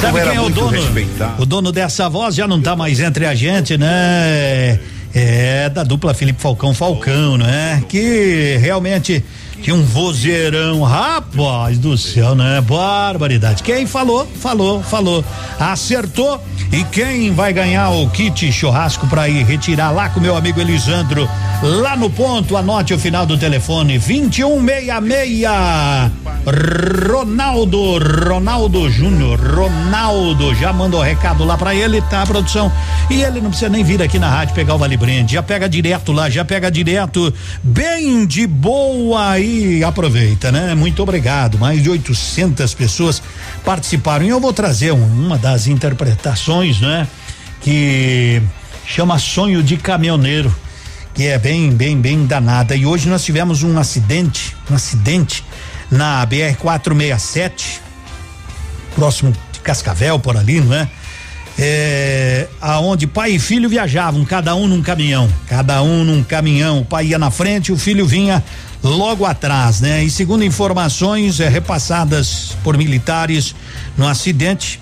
Sabe 0.00 0.20
quem 0.20 0.36
é 0.36 0.40
o 0.40 0.48
dono? 0.48 0.70
respeitado. 0.70 1.42
O 1.42 1.46
dono 1.46 1.72
dessa 1.72 2.08
voz 2.08 2.36
já 2.36 2.46
não 2.46 2.62
tá 2.62 2.76
mais 2.76 3.00
entre 3.00 3.26
a 3.26 3.34
gente, 3.34 3.76
né? 3.76 4.78
É 5.12 5.68
da 5.68 5.82
dupla 5.82 6.14
Felipe 6.14 6.40
Falcão 6.40 6.72
Falcão, 6.72 7.36
né? 7.36 7.82
Que 7.88 8.58
realmente 8.60 9.24
tinha 9.62 9.76
um 9.76 9.84
vozeirão, 9.84 10.82
rapaz 10.82 11.78
do 11.78 11.96
céu, 11.96 12.34
né? 12.34 12.60
Barbaridade. 12.60 13.62
Quem 13.62 13.86
falou, 13.86 14.26
falou, 14.40 14.82
falou. 14.82 15.24
Acertou. 15.58 16.42
E 16.72 16.82
quem 16.84 17.32
vai 17.32 17.52
ganhar 17.52 17.90
o 17.90 18.10
kit 18.10 18.50
churrasco 18.50 19.06
para 19.06 19.28
ir 19.28 19.44
retirar 19.44 19.90
lá 19.90 20.08
com 20.08 20.18
meu 20.18 20.34
amigo 20.36 20.60
Elisandro, 20.60 21.28
lá 21.62 21.94
no 21.94 22.10
ponto, 22.10 22.56
anote 22.56 22.92
o 22.92 22.98
final 22.98 23.24
do 23.24 23.38
telefone: 23.38 23.98
2166. 23.98 25.42
Ronaldo, 27.08 27.98
Ronaldo 27.98 28.90
Júnior, 28.90 29.38
Ronaldo 29.38 30.52
já 30.56 30.72
mandou 30.72 31.00
recado 31.00 31.44
lá 31.44 31.56
pra 31.56 31.72
ele, 31.72 32.00
tá, 32.02 32.26
produção? 32.26 32.72
E 33.08 33.22
ele 33.22 33.40
não 33.40 33.50
precisa 33.50 33.70
nem 33.70 33.84
vir 33.84 34.02
aqui 34.02 34.18
na 34.18 34.28
rádio 34.28 34.54
pegar 34.54 34.74
o 34.74 34.78
Vale 34.78 34.96
Brinde, 34.96 35.34
já 35.34 35.42
pega 35.42 35.68
direto 35.68 36.10
lá, 36.10 36.28
já 36.28 36.44
pega 36.44 36.68
direto, 36.68 37.32
bem 37.62 38.26
de 38.26 38.44
boa 38.46 39.38
aproveita, 39.86 40.50
né? 40.52 40.74
Muito 40.74 41.02
obrigado. 41.02 41.58
Mais 41.58 41.82
de 41.82 41.90
800 41.90 42.74
pessoas 42.74 43.22
participaram 43.64 44.24
e 44.24 44.28
eu 44.28 44.40
vou 44.40 44.52
trazer 44.52 44.92
um- 44.92 45.04
uma 45.26 45.38
das 45.38 45.66
interpretações, 45.66 46.80
né? 46.80 47.06
Que 47.60 48.42
chama 48.86 49.18
Sonho 49.18 49.62
de 49.62 49.76
Caminhoneiro 49.76 50.54
que 51.14 51.26
é 51.26 51.38
bem, 51.38 51.70
bem, 51.70 52.00
bem 52.00 52.24
danada. 52.26 52.74
E 52.74 52.86
hoje 52.86 53.06
nós 53.08 53.22
tivemos 53.22 53.62
um 53.62 53.78
acidente, 53.78 54.56
um 54.70 54.74
acidente 54.74 55.44
na 55.90 56.24
BR 56.24 56.56
467, 56.58 57.82
próximo 58.94 59.30
de 59.52 59.60
Cascavel, 59.60 60.18
por 60.18 60.38
ali, 60.38 60.60
não 60.60 60.74
é? 60.74 60.88
É, 61.58 62.48
aonde 62.62 63.06
pai 63.06 63.32
e 63.32 63.38
filho 63.38 63.68
viajavam, 63.68 64.24
cada 64.24 64.54
um 64.54 64.66
num 64.66 64.80
caminhão, 64.80 65.28
cada 65.46 65.82
um 65.82 66.02
num 66.02 66.22
caminhão. 66.24 66.80
O 66.80 66.84
pai 66.86 67.08
ia 67.08 67.18
na 67.18 67.30
frente, 67.30 67.70
o 67.70 67.76
filho 67.76 68.06
vinha 68.06 68.42
logo 68.82 69.24
atrás, 69.24 69.80
né? 69.80 70.02
E 70.02 70.10
segundo 70.10 70.44
informações 70.44 71.40
é, 71.40 71.48
repassadas 71.48 72.56
por 72.64 72.76
militares 72.76 73.54
no 73.96 74.06
acidente, 74.06 74.80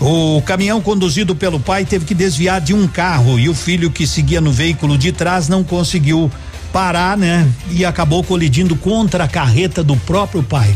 o 0.00 0.42
caminhão 0.42 0.80
conduzido 0.80 1.34
pelo 1.34 1.60
pai 1.60 1.84
teve 1.84 2.04
que 2.04 2.14
desviar 2.14 2.60
de 2.60 2.74
um 2.74 2.88
carro 2.88 3.38
e 3.38 3.48
o 3.48 3.54
filho 3.54 3.90
que 3.90 4.06
seguia 4.06 4.40
no 4.40 4.52
veículo 4.52 4.96
de 4.96 5.12
trás 5.12 5.48
não 5.48 5.62
conseguiu 5.62 6.30
parar, 6.72 7.16
né? 7.16 7.46
E 7.70 7.84
acabou 7.84 8.24
colidindo 8.24 8.74
contra 8.74 9.24
a 9.24 9.28
carreta 9.28 9.84
do 9.84 9.96
próprio 9.96 10.42
pai. 10.42 10.74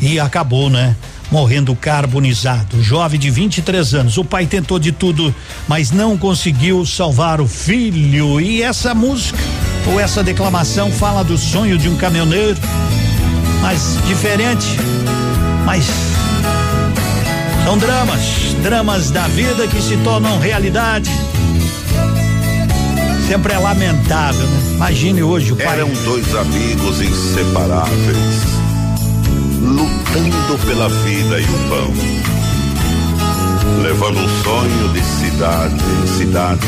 E 0.00 0.18
acabou, 0.18 0.70
né? 0.70 0.96
Morrendo 1.30 1.74
carbonizado. 1.76 2.82
Jovem 2.82 3.20
de 3.20 3.30
23 3.30 3.94
anos. 3.94 4.16
O 4.16 4.24
pai 4.24 4.46
tentou 4.46 4.78
de 4.78 4.92
tudo, 4.92 5.34
mas 5.66 5.90
não 5.90 6.16
conseguiu 6.16 6.86
salvar 6.86 7.40
o 7.40 7.46
filho. 7.46 8.40
E 8.40 8.62
essa 8.62 8.94
música, 8.94 9.38
ou 9.86 10.00
essa 10.00 10.22
declamação, 10.22 10.90
fala 10.90 11.22
do 11.22 11.36
sonho 11.36 11.76
de 11.76 11.88
um 11.88 11.96
caminhoneiro, 11.96 12.58
mas 13.60 13.98
diferente, 14.06 14.66
mas 15.64 15.84
são 17.68 17.76
dramas, 17.76 18.22
dramas 18.62 19.10
da 19.10 19.28
vida 19.28 19.68
que 19.68 19.82
se 19.82 19.94
tornam 19.98 20.38
realidade. 20.38 21.10
Sempre 23.28 23.52
é 23.52 23.58
lamentável, 23.58 24.46
né? 24.46 24.58
Imagine 24.76 25.22
hoje 25.22 25.52
o 25.52 25.56
pai. 25.56 25.80
Eram 25.80 25.90
dois 26.02 26.34
amigos 26.34 27.02
inseparáveis, 27.02 28.57
lutando 29.60 30.58
pela 30.66 30.88
vida 30.88 31.40
e 31.40 31.44
o 31.44 31.68
pão, 31.68 31.92
levando 33.82 34.18
um 34.18 34.42
sonho 34.42 34.92
de 34.92 35.02
cidade 35.04 35.74
em 36.02 36.06
cidade, 36.06 36.66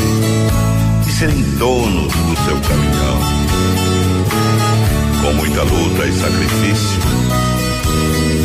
de 1.03 1.11
serem 1.11 1.41
donos 1.57 2.11
do 2.11 2.45
seu 2.45 2.59
caminhão. 2.61 3.19
Com 5.21 5.33
muita 5.33 5.63
luta 5.63 6.05
e 6.05 6.13
sacrifício, 6.13 7.01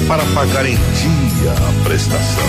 para 0.06 0.24
pagar 0.34 0.66
em 0.66 0.76
dia 0.76 1.52
a 1.52 1.84
prestação. 1.84 2.44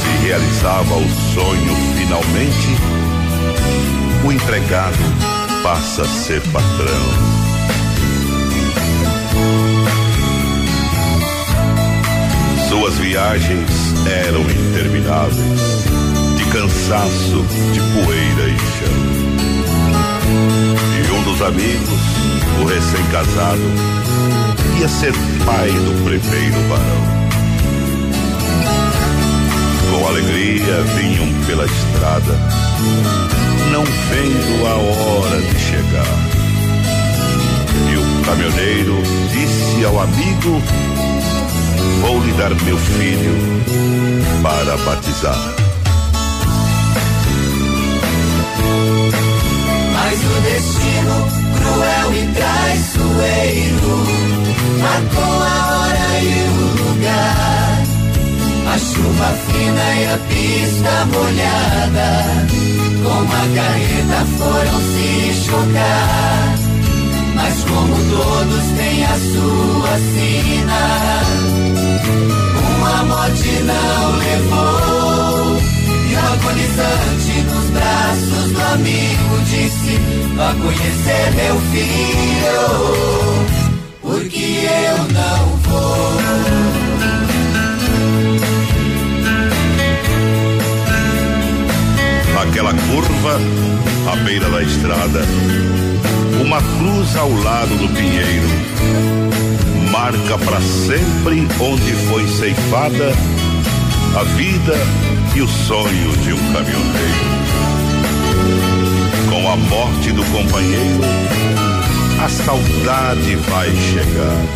Se 0.00 0.26
realizava 0.26 0.94
o 0.96 1.08
sonho 1.34 1.76
finalmente, 1.96 2.76
o 4.24 4.32
empregado 4.32 5.32
passa 5.62 6.02
a 6.02 6.06
ser 6.06 6.40
patrão. 6.52 7.41
Suas 12.72 12.94
viagens 12.94 13.70
eram 14.06 14.40
intermináveis, 14.40 15.36
de 16.38 16.44
cansaço, 16.46 17.44
de 17.70 17.80
poeira 17.92 18.48
e 18.48 18.56
chão. 18.56 18.96
E 20.96 21.10
um 21.12 21.22
dos 21.22 21.42
amigos, 21.42 22.00
o 22.62 22.64
recém-casado, 22.64 23.60
ia 24.80 24.88
ser 24.88 25.12
pai 25.44 25.70
do 25.70 26.02
primeiro 26.02 26.56
barão. 26.70 27.04
Com 29.90 30.08
alegria 30.08 30.80
vinham 30.96 31.28
pela 31.46 31.66
estrada, 31.66 32.38
não 33.70 33.84
vendo 33.84 34.66
a 34.66 34.74
hora 34.76 35.42
de 35.42 35.58
chegar. 35.60 36.16
E 37.92 37.96
o 37.98 38.24
caminhoneiro 38.24 38.96
disse 39.30 39.84
ao 39.84 40.00
amigo: 40.00 40.62
Vou 42.02 42.18
lhe 42.20 42.32
dar 42.32 42.52
meu 42.64 42.76
filho 42.76 43.32
para 44.42 44.76
batizar. 44.78 45.38
Mas 49.92 50.18
o 50.20 50.40
destino 50.42 51.16
cruel 51.56 52.12
e 52.12 52.26
traiçoeiro 52.34 53.94
marcou 54.80 55.42
a 55.42 55.78
hora 55.78 56.18
e 56.20 56.26
o 56.48 56.66
lugar. 56.82 57.82
A 58.66 58.78
chuva 58.78 59.28
fina 59.46 59.86
e 59.94 60.04
a 60.06 60.18
pista 60.26 60.92
molhada, 61.06 62.10
com 63.04 63.22
a 63.22 63.44
carreta 63.54 64.20
foram 64.38 64.78
se 64.90 65.32
chocar. 65.44 66.61
Mas 67.44 67.64
como 67.64 67.96
todos 67.96 68.64
têm 68.76 69.04
a 69.04 69.18
sua 69.18 69.98
sina, 69.98 70.82
uma 72.76 73.02
morte 73.02 73.50
não 73.64 74.16
levou. 74.16 75.58
E 76.08 76.14
o 76.14 76.18
agonizante 76.18 77.34
nos 77.50 77.66
braços 77.70 78.52
do 78.52 78.62
amigo 78.74 79.34
disse: 79.50 79.98
Vá 80.36 80.54
conhecer 80.54 81.32
meu 81.34 81.60
filho, 81.72 82.62
porque 84.02 84.68
eu 84.68 84.98
não 85.12 85.56
vou. 85.56 86.91
Naquela 92.44 92.74
curva, 92.74 93.40
à 94.12 94.16
beira 94.16 94.50
da 94.50 94.60
estrada, 94.64 95.20
uma 96.44 96.60
cruz 96.60 97.14
ao 97.14 97.30
lado 97.30 97.68
do 97.78 97.88
pinheiro, 97.94 98.48
marca 99.92 100.36
para 100.38 100.60
sempre 100.60 101.46
onde 101.60 101.92
foi 102.08 102.26
ceifada 102.26 103.12
a 104.18 104.24
vida 104.24 104.74
e 105.36 105.40
o 105.40 105.46
sonho 105.46 106.16
de 106.16 106.32
um 106.32 106.52
caminhoneiro. 106.52 107.22
Com 109.30 109.48
a 109.48 109.56
morte 109.56 110.10
do 110.10 110.24
companheiro, 110.24 111.00
a 112.24 112.28
saudade 112.28 113.36
vai 113.36 113.70
chegar. 113.70 114.46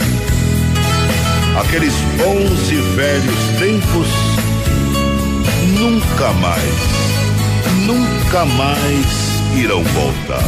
Aqueles 1.60 1.94
bons 2.18 2.68
e 2.68 2.80
velhos 2.96 3.60
tempos 3.60 4.08
nunca 5.78 6.32
mais, 6.32 7.05
nunca 7.86 8.44
mais 8.44 9.06
irão 9.54 9.82
voltar. 9.82 10.42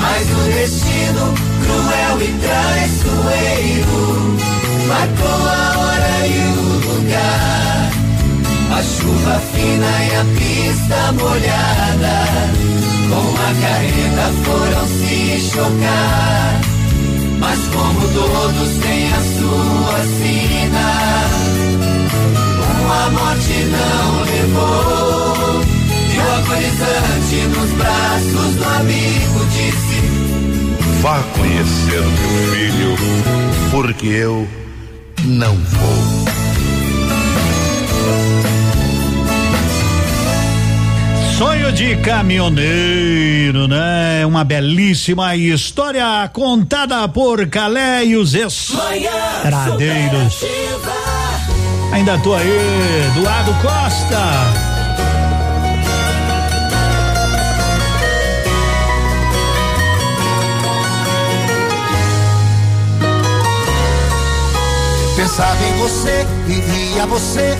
Mas 0.00 0.30
o 0.30 0.42
destino 0.50 1.34
cruel 1.62 2.22
e 2.22 2.28
traiçoeiro 2.40 4.02
marcou 4.88 5.46
a 5.46 5.78
hora 5.78 6.26
e 6.26 6.30
o 6.56 6.70
lugar. 6.88 7.90
A 8.72 8.82
chuva 8.82 9.36
fina 9.52 9.92
e 10.04 10.16
a 10.16 10.24
pista 10.38 11.12
molhada, 11.12 12.16
com 13.10 13.28
a 13.36 13.50
carreta 13.60 14.26
foram 14.44 14.84
se 14.88 15.50
chocar. 15.50 16.60
Mas 17.38 17.58
como 17.74 18.00
todos 18.08 18.70
têm 18.78 19.12
a 19.12 19.20
sua 19.20 19.98
sina, 20.16 20.88
uma 22.82 23.10
morte 23.10 23.52
não 23.64 24.24
levou. 24.24 25.62
agonizante 26.34 27.36
nos 27.56 27.70
braços 27.72 28.54
do 28.56 28.64
amigo 28.64 29.46
disse: 29.50 30.00
Vá 31.00 31.22
conhecer 31.36 32.00
meu 32.00 32.52
filho, 32.52 32.96
porque 33.70 34.06
eu 34.06 34.48
não 35.24 35.54
vou. 35.54 36.22
Sonho 41.38 41.72
de 41.72 41.96
caminhoneiro, 41.96 43.66
né? 43.66 44.24
Uma 44.26 44.44
belíssima 44.44 45.34
história 45.34 46.28
contada 46.32 47.08
por 47.08 47.48
Calé 47.48 48.04
e 48.04 48.16
os. 48.16 48.32
Ainda 51.92 52.18
tô 52.18 52.34
aí, 52.34 53.06
Eduardo 53.10 53.52
Costa. 53.60 54.72
Pensava 65.14 65.64
em 65.64 65.78
você, 65.78 66.26
vivia 66.46 67.06
você, 67.06 67.58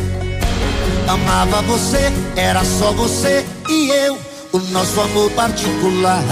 amava 1.06 1.60
você, 1.62 2.10
era 2.34 2.64
só 2.64 2.90
você 2.92 3.44
e 3.68 3.90
eu, 3.90 4.18
o 4.52 4.58
nosso 4.72 5.00
amor 5.00 5.30
particular, 5.32 6.24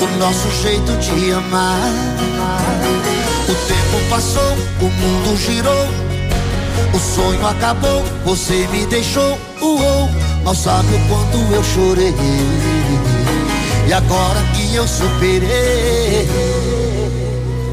o 0.00 0.18
nosso 0.18 0.48
jeito 0.62 0.92
de 0.98 1.32
amar. 1.32 1.90
O 3.48 3.54
tempo 3.66 4.08
passou, 4.08 4.52
o 4.80 4.84
mundo 4.84 5.36
girou, 5.36 6.09
o 6.92 6.98
sonho 6.98 7.46
acabou, 7.46 8.04
você 8.24 8.66
me 8.68 8.86
deixou, 8.86 9.38
uou, 9.60 10.08
mal 10.44 10.54
sabe 10.54 10.88
o 10.94 11.08
quanto 11.08 11.54
eu 11.54 11.62
chorei. 11.62 12.14
E 13.86 13.92
agora 13.92 14.40
que 14.54 14.74
eu 14.74 14.86
superei, 14.86 16.28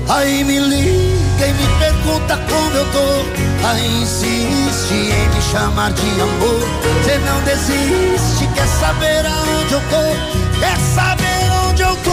aí 0.07 0.43
me 0.43 0.59
liga 0.59 1.17
quem 1.37 1.53
me 1.53 1.67
pergunta 1.77 2.35
como 2.49 2.75
eu 2.75 2.85
tô, 2.91 3.67
aí 3.67 4.01
insiste 4.01 4.91
em 4.91 5.29
me 5.29 5.41
chamar 5.51 5.91
de 5.93 6.09
amor. 6.19 6.67
Você 7.03 7.17
não 7.19 7.39
desiste, 7.43 8.47
quer 8.55 8.67
saber 8.67 9.23
aonde 9.25 9.73
eu 9.73 9.81
tô, 9.81 10.59
quer 10.59 10.77
saber 10.95 11.51
onde 11.69 11.83
eu 11.83 11.95
tô. 11.97 12.11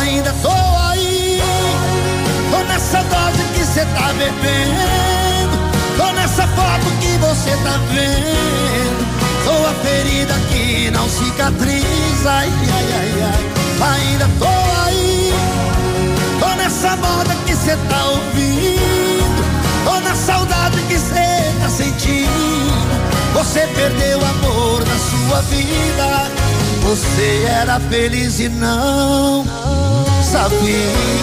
Ainda 0.00 0.34
tô 0.42 0.50
aí, 0.90 1.40
tô 2.50 2.58
nessa 2.64 3.02
dose 3.04 3.51
que 3.72 3.80
cê 3.80 3.86
tá 3.86 4.12
bebendo, 4.12 5.56
tô 5.96 6.12
nessa 6.12 6.46
foto 6.48 6.84
que 7.00 7.16
você 7.18 7.50
tá 7.64 7.78
vendo. 7.90 9.02
Sou 9.44 9.66
a 9.66 9.72
ferida 9.82 10.34
que 10.50 10.90
não 10.90 11.08
cicatriza, 11.08 12.30
ai, 12.30 12.52
ai, 12.74 12.86
ai, 12.98 13.22
ai. 13.22 13.52
Ainda 13.94 14.28
tô 14.38 14.46
aí 14.86 15.34
Tô 16.38 16.48
nessa 16.54 16.96
moda 16.96 17.34
que 17.46 17.56
cê 17.56 17.76
tá 17.88 18.04
ouvindo. 18.04 19.42
Tô 19.84 20.00
na 20.00 20.14
saudade 20.14 20.80
que 20.82 20.98
cê 20.98 21.52
tá 21.60 21.68
sentindo. 21.68 22.30
Você 23.34 23.66
perdeu 23.74 24.18
o 24.18 24.24
amor 24.24 24.84
da 24.84 24.96
sua 24.98 25.40
vida. 25.42 26.30
Você 26.82 27.46
era 27.48 27.80
feliz 27.80 28.38
e 28.38 28.48
não 28.50 29.44
sabia. 30.22 31.22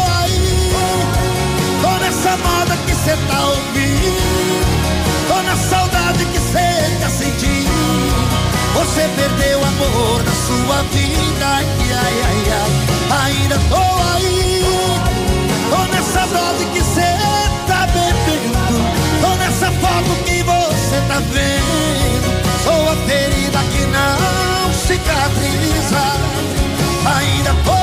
Tô 2.21 2.29
nessa 2.29 2.37
moda 2.37 2.77
que 2.85 2.93
cê 2.93 3.17
tá 3.27 3.45
ouvindo. 3.47 4.61
Tô 5.27 5.41
na 5.41 5.55
saudade 5.55 6.23
que 6.25 6.37
cê 6.37 6.99
tá 7.01 7.09
sentindo. 7.09 7.71
Você 8.75 9.09
perdeu 9.15 9.59
o 9.59 9.65
amor 9.65 10.21
da 10.21 10.31
sua 10.31 10.83
vida. 10.91 11.45
Ai, 11.47 11.65
ai, 11.65 12.21
ai, 12.27 12.43
ai. 12.61 13.25
Ainda 13.25 13.57
tô 13.69 13.81
aí. 14.15 14.63
Tô 15.71 15.77
nessa 15.91 16.27
dose 16.27 16.65
que 16.65 16.83
cê 16.83 17.17
tá 17.65 17.87
bebendo. 17.87 18.79
Tô 19.19 19.35
nessa 19.37 19.71
foto 19.71 20.23
que 20.23 20.43
você 20.43 21.01
tá 21.07 21.19
vendo. 21.31 22.29
Sou 22.63 22.87
a 22.87 22.95
ferida 23.07 23.59
que 23.71 23.81
não 23.87 24.73
cicatriza. 24.73 26.03
Ainda 27.17 27.53
tô 27.65 27.80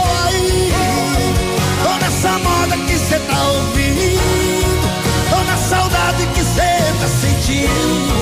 tá 3.27 3.43
ouvindo. 3.51 4.89
Tô 5.31 5.36
na 5.45 5.57
saudade 5.57 6.27
que 6.35 6.43
cê 6.43 6.78
tá 7.01 7.09
sentindo. 7.20 8.19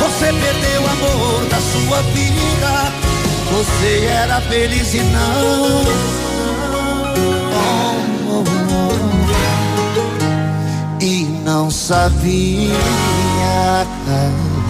Você 0.00 0.32
perdeu 0.32 0.82
o 0.82 0.86
amor 0.86 1.44
da 1.46 1.60
sua 1.60 2.02
vida. 2.12 2.92
Você 3.52 4.06
era 4.06 4.40
feliz 4.42 4.94
e 4.94 5.00
não. 5.00 5.84
Oh, 7.54 7.84
oh, 8.30 8.44
oh. 10.98 11.04
E 11.04 11.24
não 11.44 11.70
sabia. 11.70 12.72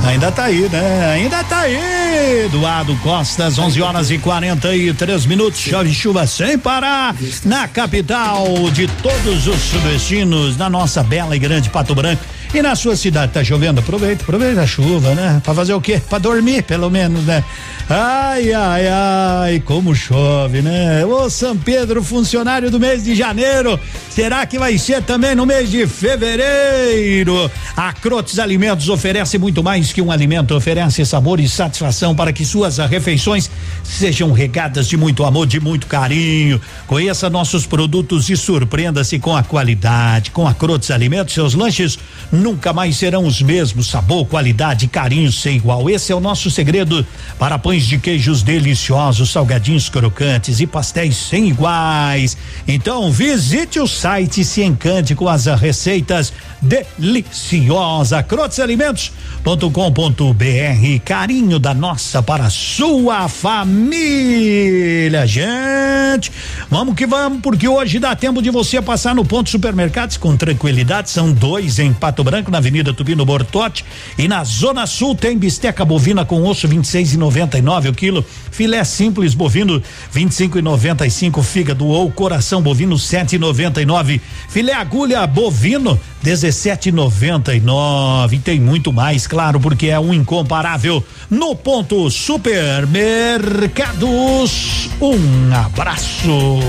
Ainda 0.04 0.32
tá 0.32 0.44
aí, 0.44 0.68
né? 0.68 1.12
Ainda 1.14 1.44
tá 1.44 1.60
aí. 1.60 2.44
Eduardo 2.46 2.94
Costas, 2.96 3.58
11 3.58 3.80
horas 3.80 4.10
e 4.10 4.18
43 4.18 5.26
minutos. 5.26 5.60
Chove 5.60 5.92
chuva 5.94 6.26
sem 6.26 6.58
parar 6.58 7.14
na 7.44 7.68
capital 7.68 8.44
de 8.72 8.88
todos 8.88 9.46
os 9.46 9.60
sudestinos, 9.60 10.56
na 10.56 10.68
nossa 10.68 11.02
bela 11.02 11.36
e 11.36 11.38
grande 11.38 11.70
Pato 11.70 11.94
Branco. 11.94 12.22
E 12.54 12.60
na 12.60 12.76
sua 12.76 12.94
cidade 12.94 13.32
tá 13.32 13.42
chovendo? 13.42 13.80
Aproveita, 13.80 14.24
aproveita 14.24 14.60
a 14.60 14.66
chuva, 14.66 15.14
né? 15.14 15.40
Pra 15.42 15.54
fazer 15.54 15.72
o 15.72 15.80
quê? 15.80 16.02
Pra 16.06 16.18
dormir, 16.18 16.62
pelo 16.62 16.90
menos, 16.90 17.24
né? 17.24 17.42
Ai, 17.88 18.52
ai, 18.52 18.88
ai, 18.88 19.60
como 19.60 19.94
chove, 19.94 20.60
né? 20.60 21.02
Ô 21.06 21.30
São 21.30 21.56
Pedro, 21.56 22.02
funcionário 22.02 22.70
do 22.70 22.78
mês 22.78 23.04
de 23.04 23.14
janeiro, 23.14 23.80
será 24.10 24.44
que 24.44 24.58
vai 24.58 24.76
ser 24.76 25.02
também 25.02 25.34
no 25.34 25.46
mês 25.46 25.70
de 25.70 25.86
fevereiro? 25.86 27.50
A 27.74 27.90
Crotes 27.94 28.38
Alimentos 28.38 28.90
oferece 28.90 29.38
muito 29.38 29.62
mais 29.62 29.90
que 29.90 30.02
um 30.02 30.12
alimento, 30.12 30.54
oferece 30.54 31.06
sabor 31.06 31.40
e 31.40 31.48
satisfação 31.48 32.14
para 32.14 32.34
que 32.34 32.44
suas 32.44 32.76
refeições 32.76 33.50
sejam 33.82 34.30
regadas 34.30 34.86
de 34.86 34.96
muito 34.98 35.24
amor, 35.24 35.46
de 35.46 35.58
muito 35.58 35.86
carinho. 35.86 36.60
Conheça 36.86 37.30
nossos 37.30 37.64
produtos 37.64 38.28
e 38.28 38.36
surpreenda-se 38.36 39.18
com 39.18 39.34
a 39.34 39.42
qualidade. 39.42 40.30
Com 40.30 40.46
a 40.46 40.52
Crotes 40.52 40.90
Alimentos, 40.90 41.32
seus 41.32 41.54
lanches 41.54 41.98
nunca 42.42 42.72
mais 42.72 42.96
serão 42.96 43.24
os 43.24 43.40
mesmos. 43.40 43.88
Sabor, 43.88 44.26
qualidade, 44.26 44.88
carinho 44.88 45.32
sem 45.32 45.56
igual. 45.56 45.88
Esse 45.88 46.12
é 46.12 46.14
o 46.14 46.20
nosso 46.20 46.50
segredo 46.50 47.06
para 47.38 47.58
pães 47.58 47.86
de 47.86 47.98
queijos 47.98 48.42
deliciosos, 48.42 49.30
salgadinhos 49.30 49.88
crocantes 49.88 50.60
e 50.60 50.66
pastéis 50.66 51.16
sem 51.16 51.48
iguais. 51.48 52.36
Então 52.66 53.10
visite 53.10 53.78
o 53.78 53.86
site 53.86 54.40
e 54.40 54.44
se 54.44 54.62
encante 54.62 55.14
com 55.14 55.28
as 55.28 55.46
receitas 55.46 56.32
deliciosas. 56.60 58.24
Crotesalimentos.com.br 58.26 61.04
Carinho 61.04 61.58
da 61.58 61.72
nossa 61.72 62.22
para 62.22 62.44
a 62.44 62.50
sua 62.50 63.28
família. 63.28 65.26
Gente, 65.26 66.32
vamos 66.68 66.94
que 66.94 67.06
vamos, 67.06 67.40
porque 67.40 67.68
hoje 67.68 67.98
dá 67.98 68.16
tempo 68.16 68.42
de 68.42 68.50
você 68.50 68.82
passar 68.82 69.14
no 69.14 69.24
ponto 69.24 69.50
supermercados 69.50 70.16
com 70.16 70.36
tranquilidade. 70.36 71.10
São 71.10 71.32
dois 71.32 71.78
em 71.78 71.92
Pato 71.92 72.24
Branco, 72.24 72.31
na 72.50 72.58
Avenida 72.58 72.94
Tubino 72.94 73.24
Bortote. 73.24 73.84
E 74.16 74.26
na 74.26 74.42
Zona 74.44 74.86
Sul 74.86 75.14
tem 75.14 75.36
bisteca 75.36 75.84
bovina 75.84 76.24
com 76.24 76.42
osso 76.44 76.66
26 76.66 77.14
e 77.14 77.16
99 77.16 77.90
o 77.90 77.94
quilo, 77.94 78.24
filé 78.50 78.82
simples 78.84 79.34
bovino 79.34 79.82
25 80.10 80.58
e 80.58 80.62
95, 80.62 81.42
fígado 81.42 81.86
ou 81.86 82.10
coração 82.10 82.62
bovino 82.62 82.98
7 82.98 83.36
e 83.36 83.38
99, 83.38 84.20
filé 84.48 84.72
agulha 84.72 85.26
bovino 85.26 86.00
17,99 86.24 88.32
e 88.32 88.38
tem 88.38 88.58
muito 88.60 88.92
mais, 88.92 89.26
claro, 89.26 89.58
porque 89.60 89.88
é 89.88 89.98
um 89.98 90.14
incomparável 90.14 91.04
no 91.28 91.56
ponto 91.56 92.08
supermercados. 92.10 94.90
Um 95.00 95.52
abraço. 95.54 96.60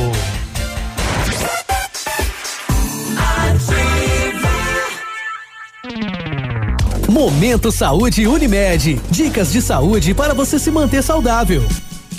Momento 7.23 7.71
Saúde 7.71 8.27
Unimed. 8.27 8.99
Dicas 9.09 9.49
de 9.53 9.61
saúde 9.61 10.13
para 10.13 10.33
você 10.33 10.59
se 10.59 10.69
manter 10.69 11.01
saudável. 11.01 11.63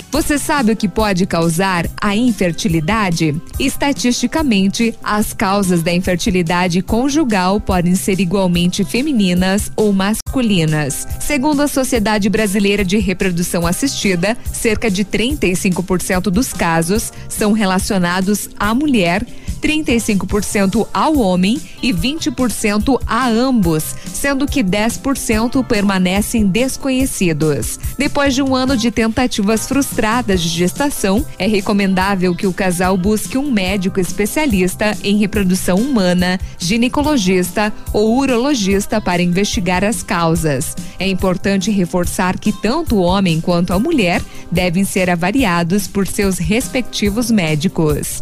Você 0.09 0.39
sabe 0.39 0.71
o 0.71 0.75
que 0.75 0.87
pode 0.87 1.27
causar 1.27 1.85
a 2.01 2.15
infertilidade? 2.15 3.39
Estatisticamente, 3.59 4.97
as 5.03 5.31
causas 5.31 5.83
da 5.83 5.93
infertilidade 5.93 6.81
conjugal 6.81 7.61
podem 7.61 7.93
ser 7.93 8.19
igualmente 8.19 8.83
femininas 8.83 9.71
ou 9.75 9.93
masculinas. 9.93 11.07
Segundo 11.19 11.61
a 11.61 11.67
Sociedade 11.67 12.27
Brasileira 12.27 12.83
de 12.83 12.97
Reprodução 12.97 13.67
Assistida, 13.67 14.35
cerca 14.51 14.89
de 14.89 15.05
35% 15.05 16.31
dos 16.31 16.51
casos 16.51 17.13
são 17.29 17.51
relacionados 17.51 18.49
à 18.57 18.73
mulher 18.73 19.23
35% 19.65 20.87
ao 20.93 21.17
homem 21.17 21.59
e 21.81 21.91
20% 21.91 23.01
a 23.07 23.27
ambos, 23.27 23.95
sendo 24.13 24.45
que 24.45 24.63
10% 24.63 25.65
permanecem 25.65 26.45
desconhecidos. 26.45 27.79
Depois 27.97 28.35
de 28.35 28.43
um 28.43 28.55
ano 28.55 28.77
de 28.77 28.91
tentativas 28.91 29.67
frustradas 29.67 30.41
de 30.41 30.49
gestação, 30.49 31.25
é 31.39 31.47
recomendável 31.47 32.35
que 32.35 32.45
o 32.45 32.53
casal 32.53 32.95
busque 32.95 33.39
um 33.39 33.49
médico 33.49 33.99
especialista 33.99 34.95
em 35.03 35.17
reprodução 35.17 35.77
humana, 35.77 36.39
ginecologista 36.59 37.73
ou 37.91 38.19
urologista 38.19 39.01
para 39.01 39.23
investigar 39.23 39.83
as 39.83 40.03
causas. 40.03 40.75
É 40.99 41.07
importante 41.07 41.71
reforçar 41.71 42.37
que 42.37 42.51
tanto 42.51 42.97
o 42.97 43.01
homem 43.01 43.41
quanto 43.41 43.73
a 43.73 43.79
mulher 43.79 44.21
devem 44.51 44.85
ser 44.85 45.09
avaliados 45.09 45.87
por 45.87 46.05
seus 46.05 46.37
respectivos 46.37 47.31
médicos. 47.31 48.21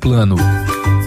plano. 0.00 0.36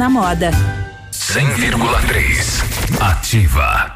na 0.00 0.08
moda. 0.08 0.50
100,3 1.30 2.80
Ativa. 2.98 3.94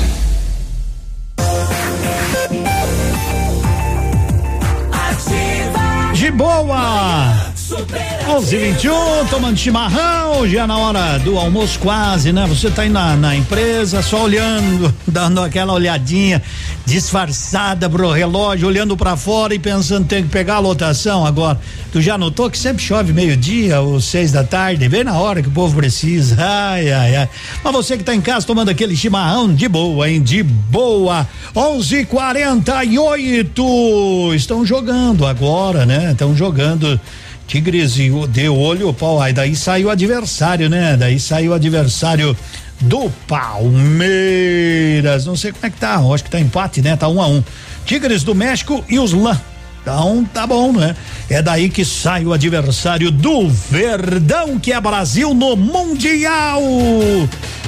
11 8.28 8.56
21 8.56 9.26
tomando 9.28 9.56
chimarrão, 9.56 10.48
já 10.48 10.64
na 10.66 10.78
hora 10.78 11.18
do 11.18 11.36
almoço 11.36 11.78
quase, 11.78 12.32
né? 12.32 12.46
Você 12.46 12.70
tá 12.70 12.82
aí 12.82 12.88
na, 12.88 13.16
na 13.16 13.36
empresa, 13.36 14.00
só 14.02 14.24
olhando, 14.24 14.94
dando 15.06 15.40
aquela 15.40 15.72
olhadinha 15.72 16.42
disfarçada 16.86 17.90
pro 17.90 18.10
relógio, 18.10 18.68
olhando 18.68 18.96
para 18.96 19.16
fora 19.16 19.54
e 19.54 19.58
pensando 19.58 20.06
tem 20.06 20.22
que 20.22 20.28
pegar 20.28 20.56
a 20.56 20.60
lotação 20.60 21.26
agora. 21.26 21.60
Tu 21.92 22.00
já 22.00 22.16
notou 22.16 22.48
que 22.50 22.58
sempre 22.58 22.82
chove 22.82 23.12
meio-dia 23.12 23.80
ou 23.80 24.00
seis 24.00 24.32
da 24.32 24.44
tarde, 24.44 24.88
bem 24.88 25.04
na 25.04 25.18
hora 25.18 25.42
que 25.42 25.48
o 25.48 25.52
povo 25.52 25.76
precisa. 25.76 26.36
Ai, 26.38 26.90
ai, 26.90 27.16
ai. 27.16 27.28
Mas 27.62 27.72
você 27.72 27.98
que 27.98 28.04
tá 28.04 28.14
em 28.14 28.20
casa 28.20 28.46
tomando 28.46 28.70
aquele 28.70 28.96
chimarrão 28.96 29.52
de 29.52 29.68
boa, 29.68 30.08
hein? 30.08 30.22
De 30.22 30.42
boa. 30.42 31.28
11:48 31.54 34.34
estão 34.34 34.64
jogando 34.64 35.26
agora, 35.26 35.84
né? 35.84 36.12
Estão 36.12 36.34
jogando 36.34 36.98
Tigres 37.46 37.98
e 37.98 38.10
o 38.10 38.26
de 38.26 38.48
olho, 38.48 38.92
pau, 38.94 39.20
aí 39.20 39.32
daí 39.32 39.54
saiu 39.54 39.88
o 39.88 39.90
adversário, 39.90 40.68
né? 40.68 40.96
Daí 40.96 41.20
saiu 41.20 41.52
o 41.52 41.54
adversário 41.54 42.36
do 42.80 43.10
Palmeiras. 43.26 45.24
Não 45.26 45.36
sei 45.36 45.52
como 45.52 45.66
é 45.66 45.70
que 45.70 45.78
tá, 45.78 45.98
acho 45.98 46.24
que 46.24 46.30
tá 46.30 46.40
empate, 46.40 46.80
né? 46.82 46.96
Tá 46.96 47.08
um 47.08 47.20
a 47.20 47.26
um. 47.26 47.42
Tigres 47.84 48.22
do 48.24 48.34
México 48.34 48.84
e 48.88 48.98
os 48.98 49.12
Lã. 49.12 49.38
Então 49.82 50.24
tá 50.32 50.46
bom, 50.46 50.72
né? 50.72 50.94
É 51.28 51.42
daí 51.42 51.68
que 51.68 51.84
sai 51.84 52.24
o 52.24 52.32
adversário 52.32 53.10
do 53.10 53.48
Verdão, 53.48 54.58
que 54.58 54.72
é 54.72 54.80
Brasil 54.80 55.34
no 55.34 55.56
Mundial. 55.56 56.62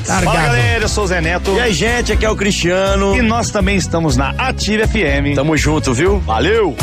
Fala 0.05 0.33
galera, 0.33 0.85
eu 0.85 0.89
sou 0.89 1.05
o 1.05 1.07
Zé 1.07 1.21
Neto. 1.21 1.51
E 1.57 1.61
aí, 1.61 1.73
gente, 1.73 2.13
aqui 2.13 2.25
é 2.25 2.31
o 2.31 2.37
Cristiano. 2.37 3.17
E 3.17 3.23
nós 3.23 3.51
também 3.51 3.77
estamos 3.77 4.17
na 4.17 4.31
Ativa 4.39 4.87
FM. 4.87 5.35
Tamo 5.35 5.57
junto, 5.57 5.93
viu? 5.93 6.21
Valeu! 6.21 6.77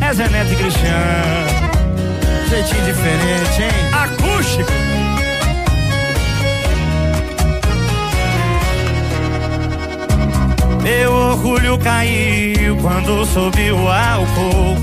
É 0.00 0.12
Zé 0.12 0.28
Neto 0.28 0.52
e 0.52 0.56
Cristiano. 0.56 1.75
Jeitinho 2.48 2.84
diferente, 2.84 3.62
hein? 3.62 3.70
Acústico. 3.92 4.70
Meu 10.82 11.12
orgulho 11.12 11.76
caiu 11.78 12.76
quando 12.80 13.24
subiu 13.26 13.76
o 13.76 13.88
álcool. 13.90 14.76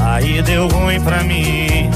Aí 0.00 0.42
deu 0.42 0.68
ruim 0.68 1.00
pra 1.00 1.22
mim. 1.22 1.90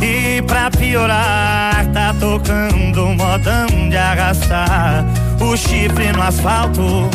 E 0.00 0.40
pra 0.42 0.70
piorar, 0.70 1.86
tá 1.92 2.14
tocando 2.18 3.08
modão 3.08 3.66
de 3.90 3.96
arrastar 3.96 5.04
o 5.40 5.56
chifre 5.56 6.12
no 6.12 6.22
asfalto. 6.22 7.10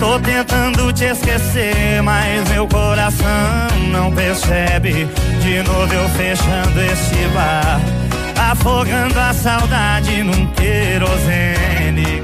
Tô 0.00 0.18
tentando 0.18 0.90
te 0.94 1.04
esquecer, 1.04 2.02
mas 2.02 2.48
meu 2.48 2.66
coração 2.66 3.28
não 3.92 4.10
percebe. 4.10 5.06
De 5.42 5.62
novo 5.62 5.92
eu 5.92 6.08
fechando 6.08 6.80
esse 6.80 7.28
bar, 7.34 7.78
afogando 8.50 9.20
a 9.20 9.34
saudade 9.34 10.22
num 10.22 10.46
querosene. 10.52 12.22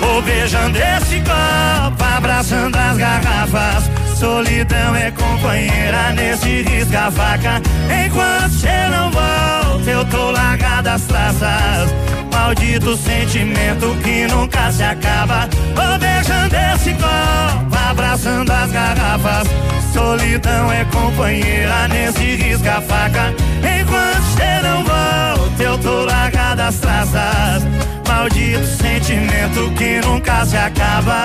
Vou 0.00 0.20
beijando 0.22 0.76
esse 0.76 1.20
copo, 1.20 2.02
abra 2.02 2.16
abraçando 2.16 2.76
as 2.76 2.96
garrafas. 2.96 3.90
Solidão 4.18 4.96
é 4.96 5.12
companheira 5.12 6.12
nesse 6.12 6.62
risca-faca. 6.62 7.62
Enquanto 8.04 8.50
cê 8.50 8.88
não 8.90 9.12
volta, 9.12 9.88
eu 9.88 10.04
tô 10.06 10.32
largado 10.32 10.88
as 10.88 11.02
traças. 11.02 11.94
Maldito 12.36 12.94
sentimento 12.98 13.96
que 14.04 14.26
nunca 14.26 14.70
se 14.70 14.82
acaba. 14.82 15.48
Vou 15.74 15.98
beijando 15.98 16.54
esse 16.54 16.92
copo, 16.92 17.74
abraçando 17.90 18.52
as 18.52 18.70
garrafas. 18.70 19.48
Solidão 19.90 20.70
é 20.70 20.84
companheira 20.84 21.88
nesse 21.88 22.36
risca-faca. 22.36 23.34
Enquanto 23.60 24.22
cê 24.36 24.60
não 24.62 24.84
volta, 24.84 25.62
eu 25.62 25.78
tô 25.78 26.04
largado 26.04 26.60
as 26.60 26.76
traças. 26.76 27.64
Maldito 28.06 28.66
sentimento 28.66 29.72
que 29.72 30.06
nunca 30.06 30.44
se 30.44 30.58
acaba. 30.58 31.24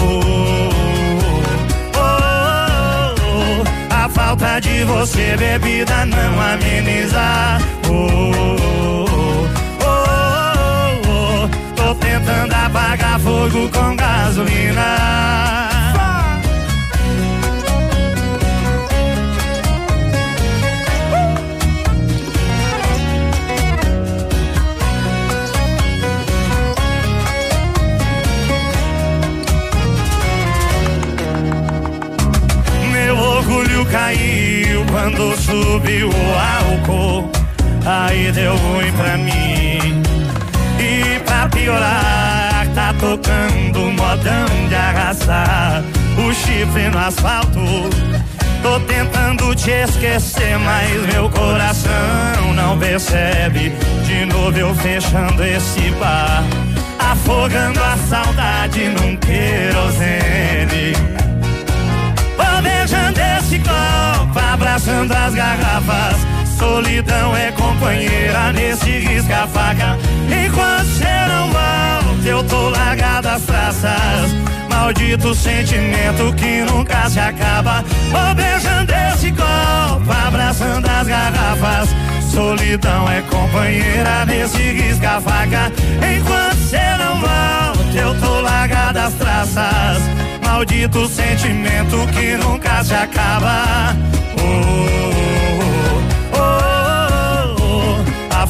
Oh, 0.00 0.20
oh, 0.26 0.70
oh, 1.96 3.14
oh. 3.22 3.94
A 3.94 4.08
falta 4.08 4.58
de 4.60 4.82
você, 4.82 5.36
bebida, 5.36 6.04
não 6.04 6.40
ameniza. 6.40 7.58
Oh, 7.88 7.92
oh, 7.92 8.73
tentando 12.14 12.54
apagar 12.54 13.18
fogo 13.18 13.68
com 13.70 13.96
gasolina. 13.96 15.68
Meu 32.92 33.18
orgulho 33.18 33.86
caiu 33.86 34.84
quando 34.90 35.36
subiu 35.36 36.08
o 36.08 36.34
álcool. 36.60 37.30
Aí 37.84 38.30
deu 38.32 38.56
ruim 38.56 38.92
pra 38.92 39.16
mim. 39.16 39.63
Piorar, 41.64 42.66
tá 42.74 42.94
tocando 43.00 43.90
modão 43.92 44.68
de 44.68 44.74
arrastar 44.74 45.82
o 46.18 46.34
chifre 46.34 46.90
no 46.90 46.98
asfalto. 46.98 47.58
Tô 48.62 48.78
tentando 48.80 49.54
te 49.54 49.70
esquecer, 49.70 50.58
mas 50.58 51.06
meu 51.10 51.30
coração 51.30 52.52
não 52.54 52.78
percebe. 52.78 53.72
De 54.04 54.26
novo 54.26 54.58
eu 54.58 54.74
fechando 54.74 55.42
esse 55.42 55.90
bar, 55.92 56.44
afogando 56.98 57.82
a 57.82 57.96
saudade 58.10 58.84
num 58.90 59.16
querosene. 59.16 60.92
Vou 62.36 62.62
beijando 62.62 63.18
esse 63.38 63.58
copo, 63.60 64.38
abraçando 64.52 65.12
as 65.12 65.34
garrafas. 65.34 66.33
Solidão 66.64 67.36
é 67.36 67.52
companheira 67.52 68.50
nesse 68.54 68.88
risca-faca. 68.88 69.98
Enquanto 70.46 70.86
cê 70.86 71.26
não 71.28 71.48
volta, 71.48 72.26
eu 72.26 72.42
tô 72.44 72.70
largado 72.70 73.28
as 73.28 73.42
traças. 73.42 74.32
Maldito 74.70 75.34
sentimento 75.34 76.32
que 76.36 76.62
nunca 76.62 77.10
se 77.10 77.20
acaba. 77.20 77.84
Vou 78.10 78.34
beijando 78.34 78.90
esse 79.12 79.30
copo, 79.32 80.10
abraçando 80.26 80.88
as 80.88 81.06
garrafas. 81.06 81.90
Solidão 82.32 83.10
é 83.10 83.20
companheira 83.20 84.24
nesse 84.24 84.56
risca-faca. 84.56 85.70
Enquanto 86.16 86.56
cê 86.56 86.96
não 86.98 87.20
volta, 87.20 87.98
eu 87.98 88.18
tô 88.18 88.40
largado 88.40 89.00
as 89.00 89.12
traças. 89.12 90.02
Maldito 90.42 91.06
sentimento 91.08 92.06
que 92.14 92.38
nunca 92.38 92.82
se 92.82 92.94
acaba. 92.94 93.94
Oh, 94.38 94.42
oh, 94.42 95.33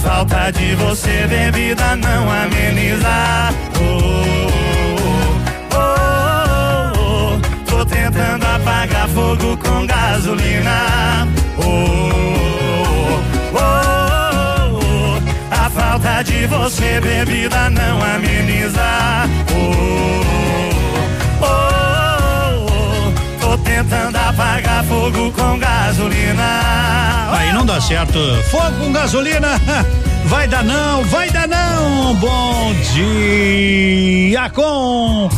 falta 0.05 0.52
de 0.52 0.74
você, 0.74 1.26
bebida, 1.26 1.97
não 1.97 2.31
ameniza. 2.31 3.51
Oh, 3.81 4.47
oh, 5.74 6.93
oh. 7.01 7.70
Tô 7.70 7.85
tentando 7.86 8.44
apagar 8.44 9.09
fogo 9.09 9.56
com 9.56 9.86
gasolina. 9.86 11.26
Oh, 11.59 11.62
oh, 13.55 13.62
oh. 14.74 15.18
A 15.51 15.70
falta 15.70 16.22
de 16.22 16.47
você, 16.47 17.01
bebida, 17.01 17.70
não 17.70 18.02
ameniza. 18.02 19.26
Oh, 19.51 20.43
tentando 23.74 24.16
apagar 24.16 24.84
fogo 24.84 25.32
com 25.32 25.59
gasolina. 25.59 27.32
Aí 27.32 27.52
não 27.52 27.66
dá 27.66 27.80
certo. 27.80 28.18
Fogo 28.51 28.84
com 28.84 28.92
gasolina. 28.92 29.60
Vai 30.26 30.48
dar 30.48 30.64
não, 30.64 31.05
vai 31.05 31.28
dar 31.28 31.46
não. 31.46 32.14
Bom 32.14 32.72
dia 32.94 34.48
com 34.48 35.28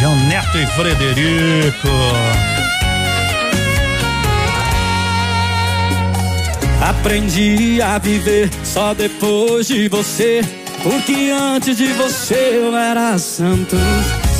João 0.00 0.16
Neto 0.26 0.58
e 0.58 0.66
Frederico. 0.66 1.88
Aprendi 6.82 7.80
a 7.80 7.98
viver 7.98 8.50
só 8.64 8.94
depois 8.94 9.68
de 9.68 9.88
você. 9.88 10.40
Porque 10.82 11.30
antes 11.30 11.76
de 11.76 11.92
você 11.92 12.58
eu 12.64 12.76
era 12.76 13.16
santo. 13.16 13.76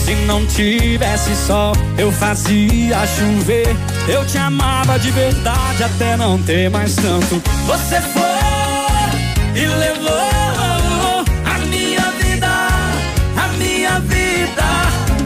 Se 0.07 0.15
não 0.15 0.47
tivesse 0.47 1.35
sol, 1.35 1.73
eu 1.99 2.13
fazia 2.13 3.05
chover. 3.09 3.67
Eu 4.07 4.25
te 4.25 4.39
amava 4.39 5.01
de 5.01 5.11
verdade 5.11 5.83
até 5.83 6.17
não 6.17 6.41
ter 6.41 6.71
mais 6.71 6.95
tanto. 6.95 7.43
Você 7.67 8.01
foi 8.01 8.23
e 9.61 9.67
levou 9.67 11.25
a 11.45 11.59
minha 11.67 12.09
vida, 12.21 12.47
a 13.37 13.49
minha 13.59 13.99
vida. 13.99 14.63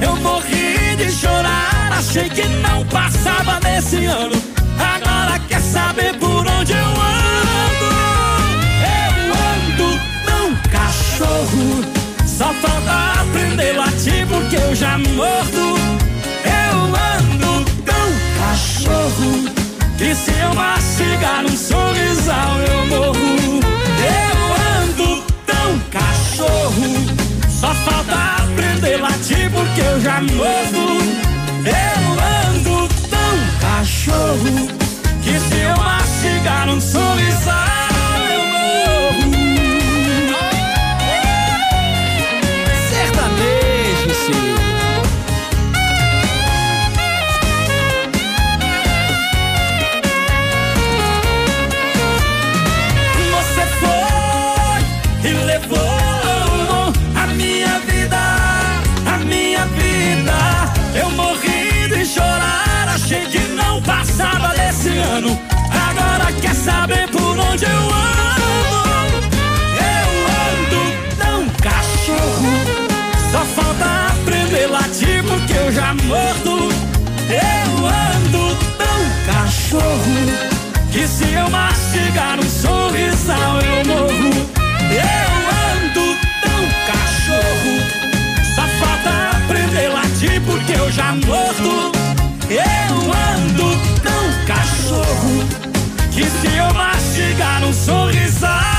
Eu 0.01 0.17
morri 0.17 0.97
de 0.97 1.13
chorar, 1.13 1.93
achei 1.93 2.31
que 2.31 2.49
não 2.49 2.83
passava 2.87 3.61
nesse 3.63 4.07
ano. 4.07 4.43
Agora 4.79 5.39
quer 5.41 5.61
saber 5.61 6.17
por 6.17 6.47
onde 6.47 6.73
eu 6.73 6.89
ando? 6.89 7.87
Eu 8.89 9.29
ando 9.45 10.01
não 10.25 10.57
cachorro, 10.71 11.80
só 12.41 12.55
falta 12.55 13.21
aprender 13.21 13.73
latir 13.77 14.27
porque 14.27 14.57
eu 14.57 14.75
já 14.75 14.97
mordo. 14.97 15.77
Eu 16.43 16.79
ando 17.19 17.71
tão 17.85 18.09
cachorro 18.39 19.45
que 19.99 20.15
se 20.15 20.31
eu 20.41 20.55
mastigar 20.55 21.45
um 21.45 21.55
sorrisal 21.55 22.57
eu 22.61 22.87
morro. 22.87 23.61
Eu 24.01 24.39
ando 24.81 25.23
tão 25.45 25.79
cachorro, 25.91 27.07
só 27.61 27.75
falta 27.75 28.43
aprender 28.43 28.97
latir 28.97 29.51
porque 29.51 29.81
eu 29.83 30.01
já 30.01 30.23
mordo. 30.23 30.97
Eu 31.67 32.03
ando 32.49 32.89
tão 33.11 33.37
cachorro 33.61 34.67
que 35.23 35.39
se 35.39 35.59
eu 35.59 35.77
mastigar 35.77 36.71
um 36.71 36.81
sorrisal 36.81 37.10
porque 75.97 76.69
eu 77.31 77.87
ando 77.87 78.57
tão 78.79 79.01
cachorro. 79.27 80.61
Que 80.93 81.07
se 81.07 81.33
eu 81.33 81.51
mastigar 81.51 82.39
um 82.39 82.49
sorrisal 82.49 83.61
eu 83.61 83.85
morro. 83.87 84.31
Eu 84.91 85.31
ando 85.75 86.17
tão 86.43 86.63
cachorro. 86.87 87.75
Só 88.55 88.63
falta 88.79 89.37
aprender 89.37 89.89
latir 89.89 90.41
porque 90.43 90.73
eu 90.73 90.91
já 90.93 91.13
mordo. 91.27 91.93
Eu 92.49 93.13
ando 93.13 93.77
tão 94.03 94.47
cachorro. 94.47 95.45
Que 96.13 96.25
se 96.25 96.57
eu 96.57 96.73
mastigar 96.75 97.65
um 97.65 97.73
sorrisal 97.73 98.70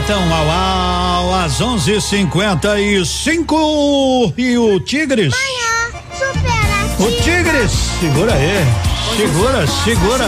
tão 0.00 0.32
au 0.32 0.50
au 0.50 1.34
às 1.34 1.60
11:55 1.60 4.34
e 4.36 4.58
o 4.58 4.80
Tigres. 4.80 5.32
Manhã, 5.32 5.92
superativa. 6.12 7.02
O 7.02 7.10
Tigres, 7.22 7.70
segura 8.00 8.34
aí. 8.34 8.66
Segura, 9.16 9.64
segura. 9.84 10.26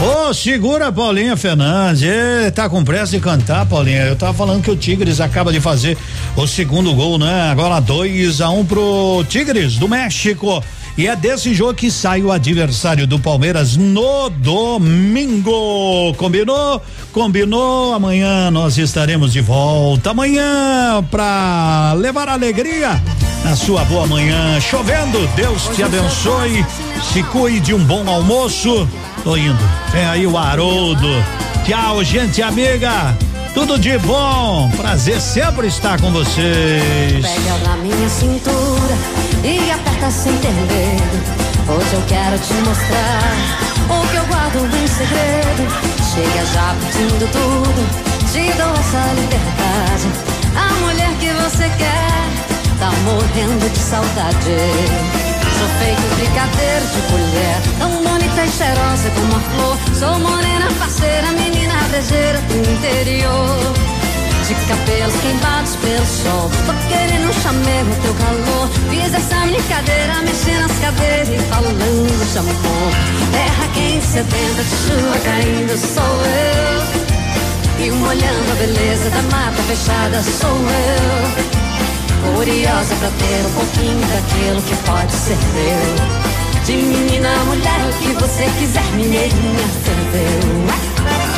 Ô, 0.00 0.28
oh, 0.28 0.34
segura 0.34 0.90
Paulinha 0.90 1.36
Fernandes. 1.36 2.02
Ê, 2.02 2.50
tá 2.50 2.66
com 2.68 2.82
pressa 2.82 3.12
de 3.12 3.20
cantar, 3.20 3.66
Paulinha. 3.66 4.04
Eu 4.04 4.16
tava 4.16 4.32
falando 4.32 4.62
que 4.62 4.70
o 4.70 4.76
Tigres 4.76 5.20
acaba 5.20 5.52
de 5.52 5.60
fazer 5.60 5.98
o 6.34 6.46
segundo 6.46 6.94
gol, 6.94 7.18
né? 7.18 7.50
Agora 7.50 7.78
2 7.80 8.40
a 8.40 8.48
1 8.50 8.58
um 8.58 8.64
pro 8.64 9.22
Tigres 9.28 9.76
do 9.76 9.86
México. 9.86 10.64
E 10.96 11.06
é 11.06 11.16
desse 11.16 11.54
jogo 11.54 11.72
que 11.72 11.90
sai 11.90 12.22
o 12.22 12.30
adversário 12.30 13.06
do 13.06 13.18
Palmeiras 13.18 13.76
no 13.76 14.28
domingo. 14.28 16.12
Combinou? 16.18 16.82
Combinou. 17.12 17.94
Amanhã 17.94 18.50
nós 18.50 18.76
estaremos 18.76 19.32
de 19.32 19.40
volta. 19.40 20.10
Amanhã 20.10 21.02
pra 21.10 21.94
levar 21.96 22.28
alegria 22.28 23.00
na 23.42 23.56
sua 23.56 23.84
boa 23.84 24.06
manhã. 24.06 24.60
Chovendo, 24.60 25.26
Deus 25.34 25.70
te 25.74 25.82
abençoe. 25.82 26.64
Se 27.12 27.22
cuide, 27.22 27.72
um 27.72 27.82
bom 27.84 28.06
almoço. 28.08 28.86
Tô 29.24 29.34
indo. 29.34 29.58
Vem 29.92 30.04
aí 30.04 30.26
o 30.26 30.36
Haroldo. 30.36 31.08
Tchau, 31.64 32.04
gente 32.04 32.42
amiga. 32.42 33.16
Tudo 33.54 33.78
de 33.78 33.98
bom. 33.98 34.70
Prazer 34.76 35.20
sempre 35.20 35.66
estar 35.66 36.00
com 36.00 36.10
vocês. 36.10 37.26
Pega 37.26 37.58
na 37.68 37.76
minha 37.76 38.08
cintura 38.08 38.96
e 39.44 39.70
aperta 39.70 40.10
sem 40.10 40.34
ter 40.38 40.52
medo. 40.52 41.42
Hoje 41.68 41.92
eu 41.92 42.02
quero 42.08 42.38
te 42.38 42.54
mostrar 42.54 43.36
o 43.90 44.08
que 44.08 44.16
eu 44.16 44.24
guardo 44.24 44.56
em 44.74 44.86
segredo. 44.86 45.92
Chega 46.14 46.46
já 46.46 46.74
pedindo 46.80 47.30
tudo, 47.30 48.32
te 48.32 48.52
dou 48.56 48.72
essa 48.72 49.12
liberdade. 49.20 50.08
A 50.56 50.72
mulher 50.80 51.12
que 51.20 51.30
você 51.42 51.68
quer 51.76 52.78
tá 52.78 52.90
morrendo 53.04 53.70
de 53.70 53.78
saudade. 53.78 55.12
Sou 55.58 55.68
feito 55.78 56.02
brigadeiro 56.16 56.86
de 56.86 57.02
colher 57.02 57.56
Tão 57.78 58.02
bonita 58.02 58.44
e 58.44 58.50
cheirosa 58.50 59.10
como 59.10 59.36
a 59.36 59.40
flor 59.40 59.78
Sou 59.94 60.18
morena, 60.18 60.66
parceira, 60.76 61.28
menina 61.28 61.51
interior. 61.94 63.72
De 64.48 64.54
cabelos 64.66 65.14
queimados 65.20 65.76
pelo 65.76 66.06
sol. 66.06 66.50
Tô 66.66 66.72
querendo 66.88 67.28
um 67.28 67.32
chamego, 67.32 67.94
teu 68.02 68.14
calor? 68.14 68.68
Fiz 68.90 69.14
essa 69.14 69.46
brincadeira, 69.46 70.22
mexendo 70.22 70.68
nas 70.68 70.78
cadeiras 70.78 71.28
E 71.28 71.38
falando 71.48 72.32
de 72.32 72.38
amor. 72.38 72.92
Terra 73.32 73.68
quente, 73.74 74.04
sedenta 74.04 74.62
de 74.62 74.70
chuva 74.70 75.18
caindo 75.24 75.76
Sou 75.78 76.16
eu. 76.26 76.82
E 77.84 77.90
molhando 77.90 78.52
a 78.52 78.54
beleza 78.54 79.10
da 79.10 79.22
mata 79.22 79.62
fechada 79.62 80.22
Sou 80.22 80.48
eu. 80.50 81.52
Curiosa 82.34 82.94
pra 82.96 83.10
ter 83.10 83.46
um 83.46 83.52
pouquinho 83.52 84.00
daquilo 84.08 84.62
que 84.62 84.76
pode 84.86 85.12
ser 85.12 85.36
meu. 85.54 86.32
De 86.64 86.72
menina 86.72 87.28
a 87.28 87.44
mulher, 87.44 87.80
o 87.88 87.92
que 87.98 88.12
você 88.14 88.48
quiser, 88.58 88.84
mineirinha, 88.94 89.68
ferveu. 89.84 91.31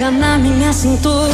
Pega 0.00 0.12
na 0.12 0.38
minha 0.38 0.72
cintura 0.72 1.30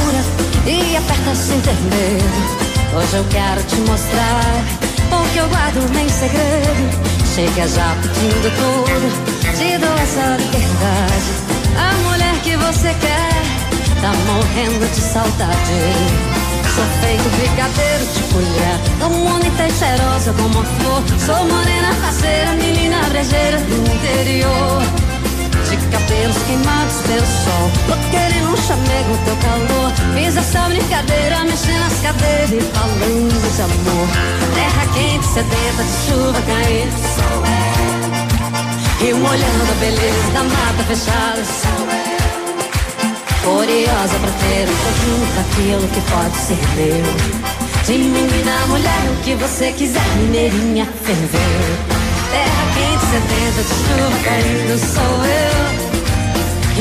e 0.67 0.97
aperta 0.97 1.37
sem 1.37 1.61
ter 1.61 1.71
medo. 1.71 2.99
Hoje 2.99 3.17
eu 3.17 3.25
quero 3.31 3.63
te 3.63 3.77
mostrar 3.89 4.65
o 5.13 5.33
que 5.33 5.39
eu 5.39 5.49
guardo 5.49 5.79
em 5.97 6.09
segredo. 6.09 6.91
Chega 7.33 7.69
já 7.69 7.95
pedindo 8.03 8.51
tudo, 8.57 9.57
te 9.57 9.79
dou 9.79 9.95
essa 9.99 10.37
liberdade. 10.37 11.31
A 11.79 11.95
mulher 12.09 12.35
que 12.43 12.57
você 12.57 12.89
quer 12.89 14.01
tá 14.01 14.13
morrendo 14.27 14.85
de 14.93 15.01
saudade. 15.01 16.27
Sou 16.75 16.85
feito 17.01 17.23
brigadeiro 17.37 18.05
de 18.05 18.23
colher 18.35 18.81
Tão 18.99 19.11
bonita 19.11 19.67
e 19.67 19.71
cheirosa 19.71 20.33
como 20.35 20.61
a 20.61 20.65
flor 20.65 21.03
Sou 21.25 21.45
morena, 21.47 21.95
faceira, 22.03 22.51
menina 22.53 23.01
brejeira 23.09 23.59
do 23.59 23.95
interior 23.95 25.06
cabelos 26.07 26.37
queimados 26.47 26.97
pelo 27.07 27.27
sol. 27.27 27.70
Tô 27.87 28.11
querendo 28.11 28.53
um 28.53 28.57
chamego, 28.57 29.19
teu 29.24 29.37
calor. 29.37 29.93
Fiz 30.15 30.37
essa 30.37 30.69
brincadeira, 30.69 31.45
mexendo 31.45 31.81
nas 31.81 32.01
cadeiras 32.01 32.53
e 32.53 32.61
falando 32.61 33.57
de 33.57 33.62
amor. 33.62 34.09
Terra 34.55 34.87
quente, 34.95 35.27
sedenta 35.27 35.83
de 35.83 35.93
chuva 36.07 36.43
caindo. 36.43 36.97
E 39.01 39.12
molhando 39.12 39.70
a 39.70 39.74
beleza 39.81 40.31
da 40.33 40.43
mata 40.45 40.83
fechada. 40.87 41.43
Curiosa 43.43 44.19
pra 44.19 44.31
ter 44.41 44.69
um 44.69 44.77
pouquinho 44.83 45.27
daquilo 45.37 45.89
que 45.89 46.01
pode 46.11 46.37
ser 46.37 46.62
meu. 46.77 47.07
De 47.85 47.99
menina, 47.99 48.66
mulher, 48.66 49.11
o 49.12 49.23
que 49.23 49.35
você 49.35 49.73
quiser, 49.73 50.05
mineirinha, 50.16 50.87
ferveu. 51.05 51.97
Terra 52.33 52.65
quente, 52.74 53.07
sedenta 53.07 53.62
de 53.62 53.69
chuva 53.69 54.19
caindo, 54.24 54.78
sou 54.78 55.24
eu. 55.24 55.86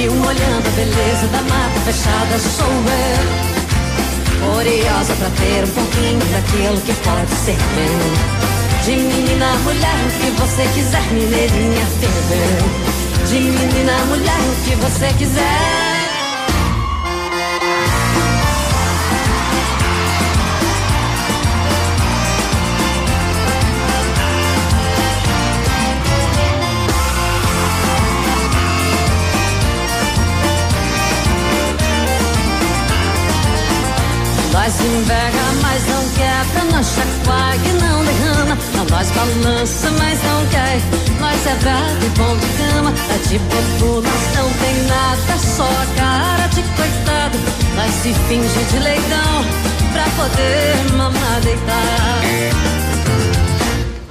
E 0.06 0.08
um 0.08 0.22
olhando 0.22 0.68
a 0.68 0.72
beleza 0.76 1.28
da 1.32 1.42
mata 1.42 1.80
fechada, 1.84 2.38
sou 2.38 2.68
eu. 2.68 4.54
Curiosa 4.54 5.16
pra 5.16 5.30
ter 5.32 5.64
um 5.64 5.72
pouquinho 5.72 6.20
daquilo 6.32 6.80
que 6.82 6.94
pode 7.02 7.32
ser 7.32 7.58
meu. 7.74 8.84
De 8.84 9.02
menina, 9.02 9.58
mulher, 9.64 9.96
o 10.06 10.12
que 10.20 10.30
você 10.40 10.62
quiser, 10.76 11.12
mineirinha, 11.12 11.86
ferveu. 12.00 13.28
De 13.28 13.40
menina, 13.40 13.98
mulher, 14.06 14.42
o 14.42 14.64
que 14.64 14.76
você 14.76 15.08
quiser. 15.18 15.85
Nós 34.66 34.82
invega, 34.82 35.44
mas 35.62 35.88
não 35.88 36.10
quebra, 36.10 36.64
nós 36.72 36.88
chacoalha 36.88 37.70
e 37.70 37.74
não 37.74 38.04
derrama. 38.04 38.58
Nós 38.90 39.12
balança, 39.12 39.92
mas 39.92 40.24
não 40.24 40.44
cai. 40.48 40.82
Nós 41.20 41.46
é 41.46 41.56
bravo 41.62 42.04
e 42.04 42.10
bom 42.18 42.36
de 42.36 42.48
cama. 42.58 42.92
Tá 42.92 43.30
de 43.30 43.38
bobo, 43.38 44.02
nós 44.02 44.36
não 44.36 44.50
tem 44.50 44.76
nada, 44.88 45.38
só 45.38 45.66
a 45.66 45.86
cara 45.96 46.48
de 46.48 46.64
coitado. 46.64 47.38
Nós 47.76 47.94
se 47.94 48.12
finge 48.28 48.64
de 48.72 48.80
leitão 48.80 49.46
pra 49.94 50.06
poder 50.18 50.98
mamar 50.98 51.42
deitar. 51.42 52.66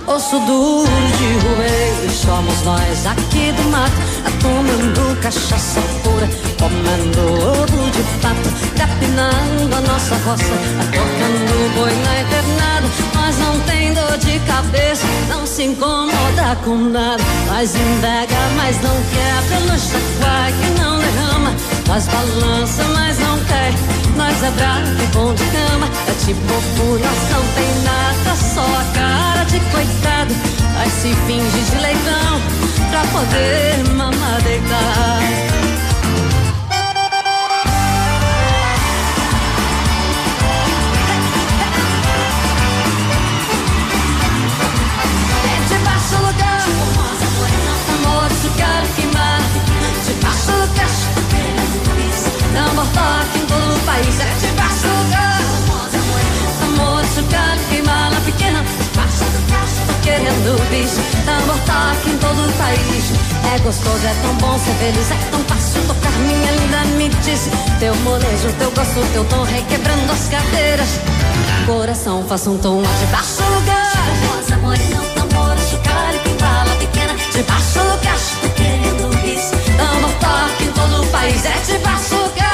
Osso 0.06 0.38
duro 0.38 0.86
de 1.18 1.32
roer, 1.48 2.10
somos 2.12 2.62
nós 2.62 3.06
aqui 3.06 3.50
do 3.50 3.70
mato, 3.70 3.92
tomando 4.40 5.20
cachaça 5.20 5.80
pura, 6.02 6.28
comendo 6.58 7.20
ovo 7.60 7.90
de 7.90 8.02
pato, 8.20 8.50
capinando 8.76 9.74
a 9.74 9.80
nossa 9.80 10.14
roça, 10.24 10.54
tocando 10.92 11.74
boi 11.74 11.92
na 11.92 12.20
internada. 12.20 12.88
Nós 13.14 13.38
não 13.38 13.60
tem 13.60 13.92
dor 13.94 14.18
de 14.18 14.38
cabeça, 14.40 15.06
não 15.28 15.46
se 15.46 15.64
incomoda 15.64 16.56
com 16.64 16.76
nada. 16.76 17.22
Nós 17.46 17.74
invega, 17.74 18.36
mas 18.56 18.76
não 18.82 18.96
quebra, 19.12 19.60
no 19.60 19.78
chacoalha 19.78 20.52
que 20.52 20.80
não 20.80 20.98
derrama. 20.98 21.54
Nós 21.88 22.06
balança, 22.06 22.84
mas 22.94 23.18
não 23.18 23.38
quer. 23.44 23.72
Nós 24.16 24.42
é 24.42 24.50
bravo 24.52 25.02
e 25.02 25.06
bom 25.08 25.34
de 25.34 25.44
cama, 25.46 25.88
é 26.06 26.14
tipo 26.24 26.54
nós 26.98 27.30
não 27.30 27.42
tem 27.54 27.82
nada, 27.82 28.36
só 28.36 28.62
a 28.62 28.84
cara 28.94 29.44
de 29.44 29.58
coitado, 29.70 30.34
mas 30.74 30.92
se 30.92 31.14
finge 31.26 31.60
de 31.70 31.76
leitão 31.78 32.40
pra 32.90 33.00
poder 33.06 33.84
mamar 33.94 34.42
deitar. 34.42 35.20
Debaixo 45.68 46.16
do 46.16 46.34
carro, 46.38 46.72
amor, 47.94 48.28
quero 48.56 48.86
queimar. 48.96 49.40
Debaixo 50.06 50.52
do 50.52 50.66
cacho, 50.74 51.08
não 52.52 52.86
toque 52.86 53.38
em 53.38 53.46
todo 53.46 53.74
o 53.74 53.80
país. 53.80 54.20
É 54.20 54.22
debaixo 54.40 54.54
do 54.54 54.63
querendo 60.04 60.60
bicho. 60.70 61.00
Tambor 61.24 61.58
toque 61.64 62.10
em 62.10 62.18
todo 62.18 62.46
o 62.46 62.52
país. 62.52 63.04
É 63.54 63.58
gostoso, 63.58 64.06
é 64.06 64.14
tão 64.22 64.34
bom 64.36 64.58
ser 64.58 64.74
feliz, 64.74 65.10
é 65.10 65.30
tão 65.30 65.40
fácil 65.44 65.82
tocar, 65.86 66.12
minha 66.20 66.52
linda, 66.52 66.84
me. 66.96 67.04
Teu 67.80 67.94
molejo, 67.96 68.52
teu 68.58 68.70
gosto, 68.70 69.12
teu 69.12 69.24
tom 69.24 69.42
requebrando 69.44 70.12
as 70.12 70.28
cadeiras. 70.28 70.88
Coração, 71.66 72.24
faça 72.28 72.50
um 72.50 72.58
tom 72.58 72.82
de 72.82 73.06
baixo 73.06 73.42
lugar. 73.42 73.92
Rosa, 74.28 74.56
morena, 74.58 75.00
tambor, 75.14 75.56
chocalho, 75.58 76.18
que 76.20 76.30
fala 76.38 76.74
pequena. 76.76 77.14
De 77.32 77.42
baixo 77.42 77.78
lugar, 77.78 78.18
tô 78.42 78.48
querendo 78.50 79.22
bis. 79.22 79.50
Dando 79.76 80.12
toque 80.20 80.64
em 80.64 80.72
todo 80.72 81.02
o 81.02 81.06
país, 81.06 81.44
é 81.44 81.72
de 81.72 81.78
baixo 81.78 82.14
lugar. 82.14 82.53